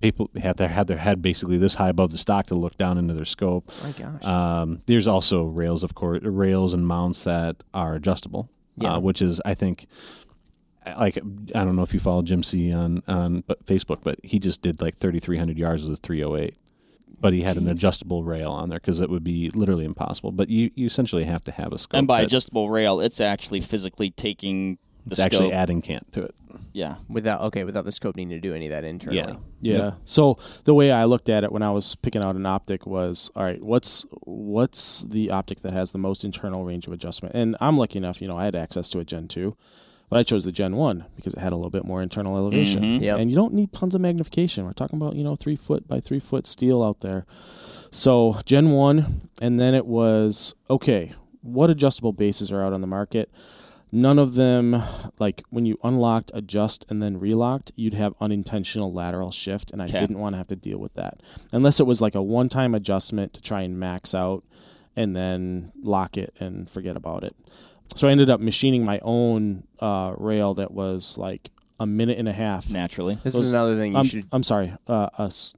people 0.01 0.31
have 0.41 0.57
their 0.57 0.69
had 0.69 0.87
their 0.87 0.99
head 0.99 1.21
basically 1.21 1.57
this 1.57 1.75
high 1.75 1.89
above 1.89 2.13
the 2.13 2.19
stock 2.19 2.47
to 2.47 2.55
look 2.55 2.77
down 2.79 2.99
into 2.99 3.15
their 3.15 3.25
scope. 3.25 3.69
my 3.83 3.91
gosh. 3.91 4.25
Um, 4.25 4.83
there's 4.87 5.09
also 5.09 5.43
rails, 5.45 5.83
of 5.83 5.97
course, 5.97 6.23
rails 6.23 6.73
and 6.75 6.87
mounts 6.87 7.25
that 7.25 7.57
are 7.75 7.95
adjustable, 7.97 8.49
Yeah. 8.77 8.95
uh, 8.95 9.01
which 9.01 9.21
is 9.21 9.41
I 9.45 9.55
think. 9.55 9.87
Like 10.97 11.17
I 11.55 11.65
don't 11.65 11.77
know 11.77 11.83
if 11.83 11.93
you 11.93 12.01
follow 12.01 12.23
Jim 12.23 12.43
See 12.43 12.73
on 12.73 13.03
on 13.09 13.43
but 13.47 13.65
Facebook, 13.67 14.03
but 14.03 14.19
he 14.23 14.39
just 14.39 14.63
did 14.63 14.81
like 14.81 14.97
3,300 14.97 15.59
yards 15.59 15.89
with 15.89 15.99
a 15.99 16.01
308, 16.01 16.55
but 17.21 17.33
he 17.33 17.43
had 17.43 17.57
an 17.57 17.69
adjustable 17.69 18.23
rail 18.25 18.51
on 18.51 18.69
there 18.69 18.79
because 18.79 19.01
it 19.01 19.11
would 19.11 19.25
be 19.25 19.51
literally 19.51 19.85
impossible. 19.85 20.33
But 20.33 20.49
you, 20.49 20.71
you 20.75 20.87
essentially 20.87 21.25
have 21.25 21.45
to 21.45 21.53
have 21.53 21.73
a 21.73 21.79
scope. 21.79 21.99
And 21.99 22.07
by 22.07 22.21
that- 22.21 22.27
adjustable 22.27 22.71
rail, 22.71 23.01
it's 23.01 23.21
actually 23.21 23.61
physically 23.61 24.11
taking 24.11 24.79
the 25.07 25.13
it's 25.13 25.21
actually 25.21 25.53
adding 25.53 25.81
cant 25.81 26.13
to 26.13 26.25
it. 26.25 26.35
yeah. 26.75 26.97
without, 27.09 27.41
okay, 27.41 27.65
without 27.65 27.87
the 27.87 27.93
scope 27.93 28.15
needing 28.15 28.31
to 28.31 28.41
do 28.41 28.55
any 28.55 28.67
of 28.67 28.73
that 28.73 28.85
internally. 28.85 29.19
Yeah. 29.21 29.37
Yeah. 29.61 29.79
Yep. 29.85 29.95
So 30.05 30.39
the 30.65 30.75
way 30.75 30.93
I 30.93 31.05
looked 31.05 31.31
at 31.31 31.45
it 31.45 31.51
when 31.51 31.63
I 31.63 31.71
was 31.71 31.95
picking 31.95 32.23
out 32.23 32.37
an 32.37 32.45
optic 32.45 32.87
was, 32.87 33.31
all 33.35 33.43
right, 33.43 33.63
what's 33.63 34.05
what's 34.25 35.05
the 35.05 35.31
optic 35.31 35.61
that 35.61 35.73
has 35.73 35.93
the 35.93 35.99
most 35.99 36.25
internal 36.25 36.65
range 36.65 36.87
of 36.87 36.93
adjustment? 36.93 37.35
And 37.35 37.57
I'm 37.61 37.79
lucky 37.79 37.97
enough, 37.97 38.21
you 38.21 38.29
know, 38.29 38.37
I 38.37 38.45
had 38.45 38.55
access 38.55 38.91
to 38.91 38.99
a 38.99 39.05
Gen 39.05 39.29
two, 39.29 39.57
but 40.09 40.19
I 40.19 40.23
chose 40.23 40.45
the 40.45 40.53
Gen 40.53 40.77
one 40.77 41.05
because 41.17 41.35
it 41.35 41.41
had 41.41 41.53
a 41.53 41.57
little 41.57 41.71
bit 41.71 41.85
more 41.85 42.03
internal 42.03 42.37
elevation. 42.37 42.83
Mhm. 42.83 43.01
Yep. 43.03 43.19
And 43.19 43.31
you 43.31 43.37
don't 43.37 43.55
need 43.55 43.73
tons 43.73 43.95
of 43.95 44.01
magnification. 44.01 44.65
We're 44.65 44.73
talking 44.73 44.97
about 45.01 45.17
you 45.17 45.25
know 45.25 45.37
three 45.37 45.57
foot 45.57 45.87
by 45.89 46.01
three 46.01 46.19
foot 46.21 46.47
steel 46.47 46.83
out 46.83 47.01
there. 47.01 47.27
So 47.91 48.37
Gen 48.45 48.71
one, 48.71 49.29
and 49.41 49.59
then 49.59 49.75
it 49.75 49.87
was 49.87 50.55
okay. 50.69 51.13
What 51.43 51.71
adjustable 51.71 52.13
bases 52.13 52.53
are 52.53 52.63
out 52.63 52.73
on 52.73 52.81
the 52.81 52.87
market? 52.87 53.31
None 53.91 54.19
of 54.19 54.35
them, 54.35 54.83
like 55.19 55.43
when 55.49 55.65
you 55.65 55.79
unlocked, 55.83 56.31
adjust, 56.35 56.85
and 56.91 57.03
then 57.03 57.19
relocked, 57.19 57.73
you'd 57.75 57.95
have 57.95 58.13
unintentional 58.21 58.93
lateral 58.93 59.31
shift, 59.31 59.71
and 59.71 59.81
I 59.81 59.87
Okay. 59.87 59.99
didn't 59.99 60.19
want 60.19 60.35
to 60.35 60.37
have 60.37 60.49
to 60.49 60.57
deal 60.57 60.77
with 60.79 60.93
that. 60.95 61.21
Unless 61.53 61.81
it 61.81 61.87
was 61.87 62.03
like 62.03 62.15
a 62.15 62.23
one 62.23 62.51
time 62.51 62.75
adjustment 62.75 63.33
to 63.33 63.41
try 63.41 63.63
and 63.63 63.79
max 63.79 64.15
out 64.15 64.45
and 64.95 65.17
then 65.17 65.73
lock 65.83 66.19
it 66.19 66.35
and 66.39 66.69
forget 66.69 66.97
about 66.99 67.25
it. 67.25 67.35
So 67.95 68.07
I 68.09 68.13
ended 68.13 68.31
up 68.31 68.41
machining 68.41 68.85
my 68.85 69.01
own 69.03 69.65
uh, 69.81 70.15
rail 70.17 70.55
that 70.55 70.71
was 70.73 71.19
like 71.19 71.51
a 71.81 71.87
minute 71.87 72.19
and 72.19 72.29
a 72.29 72.33
half. 72.33 72.71
Naturally. 72.71 73.17
This 73.25 73.33
Those- 73.35 73.45
is 73.45 73.49
another 73.51 73.77
thing 73.77 73.93
you 73.93 73.99
I'm, 73.99 74.05
should 74.05 74.25
I'm 74.33 74.43
sorry. 74.43 74.73
Uh, 74.87 75.09
us, 75.19 75.55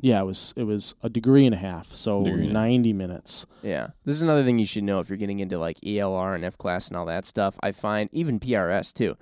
yeah, 0.00 0.20
it 0.20 0.24
was 0.24 0.54
it 0.56 0.64
was 0.64 0.94
a 1.02 1.08
degree 1.08 1.44
and 1.44 1.54
a 1.54 1.58
half, 1.58 1.86
so 1.86 2.22
Degree 2.24 2.32
and 2.32 2.42
a 2.42 2.46
half. 2.46 2.52
ninety 2.52 2.92
minutes. 2.92 3.46
Yeah. 3.62 3.88
This 4.04 4.16
is 4.16 4.22
another 4.22 4.44
thing 4.44 4.58
you 4.58 4.66
should 4.66 4.84
know 4.84 5.00
if 5.00 5.08
you're 5.08 5.16
getting 5.18 5.40
into 5.40 5.58
like 5.58 5.76
ELR 5.80 6.34
and 6.34 6.44
F 6.44 6.56
class 6.56 6.88
and 6.88 6.96
all 6.96 7.06
that 7.06 7.24
stuff. 7.24 7.58
I 7.62 7.72
find 7.72 8.08
even 8.12 8.38
PRS 8.40 8.92
too. 8.92 9.16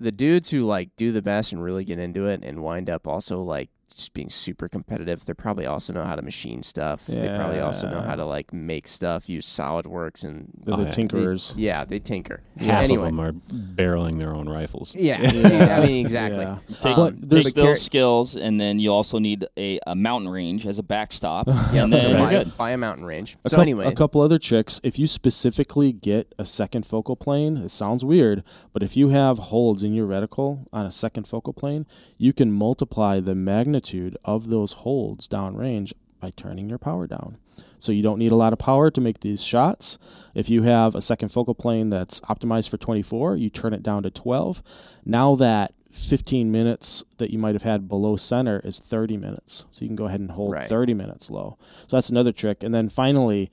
The 0.00 0.12
dudes 0.12 0.50
who 0.50 0.62
like 0.62 0.90
do 0.96 1.10
the 1.12 1.22
best 1.22 1.52
and 1.52 1.62
really 1.62 1.84
get 1.84 1.98
into 1.98 2.26
it 2.26 2.44
and 2.44 2.62
wind 2.62 2.90
up 2.90 3.06
also 3.06 3.40
like 3.40 3.70
just 3.94 4.14
being 4.14 4.28
super 4.30 4.68
competitive. 4.68 5.24
They 5.24 5.34
probably 5.34 5.66
also 5.66 5.92
know 5.92 6.04
how 6.04 6.16
to 6.16 6.22
machine 6.22 6.62
stuff. 6.62 7.06
They 7.06 7.34
probably 7.36 7.60
also 7.60 7.88
know 7.90 8.00
how 8.00 8.14
to 8.16 8.24
like 8.24 8.52
make 8.52 8.88
stuff, 8.88 9.28
use 9.28 9.46
SolidWorks, 9.46 10.24
and 10.24 10.50
They're 10.64 10.74
Oh, 10.74 10.78
the 10.78 10.84
yeah. 10.84 10.90
tinkerers. 10.90 11.54
yeah, 11.56 11.84
they 11.84 11.98
tinker. 12.00 12.42
Half 12.58 12.84
anyway, 12.84 13.08
of 13.08 13.16
them 13.16 13.20
are 13.20 13.32
barreling 13.32 14.18
their 14.18 14.34
own 14.34 14.48
rifles. 14.48 14.94
yeah, 14.94 15.18
I 15.20 15.86
mean 15.86 16.00
exactly. 16.00 16.42
Yeah. 16.42 16.58
Take, 16.80 16.98
Um, 16.98 17.12
take 17.20 17.28
there's- 17.30 17.52
those 17.52 17.82
skills, 17.82 18.36
and 18.36 18.60
then 18.60 18.78
you 18.78 18.92
also 18.92 19.18
need 19.18 19.46
a, 19.56 19.78
a 19.86 19.94
mountain 19.94 20.30
range 20.30 20.66
as 20.66 20.78
a 20.78 20.82
backstop, 20.82 21.46
and 21.48 21.96
so 21.96 22.12
buy, 22.12 22.32
you're 22.32 22.44
good. 22.44 22.56
buy 22.56 22.70
a 22.72 22.76
mountain 22.76 23.04
range. 23.04 23.36
A 23.44 23.48
so 23.50 23.56
coup- 23.56 23.62
anyway, 23.62 23.86
a 23.86 23.92
couple 23.92 24.20
other 24.20 24.38
tricks. 24.38 24.80
If 24.82 24.98
you 24.98 25.06
specifically 25.06 25.92
get 25.92 26.32
a 26.38 26.44
second 26.44 26.86
focal 26.86 27.16
plane, 27.16 27.56
it 27.56 27.70
sounds 27.70 28.04
weird, 28.04 28.42
but 28.72 28.82
if 28.82 28.96
you 28.96 29.10
have 29.10 29.38
holds 29.38 29.82
in 29.84 29.92
your 29.94 30.06
reticle 30.06 30.66
on 30.72 30.86
a 30.86 30.90
second 30.90 31.26
focal 31.28 31.52
plane, 31.52 31.86
you 32.18 32.32
can 32.32 32.50
multiply 32.52 33.20
the 33.20 33.34
magnitude 33.34 33.83
of 34.24 34.50
those 34.50 34.72
holds 34.72 35.28
downrange 35.28 35.92
by 36.20 36.30
turning 36.30 36.68
your 36.68 36.78
power 36.78 37.06
down. 37.06 37.38
So 37.78 37.92
you 37.92 38.02
don't 38.02 38.18
need 38.18 38.32
a 38.32 38.36
lot 38.36 38.52
of 38.52 38.58
power 38.58 38.90
to 38.90 39.00
make 39.00 39.20
these 39.20 39.44
shots. 39.44 39.98
If 40.34 40.48
you 40.48 40.62
have 40.62 40.94
a 40.94 41.02
second 41.02 41.28
focal 41.28 41.54
plane 41.54 41.90
that's 41.90 42.20
optimized 42.22 42.70
for 42.70 42.78
24, 42.78 43.36
you 43.36 43.50
turn 43.50 43.74
it 43.74 43.82
down 43.82 44.02
to 44.04 44.10
12. 44.10 44.62
Now 45.04 45.34
that 45.36 45.74
15 45.92 46.50
minutes 46.50 47.04
that 47.18 47.30
you 47.30 47.38
might 47.38 47.54
have 47.54 47.62
had 47.62 47.86
below 47.88 48.16
center 48.16 48.60
is 48.64 48.78
30 48.80 49.16
minutes. 49.16 49.66
So 49.70 49.84
you 49.84 49.88
can 49.88 49.96
go 49.96 50.06
ahead 50.06 50.20
and 50.20 50.30
hold 50.30 50.52
Right. 50.52 50.66
30 50.68 50.94
minutes 50.94 51.30
low. 51.30 51.58
So 51.86 51.96
that's 51.96 52.10
another 52.10 52.32
trick. 52.32 52.62
And 52.62 52.74
then 52.74 52.88
finally, 52.88 53.50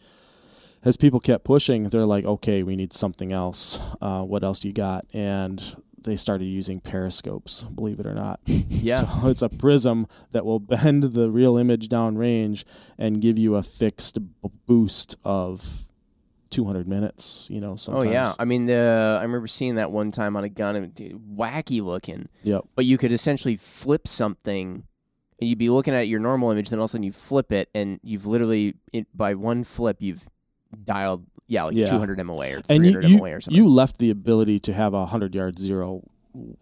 as 0.83 0.97
people 0.97 1.19
kept 1.19 1.43
pushing, 1.43 1.89
they're 1.89 2.05
like, 2.05 2.25
okay, 2.25 2.63
we 2.63 2.75
need 2.75 2.93
something 2.93 3.31
else. 3.31 3.79
Uh, 4.01 4.23
what 4.23 4.43
else 4.43 4.61
do 4.61 4.69
you 4.69 4.73
got? 4.73 5.05
And 5.13 5.75
they 6.03 6.15
started 6.15 6.45
using 6.45 6.79
periscopes, 6.79 7.63
believe 7.63 7.99
it 7.99 8.05
or 8.05 8.13
not. 8.13 8.39
Yeah. 8.81 9.05
So 9.21 9.27
it's 9.27 9.43
a 9.43 9.49
prism 9.49 10.07
that 10.31 10.43
will 10.43 10.59
bend 10.59 11.03
the 11.03 11.29
real 11.29 11.55
image 11.55 11.87
downrange 11.87 12.63
and 12.97 13.21
give 13.21 13.37
you 13.37 13.55
a 13.55 13.61
fixed 13.61 14.17
b- 14.41 14.49
boost 14.65 15.17
of 15.23 15.87
200 16.49 16.87
minutes, 16.87 17.47
you 17.49 17.61
know, 17.61 17.75
oh 17.89 18.03
yeah, 18.03 18.33
I 18.39 18.45
mean 18.45 18.65
the 18.65 19.17
I 19.19 19.23
remember 19.23 19.47
seeing 19.47 19.75
that 19.75 19.91
one 19.91 20.11
time 20.11 20.35
on 20.35 20.43
a 20.43 20.49
gun, 20.49 20.75
and 20.75 20.93
dude, 20.93 21.13
wacky 21.35 21.81
looking. 21.81 22.27
Yep. 22.43 22.65
But 22.75 22.85
you 22.85 22.97
could 22.97 23.11
essentially 23.11 23.55
flip 23.55 24.07
something. 24.07 24.83
And 25.39 25.49
you'd 25.49 25.57
be 25.57 25.69
looking 25.69 25.95
at 25.95 26.07
your 26.07 26.19
normal 26.19 26.51
image, 26.51 26.69
then 26.69 26.77
all 26.77 26.85
of 26.85 26.89
a 26.89 26.91
sudden 26.91 27.03
you 27.03 27.11
flip 27.11 27.51
it, 27.51 27.69
and 27.73 27.99
you've 28.03 28.27
literally, 28.27 28.75
it, 28.93 29.07
by 29.15 29.33
one 29.33 29.63
flip, 29.63 29.97
you've 29.99 30.29
dialed, 30.83 31.25
yeah, 31.51 31.63
like 31.63 31.75
Yeah. 31.75 31.85
200 31.85 32.23
MOA 32.25 32.57
or 32.57 32.61
300 32.61 32.69
And 32.69 32.85
you, 32.85 33.09
you, 33.09 33.17
MOA 33.19 33.35
or 33.35 33.39
something. 33.41 33.55
you 33.57 33.67
left 33.67 33.97
the 33.99 34.09
ability 34.09 34.59
to 34.61 34.73
have 34.73 34.93
a 34.93 34.99
100 34.99 35.35
yard 35.35 35.59
zero 35.59 36.01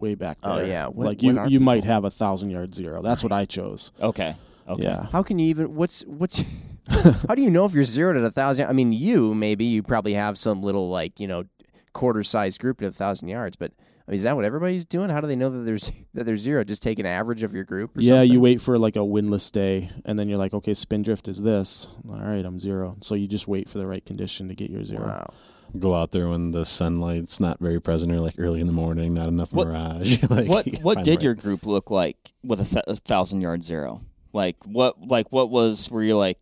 way 0.00 0.14
back 0.16 0.40
there. 0.40 0.52
Oh, 0.52 0.56
there. 0.56 0.66
yeah. 0.66 0.86
What- 0.86 1.06
like 1.06 1.22
you, 1.22 1.32
what 1.34 1.38
are 1.42 1.48
you 1.48 1.60
might 1.60 1.84
have 1.84 2.02
a 2.02 2.10
1,000 2.12 2.50
yard 2.50 2.74
zero. 2.74 3.00
That's 3.02 3.22
what 3.22 3.32
I 3.32 3.44
chose. 3.46 3.92
Okay. 4.02 4.34
Okay. 4.68 4.82
Yeah. 4.84 5.06
How 5.10 5.22
can 5.22 5.38
you 5.38 5.48
even? 5.48 5.74
What's 5.74 6.02
what's? 6.06 6.62
how 7.28 7.34
do 7.34 7.42
you 7.42 7.50
know 7.50 7.64
if 7.64 7.72
you're 7.74 7.82
zeroed 7.82 8.16
at 8.16 8.22
a 8.24 8.30
thousand? 8.30 8.68
I 8.68 8.72
mean, 8.72 8.92
you 8.92 9.34
maybe 9.34 9.64
you 9.64 9.82
probably 9.82 10.14
have 10.14 10.38
some 10.38 10.62
little 10.62 10.88
like 10.90 11.18
you 11.18 11.26
know 11.26 11.44
quarter 11.92 12.22
size 12.22 12.56
group 12.58 12.80
at 12.82 12.88
a 12.88 12.92
thousand 12.92 13.28
yards, 13.28 13.56
but 13.56 13.72
I 14.10 14.12
mean, 14.12 14.16
is 14.16 14.22
that 14.24 14.34
what 14.34 14.44
everybody's 14.44 14.84
doing? 14.84 15.08
How 15.08 15.20
do 15.20 15.28
they 15.28 15.36
know 15.36 15.50
that 15.50 15.58
there's 15.60 15.92
that 16.14 16.24
there's 16.26 16.40
zero? 16.40 16.64
Just 16.64 16.82
take 16.82 16.98
an 16.98 17.06
average 17.06 17.44
of 17.44 17.54
your 17.54 17.62
group. 17.62 17.96
Or 17.96 18.00
Yeah, 18.00 18.08
something? 18.16 18.32
you 18.32 18.40
wait 18.40 18.60
for 18.60 18.76
like 18.76 18.96
a 18.96 19.04
windless 19.04 19.48
day, 19.52 19.88
and 20.04 20.18
then 20.18 20.28
you're 20.28 20.36
like, 20.38 20.52
okay, 20.52 20.74
spin 20.74 21.02
drift 21.02 21.28
is 21.28 21.40
this. 21.42 21.88
All 22.08 22.16
right, 22.18 22.44
I'm 22.44 22.58
zero. 22.58 22.96
So 23.02 23.14
you 23.14 23.28
just 23.28 23.46
wait 23.46 23.68
for 23.68 23.78
the 23.78 23.86
right 23.86 24.04
condition 24.04 24.48
to 24.48 24.54
get 24.56 24.68
your 24.68 24.82
zero. 24.82 25.06
Wow. 25.06 25.32
Go 25.78 25.94
out 25.94 26.10
there 26.10 26.28
when 26.28 26.50
the 26.50 26.66
sunlight's 26.66 27.38
not 27.38 27.60
very 27.60 27.80
present, 27.80 28.10
or 28.10 28.18
like 28.18 28.34
early 28.36 28.60
in 28.60 28.66
the 28.66 28.72
morning, 28.72 29.14
not 29.14 29.28
enough 29.28 29.52
What- 29.52 29.68
mirage. 29.68 30.20
like, 30.28 30.48
What 30.48 30.66
what 30.82 31.04
did 31.04 31.20
the 31.20 31.24
your 31.26 31.34
group 31.36 31.64
look 31.64 31.92
like 31.92 32.16
with 32.42 32.60
a, 32.60 32.64
th- 32.64 32.84
a 32.88 32.96
thousand 32.96 33.40
yard 33.42 33.62
zero? 33.62 34.00
Like 34.32 34.56
what 34.64 35.00
like 35.06 35.30
what 35.30 35.50
was 35.50 35.88
were 35.88 36.02
you 36.02 36.16
like 36.18 36.38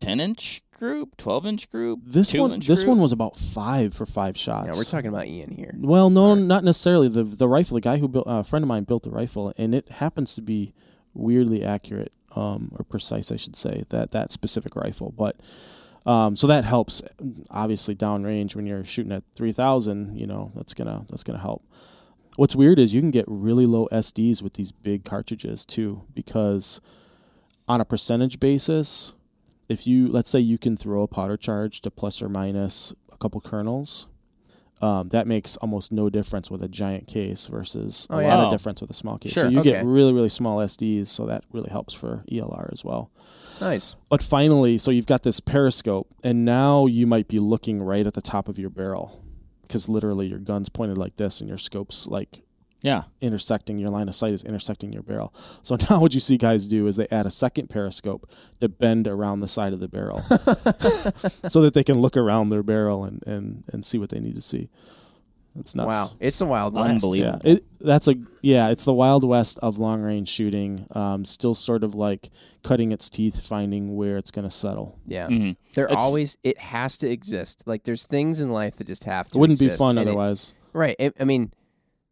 ten 0.00 0.20
inch 0.20 0.62
group, 0.80 1.16
twelve 1.16 1.46
inch 1.46 1.70
group? 1.70 2.00
This 2.04 2.30
two 2.30 2.40
one, 2.40 2.52
inch 2.52 2.66
this 2.66 2.80
group? 2.80 2.88
one 2.88 2.98
was 2.98 3.12
about 3.12 3.36
five 3.36 3.94
for 3.94 4.06
five 4.06 4.36
shots. 4.36 4.66
Yeah, 4.66 4.72
we're 4.76 4.84
talking 4.84 5.08
about 5.08 5.26
Ian 5.26 5.52
here. 5.52 5.74
Well, 5.78 6.10
no, 6.10 6.34
not 6.34 6.64
necessarily. 6.64 7.06
The 7.08 7.22
the 7.22 7.46
rifle, 7.48 7.76
the 7.76 7.80
guy 7.80 7.98
who 7.98 8.08
built, 8.08 8.26
uh, 8.26 8.40
a 8.40 8.44
friend 8.44 8.64
of 8.64 8.68
mine 8.68 8.82
built 8.84 9.04
the 9.04 9.10
rifle, 9.10 9.52
and 9.56 9.72
it 9.74 9.88
happens 9.92 10.34
to 10.34 10.42
be 10.42 10.74
weirdly 11.14 11.64
accurate, 11.64 12.12
um, 12.34 12.72
or 12.76 12.84
precise, 12.84 13.30
I 13.30 13.36
should 13.36 13.54
say, 13.54 13.84
that 13.90 14.10
that 14.10 14.32
specific 14.32 14.74
rifle. 14.74 15.12
But 15.16 15.36
um, 16.06 16.34
so 16.34 16.48
that 16.48 16.64
helps. 16.64 17.02
Obviously, 17.50 17.94
downrange 17.94 18.56
when 18.56 18.66
you're 18.66 18.82
shooting 18.82 19.12
at 19.12 19.22
three 19.36 19.52
thousand, 19.52 20.18
you 20.18 20.26
know, 20.26 20.50
that's 20.56 20.74
gonna 20.74 21.04
that's 21.08 21.22
gonna 21.22 21.38
help. 21.40 21.62
What's 22.36 22.56
weird 22.56 22.78
is 22.78 22.94
you 22.94 23.00
can 23.00 23.10
get 23.10 23.26
really 23.28 23.66
low 23.66 23.86
SDs 23.92 24.42
with 24.42 24.54
these 24.54 24.72
big 24.72 25.04
cartridges 25.04 25.66
too, 25.66 26.04
because 26.14 26.80
on 27.68 27.80
a 27.80 27.84
percentage 27.84 28.40
basis, 28.40 29.14
if 29.70 29.86
you 29.86 30.08
let's 30.08 30.28
say 30.28 30.40
you 30.40 30.58
can 30.58 30.76
throw 30.76 31.02
a 31.02 31.08
powder 31.08 31.36
charge 31.38 31.80
to 31.82 31.90
plus 31.90 32.20
or 32.20 32.28
minus 32.28 32.92
a 33.12 33.16
couple 33.16 33.40
kernels, 33.40 34.06
um, 34.82 35.08
that 35.10 35.26
makes 35.26 35.56
almost 35.58 35.92
no 35.92 36.10
difference 36.10 36.50
with 36.50 36.62
a 36.62 36.68
giant 36.68 37.06
case 37.06 37.46
versus 37.46 38.06
Oh, 38.10 38.18
a 38.18 38.22
yeah. 38.22 38.34
lot 38.34 38.44
of 38.46 38.50
difference 38.52 38.80
with 38.80 38.90
a 38.90 38.94
small 38.94 39.16
case. 39.18 39.32
Sure, 39.32 39.44
So 39.44 39.48
you 39.48 39.60
okay. 39.60 39.72
get 39.72 39.84
really 39.86 40.12
really 40.12 40.28
small 40.28 40.58
SDs, 40.58 41.06
so 41.06 41.24
that 41.26 41.44
really 41.52 41.70
helps 41.70 41.94
for 41.94 42.24
ELR 42.30 42.70
as 42.72 42.84
well. 42.84 43.10
Nice. 43.60 43.94
But 44.08 44.22
finally, 44.22 44.78
so 44.78 44.90
you've 44.90 45.06
got 45.06 45.22
this 45.22 45.38
periscope, 45.38 46.08
and 46.24 46.44
now 46.44 46.86
you 46.86 47.06
might 47.06 47.28
be 47.28 47.38
looking 47.38 47.82
right 47.82 48.06
at 48.06 48.14
the 48.14 48.22
top 48.22 48.48
of 48.48 48.58
your 48.58 48.70
barrel, 48.70 49.22
because 49.62 49.86
literally 49.88 50.26
your 50.28 50.38
gun's 50.38 50.68
pointed 50.70 50.96
like 50.98 51.16
this, 51.16 51.40
and 51.40 51.48
your 51.48 51.58
scope's 51.58 52.08
like 52.08 52.42
Yeah. 52.82 53.02
intersecting 53.20 53.78
your 53.78 53.90
line 53.90 54.08
of 54.08 54.14
sight 54.14 54.32
is 54.32 54.42
intersecting 54.42 54.92
your 54.92 55.02
barrel. 55.02 55.34
So 55.62 55.76
now 55.90 56.00
what 56.00 56.14
you 56.14 56.20
see 56.20 56.36
guys 56.36 56.66
do 56.68 56.86
is 56.86 56.96
they 56.96 57.08
add 57.10 57.26
a 57.26 57.30
second 57.30 57.68
periscope 57.70 58.30
to 58.60 58.68
bend 58.68 59.06
around 59.06 59.40
the 59.40 59.48
side 59.48 59.72
of 59.72 59.80
the 59.80 59.88
barrel 59.88 60.18
so 61.48 61.60
that 61.62 61.72
they 61.74 61.84
can 61.84 61.98
look 61.98 62.16
around 62.16 62.50
their 62.50 62.62
barrel 62.62 63.04
and, 63.04 63.22
and, 63.26 63.64
and 63.72 63.84
see 63.84 63.98
what 63.98 64.10
they 64.10 64.20
need 64.20 64.34
to 64.34 64.40
see. 64.40 64.68
It's 65.58 65.74
nuts. 65.74 66.12
Wow, 66.12 66.16
it's 66.20 66.38
the 66.38 66.46
Wild 66.46 66.74
West. 66.74 66.88
Unbelievable. 66.88 67.40
Yeah, 67.44 67.54
it, 67.54 67.64
that's 67.80 68.06
a 68.06 68.14
yeah. 68.40 68.68
It's 68.68 68.84
the 68.84 68.94
wild 68.94 69.24
west 69.24 69.58
of 69.60 69.78
long 69.78 70.00
range 70.00 70.28
shooting. 70.28 70.86
Um, 70.94 71.24
still 71.24 71.56
sort 71.56 71.82
of 71.82 71.92
like 71.96 72.30
cutting 72.62 72.92
its 72.92 73.10
teeth, 73.10 73.44
finding 73.44 73.96
where 73.96 74.16
it's 74.16 74.30
going 74.30 74.44
to 74.44 74.50
settle. 74.50 75.00
Yeah, 75.06 75.26
Mhm. 75.26 75.56
there 75.74 75.86
It's- 75.86 76.00
always 76.04 76.38
it 76.44 76.56
has 76.58 76.98
to 76.98 77.10
exist. 77.10 77.64
Like 77.66 77.82
there's 77.82 78.06
things 78.06 78.40
in 78.40 78.52
life 78.52 78.76
that 78.76 78.86
just 78.86 79.02
have 79.04 79.28
to. 79.30 79.38
It 79.38 79.40
wouldn't 79.40 79.58
be 79.58 79.70
fun 79.70 79.98
and 79.98 80.08
it- 80.08 80.12
otherwise. 80.12 80.54
right. 80.72 80.94
It, 81.00 81.16
I 81.18 81.24
mean, 81.24 81.52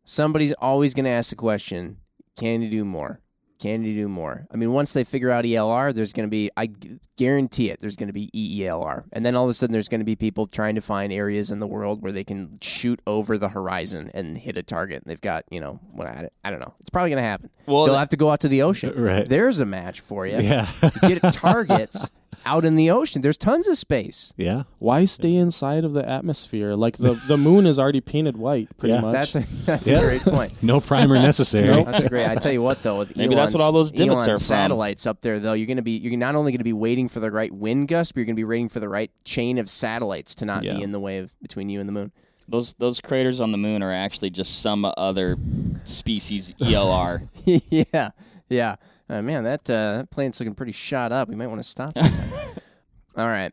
somebody's 0.09 0.53
always 0.55 0.95
going 0.95 1.05
to 1.05 1.11
ask 1.11 1.31
the 1.31 1.37
question: 1.37 1.99
Can 2.37 2.63
you 2.63 2.71
do 2.71 2.85
more? 2.85 3.21
Can 3.61 3.83
you 3.83 3.93
do 3.93 4.09
more? 4.09 4.47
I 4.53 4.57
mean, 4.57 4.73
once 4.73 4.93
they 4.93 5.03
figure 5.03 5.33
out 5.33 5.45
ELR, 5.45 5.93
there's 5.93 6.13
going 6.13 6.29
to 6.29 6.31
be, 6.31 6.49
I 6.57 6.69
guarantee 7.17 7.71
it, 7.71 7.81
there's 7.81 7.97
going 7.97 8.07
to 8.07 8.13
be 8.13 8.31
EELR. 8.33 9.07
And 9.13 9.27
then 9.27 9.35
all 9.35 9.43
of 9.45 9.51
a 9.51 9.55
sudden, 9.55 9.73
there's 9.73 9.89
going 9.89 10.01
to 10.01 10.05
be 10.05 10.15
people 10.15 10.47
trying 10.47 10.77
to 10.77 10.81
find 10.81 11.13
areas 11.13 11.51
in 11.51 11.59
the 11.59 11.67
world 11.67 12.01
where 12.01 12.13
they 12.13 12.23
can 12.23 12.59
shoot 12.63 13.01
over 13.05 13.37
the 13.37 13.49
horizon 13.49 14.13
and 14.15 14.37
hit 14.39 14.57
a 14.57 14.63
target. 14.63 15.03
And 15.03 15.11
They've 15.11 15.21
got, 15.21 15.45
you 15.51 15.61
know, 15.61 15.81
what 15.95 16.07
I, 16.07 16.29
I 16.45 16.51
don't 16.53 16.61
know. 16.61 16.73
It's 16.79 16.91
probably 16.91 17.11
going 17.11 17.23
to 17.23 17.29
happen. 17.29 17.51
Well, 17.67 17.87
They'll 17.87 17.95
th- 17.95 17.99
have 17.99 18.09
to 18.11 18.17
go 18.17 18.31
out 18.31 18.41
to 18.41 18.49
the 18.49 18.63
ocean. 18.63 18.93
Right. 18.95 19.29
There's 19.29 19.59
a 19.59 19.67
match 19.67 20.03
for 20.03 20.25
you. 20.25 20.39
Yeah. 20.39 20.69
Get 21.03 21.21
targets 21.33 22.13
out 22.47 22.65
in 22.65 22.77
the 22.77 22.91
ocean. 22.91 23.21
There's 23.23 23.37
tons 23.37 23.67
of 23.69 23.77
space. 23.77 24.33
yeah. 24.37 24.63
Why 24.79 25.05
stay 25.07 25.35
inside 25.35 25.85
of 25.85 25.93
the 25.95 26.09
atmosphere? 26.09 26.75
Like 26.75 26.97
the, 26.99 27.13
the 27.27 27.37
moon 27.37 27.67
is 27.67 27.79
already 27.79 28.01
painted 28.01 28.37
white, 28.37 28.69
pretty 28.77 28.95
Yeah. 28.95 29.01
much. 29.01 29.13
That's 29.13 29.37
a 29.37 29.41
that's 29.67 29.89
Yeah. 29.89 29.99
a 29.99 30.01
great 30.01 30.23
point. 30.23 30.53
No 30.63 30.81
primer 30.81 31.17
necessary. 31.19 31.83
That's 31.85 32.05
a 32.05 32.09
great. 32.09 32.27
I 32.29 32.37
tell 32.37 32.53
you 32.53 32.63
what, 32.63 32.83
though, 32.83 32.99
with 32.99 33.17
Maybe 33.17 33.35
that's 33.35 33.53
what 33.53 33.63
all 33.63 33.73
those 33.73 33.91
divots 33.91 34.11
Elon's 34.11 34.29
are 34.29 34.33
from. 34.33 34.39
satellites 34.39 35.07
up 35.07 35.21
there, 35.21 35.39
though, 35.39 35.53
you're 35.55 35.67
going 35.67 35.77
to 35.79 35.83
be 35.83 35.99
you're 35.99 36.17
not 36.17 36.35
only 36.37 36.53
going 36.53 36.59
to 36.59 36.65
be 36.65 36.73
waiting 36.73 37.09
for 37.09 37.21
the 37.21 37.31
right 37.31 37.53
wind 37.53 37.89
gust, 37.89 38.15
but 38.15 38.19
you're 38.21 38.27
going 38.27 38.37
to 38.37 38.41
be 38.41 38.45
waiting 38.45 38.69
for 38.69 38.81
the 38.81 38.89
right 38.89 39.11
chain 39.25 39.59
of 39.59 39.69
satellites 39.69 40.35
to 40.37 40.45
not 40.45 40.63
Yeah. 40.63 40.77
be 40.77 40.83
in 40.83 40.93
the 40.93 41.01
way 41.01 41.19
of 41.19 41.35
between 41.43 41.69
you 41.69 41.81
and 41.81 41.89
the 41.89 41.93
moon. 41.93 42.13
those 42.49 42.73
those 42.75 43.01
craters 43.01 43.41
on 43.41 43.53
the 43.53 43.59
moon 43.59 43.83
are 43.83 43.93
actually 43.93 44.31
just 44.31 44.61
some 44.63 44.91
other 44.97 45.37
species 45.85 46.53
ELR. 46.61 47.29
yeah, 47.71 48.11
yeah. 48.49 48.77
Uh, 49.11 49.23
man, 49.23 49.45
that 49.45 49.69
uh, 49.71 49.99
that 49.99 50.11
plane's 50.11 50.39
looking 50.39 50.55
pretty 50.55 50.73
shot 50.73 51.13
up. 51.13 51.29
We 51.29 51.35
might 51.35 51.47
want 51.47 51.61
to 51.61 51.69
stop 51.69 51.97
sometime. 51.97 52.63
All 53.17 53.27
right, 53.27 53.53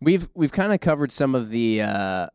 we've 0.00 0.28
we've 0.34 0.52
kind 0.52 0.72
of 0.72 0.80
covered 0.80 1.10
some 1.10 1.34
of 1.34 1.50
the. 1.50 1.82
Uh, 1.82 2.26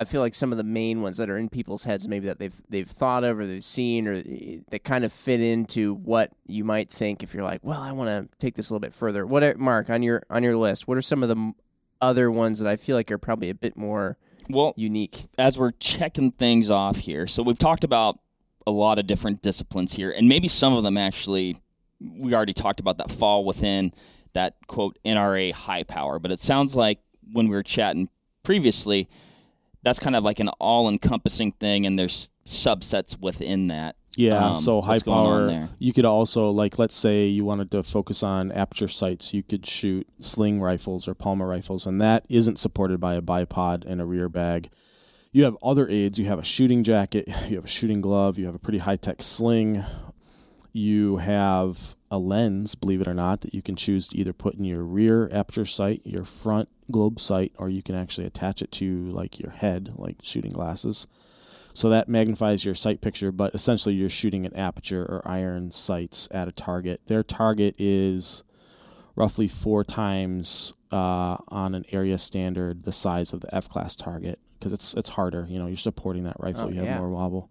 I 0.00 0.04
feel 0.04 0.20
like 0.20 0.36
some 0.36 0.52
of 0.52 0.58
the 0.58 0.64
main 0.64 1.02
ones 1.02 1.16
that 1.16 1.28
are 1.28 1.36
in 1.36 1.48
people's 1.48 1.82
heads, 1.82 2.06
maybe 2.06 2.26
that 2.26 2.38
they've 2.38 2.54
they've 2.68 2.86
thought 2.86 3.24
of 3.24 3.40
or 3.40 3.46
they've 3.46 3.64
seen, 3.64 4.06
or 4.06 4.12
eh, 4.14 4.58
that 4.70 4.84
kind 4.84 5.04
of 5.04 5.12
fit 5.12 5.40
into 5.40 5.94
what 5.94 6.30
you 6.46 6.64
might 6.64 6.88
think 6.88 7.24
if 7.24 7.34
you're 7.34 7.42
like, 7.42 7.60
well, 7.64 7.80
I 7.80 7.90
want 7.90 8.08
to 8.08 8.28
take 8.38 8.54
this 8.54 8.70
a 8.70 8.74
little 8.74 8.80
bit 8.80 8.94
further. 8.94 9.26
What, 9.26 9.42
are, 9.42 9.56
Mark, 9.58 9.90
on 9.90 10.04
your 10.04 10.22
on 10.30 10.44
your 10.44 10.56
list? 10.56 10.86
What 10.86 10.96
are 10.96 11.02
some 11.02 11.24
of 11.24 11.28
the 11.28 11.52
other 12.00 12.30
ones 12.30 12.60
that 12.60 12.68
I 12.68 12.76
feel 12.76 12.94
like 12.94 13.10
are 13.10 13.18
probably 13.18 13.50
a 13.50 13.56
bit 13.56 13.76
more 13.76 14.18
well, 14.48 14.72
unique? 14.76 15.26
as 15.36 15.58
we're 15.58 15.72
checking 15.72 16.30
things 16.30 16.70
off 16.70 16.98
here, 16.98 17.26
so 17.26 17.42
we've 17.42 17.58
talked 17.58 17.82
about 17.82 18.20
a 18.68 18.70
lot 18.70 19.00
of 19.00 19.06
different 19.08 19.42
disciplines 19.42 19.94
here, 19.94 20.12
and 20.12 20.28
maybe 20.28 20.46
some 20.46 20.74
of 20.74 20.84
them 20.84 20.96
actually 20.96 21.56
we 22.00 22.34
already 22.34 22.54
talked 22.54 22.80
about 22.80 22.98
that 22.98 23.10
fall 23.10 23.44
within 23.44 23.92
that 24.34 24.54
quote 24.66 24.98
NRA 25.04 25.52
high 25.52 25.82
power. 25.82 26.18
But 26.18 26.30
it 26.30 26.40
sounds 26.40 26.76
like 26.76 27.00
when 27.32 27.48
we 27.48 27.56
were 27.56 27.62
chatting 27.62 28.08
previously, 28.42 29.08
that's 29.82 29.98
kind 29.98 30.16
of 30.16 30.24
like 30.24 30.40
an 30.40 30.48
all 30.60 30.88
encompassing 30.88 31.52
thing, 31.52 31.86
and 31.86 31.98
there's 31.98 32.30
subsets 32.46 33.18
within 33.20 33.68
that. 33.68 33.96
Yeah, 34.16 34.48
um, 34.48 34.54
so 34.54 34.80
high 34.80 34.92
what's 34.92 35.02
going 35.04 35.18
on 35.18 35.48
power. 35.50 35.68
You 35.78 35.92
could 35.92 36.04
also 36.04 36.50
like, 36.50 36.78
let's 36.78 36.96
say 36.96 37.26
you 37.26 37.44
wanted 37.44 37.70
to 37.70 37.84
focus 37.84 38.24
on 38.24 38.50
aperture 38.50 38.88
sights, 38.88 39.32
you 39.32 39.44
could 39.44 39.64
shoot 39.64 40.08
sling 40.18 40.60
rifles 40.60 41.06
or 41.06 41.14
Palma 41.14 41.46
rifles, 41.46 41.86
and 41.86 42.00
that 42.00 42.26
isn't 42.28 42.58
supported 42.58 42.98
by 43.00 43.14
a 43.14 43.22
bipod 43.22 43.84
and 43.84 44.00
a 44.00 44.04
rear 44.04 44.28
bag. 44.28 44.70
You 45.30 45.44
have 45.44 45.56
other 45.62 45.88
aids. 45.88 46.18
You 46.18 46.26
have 46.26 46.38
a 46.38 46.44
shooting 46.44 46.82
jacket. 46.82 47.28
You 47.48 47.56
have 47.56 47.66
a 47.66 47.68
shooting 47.68 48.00
glove. 48.00 48.38
You 48.38 48.46
have 48.46 48.54
a 48.54 48.58
pretty 48.58 48.78
high 48.78 48.96
tech 48.96 49.22
sling. 49.22 49.84
You 50.78 51.16
have 51.16 51.96
a 52.08 52.18
lens, 52.18 52.76
believe 52.76 53.00
it 53.00 53.08
or 53.08 53.14
not, 53.14 53.40
that 53.40 53.52
you 53.52 53.62
can 53.62 53.74
choose 53.74 54.06
to 54.08 54.18
either 54.18 54.32
put 54.32 54.54
in 54.54 54.64
your 54.64 54.84
rear 54.84 55.28
aperture 55.32 55.64
sight, 55.64 56.02
your 56.04 56.24
front 56.24 56.68
globe 56.90 57.18
sight, 57.18 57.52
or 57.58 57.68
you 57.68 57.82
can 57.82 57.96
actually 57.96 58.26
attach 58.26 58.62
it 58.62 58.70
to 58.72 59.08
like 59.08 59.40
your 59.40 59.50
head, 59.50 59.94
like 59.96 60.16
shooting 60.22 60.52
glasses. 60.52 61.06
So 61.72 61.88
that 61.90 62.08
magnifies 62.08 62.64
your 62.64 62.74
sight 62.74 63.00
picture, 63.00 63.32
but 63.32 63.54
essentially 63.54 63.94
you're 63.94 64.08
shooting 64.08 64.46
an 64.46 64.54
aperture 64.54 65.02
or 65.02 65.22
iron 65.24 65.70
sights 65.72 66.28
at 66.30 66.48
a 66.48 66.52
target. 66.52 67.00
Their 67.06 67.22
target 67.22 67.74
is 67.78 68.44
roughly 69.16 69.48
four 69.48 69.82
times 69.82 70.74
uh, 70.92 71.38
on 71.48 71.74
an 71.74 71.84
area 71.90 72.18
standard 72.18 72.84
the 72.84 72.92
size 72.92 73.32
of 73.32 73.40
the 73.40 73.52
F 73.52 73.68
class 73.68 73.96
target 73.96 74.38
because 74.58 74.72
it's 74.72 74.94
it's 74.94 75.10
harder. 75.10 75.44
You 75.48 75.58
know, 75.58 75.66
you're 75.66 75.76
supporting 75.76 76.24
that 76.24 76.36
rifle. 76.38 76.66
Oh, 76.66 76.68
you 76.68 76.76
have 76.76 76.86
yeah. 76.86 76.98
more 76.98 77.10
wobble. 77.10 77.50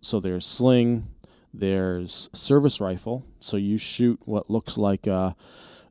So 0.00 0.20
there's 0.20 0.46
sling, 0.46 1.08
there's 1.58 2.30
service 2.32 2.80
rifle. 2.80 3.24
So 3.40 3.56
you 3.56 3.78
shoot 3.78 4.20
what 4.24 4.48
looks 4.50 4.78
like 4.78 5.06
uh, 5.08 5.32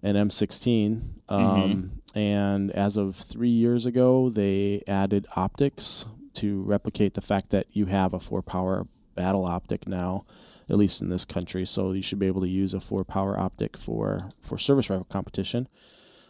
an 0.01 0.15
M16. 0.15 1.01
Um, 1.29 2.01
And 2.15 2.71
as 2.71 2.97
of 2.97 3.15
three 3.15 3.49
years 3.49 3.85
ago, 3.85 4.29
they 4.29 4.81
added 4.87 5.27
optics 5.35 6.05
to 6.35 6.61
replicate 6.63 7.13
the 7.13 7.21
fact 7.21 7.51
that 7.51 7.67
you 7.71 7.87
have 7.87 8.13
a 8.13 8.19
four 8.19 8.41
power 8.41 8.87
battle 9.15 9.45
optic 9.45 9.87
now, 9.87 10.25
at 10.69 10.77
least 10.77 11.01
in 11.01 11.09
this 11.09 11.25
country. 11.25 11.65
So 11.65 11.91
you 11.91 12.01
should 12.01 12.19
be 12.19 12.27
able 12.27 12.41
to 12.41 12.47
use 12.47 12.73
a 12.73 12.79
four 12.79 13.03
power 13.03 13.37
optic 13.37 13.77
for 13.77 14.29
for 14.41 14.57
service 14.57 14.89
rifle 14.89 15.05
competition. 15.09 15.67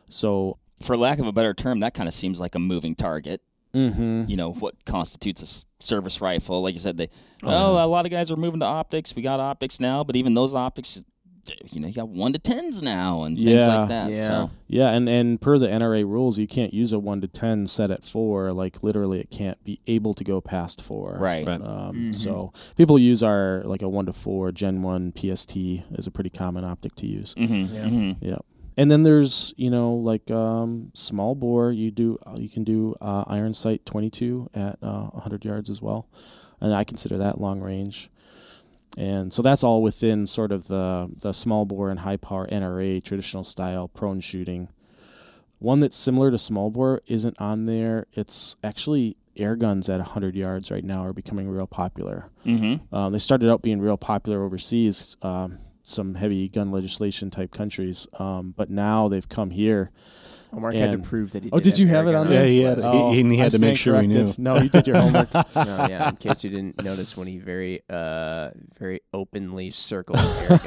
So. 0.10 0.58
For 0.84 0.96
lack 0.96 1.18
of 1.18 1.26
a 1.26 1.32
better 1.32 1.56
term, 1.56 1.80
that 1.80 1.96
kind 1.96 2.08
of 2.08 2.14
seems 2.14 2.40
like 2.40 2.54
a 2.54 2.60
moving 2.60 2.94
target. 2.94 3.42
Mm-hmm. 3.78 4.24
You 4.30 4.38
know 4.38 4.54
what 4.54 4.74
constitutes 4.86 5.42
a 5.80 5.84
service 5.84 6.20
rifle? 6.22 6.62
Like 6.62 6.74
you 6.74 6.80
said, 6.80 6.98
they 6.98 7.10
Oh, 7.44 7.78
oh, 7.78 7.86
a 7.86 7.88
lot 7.88 8.06
of 8.06 8.12
guys 8.12 8.32
are 8.32 8.36
moving 8.36 8.60
to 8.62 8.66
optics. 8.66 9.16
We 9.16 9.22
got 9.22 9.40
optics 9.40 9.80
now, 9.80 10.04
but 10.04 10.16
even 10.16 10.34
those 10.34 10.54
optics, 10.56 11.02
you 11.72 11.80
know, 11.80 11.88
you 11.88 11.94
got 11.94 12.10
one 12.10 12.34
to 12.34 12.40
tens 12.40 12.82
now 12.82 13.24
and 13.24 13.38
things 13.38 13.48
Yeah. 13.50 13.68
like 13.78 13.88
that. 13.90 14.12
Yeah. 14.12 14.28
So 14.28 14.52
Yeah, 14.68 14.90
and, 14.90 15.08
and 15.08 15.40
per 15.40 15.58
the 15.58 15.68
NRA 15.68 16.04
rules, 16.04 16.38
you 16.38 16.48
can't 16.48 16.74
use 16.74 16.92
a 16.92 17.00
one 17.00 17.22
to 17.22 17.28
ten 17.28 17.68
set 17.68 17.90
at 17.92 18.04
four. 18.04 18.52
Like 18.52 18.84
literally, 18.84 19.20
it 19.22 19.30
can't 19.30 19.64
be 19.64 19.80
able 19.88 20.14
to 20.16 20.24
go 20.26 20.42
past 20.42 20.82
four. 20.82 21.18
right. 21.20 21.46
Right. 21.48 21.62
Um, 21.62 21.96
Mhm. 22.12 22.16
So 22.16 22.52
people 22.76 23.00
use 23.00 23.24
our 23.24 23.62
like 23.66 23.82
a 23.82 23.88
one 23.88 24.08
to 24.08 24.12
four 24.14 24.52
Gen 24.52 24.82
one 24.82 25.14
PST 25.16 25.56
is 25.92 26.06
a 26.08 26.12
pretty 26.12 26.32
common 26.32 26.66
optic 26.66 26.96
to 26.96 27.08
use. 27.08 27.34
Mm-hmm. 27.36 27.76
Yeah. 27.76 27.84
Mm-hmm. 27.86 28.26
Yeah, 28.26 28.38
and 28.78 28.92
then 28.92 29.04
there's 29.04 29.54
you 29.58 29.70
know 29.70 29.94
like 29.94 30.30
um, 30.32 30.92
small 30.94 31.36
bore. 31.36 31.72
You 31.72 31.92
do 31.92 32.20
uh, 32.26 32.36
you 32.38 32.48
can 32.48 32.64
do 32.64 32.96
uh, 33.02 33.26
iron 33.28 33.54
sight 33.54 33.86
twenty 33.86 34.10
two 34.10 34.50
at 34.54 34.78
uh, 34.82 35.10
hundred 35.20 35.44
yards 35.44 35.70
as 35.70 35.82
well, 35.82 36.08
and 36.62 36.74
I 36.74 36.84
consider 36.84 37.18
that 37.18 37.42
long 37.42 37.60
range. 37.60 38.10
And 38.98 39.32
so 39.32 39.42
that's 39.42 39.64
all 39.64 39.82
within 39.82 40.28
sort 40.28 40.52
of 40.52 40.68
the 40.68 41.10
the 41.22 41.34
small 41.34 41.66
bore 41.66 41.90
and 41.90 42.00
high 42.00 42.18
power 42.18 42.48
NRA 42.48 43.04
traditional 43.04 43.44
style 43.44 43.88
prone 43.88 44.20
shooting. 44.20 44.70
One 45.60 45.80
that's 45.80 45.98
similar 45.98 46.30
to 46.30 46.38
small 46.38 46.70
bore 46.70 47.02
isn't 47.08 47.40
on 47.40 47.66
there. 47.66 48.06
It's 48.14 48.56
actually 48.64 49.18
air 49.36 49.56
guns 49.56 49.90
at 49.90 50.00
100 50.00 50.36
yards 50.36 50.72
right 50.72 50.84
now 50.84 51.04
are 51.04 51.14
becoming 51.14 51.50
real 51.50 51.68
popular. 51.68 52.30
Mm-hmm. 52.46 52.94
Um, 52.94 53.12
they 53.12 53.20
started 53.20 53.50
out 53.50 53.62
being 53.62 53.80
real 53.80 53.98
popular 53.98 54.44
overseas, 54.44 55.16
um, 55.22 55.60
some 55.88 56.16
heavy 56.16 56.50
gun 56.50 56.72
legislation 56.72 57.30
type 57.30 57.52
countries, 57.52 58.08
um, 58.20 58.54
but 58.58 58.70
now 58.70 59.08
they've 59.08 59.28
come 59.30 59.50
here. 59.50 59.92
Oh, 60.54 60.60
Mark 60.62 60.76
had 60.76 60.92
to 60.94 61.00
prove 61.00 61.34
that 61.34 61.44
he. 61.44 61.50
Oh, 61.52 61.60
did 61.60 61.78
you 61.78 61.88
have 61.88 62.08
it 62.08 62.16
on 62.16 62.28
there? 62.28 62.44
Yeah, 62.46 62.50
he 62.50 62.62
his 62.62 62.68
had- 62.68 62.78
list. 62.78 62.92
he- 62.94 62.98
Oh, 62.98 63.12
he 63.12 63.38
had 63.38 63.46
I 63.48 63.50
to 63.50 63.60
make 63.60 63.78
stand 63.78 63.78
sure 63.78 63.94
we 64.02 64.08
corrected. 64.14 64.40
knew. 64.40 64.44
No, 64.54 64.58
you 64.62 64.70
did 64.70 64.88
your 64.88 64.98
homework. 64.98 65.34
no, 65.34 65.44
yeah. 65.90 66.10
In 66.10 66.16
case 66.16 66.44
you 66.46 66.50
didn't 66.50 66.82
notice, 66.84 67.18
when 67.18 67.28
he 67.28 67.38
very, 67.38 67.82
uh, 67.90 68.52
very 68.80 69.02
openly 69.14 69.72
circled 69.72 70.20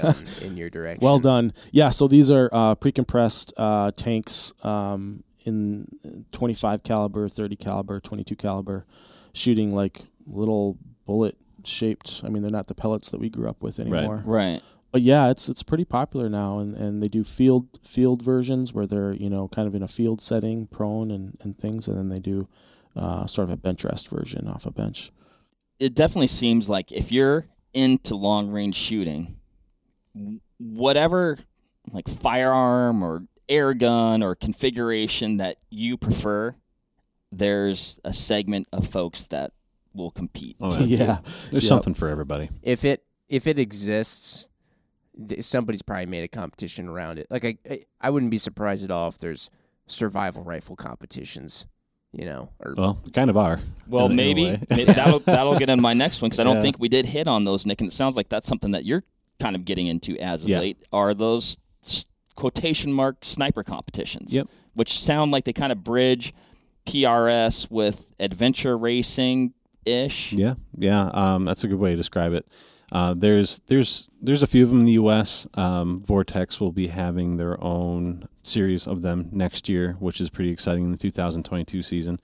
gun 0.02 0.14
in 0.42 0.56
your 0.58 0.68
direction. 0.68 1.02
Well 1.04 1.18
done. 1.18 1.52
Yeah, 1.72 1.90
so 1.90 2.08
these 2.08 2.30
are 2.30 2.50
uh, 2.52 2.74
pre-compressed 2.74 3.54
uh, 3.56 3.90
tanks 3.96 4.52
um, 4.62 5.24
in 5.44 5.86
25 6.32 6.82
caliber, 6.82 7.28
30 7.30 7.56
caliber, 7.56 8.00
22 8.00 8.36
caliber, 8.36 8.84
shooting 9.32 9.74
like 9.74 10.02
little 10.26 10.76
bullet 11.06 11.38
shaped. 11.64 12.20
I 12.22 12.28
mean, 12.28 12.42
they're 12.42 12.50
not 12.52 12.66
the 12.66 12.74
pellets 12.74 13.08
that 13.10 13.18
we 13.20 13.30
grew 13.30 13.48
up 13.48 13.62
with 13.62 13.80
anymore. 13.80 14.22
Right. 14.26 14.60
But 14.92 15.02
yeah, 15.02 15.30
it's 15.30 15.48
it's 15.48 15.62
pretty 15.62 15.84
popular 15.84 16.28
now, 16.28 16.58
and, 16.58 16.74
and 16.76 17.02
they 17.02 17.08
do 17.08 17.22
field 17.24 17.66
field 17.84 18.22
versions 18.22 18.72
where 18.72 18.86
they're 18.86 19.12
you 19.12 19.30
know 19.30 19.46
kind 19.48 19.68
of 19.68 19.74
in 19.74 19.82
a 19.82 19.88
field 19.88 20.20
setting, 20.20 20.66
prone 20.66 21.10
and, 21.10 21.36
and 21.42 21.56
things, 21.58 21.86
and 21.86 21.96
then 21.96 22.08
they 22.08 22.18
do 22.18 22.48
uh, 22.96 23.26
sort 23.26 23.48
of 23.48 23.52
a 23.52 23.56
bench 23.56 23.84
rest 23.84 24.08
version 24.08 24.48
off 24.48 24.66
a 24.66 24.70
bench. 24.72 25.12
It 25.78 25.94
definitely 25.94 26.26
seems 26.26 26.68
like 26.68 26.90
if 26.92 27.12
you're 27.12 27.46
into 27.72 28.16
long 28.16 28.50
range 28.50 28.74
shooting, 28.74 29.36
whatever 30.58 31.38
like 31.92 32.08
firearm 32.08 33.02
or 33.02 33.22
air 33.48 33.74
gun 33.74 34.22
or 34.22 34.34
configuration 34.34 35.38
that 35.38 35.56
you 35.70 35.96
prefer, 35.96 36.54
there's 37.32 37.98
a 38.04 38.12
segment 38.12 38.68
of 38.72 38.86
folks 38.86 39.24
that 39.28 39.52
will 39.94 40.10
compete. 40.10 40.56
Oh, 40.60 40.78
yeah. 40.80 40.84
yeah, 41.04 41.18
There's 41.50 41.64
Yep. 41.64 41.68
something 41.68 41.94
for 41.94 42.08
everybody. 42.08 42.50
if 42.62 42.84
it 42.84 43.04
if 43.28 43.46
it 43.46 43.58
exists, 43.60 44.42
th- 44.42 44.50
somebody's 45.40 45.82
probably 45.82 46.06
made 46.06 46.24
a 46.24 46.28
competition 46.28 46.88
around 46.88 47.18
it. 47.18 47.26
Like 47.30 47.44
I, 47.44 47.58
I, 47.70 47.80
I 48.00 48.10
wouldn't 48.10 48.30
be 48.30 48.38
surprised 48.38 48.84
at 48.84 48.90
all 48.90 49.08
if 49.08 49.18
there's 49.18 49.50
survival 49.86 50.42
rifle 50.44 50.76
competitions. 50.76 51.66
You 52.12 52.24
know, 52.24 52.48
or 52.58 52.74
Well, 52.76 53.00
kind 53.12 53.30
of 53.30 53.36
are. 53.36 53.60
Well, 53.86 54.06
in 54.06 54.10
a- 54.10 54.12
in 54.12 54.16
maybe, 54.16 54.84
that'll 54.84 55.18
that'll 55.26 55.56
get 55.58 55.70
in 55.70 55.80
my 55.80 55.92
next 55.94 56.20
one 56.20 56.28
because 56.28 56.40
I 56.40 56.44
don't 56.44 56.56
Yeah. 56.56 56.62
think 56.62 56.80
we 56.80 56.88
did 56.88 57.06
hit 57.06 57.28
on 57.28 57.44
those, 57.44 57.66
Nick. 57.66 57.80
And 57.80 57.88
it 57.88 57.92
sounds 57.92 58.16
like 58.16 58.28
that's 58.28 58.48
something 58.48 58.72
that 58.72 58.84
you're 58.84 59.04
kind 59.38 59.54
of 59.54 59.64
getting 59.64 59.86
into 59.86 60.18
as 60.18 60.42
of 60.42 60.48
Yeah. 60.50 60.58
late. 60.58 60.84
Are 60.92 61.14
those 61.14 61.58
quotation 62.34 62.92
mark 62.92 63.18
sniper 63.24 63.62
competitions? 63.62 64.34
Yep. 64.34 64.48
Which 64.74 64.98
sound 64.98 65.30
like 65.30 65.44
they 65.44 65.52
kind 65.52 65.70
of 65.70 65.84
bridge 65.84 66.32
PRS 66.86 67.70
with 67.70 68.12
adventure 68.18 68.76
racing 68.76 69.52
ish. 69.86 70.32
Yeah, 70.32 70.54
yeah, 70.76 71.10
um, 71.12 71.44
that's 71.44 71.62
a 71.64 71.68
good 71.68 71.78
way 71.78 71.90
to 71.90 71.96
describe 71.96 72.32
it. 72.32 72.46
Uh, 72.92 73.14
there's 73.16 73.60
there's 73.66 74.08
there's 74.20 74.42
a 74.42 74.46
few 74.46 74.64
of 74.64 74.70
them 74.70 74.80
in 74.80 74.84
the 74.84 74.92
U.S. 74.92 75.46
Um, 75.54 76.02
Vortex 76.02 76.60
will 76.60 76.72
be 76.72 76.88
having 76.88 77.36
their 77.36 77.62
own 77.62 78.28
series 78.42 78.86
of 78.86 79.02
them 79.02 79.28
next 79.32 79.68
year, 79.68 79.96
which 80.00 80.20
is 80.20 80.30
pretty 80.30 80.50
exciting 80.50 80.84
in 80.84 80.92
the 80.92 80.98
2022 80.98 81.82
season. 81.82 82.20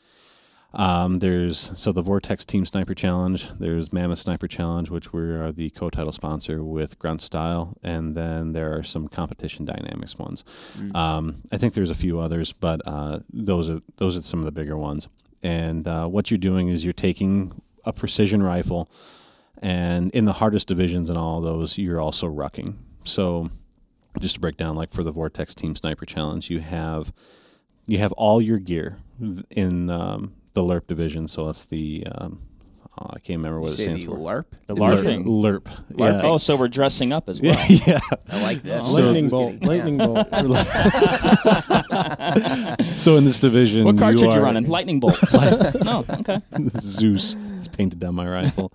Um, 0.75 1.21
there's 1.21 1.73
so 1.79 1.91
the 1.91 2.03
Vortex 2.03 2.45
Team 2.45 2.67
Sniper 2.67 2.95
Challenge. 2.95 3.49
There's 3.59 3.93
Mammoth 3.93 4.19
Sniper 4.19 4.47
Challenge, 4.47 4.91
which 4.91 5.13
we 5.13 5.23
are 5.23 5.51
the 5.51 5.71
co-title 5.71 6.13
sponsor 6.13 6.63
with 6.63 6.99
Grunt 6.99 7.23
Style, 7.23 7.77
and 7.83 8.15
then 8.15 8.53
there 8.53 8.77
are 8.77 8.83
some 8.83 9.09
competition 9.09 9.65
dynamics 9.65 10.19
ones. 10.19 10.45
Um, 10.95 11.43
I 11.51 11.57
think 11.57 11.73
there's 11.75 11.91
a 11.91 11.95
few 11.95 12.19
others, 12.21 12.53
but 12.53 12.81
uh, 12.87 13.21
those 13.33 13.71
are 13.71 13.81
those 13.97 14.19
are 14.19 14.23
some 14.23 14.41
of 14.41 14.45
the 14.45 14.53
bigger 14.53 14.77
ones. 14.77 15.09
And 15.43 15.87
uh, 15.89 16.09
what 16.09 16.31
you're 16.31 16.39
doing 16.39 16.69
is 16.69 16.85
you're 16.85 16.93
taking 16.93 17.59
a 17.85 17.93
precision 17.93 18.43
rifle, 18.43 18.91
and 19.63 20.11
in 20.13 20.25
the 20.25 20.35
hardest 20.35 20.69
divisions 20.69 21.09
and 21.11 21.19
all 21.19 21.41
those, 21.41 21.79
you're 21.79 22.01
also 22.01 22.29
rucking. 22.29 22.75
So, 23.05 23.51
just 24.21 24.35
to 24.35 24.41
break 24.41 24.57
down, 24.57 24.77
like 24.77 24.93
for 24.93 25.03
the 25.05 25.11
Vortex 25.13 25.55
Team 25.55 25.77
Sniper 25.77 26.07
Challenge, 26.07 26.51
you 26.51 26.61
have 26.61 27.13
you 27.87 27.99
have 27.99 28.13
all 28.13 28.41
your 28.43 28.59
gear 28.59 28.99
in 29.51 29.91
um, 29.91 30.35
the 30.55 30.63
LRRP 30.63 30.87
division. 30.87 31.29
So 31.29 31.47
that's 31.47 31.67
the 31.67 32.07
um, 32.11 32.41
oh, 33.01 33.07
I 33.11 33.19
can't 33.21 33.39
remember 33.39 33.59
you 33.59 33.63
what 33.63 33.73
it 33.73 33.77
say 33.77 33.83
stands 33.85 34.05
the 34.05 34.11
for. 34.11 34.17
LARP. 34.17 34.45
the 34.67 34.75
LARPing. 34.75 35.25
LRRP. 35.25 35.93
LARPing. 35.93 36.21
Oh, 36.25 36.39
so 36.39 36.57
we're 36.57 36.69
dressing 36.69 37.13
up 37.13 37.29
as 37.29 37.41
well. 37.43 37.57
yeah. 37.69 37.99
I 38.31 38.43
like 38.43 38.63
this. 38.63 38.95
So- 38.95 39.03
lightning 39.03 39.29
bolt, 39.29 39.53
getting- 39.61 39.69
lightning 39.69 39.99
bolt. 39.99 40.27
So 42.97 43.17
in 43.17 43.25
this 43.25 43.39
division, 43.39 43.85
what 43.85 43.99
cartridge 43.99 44.23
you 44.23 44.33
you 44.33 44.41
running? 44.41 44.67
Lightning 44.69 45.01
bolts. 45.01 45.33
no, 45.85 46.05
okay. 46.21 46.41
Zeus 46.79 47.37
is 47.37 47.69
painted 47.69 48.01
down 48.01 48.15
my 48.15 48.29
rifle. 48.29 48.73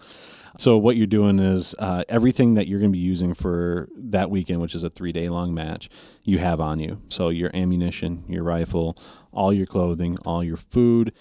So 0.61 0.77
what 0.77 0.95
you're 0.95 1.07
doing 1.07 1.39
is 1.39 1.73
uh, 1.79 2.03
everything 2.07 2.53
that 2.53 2.67
you're 2.67 2.77
going 2.77 2.91
to 2.91 2.95
be 2.95 2.99
using 2.99 3.33
for 3.33 3.89
that 3.95 4.29
weekend, 4.29 4.61
which 4.61 4.75
is 4.75 4.83
a 4.83 4.91
three 4.91 5.11
day 5.11 5.25
long 5.25 5.55
match, 5.55 5.89
you 6.23 6.37
have 6.37 6.61
on 6.61 6.79
you. 6.79 7.01
So 7.09 7.29
your 7.29 7.49
ammunition, 7.55 8.25
your 8.27 8.43
rifle, 8.43 8.95
all 9.31 9.51
your 9.51 9.65
clothing, 9.65 10.19
all 10.23 10.43
your 10.43 10.57
food, 10.57 11.13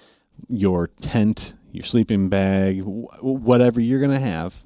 your 0.50 0.88
tent, 0.88 1.54
your 1.72 1.86
sleeping 1.86 2.28
bag, 2.28 2.82
wh- 2.82 3.24
whatever 3.24 3.80
you're 3.80 3.98
going 3.98 4.10
to 4.10 4.20
have, 4.20 4.62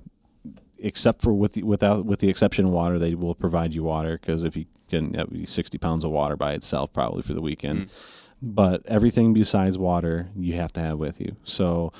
except 0.80 1.22
for 1.22 1.32
with 1.32 1.52
the, 1.52 1.62
without 1.62 2.04
with 2.04 2.18
the 2.18 2.28
exception 2.28 2.64
of 2.64 2.72
water, 2.72 2.98
they 2.98 3.14
will 3.14 3.36
provide 3.36 3.74
you 3.74 3.84
water 3.84 4.18
because 4.20 4.42
if 4.42 4.56
you 4.56 4.64
can 4.90 5.12
that 5.12 5.30
would 5.30 5.38
be 5.38 5.46
60 5.46 5.78
pounds 5.78 6.02
of 6.02 6.10
water 6.10 6.36
by 6.36 6.52
itself 6.52 6.92
probably 6.92 7.22
for 7.22 7.32
the 7.32 7.40
weekend. 7.40 7.92
But 8.42 8.84
everything 8.86 9.34
besides 9.34 9.78
water 9.78 10.30
you 10.34 10.54
have 10.54 10.72
to 10.72 10.80
have 10.80 10.98
with 10.98 11.20
you. 11.20 11.36
So 11.44 11.92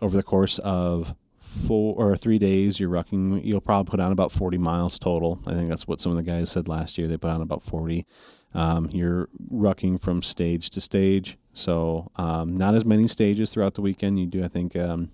over 0.00 0.16
the 0.16 0.22
course 0.22 0.60
of 0.60 1.16
four 1.50 1.94
or 1.96 2.16
three 2.16 2.38
days, 2.38 2.78
you're 2.78 2.90
rucking. 2.90 3.44
You'll 3.44 3.60
probably 3.60 3.90
put 3.90 4.00
on 4.00 4.12
about 4.12 4.32
40 4.32 4.58
miles 4.58 4.98
total. 4.98 5.40
I 5.46 5.52
think 5.52 5.68
that's 5.68 5.86
what 5.86 6.00
some 6.00 6.12
of 6.12 6.16
the 6.16 6.22
guys 6.30 6.50
said 6.50 6.68
last 6.68 6.96
year. 6.96 7.08
They 7.08 7.16
put 7.16 7.30
on 7.30 7.42
about 7.42 7.62
40. 7.62 8.06
Um, 8.54 8.88
you're 8.92 9.28
rucking 9.52 10.00
from 10.00 10.22
stage 10.22 10.70
to 10.70 10.80
stage, 10.80 11.38
so 11.52 12.10
um, 12.16 12.56
not 12.56 12.74
as 12.74 12.84
many 12.84 13.06
stages 13.06 13.50
throughout 13.50 13.74
the 13.74 13.82
weekend. 13.82 14.18
You 14.18 14.26
do, 14.26 14.44
I 14.44 14.48
think, 14.48 14.74
um, 14.76 15.10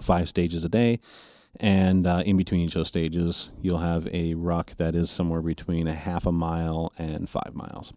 five 0.00 0.28
stages 0.28 0.64
a 0.64 0.68
day. 0.68 1.00
And 1.60 2.06
uh, 2.06 2.22
in 2.26 2.36
between 2.36 2.62
each 2.62 2.70
of 2.70 2.80
those 2.80 2.88
stages, 2.88 3.52
you'll 3.62 3.78
have 3.78 4.08
a 4.12 4.34
ruck 4.34 4.74
that 4.76 4.96
is 4.96 5.10
somewhere 5.10 5.40
between 5.40 5.86
a 5.86 5.94
half 5.94 6.26
a 6.26 6.32
mile 6.32 6.92
and 6.98 7.28
five 7.28 7.54
miles. 7.54 7.92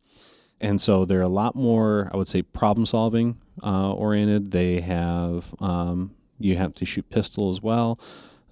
And 0.60 0.82
so 0.82 1.06
they're 1.06 1.22
a 1.22 1.28
lot 1.28 1.56
more, 1.56 2.10
I 2.14 2.18
would 2.18 2.28
say, 2.28 2.41
problem 2.41 2.86
solving 2.86 3.38
uh, 3.64 3.94
oriented. 3.94 4.52
They 4.52 4.82
have, 4.82 5.54
um, 5.60 6.12
you 6.40 6.56
have 6.58 6.74
to 6.76 6.86
shoot 6.86 7.10
pistol 7.10 7.50
as 7.50 7.62
well. 7.62 8.00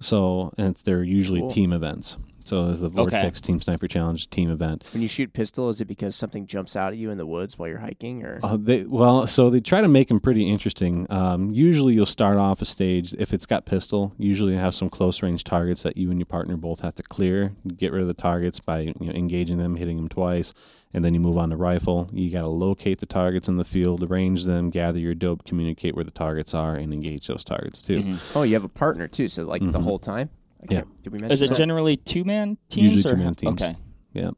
So, 0.00 0.52
and 0.58 0.74
they're 0.84 1.02
usually 1.02 1.40
Cool. 1.40 1.50
team 1.50 1.72
events. 1.72 2.18
So 2.44 2.66
there's 2.66 2.78
the 2.78 2.88
Vortex 2.88 3.40
Team 3.40 3.60
Sniper 3.60 3.88
Challenge 3.88 4.30
team 4.30 4.50
event. 4.50 4.84
When 4.92 5.02
you 5.02 5.08
shoot 5.08 5.32
pistol, 5.32 5.68
is 5.68 5.80
it 5.80 5.86
because 5.86 6.14
something 6.14 6.46
jumps 6.46 6.76
out 6.76 6.92
at 6.92 6.96
you 6.98 7.10
in 7.10 7.18
the 7.18 7.26
woods 7.26 7.58
while 7.58 7.68
you're 7.68 7.80
hiking, 7.80 8.22
or 8.22 8.38
Uh, 8.40 8.56
they, 8.56 8.84
well, 8.84 9.26
so 9.26 9.50
they 9.50 9.58
try 9.58 9.80
to 9.80 9.88
make 9.88 10.06
them 10.06 10.20
pretty 10.20 10.48
interesting. 10.48 11.08
Um, 11.10 11.50
usually, 11.50 11.94
you'll 11.94 12.06
start 12.06 12.36
off 12.36 12.62
a 12.62 12.64
stage 12.64 13.14
if 13.18 13.34
it's 13.34 13.46
got 13.46 13.64
pistol. 13.66 14.12
Usually, 14.16 14.52
you 14.52 14.60
have 14.60 14.76
some 14.76 14.88
close 14.88 15.24
range 15.24 15.42
targets 15.42 15.82
that 15.82 15.96
you 15.96 16.08
and 16.12 16.20
your 16.20 16.26
partner 16.26 16.56
both 16.56 16.82
have 16.82 16.94
to 16.96 17.02
clear. 17.02 17.52
Get 17.76 17.90
rid 17.90 18.02
of 18.02 18.06
the 18.08 18.14
targets 18.14 18.60
by 18.60 18.80
you 18.80 18.94
know, 19.00 19.12
engaging 19.12 19.58
them, 19.58 19.74
hitting 19.74 19.96
them 19.96 20.08
twice, 20.08 20.54
and 20.96 21.04
then 21.04 21.12
you 21.12 21.20
move 21.20 21.36
on 21.36 21.50
to 21.50 21.56
rifle. 21.56 22.08
You 22.10 22.30
got 22.30 22.40
to 22.40 22.48
locate 22.48 23.00
the 23.00 23.06
targets 23.06 23.48
in 23.48 23.58
the 23.58 23.64
field, 23.64 24.02
arrange 24.02 24.44
them, 24.46 24.70
gather 24.70 24.98
your 24.98 25.14
dope, 25.14 25.44
communicate 25.44 25.94
where 25.94 26.04
the 26.04 26.10
targets 26.10 26.54
are, 26.54 26.74
and 26.74 26.92
engage 26.94 27.26
those 27.26 27.44
targets 27.44 27.82
too. 27.82 27.98
Mhm. 28.00 28.36
oh, 28.36 28.42
you 28.42 28.54
have 28.54 28.64
a 28.64 28.68
partner 28.68 29.06
too? 29.06 29.28
So 29.28 29.44
like 29.44 29.60
the 29.60 29.78
Mhm. 29.78 29.82
whole 29.84 29.98
time? 29.98 30.30
I 30.62 30.74
Yeah. 30.74 30.82
Did 31.02 31.12
we 31.12 31.18
mention 31.18 31.32
Is 31.32 31.42
it 31.42 31.50
that? 31.50 31.58
generally 31.58 31.98
two 31.98 32.24
man 32.24 32.56
teams? 32.70 32.94
Usually 32.94 33.14
two-man 33.14 33.34
teams. 33.34 33.62
Okay. 33.62 33.76
Yeah. 34.14 34.30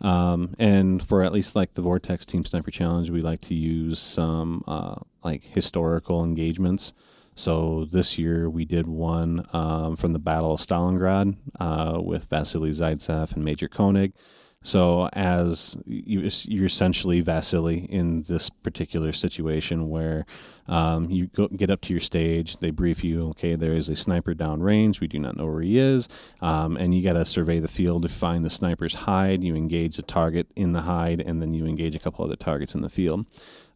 Um, 0.00 0.54
and 0.58 1.02
for 1.02 1.22
at 1.22 1.32
least 1.34 1.54
like 1.54 1.74
the 1.74 1.82
Vortex 1.82 2.24
Team 2.24 2.46
Sniper 2.46 2.70
Challenge, 2.70 3.10
we 3.10 3.20
like 3.20 3.40
to 3.42 3.54
use 3.54 3.98
some 3.98 4.64
uh, 4.66 4.94
like 5.22 5.44
historical 5.44 6.24
engagements. 6.24 6.94
So 7.34 7.86
this 7.90 8.18
year 8.18 8.48
we 8.48 8.64
did 8.64 8.86
one 8.86 9.44
um, 9.52 9.96
from 9.96 10.14
the 10.14 10.18
Battle 10.18 10.54
of 10.54 10.60
Stalingrad 10.60 11.36
uh, 11.60 12.00
with 12.02 12.24
Vasily 12.30 12.70
Zaitsev 12.70 13.34
and 13.34 13.44
Major 13.44 13.68
Koenig. 13.68 14.14
So 14.62 15.08
as 15.14 15.78
you, 15.86 16.28
you're 16.44 16.66
essentially 16.66 17.22
Vasily 17.22 17.78
in 17.78 18.22
this 18.22 18.50
particular 18.50 19.10
situation 19.12 19.88
where 19.88 20.26
um, 20.68 21.10
you 21.10 21.28
go, 21.28 21.48
get 21.48 21.70
up 21.70 21.80
to 21.82 21.94
your 21.94 22.00
stage, 22.00 22.58
they 22.58 22.70
brief 22.70 23.02
you, 23.02 23.30
okay, 23.30 23.56
there 23.56 23.72
is 23.72 23.88
a 23.88 23.96
sniper 23.96 24.34
downrange. 24.34 25.00
We 25.00 25.08
do 25.08 25.18
not 25.18 25.36
know 25.36 25.46
where 25.46 25.62
he 25.62 25.78
is. 25.78 26.08
Um, 26.42 26.76
and 26.76 26.94
you 26.94 27.02
got 27.02 27.14
to 27.14 27.24
survey 27.24 27.58
the 27.58 27.68
field 27.68 28.02
to 28.02 28.08
find 28.08 28.44
the 28.44 28.50
sniper's 28.50 28.94
hide. 28.94 29.42
You 29.42 29.56
engage 29.56 29.96
the 29.96 30.02
target 30.02 30.48
in 30.54 30.72
the 30.72 30.82
hide, 30.82 31.22
and 31.22 31.40
then 31.40 31.54
you 31.54 31.64
engage 31.64 31.96
a 31.96 31.98
couple 31.98 32.24
other 32.24 32.36
targets 32.36 32.74
in 32.74 32.82
the 32.82 32.90
field. 32.90 33.26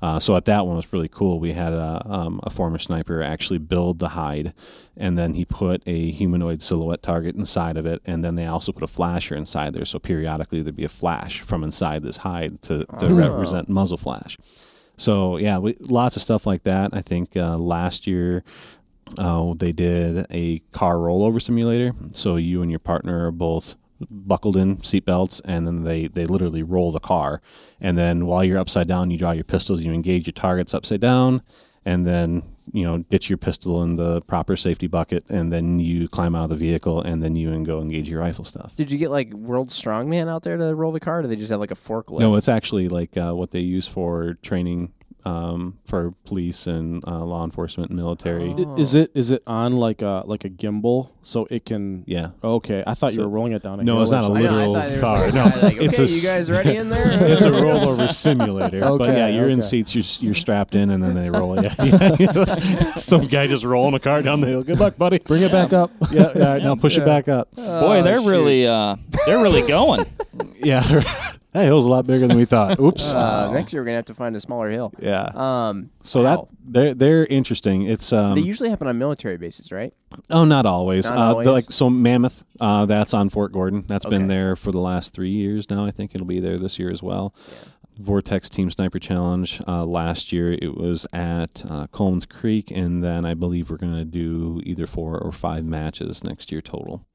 Uh, 0.05 0.21
so 0.21 0.37
at 0.37 0.45
that 0.45 0.67
one 0.67 0.77
was 0.77 0.93
really 0.93 1.09
cool. 1.09 1.41
We 1.41 1.53
had 1.53 1.73
a, 1.73 2.03
um, 2.05 2.39
a 2.43 2.51
former 2.51 2.77
sniper 2.79 3.23
actually 3.23 3.59
build 3.59 4.01
the 4.01 4.11
hide, 4.11 4.53
and 4.99 5.17
then 5.17 5.33
he 5.33 5.45
put 5.47 5.83
a 5.87 6.11
humanoid 6.11 6.61
silhouette 6.61 7.03
target 7.03 7.35
inside 7.37 7.77
of 7.79 7.87
it, 7.87 8.03
and 8.05 8.23
then 8.23 8.35
they 8.35 8.45
also 8.47 8.71
put 8.73 8.83
a 8.83 8.87
flasher 8.99 9.35
inside 9.35 9.73
there. 9.73 9.87
So 9.87 9.99
periodically 9.99 10.61
there'd 10.63 10.77
be 10.77 10.85
a 10.85 10.89
flash 11.03 11.41
from 11.41 11.65
inside 11.65 12.03
this 12.03 12.19
hide 12.19 12.61
to, 12.63 12.81
to 13.01 13.07
Oh. 13.07 13.15
represent 13.15 13.69
muzzle 13.69 13.97
flash. 13.97 14.37
So 14.99 15.39
yeah, 15.39 15.57
we, 15.59 15.75
lots 15.81 16.17
of 16.17 16.23
stuff 16.23 16.47
like 16.47 16.65
that. 16.65 16.91
I 16.93 17.01
think 17.01 17.35
uh, 17.37 17.57
last 17.57 18.07
year 18.07 18.45
uh, 19.17 19.55
they 19.57 19.73
did 19.73 20.27
a 20.31 20.59
car 20.73 20.97
rollover 20.97 21.41
simulator. 21.41 21.93
So 22.13 22.37
you 22.37 22.61
and 22.63 22.71
your 22.71 22.79
partner 22.93 23.27
are 23.29 23.33
both 23.33 23.77
buckled 24.11 24.57
in 24.57 24.79
seatbelts, 24.79 25.41
and 25.45 25.67
then 25.67 25.85
they 25.85 26.07
they 26.07 26.27
literally 26.27 26.63
roll 26.63 26.93
the 26.93 27.01
car. 27.01 27.41
And 27.81 27.97
then 27.97 28.27
while 28.27 28.45
you're 28.45 28.59
upside 28.59 28.89
down, 28.89 29.11
you 29.11 29.19
draw 29.19 29.33
your 29.33 29.45
pistols, 29.45 29.83
you 29.83 29.93
engage 29.93 30.27
your 30.27 30.33
targets 30.33 30.75
upside 30.75 31.01
down, 31.01 31.43
and 31.85 32.07
then 32.07 32.43
you 32.73 32.85
know 32.85 32.99
ditch 32.99 33.29
your 33.29 33.37
pistol 33.37 33.83
in 33.83 33.97
the 33.97 34.21
proper 34.23 34.57
safety 34.57 34.87
bucket, 34.87 35.29
and 35.31 35.53
then 35.53 35.79
you 35.79 36.09
climb 36.09 36.35
out 36.35 36.45
of 36.45 36.51
the 36.51 36.57
vehicle, 36.57 37.01
and 37.01 37.23
then 37.23 37.37
you 37.37 37.51
and 37.51 37.67
go 37.67 37.81
engage 37.81 38.09
your 38.09 38.21
rifle 38.21 38.45
stuff. 38.45 38.75
Did 38.77 38.91
you 38.91 38.99
get 38.99 39.11
like 39.11 39.33
World 39.33 39.69
Strongman 39.69 40.29
out 40.29 40.43
there 40.43 40.57
to 40.57 40.75
roll 40.75 40.93
the 40.93 41.01
car? 41.01 41.19
Or 41.19 41.23
do 41.23 41.29
they 41.29 41.37
just 41.37 41.51
have 41.51 41.61
like 41.61 41.71
a 41.71 41.77
forklift? 41.77 42.21
No, 42.21 42.37
it's 42.37 42.49
actually 42.49 42.89
like 42.89 43.17
uh, 43.17 43.33
what 43.33 43.51
they 43.53 43.61
use 43.61 43.87
for 43.87 44.35
training 44.43 44.93
um, 45.25 45.79
for 45.85 46.13
police 46.27 46.67
and 46.67 47.03
uh, 47.07 47.25
law 47.25 47.45
enforcement 47.45 47.91
and 47.91 47.99
military. 47.99 48.55
Oh. 48.57 48.77
Is 48.77 48.95
it 48.95 49.11
is 49.15 49.31
it 49.31 49.43
on 49.47 49.73
like 49.73 50.03
a 50.03 50.23
like 50.27 50.45
a 50.45 50.51
gimbal 50.51 51.11
so 51.23 51.47
it 51.51 51.65
can? 51.65 52.05
Yeah. 52.07 52.31
Okay, 52.43 52.83
I 52.87 52.95
thought 52.95 53.15
you 53.15 53.23
were 53.23 53.29
rolling 53.29 53.53
it 53.53 53.63
down. 53.63 53.81
A 53.81 53.85
No, 53.85 53.95
hill 53.95 54.03
it's 54.03 54.11
not 54.13 54.23
a 54.23 54.27
something. 54.27 54.47
I 54.47 54.51
know, 54.51 54.57
literal 54.57 54.75
thought 54.75 54.89
there 54.91 55.03
was 55.03 55.11
car. 55.13 55.25
like, 55.25 55.35
No, 55.35 55.45
like, 55.69 55.75
okay, 55.77 55.85
it's 55.85 55.99
a 55.99 56.07
you 56.07 56.35
guys 56.35 56.51
ready 56.51 56.77
in 56.77 56.89
there? 56.91 57.23
it's 57.33 57.43
a 57.43 57.51
rollover 57.51 58.09
simulator. 58.11 58.81
but 58.99 59.17
yeah, 59.17 59.29
you're 59.29 59.49
in 59.49 59.63
seats. 59.63 59.95
You're, 59.95 60.27
you're 60.27 60.35
strapped 60.35 60.75
in, 60.75 60.91
and 60.91 61.03
then 61.03 61.15
they 61.15 61.31
roll 61.31 61.61
you. 61.63 61.71
Some 62.97 63.27
guy 63.27 63.47
just 63.47 63.65
rolling 63.65 63.95
a 63.95 64.01
car 64.01 64.23
down 64.23 64.41
the 64.41 64.47
hill. 64.49 64.63
Good 64.63 64.81
luck, 64.81 64.97
buddy. 64.97 65.19
Bring 65.19 65.43
it 65.43 65.53
back 65.53 65.73
up. 65.73 65.91
Yeah, 66.11 66.33
yeah. 66.35 66.57
Now 66.59 66.75
push 66.77 66.97
it 66.97 67.05
back 67.05 67.29
up. 67.29 67.51
Boy, 67.57 68.03
they're 68.03 68.21
shoot. 68.21 68.29
really 68.31 68.67
uh, 68.67 68.97
they're 69.27 69.43
really 69.43 69.67
going. 69.67 70.05
Yeah, 70.63 70.83
that 71.55 71.65
hill's 71.65 71.87
a 71.87 71.89
lot 71.89 72.07
bigger 72.07 72.27
than 72.27 72.37
we 72.37 72.45
thought. 72.45 72.79
Oops. 72.81 73.15
Uh, 73.15 73.51
next 73.53 73.73
year 73.73 73.81
we're 73.81 73.87
gonna 73.87 73.97
have 73.97 74.05
to 74.07 74.15
find 74.15 74.37
a 74.37 74.41
smaller 74.41 74.69
hill. 74.69 74.93
yeah. 75.01 75.31
Um, 75.35 75.91
So 76.03 76.23
that 76.25 76.41
they're 76.67 76.93
they're 76.95 77.25
interesting. 77.27 77.83
It's 77.83 78.13
um 78.13 78.35
they 78.35 78.43
usually 78.43 78.69
happen 78.71 78.87
on 78.87 78.99
military 78.99 79.39
bases, 79.39 79.73
right? 79.73 79.95
oh 80.31 80.45
not 80.45 80.67
always. 80.67 81.09
Not 81.09 81.19
uh, 81.19 81.23
always? 81.31 81.49
like 81.49 81.65
so 81.71 81.89
Mammoth. 81.89 82.45
Uh, 82.61 82.85
that's 82.87 83.15
on 83.15 83.29
Fort 83.31 83.53
Gordon. 83.53 83.85
That's 83.89 84.05
Okay. 84.05 84.19
been 84.19 84.27
there 84.29 84.55
for 84.57 84.71
the 84.73 84.79
last 84.81 85.15
three 85.15 85.31
years 85.31 85.71
now. 85.71 85.85
I 85.87 85.91
think 85.91 86.15
it'll 86.15 86.27
be 86.27 86.41
there 86.41 86.59
this 86.59 86.79
year 86.79 86.91
as 86.91 87.03
well. 87.03 87.35
Vortex 87.99 88.49
Team 88.49 88.71
Sniper 88.73 88.99
Challenge. 88.99 89.61
Uh, 89.69 89.85
last 89.85 90.33
year 90.33 90.53
it 90.61 90.77
was 90.77 91.07
at 91.13 91.65
uh, 91.71 91.87
Coleman's 91.89 92.27
Creek, 92.27 92.73
and 92.73 93.05
then 93.05 93.25
I 93.25 93.35
believe 93.35 93.71
we're 93.71 93.77
going 93.77 93.95
to 93.97 94.05
do 94.05 94.61
either 94.65 94.85
four 94.87 95.17
or 95.17 95.31
five 95.31 95.65
matches 95.65 96.25
next 96.25 96.51
year 96.51 96.61
total. 96.61 97.07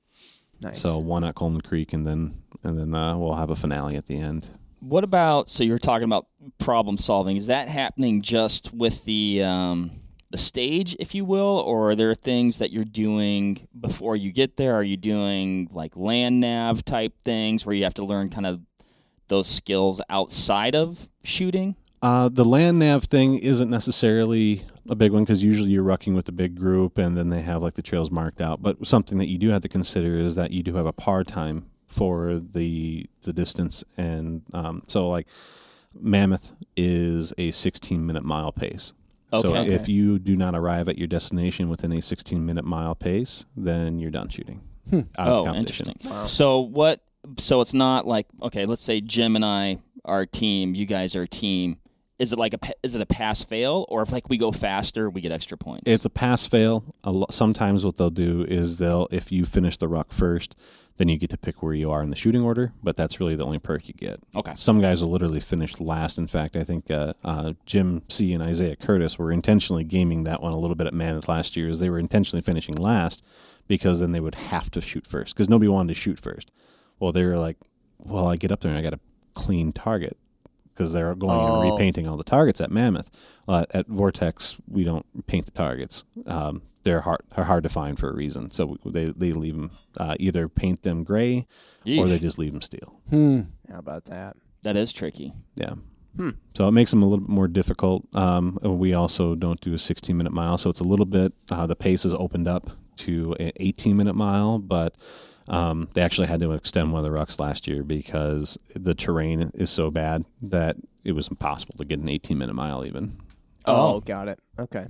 Nice. 0.61 0.81
So 0.81 0.97
one 0.97 1.23
at 1.23 1.35
Coleman 1.35 1.61
Creek, 1.61 1.93
and 1.93 2.05
then 2.05 2.41
and 2.63 2.77
then 2.77 2.93
uh, 2.93 3.17
we'll 3.17 3.35
have 3.35 3.49
a 3.49 3.55
finale 3.55 3.95
at 3.95 4.07
the 4.07 4.17
end. 4.17 4.47
What 4.79 5.03
about 5.03 5.49
so 5.49 5.63
you're 5.63 5.79
talking 5.79 6.05
about 6.05 6.27
problem 6.57 6.97
solving? 6.97 7.37
Is 7.37 7.47
that 7.47 7.67
happening 7.67 8.21
just 8.21 8.73
with 8.73 9.05
the 9.05 9.43
um, 9.43 9.91
the 10.31 10.37
stage, 10.37 10.95
if 10.99 11.15
you 11.15 11.25
will, 11.25 11.63
or 11.65 11.91
are 11.91 11.95
there 11.95 12.13
things 12.13 12.59
that 12.59 12.71
you're 12.71 12.85
doing 12.85 13.67
before 13.79 14.15
you 14.15 14.31
get 14.31 14.57
there? 14.57 14.73
Are 14.73 14.83
you 14.83 14.97
doing 14.97 15.69
like 15.71 15.95
land 15.95 16.39
nav 16.39 16.85
type 16.85 17.13
things 17.23 17.65
where 17.65 17.75
you 17.75 17.83
have 17.83 17.95
to 17.95 18.05
learn 18.05 18.29
kind 18.29 18.45
of 18.45 18.61
those 19.27 19.47
skills 19.47 20.01
outside 20.09 20.75
of 20.75 21.09
shooting? 21.23 21.75
Uh, 22.01 22.29
the 22.29 22.45
land 22.45 22.79
nav 22.79 23.03
thing 23.05 23.37
isn't 23.37 23.69
necessarily 23.69 24.63
a 24.89 24.95
big 24.95 25.11
one 25.11 25.23
because 25.23 25.43
usually 25.43 25.69
you're 25.71 25.83
rucking 25.83 26.15
with 26.15 26.29
a 26.29 26.31
big 26.31 26.55
group 26.57 26.97
and 26.97 27.17
then 27.17 27.29
they 27.29 27.41
have 27.41 27.61
like 27.61 27.73
the 27.73 27.81
trails 27.81 28.09
marked 28.09 28.39
out. 28.39 28.61
But 28.61 28.87
something 28.87 29.17
that 29.17 29.27
you 29.27 29.37
do 29.37 29.49
have 29.49 29.61
to 29.63 29.67
consider 29.69 30.17
is 30.17 30.35
that 30.35 30.51
you 30.51 30.63
do 30.63 30.75
have 30.75 30.85
a 30.85 30.93
par 30.93 31.23
time 31.25 31.65
for 31.87 32.39
the 32.53 33.07
the 33.23 33.33
distance, 33.33 33.83
and 33.97 34.43
um, 34.53 34.83
so 34.87 35.09
like 35.09 35.27
Mammoth 35.99 36.53
is 36.77 37.33
a 37.37 37.51
16 37.51 38.05
minute 38.05 38.23
mile 38.23 38.51
pace. 38.51 38.93
So 39.35 39.55
Okay. 39.55 39.73
if 39.73 39.87
you 39.89 40.17
do 40.19 40.35
not 40.35 40.55
arrive 40.55 40.87
at 40.89 40.97
your 40.97 41.07
destination 41.07 41.67
within 41.69 41.91
a 41.93 42.01
16 42.01 42.45
minute 42.45 42.63
mile 42.65 42.95
pace, 42.95 43.45
then 43.57 43.99
you're 43.99 44.09
done 44.11 44.29
shooting. 44.29 44.61
Out 44.93 44.99
of 44.99 45.07
Oh, 45.17 45.43
the 45.45 45.51
competition. 45.51 45.87
interesting. 45.89 46.11
Wow. 46.11 46.25
So 46.25 46.59
what? 46.61 47.01
So 47.37 47.59
it's 47.61 47.73
not 47.73 48.07
like 48.07 48.27
okay, 48.41 48.65
let's 48.65 48.83
say 48.83 49.01
Jim 49.01 49.35
and 49.35 49.43
I 49.43 49.79
are 50.05 50.21
a 50.21 50.27
team. 50.27 50.73
You 50.75 50.85
guys 50.85 51.15
are 51.15 51.23
a 51.23 51.27
team. 51.27 51.77
Is 52.19 52.33
it 52.33 52.37
like 52.37 52.53
a 52.53 52.59
is 52.83 52.95
it 52.95 53.01
a 53.01 53.05
pass 53.05 53.43
fail 53.43 53.85
or 53.87 54.01
if 54.01 54.11
like 54.11 54.27
we 54.27 54.37
go 54.37 54.51
faster 54.51 55.09
we 55.09 55.21
get 55.21 55.31
extra 55.31 55.57
points? 55.57 55.83
It's 55.85 56.03
a 56.05 56.09
pass 56.09 56.45
fail. 56.45 56.83
Sometimes 57.31 57.85
what 57.85 57.95
they'll 57.95 58.09
do 58.09 58.45
is 58.47 58.77
they'll 58.77 59.07
if 59.09 59.31
you 59.31 59.45
finish 59.45 59.77
the 59.77 59.87
ruck 59.87 60.11
first, 60.11 60.59
then 60.97 61.07
you 61.07 61.17
get 61.17 61.29
to 61.29 61.37
pick 61.37 61.63
where 61.63 61.73
you 61.73 61.89
are 61.89 62.03
in 62.03 62.09
the 62.09 62.17
shooting 62.17 62.43
order. 62.43 62.73
But 62.83 62.97
that's 62.97 63.21
really 63.21 63.35
the 63.37 63.45
only 63.45 63.57
perk 63.57 63.87
you 63.87 63.93
get. 63.93 64.19
okay. 64.35 64.51
Some 64.57 64.81
guys 64.81 65.01
will 65.01 65.11
literally 65.11 65.39
finish 65.39 65.79
last. 65.79 66.17
In 66.17 66.27
fact, 66.27 66.57
I 66.57 66.65
think 66.65 66.91
uh, 66.91 67.13
uh, 67.23 67.53
Jim 67.65 68.01
See 68.09 68.33
and 68.33 68.45
Isaiah 68.45 68.75
Curtis 68.75 69.17
were 69.17 69.31
intentionally 69.31 69.85
gaming 69.85 70.25
that 70.25 70.41
one 70.41 70.51
a 70.51 70.57
little 70.59 70.75
bit 70.75 70.87
at 70.87 70.93
Mammoth 70.93 71.29
last 71.29 71.55
year, 71.55 71.69
as 71.69 71.79
they 71.79 71.89
were 71.89 71.99
intentionally 71.99 72.41
finishing 72.41 72.75
last 72.75 73.25
because 73.69 74.01
then 74.01 74.11
they 74.11 74.19
would 74.19 74.35
have 74.35 74.69
to 74.71 74.81
shoot 74.81 75.07
first 75.07 75.33
because 75.35 75.47
nobody 75.47 75.69
wanted 75.69 75.93
to 75.93 75.99
shoot 75.99 76.19
first. 76.19 76.51
Well, 76.99 77.13
they 77.13 77.25
were 77.25 77.37
like, 77.37 77.55
"Well, 77.97 78.27
I 78.27 78.35
get 78.35 78.51
up 78.51 78.59
there 78.59 78.71
and 78.71 78.77
I 78.77 78.81
got 78.83 78.93
a 78.93 78.99
clean 79.35 79.71
target." 79.71 80.17
Because 80.79 80.93
they're 80.93 81.13
going 81.13 81.37
Oh. 81.37 81.61
and 81.61 81.71
repainting 81.73 82.07
all 82.07 82.15
the 82.15 82.23
targets 82.23 82.61
at 82.61 82.71
Mammoth. 82.71 83.11
Uh, 83.49 83.65
at 83.73 83.85
Vortex, 83.87 84.55
we 84.65 84.85
don't 84.85 85.05
paint 85.27 85.43
the 85.43 85.51
targets. 85.51 86.05
Um, 86.25 86.61
they're 86.83 87.01
hard, 87.01 87.19
are 87.35 87.43
hard 87.43 87.63
to 87.63 87.69
find 87.69 87.99
for 87.99 88.09
a 88.09 88.15
reason. 88.15 88.49
So 88.49 88.77
they 88.85 89.03
they 89.05 89.33
leave 89.33 89.55
them 89.57 89.71
uh, 89.99 90.15
either 90.21 90.47
paint 90.47 90.83
them 90.83 91.03
gray 91.03 91.45
or 91.85 92.07
they 92.07 92.17
just 92.17 92.39
leave 92.39 92.53
them 92.53 92.61
steel. 92.61 93.01
Hmm. 93.09 93.41
How 93.69 93.79
about 93.79 94.05
that? 94.05 94.37
that 94.63 94.77
is 94.77 94.93
tricky. 94.93 95.33
Yeah. 95.55 95.73
Hmm. 96.15 96.29
So 96.55 96.67
it 96.69 96.71
makes 96.71 96.91
them 96.91 97.03
a 97.03 97.05
little 97.05 97.25
bit 97.25 97.29
more 97.29 97.47
difficult. 97.49 98.05
Um, 98.15 98.57
and 98.63 98.79
we 98.79 98.93
also 98.93 99.35
don't 99.35 99.59
do 99.59 99.73
a 99.73 99.77
16 99.77 100.15
minute 100.15 100.31
mile, 100.33 100.57
so 100.57 100.69
it's 100.69 100.79
a 100.79 100.85
little 100.85 101.05
bit 101.05 101.33
uh, 101.51 101.67
the 101.67 101.75
pace 101.75 102.05
is 102.05 102.13
opened 102.13 102.47
up 102.47 102.71
to 102.97 103.35
an 103.39 103.51
18 103.57 103.97
minute 103.97 104.15
mile, 104.15 104.59
but 104.59 104.95
um, 105.49 105.89
they 105.93 106.01
actually 106.01 106.27
had 106.27 106.39
to 106.41 106.51
extend 106.53 106.91
one 106.93 107.03
of 107.03 107.11
the 107.11 107.17
rucks 107.17 107.39
last 107.39 107.67
year 107.67 107.83
because 107.83 108.57
the 108.75 108.93
terrain 108.93 109.51
is 109.53 109.69
so 109.71 109.89
bad 109.91 110.25
that 110.41 110.75
it 111.03 111.13
was 111.13 111.27
impossible 111.27 111.75
to 111.77 111.85
get 111.85 111.99
an 111.99 112.07
18 112.09 112.37
minute 112.37 112.53
mile 112.53 112.85
even. 112.85 113.17
Oh, 113.65 113.95
Oh. 113.95 113.99
got 114.01 114.27
it. 114.27 114.39
Okay. 114.57 114.87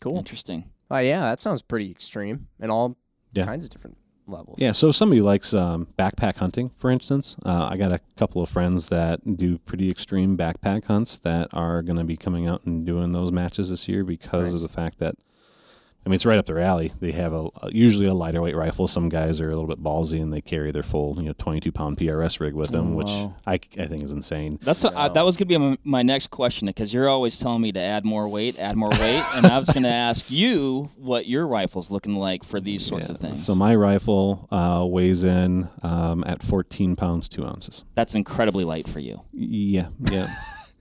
Cool. 0.00 0.18
Interesting. 0.18 0.64
Oh, 0.90 0.98
yeah, 0.98 1.20
that 1.20 1.40
sounds 1.40 1.62
pretty 1.62 1.90
extreme 1.90 2.48
and 2.60 2.70
all 2.70 2.96
Yeah. 3.34 3.44
kinds 3.46 3.64
of 3.66 3.70
different 3.70 3.96
levels. 4.28 4.60
Yeah, 4.60 4.72
so 4.72 4.88
if 4.88 4.96
somebody 4.96 5.20
likes 5.20 5.54
um, 5.54 5.86
backpack 5.98 6.36
hunting, 6.36 6.70
for 6.76 6.90
instance, 6.90 7.36
uh, 7.44 7.68
I 7.70 7.76
got 7.76 7.92
a 7.92 8.00
couple 8.16 8.42
of 8.42 8.48
friends 8.48 8.88
that 8.88 9.36
do 9.36 9.58
pretty 9.58 9.88
extreme 9.90 10.36
backpack 10.36 10.84
hunts 10.84 11.16
that 11.18 11.48
are 11.52 11.80
going 11.82 11.96
to 11.98 12.04
be 12.04 12.16
coming 12.16 12.46
out 12.46 12.64
and 12.64 12.84
doing 12.84 13.12
those 13.12 13.30
matches 13.32 13.70
this 13.70 13.88
year 13.88 14.04
because 14.04 14.52
Nice. 14.52 14.54
of 14.56 14.62
the 14.62 14.68
fact 14.74 14.98
that, 14.98 15.14
I 16.06 16.08
mean, 16.08 16.14
it's 16.14 16.24
right 16.24 16.38
up 16.38 16.46
their 16.46 16.60
alley. 16.60 16.92
They 17.00 17.10
have 17.12 17.32
a, 17.32 17.48
a 17.62 17.70
usually 17.72 18.06
a 18.06 18.14
lighter 18.14 18.40
weight 18.40 18.54
rifle. 18.54 18.86
Some 18.86 19.08
guys 19.08 19.40
are 19.40 19.50
a 19.50 19.56
little 19.56 19.66
bit 19.66 19.82
ballsy 19.82 20.22
and 20.22 20.32
they 20.32 20.40
carry 20.40 20.70
their 20.70 20.84
full, 20.84 21.16
you 21.18 21.26
know, 21.26 21.34
22 21.36 21.72
pound 21.72 21.98
PRS 21.98 22.38
rig 22.38 22.54
with 22.54 22.70
them, 22.70 22.92
Oh, 22.92 22.96
which 22.96 23.08
wow. 23.08 23.34
I, 23.44 23.54
I 23.54 23.86
think 23.86 24.04
is 24.04 24.12
insane. 24.12 24.60
That's 24.62 24.84
uh, 24.84 24.90
No. 24.90 25.12
that 25.12 25.24
was 25.24 25.36
gonna 25.36 25.46
be 25.48 25.58
my, 25.58 25.76
my 25.82 26.02
next 26.02 26.28
question 26.28 26.66
because 26.68 26.94
you're 26.94 27.08
always 27.08 27.36
telling 27.38 27.60
me 27.60 27.72
to 27.72 27.80
add 27.80 28.04
more 28.04 28.28
weight, 28.28 28.56
add 28.60 28.76
more 28.76 28.90
weight, 29.00 29.22
and 29.34 29.46
I 29.46 29.58
was 29.58 29.68
gonna 29.68 29.88
ask 29.88 30.30
you 30.30 30.90
what 30.96 31.26
your 31.26 31.44
rifle's 31.44 31.90
looking 31.90 32.14
like 32.14 32.44
for 32.44 32.60
these 32.60 32.86
sorts 32.86 33.08
of 33.08 33.16
things. 33.18 33.44
So 33.44 33.56
my 33.56 33.74
rifle 33.74 34.46
uh, 34.52 34.86
weighs 34.88 35.24
in 35.24 35.68
um, 35.82 36.22
at 36.24 36.40
14 36.40 36.94
pounds, 36.94 37.28
2 37.28 37.44
ounces. 37.44 37.84
That's 37.96 38.14
incredibly 38.14 38.62
light 38.62 38.86
for 38.88 39.00
you. 39.00 39.22
Yeah, 39.32 39.88
yeah. 40.12 40.28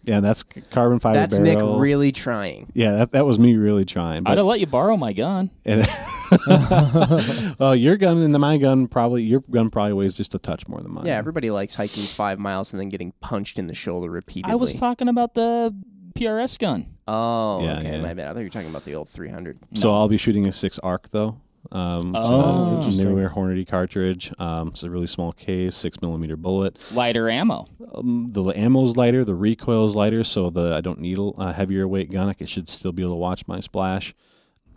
Yeah, 0.06 0.20
that's 0.20 0.44
carbon 0.44 1.00
fiber 1.00 1.20
That's 1.20 1.40
Nick 1.40 1.60
really 1.60 2.12
trying. 2.12 2.72
yeah, 2.74 2.92
that, 2.98 3.12
that 3.14 3.26
was 3.26 3.40
me 3.40 3.56
really 3.58 3.86
trying. 3.86 4.20
I'd 4.20 4.24
But 4.26 4.38
have 4.38 4.46
let 4.46 4.60
you 4.60 4.68
borrow 4.68 4.98
my 4.98 5.14
gun. 5.14 5.52
And 5.66 5.86
well, 7.60 7.76
your 7.76 7.98
gun 7.98 8.18
and 8.22 8.34
my 8.40 8.58
gun 8.58 8.88
probably 8.88 9.24
your 9.24 9.42
gun 9.50 9.70
probably 9.70 9.94
weighs 9.94 10.16
just 10.16 10.36
a 10.36 10.40
touch 10.40 10.68
more 10.68 10.82
than 10.82 10.94
mine. 10.94 11.06
Yeah, 11.06 11.18
everybody 11.18 11.52
likes 11.52 11.76
hiking 11.76 12.04
five 12.04 12.40
miles 12.40 12.74
and 12.74 12.80
then 12.80 12.90
getting 12.90 13.14
punched 13.22 13.60
in 13.60 13.68
the 13.68 13.76
shoulder 13.76 14.10
repeatedly. 14.10 14.52
I 14.52 14.56
was 14.56 14.74
talking 14.74 15.08
about 15.08 15.34
the 15.34 15.74
PRS 16.16 16.58
gun. 16.60 16.88
Oh, 17.08 17.64
Yeah, 17.64 17.78
okay, 17.78 17.98
yeah. 17.98 18.02
my 18.02 18.14
bad. 18.14 18.28
I 18.30 18.34
thought 18.34 18.40
you 18.40 18.46
were 18.46 18.50
talking 18.50 18.70
about 18.70 18.86
the 18.86 18.96
old 18.96 19.08
300. 19.10 19.60
So 19.76 19.94
I'll 19.94 20.08
be 20.08 20.18
shooting 20.18 20.48
a 20.48 20.52
six 20.52 20.80
arc 20.80 21.10
though. 21.10 21.40
Um, 21.72 22.14
Oh. 22.18 22.82
so 22.90 23.10
newer 23.10 23.30
Hornady 23.30 23.68
cartridge. 23.68 24.32
Um, 24.40 24.70
it's 24.70 24.84
a 24.84 24.90
really 24.90 25.08
small 25.08 25.32
case, 25.32 25.76
six 25.76 26.02
millimeter 26.02 26.36
bullet. 26.36 26.78
Lighter 26.94 27.30
ammo. 27.30 27.68
Um, 27.94 28.28
the 28.32 28.44
ammo's 28.56 28.96
lighter, 28.98 29.24
the 29.26 29.36
recoil's 29.36 29.96
lighter, 29.96 30.24
so 30.24 30.50
the 30.50 30.76
I 30.76 30.82
don't 30.82 31.00
need 31.00 31.18
a 31.38 31.54
heavier 31.54 31.88
weight 31.88 32.12
gun. 32.12 32.34
I 32.40 32.46
should 32.46 32.70
still 32.70 32.92
be 32.92 33.02
able 33.04 33.12
to 33.14 33.18
watch 33.18 33.48
my 33.48 33.60
splash. 33.60 34.14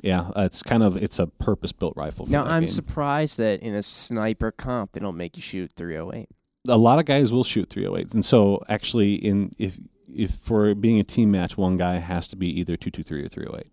Yeah, 0.01 0.29
uh, 0.37 0.43
it's 0.43 0.63
kind 0.63 0.83
of 0.85 0.97
it's 0.97 1.19
a 1.19 1.27
purpose 1.27 1.73
built 1.73 1.95
rifle. 1.97 2.25
For 2.27 2.33
Now, 2.33 2.45
I'm 2.45 2.63
game. 2.63 2.69
surprised 2.69 3.39
that 3.39 3.61
in 3.61 3.75
a 3.75 3.83
sniper 3.83 4.53
comp, 4.53 4.93
they 4.93 5.01
don't 5.01 5.17
make 5.17 5.37
you 5.37 5.43
shoot 5.43 5.73
308. 5.77 6.29
a 6.69 6.79
lot 6.79 6.99
of 6.99 7.05
guys 7.05 7.33
will 7.33 7.45
shoot 7.45 7.69
308s 7.71 8.13
and 8.15 8.25
so 8.25 8.63
actually 8.69 9.15
in 9.15 9.53
if 9.59 9.79
if 10.15 10.33
for 10.33 10.75
being 10.75 11.01
a 11.01 11.05
team 11.05 11.31
match 11.31 11.57
one 11.57 11.77
guy 11.79 11.95
has 11.97 12.29
to 12.29 12.37
be 12.37 12.47
either 12.61 12.77
223 12.77 13.25
or 13.25 13.29
308 13.29 13.67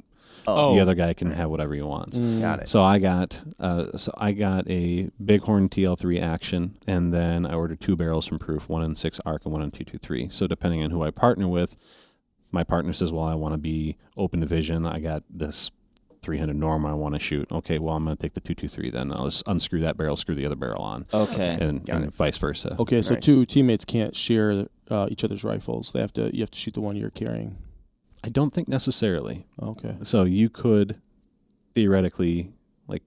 Oh. 0.48 0.76
the 0.76 0.82
other 0.82 0.96
guy 0.96 1.14
can 1.14 1.32
have 1.32 1.50
whatever 1.50 1.74
he 1.74 1.82
wants 1.82 2.18
Mm. 2.20 2.42
Got 2.42 2.60
it. 2.62 2.70
so 2.70 2.84
i 2.84 3.00
got 3.00 3.42
uh, 3.60 3.98
so 3.98 4.12
i 4.18 4.32
got 4.32 4.70
a 4.70 5.10
bighorn 5.20 5.70
tl3 5.70 6.22
action 6.22 6.78
and 6.88 7.12
then 7.14 7.46
i 7.46 7.54
ordered 7.54 7.80
two 7.82 7.96
barrels 7.96 8.26
from 8.28 8.40
proof 8.40 8.70
one 8.70 8.84
in 8.84 8.96
six 8.96 9.20
arc 9.26 9.44
and 9.46 9.52
one 9.54 9.62
in 9.62 9.72
223 9.72 10.30
so 10.30 10.48
depending 10.48 10.84
on 10.84 10.92
who 10.92 11.04
i 11.04 11.12
partner 11.12 11.48
with 11.48 11.78
my 12.52 12.64
partner 12.64 12.94
says 12.94 13.12
well 13.12 13.26
i 13.26 13.36
want 13.36 13.54
to 13.54 13.58
be 13.58 13.98
open 14.18 14.40
division 14.40 14.86
i 14.86 15.00
got 15.00 15.24
this 15.30 15.72
300 16.22 16.56
norm 16.56 16.86
i 16.88 16.94
want 16.94 17.14
to 17.14 17.20
shoot 17.20 17.52
okay 17.52 17.78
well 17.78 17.96
i'm 17.96 18.06
going 18.06 18.16
to 18.18 18.22
take 18.22 18.34
the 18.34 18.40
223 18.42 18.90
then 18.90 19.12
i'll 19.12 19.26
just 19.26 19.44
unscrew 19.48 19.80
that 19.82 19.96
barrel 19.98 20.18
screw 20.18 20.34
the 20.34 20.46
other 20.46 20.56
barrel 20.56 20.82
on 20.82 21.06
Okay. 21.14 21.58
and, 21.62 21.88
and 21.90 22.14
vice 22.16 22.38
versa 22.38 22.76
Okay, 22.80 23.02
so 23.04 23.14
Nice. 23.14 23.24
two 23.26 23.46
teammates 23.46 23.86
can't 23.86 24.16
share 24.16 24.66
uh, 24.90 25.08
each 25.10 25.24
other's 25.24 25.44
rifles. 25.44 25.92
They 25.92 26.00
have 26.00 26.14
to. 26.14 26.30
You 26.36 26.42
have 26.44 26.52
to 26.52 26.60
shoot 26.60 26.76
the 26.76 26.82
one 26.82 26.96
you're 26.96 27.10
carrying. 27.10 27.58
I 28.26 28.30
don't 28.30 28.54
think 28.54 28.68
necessarily 28.68 29.46
Okay. 29.62 29.96
So 30.04 30.24
you 30.26 30.50
could 30.50 31.00
theoretically 31.74 32.54
like 32.88 33.04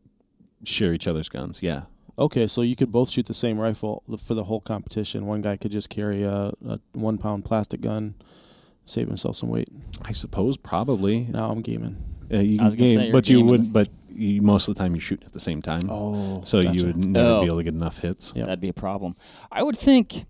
share 0.64 0.92
each 0.92 1.06
other's 1.06 1.28
guns. 1.28 1.62
Yeah. 1.62 1.82
Okay, 2.18 2.46
so 2.48 2.62
you 2.62 2.74
could 2.74 2.90
both 2.90 3.10
shoot 3.10 3.26
the 3.26 3.34
same 3.34 3.58
rifle 3.58 4.02
for 4.26 4.34
the 4.34 4.44
whole 4.44 4.60
competition. 4.60 5.26
One 5.26 5.40
guy 5.40 5.56
could 5.56 5.70
just 5.70 5.88
carry 5.88 6.24
a, 6.24 6.52
a 6.66 6.80
one 6.92 7.16
pound 7.18 7.44
plastic 7.44 7.80
gun, 7.80 8.14
save 8.84 9.06
himself 9.06 9.36
some 9.36 9.48
weight. 9.50 9.68
I 10.04 10.12
suppose 10.12 10.56
probably. 10.56 11.26
Now 11.28 11.50
I'm 11.50 11.62
gaming. 11.62 11.96
Uh, 12.32 12.38
you 12.40 12.60
I 12.60 12.64
was 12.64 12.74
can 12.74 12.80
gonna 12.84 12.88
say 12.90 12.94
game, 12.96 13.02
you're 13.04 13.12
but 13.12 13.28
you 13.28 13.36
gaming 13.36 13.50
would 13.50 13.60
this. 13.60 13.68
but 13.68 13.88
you, 14.10 14.42
most 14.42 14.68
of 14.68 14.74
the 14.74 14.80
time 14.82 14.94
you 14.96 15.00
shoot 15.00 15.22
at 15.24 15.32
the 15.32 15.40
same 15.40 15.62
time. 15.62 15.88
Oh, 15.90 16.42
so 16.44 16.60
gotcha. 16.62 16.76
you 16.78 16.86
would 16.86 17.04
never 17.04 17.28
Oh. 17.28 17.40
be 17.42 17.46
able 17.46 17.58
to 17.58 17.64
get 17.64 17.74
enough 17.74 17.98
hits. 18.00 18.32
Yep. 18.34 18.46
That'd 18.46 18.60
be 18.60 18.68
a 18.68 18.72
problem. 18.74 19.14
I 19.52 19.62
would 19.62 19.78
think 19.78 20.26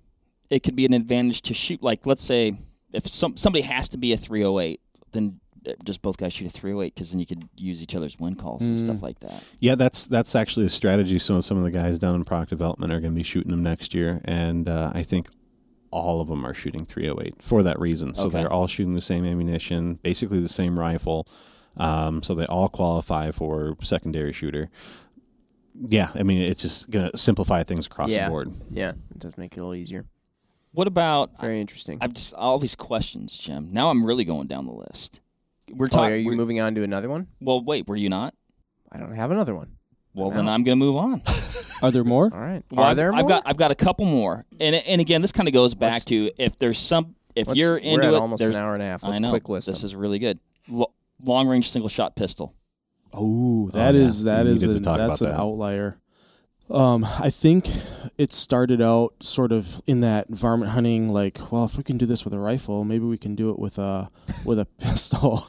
it 0.51 0.62
could 0.62 0.77
be 0.77 0.85
an 0.85 0.93
advantage 0.93 1.40
to 1.43 1.55
shoot. 1.55 1.82
Like, 1.82 2.05
let's 2.06 2.23
say 2.23 2.59
if 2.93 3.06
some 3.06 3.36
somebody 3.36 3.62
has 3.62 3.89
to 3.90 3.98
be 3.98 4.12
a 4.12 4.16
308, 4.16 4.81
then 5.12 5.40
uh, 5.66 5.73
just 5.85 6.01
both 6.02 6.16
guys 6.16 6.32
shoot 6.32 6.47
a 6.47 6.51
308 6.51 6.94
because 6.94 7.10
then 7.10 7.20
you 7.20 7.27
could 7.27 7.48
use 7.56 7.82
each 7.82 7.94
other's 7.94 8.19
wind 8.19 8.39
calls 8.39 8.66
and 8.66 8.77
Mm. 8.77 8.85
stuff 8.85 9.02
like 9.02 9.20
that. 9.20 9.44
Yeah, 9.60 9.74
that's 9.74 10.06
that's 10.06 10.35
actually 10.36 10.66
a 10.66 10.70
strategy. 10.70 11.19
So 11.19 11.40
some 11.40 11.56
of 11.59 11.65
the 11.65 11.70
guys 11.70 11.98
down 11.98 12.15
in 12.15 12.24
product 12.24 12.51
development 12.51 12.93
are 12.93 13.01
going 13.01 13.12
to 13.12 13.16
be 13.19 13.23
shooting 13.24 13.51
them 13.51 13.62
next 13.62 13.94
year, 13.94 14.20
and 14.24 14.69
uh, 14.69 14.93
I 14.94 15.02
think 15.02 15.28
all 15.90 16.20
of 16.20 16.28
them 16.28 16.44
are 16.44 16.52
shooting 16.55 16.85
308 16.85 17.43
for 17.43 17.62
that 17.62 17.78
reason. 17.78 18.15
So 18.15 18.27
Okay. 18.28 18.39
they're 18.39 18.52
all 18.52 18.66
shooting 18.66 18.93
the 18.94 19.01
same 19.01 19.24
ammunition, 19.24 19.94
basically 20.02 20.39
the 20.40 20.48
same 20.48 20.78
rifle. 20.78 21.27
Um, 21.78 22.23
so 22.23 22.35
they 22.35 22.44
all 22.47 22.69
qualify 22.69 23.31
for 23.31 23.77
secondary 23.82 24.32
shooter. 24.32 24.69
Yeah, 25.81 26.10
I 26.15 26.24
mean 26.24 26.43
it's 26.43 26.60
just 26.62 26.90
going 26.90 27.10
to 27.10 27.16
simplify 27.16 27.62
things 27.62 27.86
across 27.86 28.10
Yeah. 28.10 28.24
the 28.27 28.31
board. 28.31 28.52
Yeah, 28.70 28.90
it 29.10 29.19
does 29.19 29.39
make 29.39 29.52
it 29.52 29.60
a 29.60 29.62
little 29.62 29.74
easier. 29.77 30.05
What 30.73 30.86
about? 30.86 31.31
Very 31.40 31.61
interesting. 31.61 31.99
I've 32.01 32.12
just 32.12 32.35
all 32.35 32.59
these 32.59 32.77
questions, 32.77 33.36
Jim. 33.36 33.70
Now 33.73 33.90
I'm 33.90 34.05
really 34.05 34.24
going 34.24 34.47
down 34.47 34.66
the 34.66 34.73
list. 34.73 35.20
We're 35.70 35.86
Oh, 35.86 35.89
talking. 35.89 36.12
are 36.15 36.16
you 36.16 36.32
moving 36.32 36.61
on 36.61 36.74
to 36.77 36.82
another 36.82 37.09
one? 37.09 37.27
well, 37.40 37.62
wait, 37.62 37.86
were 37.89 37.97
you 37.97 38.09
not? 38.09 38.35
I 38.90 38.99
don't 38.99 39.12
have 39.15 39.31
another 39.31 39.55
one. 39.55 39.73
Well, 40.15 40.31
No. 40.31 40.36
then 40.36 40.49
I'm 40.49 40.65
going 40.65 40.78
to 40.78 40.85
move 40.85 40.97
on. 40.97 41.23
Are 41.82 41.90
there 41.90 42.03
more? 42.05 42.31
All 42.32 42.40
right. 42.40 42.62
Well, 42.70 42.85
Are 42.85 42.89
I've- 42.90 42.97
there 42.97 43.12
I've 43.12 43.28
got 43.28 43.43
I've 43.47 43.57
got 43.57 43.70
a 43.70 43.74
couple 43.74 44.05
more, 44.07 44.45
and 44.59 44.74
and 44.74 45.01
again, 45.01 45.23
this 45.23 45.31
kind 45.32 45.47
of 45.49 45.55
goes 45.55 45.74
back 45.74 45.93
Let's- 45.95 46.05
to 46.07 46.31
if 46.39 46.57
there's 46.59 46.78
some 46.78 47.15
if 47.36 47.47
Let's- 47.47 47.59
you're 47.61 47.73
we're 47.74 47.78
into 47.78 48.07
at 48.07 48.15
it. 48.15 48.20
almost 48.20 48.43
an 48.43 48.55
hour 48.57 48.74
and 48.74 48.82
a 48.82 48.86
half. 48.86 49.03
Let's 49.05 49.19
I 49.19 49.23
know 49.23 49.31
quick 49.31 49.49
list 49.49 49.66
this 49.69 49.81
them. 49.81 49.86
is 49.86 49.95
really 49.95 50.19
good. 50.19 50.40
Lo- 50.69 50.93
long 51.23 51.47
range 51.47 51.70
single 51.70 51.89
shot 51.89 52.16
pistol. 52.16 52.55
Oh, 53.12 53.66
oh 53.66 53.70
that 53.70 53.95
yeah. 53.95 54.01
is 54.01 54.24
that 54.24 54.45
We 54.47 54.53
is 54.53 54.62
needed 54.62 54.73
to 54.73 54.77
an, 54.78 54.82
talk 54.82 54.97
that's 54.99 55.20
about 55.20 55.31
an 55.31 55.36
that. 55.36 55.40
outlier. 55.43 55.99
Um, 56.70 57.05
I 57.05 57.31
think 57.31 57.69
it 58.19 58.32
started 58.32 58.82
out 58.82 59.15
sort 59.20 59.53
of 59.53 59.81
in 59.86 60.01
that 60.01 60.28
varmint 60.28 60.73
hunting, 60.73 61.09
like, 61.09 61.51
well, 61.51 61.65
if 61.65 61.77
we 61.78 61.82
can 61.82 61.97
do 61.99 62.05
this 62.07 62.24
with 62.24 62.35
a 62.35 62.39
rifle, 62.39 62.85
maybe 62.85 63.05
we 63.07 63.16
can 63.19 63.35
do 63.35 63.51
it 63.51 63.59
with 63.59 63.78
a 63.78 64.11
with 64.45 64.59
a 64.59 64.65
pistol. 64.78 65.47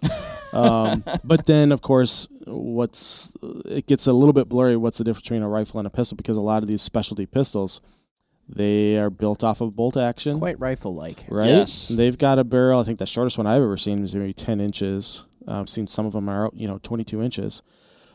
um, 0.54 1.04
but 1.24 1.46
then, 1.46 1.72
of 1.72 1.82
course, 1.82 2.30
what's 2.46 3.36
it 3.66 3.86
gets 3.88 4.08
a 4.08 4.14
little 4.14 4.34
bit 4.34 4.48
blurry. 4.48 4.78
What's 4.78 4.98
the 4.98 5.04
difference 5.04 5.24
between 5.24 5.41
a 5.44 5.50
rifle 5.50 5.80
and 5.80 5.88
a 5.88 5.90
pistol? 5.90 6.16
Because 6.16 6.38
a 6.38 6.41
lot 6.41 6.62
of 6.64 6.68
these 6.70 6.82
specialty 6.82 7.26
pistols, 7.26 7.82
they 8.48 8.98
are 8.98 9.10
built 9.10 9.44
off 9.44 9.60
of 9.62 9.76
bolt 9.76 9.98
action, 9.98 10.40
Quite 10.40 10.60
rifle 10.60 10.96
like. 10.96 11.26
right? 11.28 11.48
Yes. 11.48 11.90
They've 11.90 12.18
got 12.18 12.40
a 12.40 12.44
barrel. 12.44 12.80
I 12.80 12.84
think 12.84 13.00
the 13.00 13.06
shortest 13.06 13.38
one 13.38 13.46
I've 13.46 13.62
ever 13.62 13.78
seen 13.78 14.04
is 14.04 14.16
maybe 14.16 14.34
10 14.34 14.60
inches. 14.62 15.26
I've 15.48 15.70
seen 15.70 15.88
some 15.88 16.06
of 16.06 16.14
them 16.14 16.30
are, 16.30 16.50
you 16.54 16.68
know, 16.68 16.80
22 16.82 17.22
inches. 17.22 17.62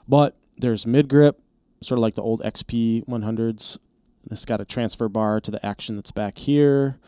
But 0.09 0.37
there's 0.59 0.87
mid 0.87 1.09
grip, 1.09 1.41
sort 1.85 1.99
of 1.99 2.03
like 2.03 2.15
the 2.15 2.23
old 2.23 2.41
XP 2.43 3.05
100s. 3.07 3.79
It's 4.31 4.45
got 4.45 4.61
a 4.61 4.65
transfer 4.65 5.09
bar 5.09 5.41
to 5.41 5.51
the 5.51 5.65
action 5.65 5.97
that's 5.97 6.11
back 6.11 6.39
here. 6.39 6.99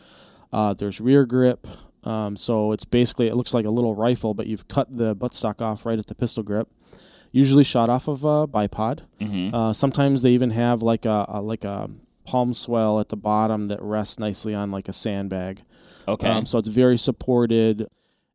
Uh, 0.53 0.73
there's 0.73 1.01
rear 1.01 1.25
grip. 1.25 1.67
Um, 2.03 2.35
so 2.37 2.71
it's 2.71 2.85
basically, 2.85 3.27
it 3.27 3.35
looks 3.35 3.53
like 3.53 3.65
a 3.65 3.69
little 3.69 3.95
rifle, 3.95 4.33
but 4.33 4.47
you've 4.47 4.67
cut 4.67 4.95
the 4.95 5.15
buttstock 5.15 5.61
off 5.61 5.85
right 5.85 5.99
at 5.99 6.05
the 6.05 6.15
pistol 6.15 6.43
grip. 6.43 6.69
Usually 7.31 7.63
shot 7.63 7.89
off 7.89 8.07
of 8.07 8.23
a 8.23 8.47
bipod. 8.47 9.01
Mm-hmm. 9.19 9.53
Uh, 9.53 9.73
sometimes 9.73 10.21
they 10.21 10.31
even 10.31 10.51
have 10.51 10.81
like 10.81 11.05
a, 11.05 11.25
a 11.27 11.41
like 11.41 11.65
a 11.65 11.89
palm 12.23 12.53
swell 12.53 12.99
at 12.99 13.09
the 13.09 13.17
bottom 13.17 13.67
that 13.67 13.81
rests 13.81 14.19
nicely 14.19 14.53
on 14.53 14.71
like 14.71 14.87
a 14.87 14.93
sandbag. 14.93 15.63
okay. 16.07 16.29
Um, 16.29 16.45
so 16.45 16.57
it's 16.57 16.67
very 16.69 16.97
supported. 16.97 17.87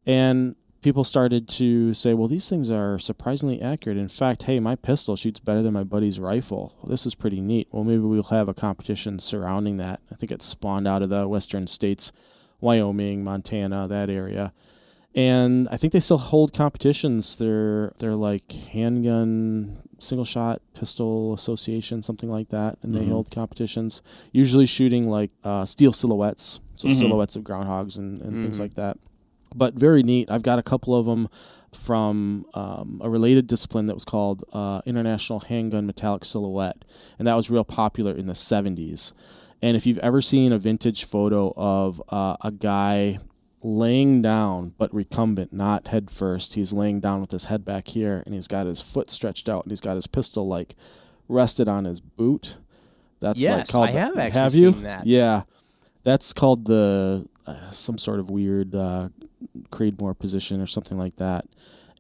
And 0.05 0.57
people 0.83 1.05
started 1.05 1.49
to 1.49 1.95
say, 1.95 2.13
well, 2.13 2.29
these 2.29 2.49
things 2.49 2.71
are 2.71 2.99
surprisingly 2.99 3.63
accurate. 3.63 3.97
In 3.97 4.09
fact, 4.09 4.43
hey, 4.45 4.59
my 4.61 4.75
pistol 4.77 5.15
shoots 5.17 5.41
better 5.41 5.63
than 5.63 5.73
my 5.73 5.85
buddy's 5.85 6.19
rifle. 6.21 6.75
This 6.87 7.07
is 7.07 7.15
pretty 7.15 7.41
neat. 7.41 7.69
Well, 7.71 7.85
maybe 7.85 8.01
we'll 8.01 8.25
have 8.25 8.49
a 8.49 8.55
competition 8.55 9.19
surrounding 9.19 9.77
that. 9.79 10.01
I 10.11 10.17
think 10.17 10.33
it 10.33 10.43
spawned 10.43 10.89
out 10.89 11.03
of 11.03 11.09
the 11.09 11.29
western 11.29 11.67
states, 11.67 12.13
Wyoming, 12.61 13.23
Montana, 13.25 13.87
that 13.89 14.11
area. 14.11 14.53
And 15.15 15.69
I 15.71 15.77
think 15.77 15.93
they 15.93 16.01
still 16.01 16.19
hold 16.19 16.55
competitions. 16.55 17.37
They're 17.37 17.93
they're 17.99 18.15
like 18.15 18.51
handgun 18.51 19.83
single 19.99 20.25
shot 20.25 20.63
pistol 20.75 21.35
association, 21.35 22.03
something 22.03 22.31
like 22.31 22.49
that. 22.49 22.79
And 22.83 22.95
they 22.95 23.05
Mhm. 23.05 23.11
hold 23.11 23.31
competitions, 23.31 24.03
usually 24.33 24.65
shooting 24.67 25.09
like 25.09 25.31
uh, 25.45 25.65
steel 25.67 25.93
silhouettes, 25.93 26.61
so 26.75 26.89
Mhm. 26.89 26.95
silhouettes 26.95 27.37
of 27.37 27.45
groundhogs 27.45 27.99
and, 27.99 28.23
and 28.23 28.43
things 28.43 28.57
Mhm. 28.57 28.61
like 28.61 28.75
that. 28.75 28.97
But 29.55 29.75
very 29.75 30.03
neat. 30.03 30.31
I've 30.31 30.43
got 30.43 30.59
a 30.59 30.63
couple 30.63 30.95
of 30.95 31.07
them 31.07 31.29
from 31.75 32.45
um, 32.55 33.01
a 33.03 33.09
related 33.09 33.47
discipline 33.47 33.87
that 33.87 33.95
was 33.95 34.05
called 34.05 34.45
uh, 34.53 34.83
International 34.85 35.41
Handgun 35.41 35.87
Metallic 35.87 36.25
Silhouette, 36.25 36.85
and 37.19 37.27
that 37.27 37.35
was 37.35 37.51
real 37.51 37.65
popular 37.65 38.13
in 38.13 38.27
the 38.27 38.35
70s. 38.35 39.13
And 39.63 39.77
if 39.77 39.87
you've 39.87 39.99
ever 39.99 40.21
seen 40.21 40.53
a 40.53 40.59
vintage 40.59 41.05
photo 41.05 41.53
of 41.57 42.03
uh, 42.09 42.37
a 42.43 42.51
guy 42.51 43.19
laying 43.63 44.21
down 44.21 44.75
but 44.77 44.93
recumbent, 44.93 45.53
not 45.53 45.89
head 45.89 46.11
first, 46.11 46.55
he's 46.55 46.73
laying 46.73 47.01
down 47.01 47.21
with 47.21 47.31
his 47.31 47.47
head 47.47 47.65
back 47.65 47.89
here, 47.89 48.23
and 48.27 48.35
he's 48.35 48.49
got 48.49 48.67
his 48.67 48.81
foot 48.81 49.09
stretched 49.09 49.49
out, 49.49 49.65
and 49.65 49.71
he's 49.71 49.81
got 49.81 49.95
his 49.95 50.07
pistol 50.09 50.47
like 50.49 50.75
rested 51.29 51.69
on 51.69 51.85
his 51.85 52.01
boot. 52.01 52.59
That's 53.21 53.41
like 53.41 53.59
Yes, 53.59 53.71
called 53.71 53.89
I 53.89 53.93
have 53.93 54.19
actually 54.19 54.41
have 54.41 54.55
you? 54.55 54.73
seen 54.73 54.83
that. 54.83 55.07
Yeah, 55.07 55.43
that's 56.03 56.33
called 56.33 56.67
the 56.67 57.29
uh, 57.47 57.71
some 57.71 57.99
sort 57.99 58.19
of 58.19 58.31
weird 58.31 58.75
uh, 58.75 59.11
Creedmoor 59.71 60.19
position 60.19 60.61
or 60.61 60.67
something 60.67 60.99
like 60.99 61.17
that. 61.17 61.47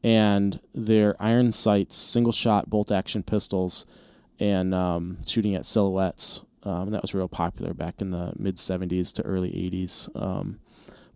And 0.04 0.58
they're 0.74 1.14
iron 1.20 1.52
sights, 1.52 1.96
single 1.96 2.32
shot 2.32 2.68
bolt 2.68 2.90
action 2.90 3.22
pistols, 3.22 3.86
and 4.40 4.74
um, 4.74 5.18
shooting 5.26 5.54
at 5.54 5.64
silhouettes. 5.64 6.42
Um, 6.64 6.90
that 6.90 7.02
was 7.02 7.14
real 7.14 7.28
popular 7.28 7.72
back 7.74 8.00
in 8.00 8.10
the 8.10 8.32
mid 8.36 8.56
'70s 8.56 9.12
to 9.14 9.22
early 9.22 9.50
'80s. 9.50 10.08
Um, 10.20 10.58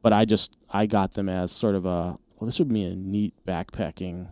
but 0.02 0.12
I 0.12 0.24
just 0.24 0.56
I 0.70 0.86
got 0.86 1.14
them 1.14 1.28
as 1.28 1.50
sort 1.52 1.74
of 1.74 1.84
a 1.84 2.16
well, 2.38 2.46
this 2.46 2.58
would 2.58 2.68
be 2.68 2.84
a 2.84 2.94
neat 2.94 3.34
backpacking 3.46 4.28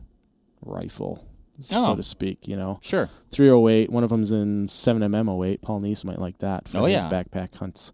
rifle, 0.62 1.26
so 1.60 1.92
Oh. 1.92 1.96
to 1.96 2.02
speak. 2.02 2.46
You 2.46 2.56
know, 2.56 2.78
Sure. 2.82 3.08
308. 3.30 3.90
One 3.90 4.04
of 4.04 4.10
them's 4.10 4.30
in 4.32 4.66
7mm 4.66 5.28
08. 5.44 5.62
Paul 5.62 5.80
Neese 5.80 6.04
might 6.04 6.18
like 6.18 6.38
that 6.38 6.68
for 6.68 6.78
Oh, 6.78 6.84
his 6.84 7.02
yeah. 7.02 7.08
backpack 7.08 7.56
hunts. 7.56 7.92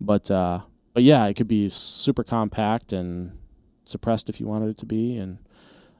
But 0.00 0.30
uh, 0.30 0.60
but 0.98 1.04
yeah, 1.04 1.26
it 1.26 1.34
could 1.34 1.46
be 1.46 1.68
super 1.68 2.24
compact 2.24 2.92
and 2.92 3.38
suppressed 3.84 4.28
if 4.28 4.40
you 4.40 4.48
wanted 4.48 4.68
it 4.70 4.78
to 4.78 4.84
be, 4.86 5.16
and 5.16 5.38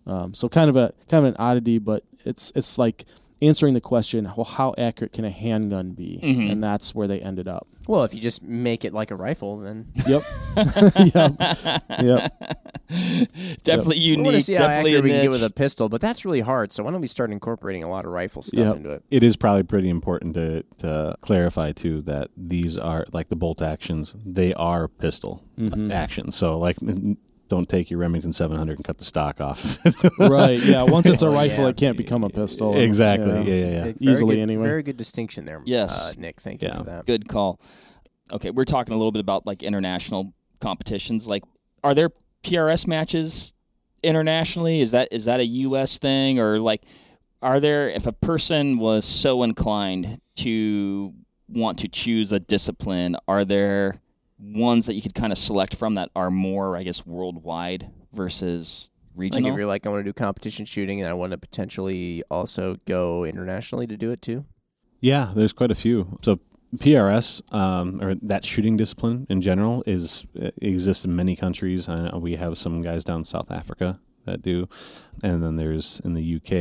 um, 0.09 0.35
so 0.35 0.49
kind 0.49 0.69
of 0.69 0.75
a 0.75 0.93
kind 1.09 1.25
of 1.25 1.33
an 1.33 1.37
oddity. 1.39 1.79
But 1.79 2.03
it's 2.25 2.51
it's 2.57 2.79
like 2.79 3.05
answering 3.41 3.75
the 3.75 3.81
question, 3.81 4.25
well, 4.37 4.43
how 4.45 4.75
accurate 4.77 5.13
can 5.13 5.25
a 5.25 5.31
handgun 5.31 5.93
be? 5.93 6.19
Mhm. 6.21 6.51
And 6.51 6.65
that's 6.65 6.97
where 6.97 7.07
they 7.07 7.21
ended 7.21 7.47
up. 7.47 7.69
Well, 7.89 8.05
if 8.05 8.13
you 8.15 8.21
just 8.21 8.43
make 8.45 8.85
it 8.85 8.93
like 8.93 9.11
a 9.11 9.17
rifle, 9.17 9.59
then 9.59 9.87
Yep. 10.07 10.23
yep. 11.15 11.33
Yep. 12.01 12.43
Definitely 13.65 13.97
we 13.97 14.03
unique. 14.03 14.25
want 14.25 14.37
to 14.37 14.41
see 14.41 14.55
how 14.55 14.67
definitely 14.67 14.91
accurate 14.93 15.05
we 15.05 15.11
can 15.11 15.23
get 15.23 15.31
with 15.31 15.43
a 15.43 15.51
pistol. 15.51 15.89
But 15.89 16.01
that's 16.01 16.25
really 16.25 16.41
hard. 16.41 16.73
So 16.73 16.85
why 16.85 16.91
don't 16.91 17.01
we 17.01 17.07
start 17.07 17.31
incorporating 17.31 17.83
a 17.83 17.89
lot 17.91 18.05
of 18.05 18.13
rifle 18.13 18.43
stuff 18.43 18.63
Yep. 18.65 18.77
into 18.77 18.91
it? 18.93 19.05
It 19.11 19.23
is 19.23 19.37
probably 19.37 19.63
pretty 19.63 19.89
important 19.89 20.35
to, 20.35 20.63
to 20.79 21.17
clarify 21.23 21.73
too 21.73 22.03
that 22.03 22.29
these 22.37 22.77
are 22.79 23.07
like 23.13 23.31
the 23.31 23.37
bolt 23.37 23.63
actions. 23.63 24.15
They 24.25 24.53
are 24.55 24.87
pistol 24.89 25.43
Mhm. 25.59 25.91
actions. 25.91 26.37
So 26.37 26.59
like, 26.59 26.77
n- 26.83 27.17
don't 27.49 27.69
take 27.69 27.91
your 27.91 27.99
Remington 28.01 28.33
700 28.33 28.77
and 28.77 28.85
cut 28.85 28.99
the 28.99 29.05
stock 29.05 29.41
off. 29.41 29.79
right. 30.21 30.59
Yeah. 30.63 30.85
Once 30.85 31.09
it's 31.09 31.23
a 31.23 31.27
Oh, 31.29 31.33
rifle, 31.33 31.65
yeah. 31.65 31.71
it 31.71 31.77
can't 31.77 31.97
become 31.97 32.25
a 32.25 32.29
pistol. 32.31 32.77
exactly. 32.77 33.31
Yeah. 33.31 33.43
Yeah, 33.43 33.67
yeah, 33.71 33.87
yeah. 33.87 33.93
Easily 34.01 34.37
good- 34.37 34.43
anyway. 34.43 34.65
Very 34.65 34.83
good 34.83 34.97
distinction 34.97 35.45
there. 35.45 35.63
Yes. 35.65 36.11
uh, 36.11 36.13
Nick. 36.19 36.41
Thank 36.41 36.63
you 36.63 36.73
for 36.73 36.85
that. 36.85 37.07
Good 37.07 37.29
call. 37.29 37.61
Okay, 38.33 38.51
we're 38.51 38.65
talking 38.65 38.93
a 38.93 38.97
little 38.97 39.13
bit 39.13 39.21
about 39.21 39.47
like 39.47 39.63
international 39.63 40.35
competitions. 40.61 41.27
Like, 41.27 41.45
are 41.83 41.95
there 41.95 42.11
PRS 42.45 42.87
matches 42.87 43.53
internationally? 44.03 44.81
Is 44.81 44.91
that 44.93 45.09
is 45.11 45.25
that 45.25 45.41
a 45.41 45.47
U.S. 45.47 45.99
thing, 45.99 46.39
or 46.39 46.59
like, 46.61 46.83
are 47.43 47.61
there 47.61 47.89
if 47.89 48.07
a 48.07 48.13
person 48.13 48.79
was 48.79 49.05
so 49.05 49.43
inclined 49.43 50.21
to 50.37 51.15
want 51.49 51.79
to 51.79 51.89
choose 51.89 52.31
a 52.33 52.39
discipline, 52.41 53.17
are 53.27 53.45
there 53.45 54.01
ones 54.39 54.87
that 54.87 54.95
you 54.95 55.03
could 55.03 55.15
kind 55.15 55.33
of 55.33 55.39
select 55.39 55.75
from 55.75 55.95
that 55.95 56.11
are 56.15 56.31
more, 56.31 56.77
I 56.77 56.83
guess, 56.83 57.05
worldwide 57.05 57.91
versus 58.13 58.91
Like 59.15 59.21
regional? 59.21 59.51
if 59.51 59.57
you're 59.57 59.67
like, 59.67 59.87
I 59.87 59.91
want 59.91 60.05
to 60.05 60.09
do 60.09 60.13
competition 60.13 60.65
shooting, 60.67 61.01
and 61.01 61.09
I 61.09 61.13
want 61.15 61.33
to 61.33 61.39
potentially 61.39 62.23
also 62.31 62.77
go 62.87 63.25
internationally 63.25 63.87
to 63.87 63.97
do 63.97 64.11
it 64.11 64.23
too. 64.23 64.45
Yeah, 65.01 65.33
there's 65.35 65.53
quite 65.53 65.71
a 65.71 65.77
few. 65.77 66.19
So 66.23 66.41
PRS, 66.77 67.43
um, 67.55 68.03
or 68.03 68.15
that 68.17 68.45
shooting 68.45 68.77
discipline 68.77 69.27
in 69.31 69.41
general, 69.41 69.83
is 69.87 70.27
exists 70.61 71.05
in 71.05 71.15
many 71.17 71.37
countries. 71.37 71.89
I 71.89 72.11
know 72.11 72.19
we 72.19 72.37
have 72.37 72.59
some 72.59 72.83
guys 72.83 73.05
down 73.05 73.19
in 73.19 73.25
South 73.25 73.51
Africa 73.51 73.99
that 74.29 74.43
do, 74.43 74.69
and 75.23 75.43
then 75.43 75.57
there's 75.57 76.01
in 76.05 76.15
the 76.15 76.37
UK, 76.37 76.53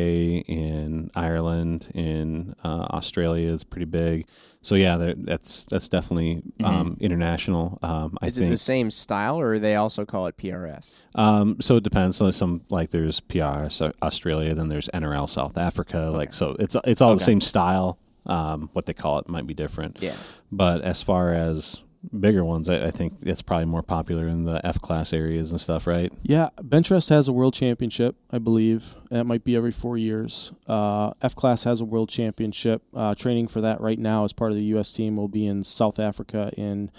in 0.49 1.09
Ireland, 1.15 1.89
in 1.93 2.55
uh, 2.63 2.87
Australia. 2.91 3.53
It's 3.53 3.63
pretty 3.63 3.85
big. 3.85 4.25
So 4.61 4.75
yeah, 4.75 5.13
that's 5.15 5.63
that's 5.69 5.87
definitely 5.87 6.41
um, 6.63 6.97
international. 6.99 7.79
Um, 7.81 8.17
I 8.21 8.27
Is 8.27 8.37
think 8.37 8.47
it 8.47 8.51
the 8.51 8.57
same 8.57 8.89
style, 8.89 9.39
or 9.39 9.59
they 9.59 9.75
also 9.75 10.03
call 10.05 10.27
it 10.27 10.35
PRS? 10.37 10.93
um, 11.15 11.61
so 11.61 11.77
it 11.77 11.83
depends. 11.83 12.17
So 12.17 12.29
some 12.31 12.61
like 12.69 12.89
there's 12.89 13.21
PRS 13.21 13.91
Australia, 14.01 14.53
then 14.55 14.67
there's 14.69 14.89
NRL 14.93 15.29
South 15.29 15.57
Africa. 15.57 16.09
Like 16.13 16.33
so, 16.33 16.55
it's 16.59 16.75
it's 16.85 17.01
all 17.01 17.11
Okay. 17.11 17.19
the 17.19 17.23
same 17.23 17.41
style. 17.41 17.99
Um, 18.25 18.69
what 18.73 18.85
they 18.87 18.93
call 18.93 19.19
it 19.19 19.29
might 19.29 19.47
be 19.47 19.53
different. 19.53 19.97
Yeah. 20.01 20.15
But 20.51 20.81
as 20.81 21.01
far 21.01 21.31
as 21.31 21.81
bigger 22.19 22.43
ones, 22.43 22.69
I, 22.69 22.85
I 22.85 22.91
think 22.91 23.15
it's 23.21 23.41
probably 23.41 23.65
more 23.65 23.83
popular 23.83 24.27
in 24.27 24.43
the 24.43 24.65
F 24.65 24.81
class 24.81 25.13
areas 25.13 25.51
and 25.51 25.59
stuff, 25.59 25.87
right? 25.87 26.11
Yeah, 26.23 26.49
Benchrest 26.61 27.09
has 27.09 27.27
a 27.27 27.33
world 27.33 27.53
championship, 27.53 28.15
I 28.31 28.39
believe. 28.39 28.95
That 29.09 29.25
might 29.25 29.43
be 29.43 29.55
every 29.55 29.71
four 29.71 29.97
years. 29.97 30.53
Uh, 30.67 31.11
F 31.21 31.35
class 31.35 31.63
has 31.63 31.81
a 31.81 31.85
world 31.85 32.09
championship. 32.09 32.83
Uh, 32.93 33.15
training 33.15 33.47
for 33.47 33.61
that 33.61 33.81
right 33.81 33.99
now 33.99 34.23
as 34.23 34.33
part 34.33 34.51
of 34.51 34.57
the 34.57 34.63
U.S. 34.65 34.91
team 34.91 35.17
will 35.17 35.27
be 35.27 35.45
in 35.45 35.63
South 35.63 35.99
Africa 35.99 36.51
in 36.57 36.91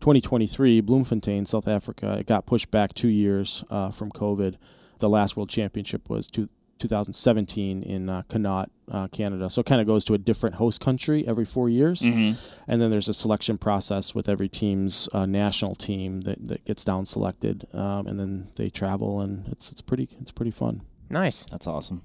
2023, 0.00 0.80
Bloemfontein, 0.80 1.44
South 1.44 1.68
Africa. 1.68 2.18
It 2.18 2.26
got 2.26 2.46
pushed 2.46 2.70
back 2.70 2.94
two 2.94 3.08
years 3.08 3.64
uh, 3.70 3.90
from 3.90 4.10
COVID. 4.10 4.56
The 5.00 5.08
last 5.08 5.36
world 5.36 5.50
championship 5.50 6.08
was 6.08 6.26
two, 6.26 6.48
2017 6.78 7.82
in 7.82 8.08
uh, 8.08 8.22
Connaught, 8.28 8.70
uh, 8.90 9.08
Canada. 9.08 9.50
So 9.50 9.60
it 9.60 9.66
kind 9.66 9.80
of 9.80 9.86
goes 9.86 10.04
to 10.04 10.14
a 10.14 10.18
different 10.18 10.56
host 10.56 10.80
country 10.80 11.26
every 11.26 11.44
four 11.44 11.68
years. 11.68 12.06
hmm 12.06 12.32
And 12.66 12.80
then 12.80 12.90
there's 12.90 13.08
a 13.08 13.14
selection 13.14 13.58
process 13.58 14.14
with 14.14 14.28
every 14.28 14.48
team's 14.48 15.08
uh, 15.12 15.26
national 15.26 15.74
team 15.74 16.22
that, 16.22 16.46
that 16.48 16.64
gets 16.64 16.84
down 16.84 17.06
selected, 17.06 17.64
um, 17.72 18.06
and 18.06 18.18
then 18.18 18.48
they 18.56 18.68
travel, 18.70 19.20
and 19.20 19.48
it's 19.48 19.70
it's 19.72 19.82
pretty 19.82 20.08
it's 20.20 20.32
pretty 20.32 20.50
fun. 20.50 20.82
Nice. 21.10 21.46
That's 21.46 21.66
awesome. 21.66 22.02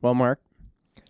Well, 0.00 0.14
Mark, 0.14 0.40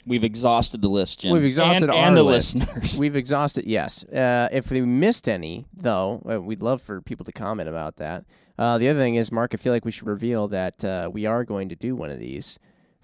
We've 0.06 0.24
exhausted 0.24 0.80
the 0.80 0.88
list, 0.88 1.20
Jim. 1.20 1.32
We've 1.32 1.44
exhausted 1.44 1.84
and, 1.84 1.92
our 1.92 2.08
and 2.08 2.16
the 2.16 2.22
list. 2.22 2.58
listeners. 2.58 2.98
we've 3.00 3.16
exhausted. 3.16 3.66
Yes. 3.66 4.04
Uh, 4.04 4.48
if 4.50 4.70
we 4.70 4.80
missed 4.80 5.28
any, 5.28 5.66
though, 5.74 6.22
uh, 6.30 6.40
we'd 6.40 6.62
love 6.62 6.80
for 6.80 7.02
people 7.02 7.24
to 7.24 7.32
comment 7.32 7.68
about 7.68 7.96
that. 7.96 8.24
Uh, 8.58 8.78
the 8.78 8.88
other 8.88 8.98
thing 8.98 9.14
is, 9.16 9.30
Mark, 9.30 9.54
I 9.54 9.56
feel 9.56 9.72
like 9.72 9.84
we 9.84 9.90
should 9.90 10.06
reveal 10.06 10.48
that 10.48 10.84
uh, 10.84 11.10
we 11.12 11.26
are 11.26 11.44
going 11.44 11.68
to 11.68 11.76
do 11.76 11.94
one 11.94 12.10
of 12.10 12.18
these 12.18 12.58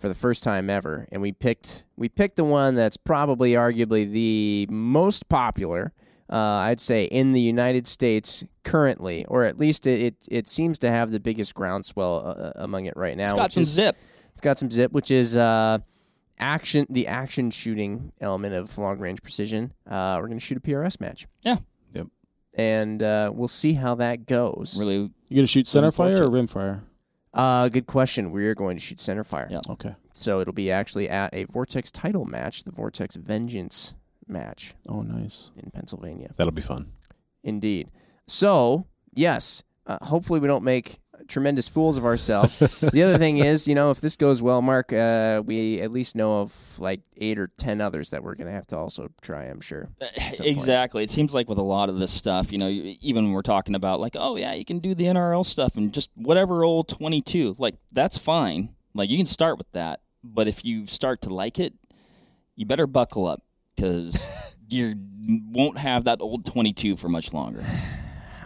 for 0.05 0.09
the 0.09 0.15
first 0.15 0.45
time 0.45 0.69
ever, 0.69 1.09
and 1.13 1.23
we 1.23 1.33
picked 1.33 1.87
we 1.97 2.11
picked 2.11 2.37
the 2.37 2.45
one 2.45 2.75
that's 2.75 2.99
probably 2.99 3.53
arguably 3.53 4.07
the 4.13 4.67
most 4.69 5.31
popular. 5.31 5.95
Uh, 6.31 6.37
I'd 6.37 6.79
say 6.79 7.05
in 7.05 7.33
the 7.33 7.41
United 7.41 7.89
States 7.89 8.45
currently, 8.65 9.25
or 9.25 9.45
at 9.45 9.59
least 9.59 9.87
it, 9.87 10.03
it, 10.03 10.29
it 10.31 10.47
seems 10.47 10.79
to 10.81 10.91
have 10.91 11.11
the 11.11 11.21
biggest 11.21 11.55
groundswell 11.55 12.23
uh, 12.39 12.53
among 12.57 12.85
it 12.85 12.93
right 12.99 13.17
now. 13.17 13.25
it's 13.25 13.33
got 13.33 13.51
some 13.55 13.63
is- 13.63 13.71
zip. 13.71 13.97
it's 14.33 14.43
got 14.43 14.59
some 14.59 14.71
zip, 14.71 14.93
which 14.93 15.11
is 15.11 15.39
uh, 15.39 15.79
action, 16.39 16.87
the 16.91 17.07
action 17.07 17.51
shooting 17.51 18.13
element 18.21 18.55
of 18.55 18.77
long 18.77 18.99
range 18.99 19.23
precision. 19.23 19.73
Uh, 19.89 20.19
we're 20.21 20.27
going 20.29 20.39
to 20.39 20.45
shoot 20.45 20.59
a 20.59 20.61
PRS 20.61 21.01
match. 21.01 21.27
Yeah. 21.41 21.57
Yep. 21.95 22.09
And 22.59 23.03
uh, 23.03 23.33
we'll 23.35 23.49
see 23.49 23.73
how 23.73 23.95
that 23.95 24.27
goes. 24.27 24.79
Really, 24.79 24.97
You 25.31 25.37
gonna 25.37 25.47
shoot 25.47 25.67
center 25.67 25.91
fire 25.91 26.25
or 26.25 26.29
rim 26.31 26.47
fire? 26.47 26.83
Uh, 27.35 27.69
good 27.69 27.87
question. 27.87 28.31
We're 28.31 28.55
going 28.55 28.77
to 28.77 28.83
shoot 28.83 29.01
center 29.01 29.25
fire. 29.25 29.49
Yeah. 29.51 29.61
Okay. 29.69 29.95
So 30.13 30.41
it'll 30.41 30.53
be 30.55 30.71
actually 30.71 31.09
at 31.09 31.35
a 31.35 31.45
Vortex 31.45 31.91
title 31.91 32.25
match, 32.25 32.63
the 32.65 32.71
Vortex 32.71 33.17
Vengeance 33.17 33.95
match 34.29 34.75
Oh, 34.89 35.03
nice. 35.03 35.51
in 35.57 35.71
Pennsylvania. 35.71 36.33
That'll 36.37 36.53
be 36.53 36.63
fun. 36.63 36.93
Indeed. 37.43 37.91
So, 38.29 38.87
yes, 39.15 39.63
uh, 39.87 39.99
hopefully 40.03 40.41
we 40.41 40.47
don't 40.49 40.65
make 40.65 40.99
tremendous 41.29 41.69
fools 41.69 41.99
of 41.99 42.05
ourselves. 42.05 42.59
the 42.81 43.03
other 43.03 43.19
thing 43.19 43.39
is, 43.39 43.67
you 43.69 43.75
know, 43.75 43.91
if 43.91 44.01
this 44.01 44.17
goes 44.17 44.43
well, 44.43 44.63
Mark, 44.63 44.93
uh, 44.93 45.43
we 45.45 45.81
at 45.81 45.91
least 45.91 46.17
know 46.17 46.41
of 46.41 46.79
like 46.79 47.01
eight 47.17 47.39
or 47.39 47.49
ten 47.49 47.81
others 47.81 48.11
that 48.11 48.23
we're 48.23 48.35
going 48.35 48.47
to 48.47 48.53
have 48.53 48.67
to 48.69 48.79
also 48.79 49.09
try, 49.21 49.45
I'm 49.45 49.61
sure. 49.61 49.89
some 50.35 50.45
point. 50.45 50.59
exactly. 50.59 51.05
It 51.05 51.11
seems 51.11 51.35
like 51.35 51.49
with 51.49 51.59
a 51.59 51.63
lot 51.63 51.89
of 51.89 51.99
this 51.99 52.13
stuff, 52.13 52.53
you 52.53 52.59
know, 52.59 52.69
even 52.69 53.25
when 53.25 53.33
we're 53.33 53.43
talking 53.43 53.75
about 53.75 54.01
like, 54.01 54.17
oh 54.19 54.37
yeah, 54.37 54.55
you 54.55 54.65
can 54.65 54.79
do 54.79 54.95
the 54.95 55.05
NRL 55.05 55.45
stuff 55.45 55.77
and 55.77 55.93
just 55.93 56.11
whatever 56.15 56.65
old 56.65 56.89
twenty 56.89 57.21
two, 57.21 57.55
like 57.59 57.77
that's 57.93 58.19
fine. 58.19 58.75
Like 58.95 59.11
you 59.11 59.17
can 59.17 59.27
start 59.27 59.59
with 59.59 59.71
that, 59.73 60.01
but 60.23 60.49
if 60.49 60.65
you 60.65 60.87
start 60.87 61.21
to 61.23 61.35
like 61.35 61.59
it, 61.59 61.75
you 62.57 62.67
better 62.67 62.87
buckle 62.87 63.27
up 63.27 63.43
because 63.75 64.57
you 64.69 64.95
won't 65.51 65.79
have 65.79 66.05
that 66.05 66.21
old 66.21 66.45
twenty 66.47 66.73
two 66.73 66.97
for 66.97 67.09
much 67.09 67.33
longer, 67.33 67.65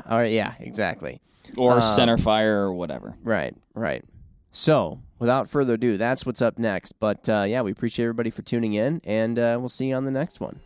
All 0.08 0.16
right, 0.18 0.32
yeah, 0.32 0.54
exactly. 0.60 1.20
or 1.56 1.74
Um, 1.76 1.82
center 1.82 2.16
fire 2.18 2.62
or 2.64 2.72
whatever. 2.72 3.14
Right, 3.22 3.54
right. 3.74 4.02
So, 4.50 5.00
without 5.18 5.48
further 5.48 5.74
ado, 5.74 5.96
that's 5.98 6.24
what's 6.24 6.40
up 6.40 6.58
next. 6.58 6.92
But 6.98 7.28
uh, 7.28 7.44
yeah, 7.46 7.60
we 7.62 7.70
appreciate 7.70 8.06
everybody 8.06 8.30
for 8.30 8.42
tuning 8.42 8.74
in, 8.74 9.00
and 9.04 9.38
uh, 9.38 9.56
we'll 9.58 9.68
see 9.68 9.88
you 9.90 9.94
on 9.94 10.04
the 10.04 10.10
next 10.10 10.40
one. 10.40 10.60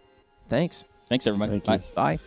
Thanks. 0.49 0.85
Thanks 1.09 1.27
everybody. 1.27 1.59
Thank 1.59 1.83
you. 1.83 1.89
Bye. 1.95 2.17
Bye. 2.17 2.19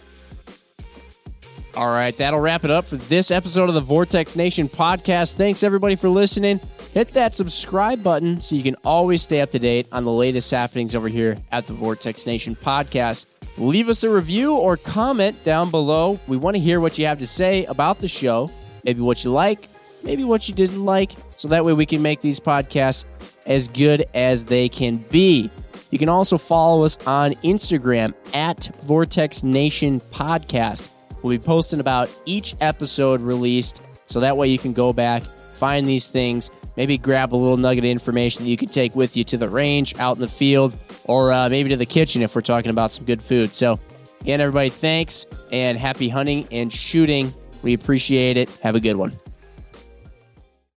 All 1.75 1.89
right, 1.89 2.15
that'll 2.17 2.39
wrap 2.39 2.63
it 2.63 2.71
up 2.71 2.85
for 2.85 2.95
this 2.95 3.31
episode 3.31 3.67
of 3.67 3.75
the 3.75 3.81
Vortex 3.81 4.37
Nation 4.37 4.69
podcast. 4.69 5.33
Thanks 5.35 5.61
everybody 5.61 5.95
for 5.97 6.07
listening. 6.07 6.61
Hit 6.93 7.09
that 7.09 7.35
subscribe 7.35 8.01
button 8.01 8.39
so 8.39 8.55
you 8.55 8.63
can 8.63 8.75
always 8.85 9.21
stay 9.21 9.41
up 9.41 9.51
to 9.51 9.59
date 9.59 9.85
on 9.91 10.05
the 10.05 10.11
latest 10.11 10.49
happenings 10.51 10.95
over 10.95 11.09
here 11.09 11.37
at 11.51 11.67
the 11.67 11.73
Vortex 11.73 12.25
Nation 12.25 12.55
podcast. 12.55 13.25
Leave 13.57 13.87
us 13.87 14.03
a 14.03 14.09
review 14.09 14.53
or 14.53 14.75
comment 14.75 15.41
down 15.45 15.71
below. 15.71 16.19
We 16.27 16.35
want 16.35 16.57
to 16.57 16.61
hear 16.61 16.81
what 16.81 16.97
you 16.97 17.05
have 17.05 17.19
to 17.19 17.27
say 17.27 17.63
about 17.65 17.99
the 17.99 18.07
show, 18.09 18.51
maybe 18.83 18.99
what 19.01 19.23
you 19.23 19.31
like, 19.31 19.69
maybe 20.03 20.25
what 20.25 20.49
you 20.49 20.53
didn't 20.53 20.83
like, 20.83 21.13
so 21.37 21.47
that 21.47 21.63
way 21.63 21.71
we 21.71 21.85
can 21.85 22.01
make 22.01 22.19
these 22.19 22.39
podcasts 22.39 23.05
as 23.45 23.69
good 23.69 24.05
as 24.13 24.43
they 24.43 24.67
can 24.67 24.97
be. 24.97 25.49
You 25.89 25.99
can 25.99 26.09
also 26.09 26.37
follow 26.37 26.83
us 26.83 26.97
on 27.07 27.31
Instagram 27.35 28.13
at 28.33 28.69
Vortex 28.81 29.43
Nation 29.43 30.01
Podcast. 30.11 30.89
We'll 31.21 31.37
be 31.37 31.43
posting 31.43 31.79
about 31.79 32.09
each 32.25 32.55
episode 32.59 33.21
released, 33.21 33.81
so 34.07 34.19
that 34.19 34.35
way 34.35 34.49
you 34.49 34.59
can 34.59 34.73
go 34.73 34.91
back, 34.91 35.23
find 35.53 35.87
these 35.87 36.09
things, 36.09 36.51
maybe 36.75 36.97
grab 36.97 37.33
a 37.33 37.37
little 37.37 37.55
nugget 37.55 37.85
of 37.85 37.89
information 37.89 38.43
that 38.43 38.49
you 38.49 38.57
can 38.57 38.67
take 38.67 38.93
with 38.95 39.15
you 39.15 39.23
to 39.23 39.37
the 39.37 39.47
range, 39.47 39.97
out 39.97 40.17
in 40.17 40.21
the 40.21 40.27
field, 40.27 40.77
or 41.05 41.31
uh, 41.31 41.49
maybe 41.49 41.69
to 41.69 41.77
the 41.77 41.85
kitchen 41.85 42.21
if 42.21 42.35
we're 42.35 42.41
talking 42.41 42.69
about 42.69 42.91
some 42.91 43.05
good 43.05 43.21
food. 43.21 43.55
So, 43.55 43.79
again, 44.21 44.41
everybody, 44.41 44.69
thanks 44.69 45.25
and 45.51 45.77
happy 45.77 46.09
hunting 46.09 46.47
and 46.51 46.71
shooting. 46.71 47.33
We 47.63 47.73
appreciate 47.73 48.37
it. 48.37 48.49
Have 48.61 48.75
a 48.75 48.79
good 48.79 48.95
one. 48.95 49.13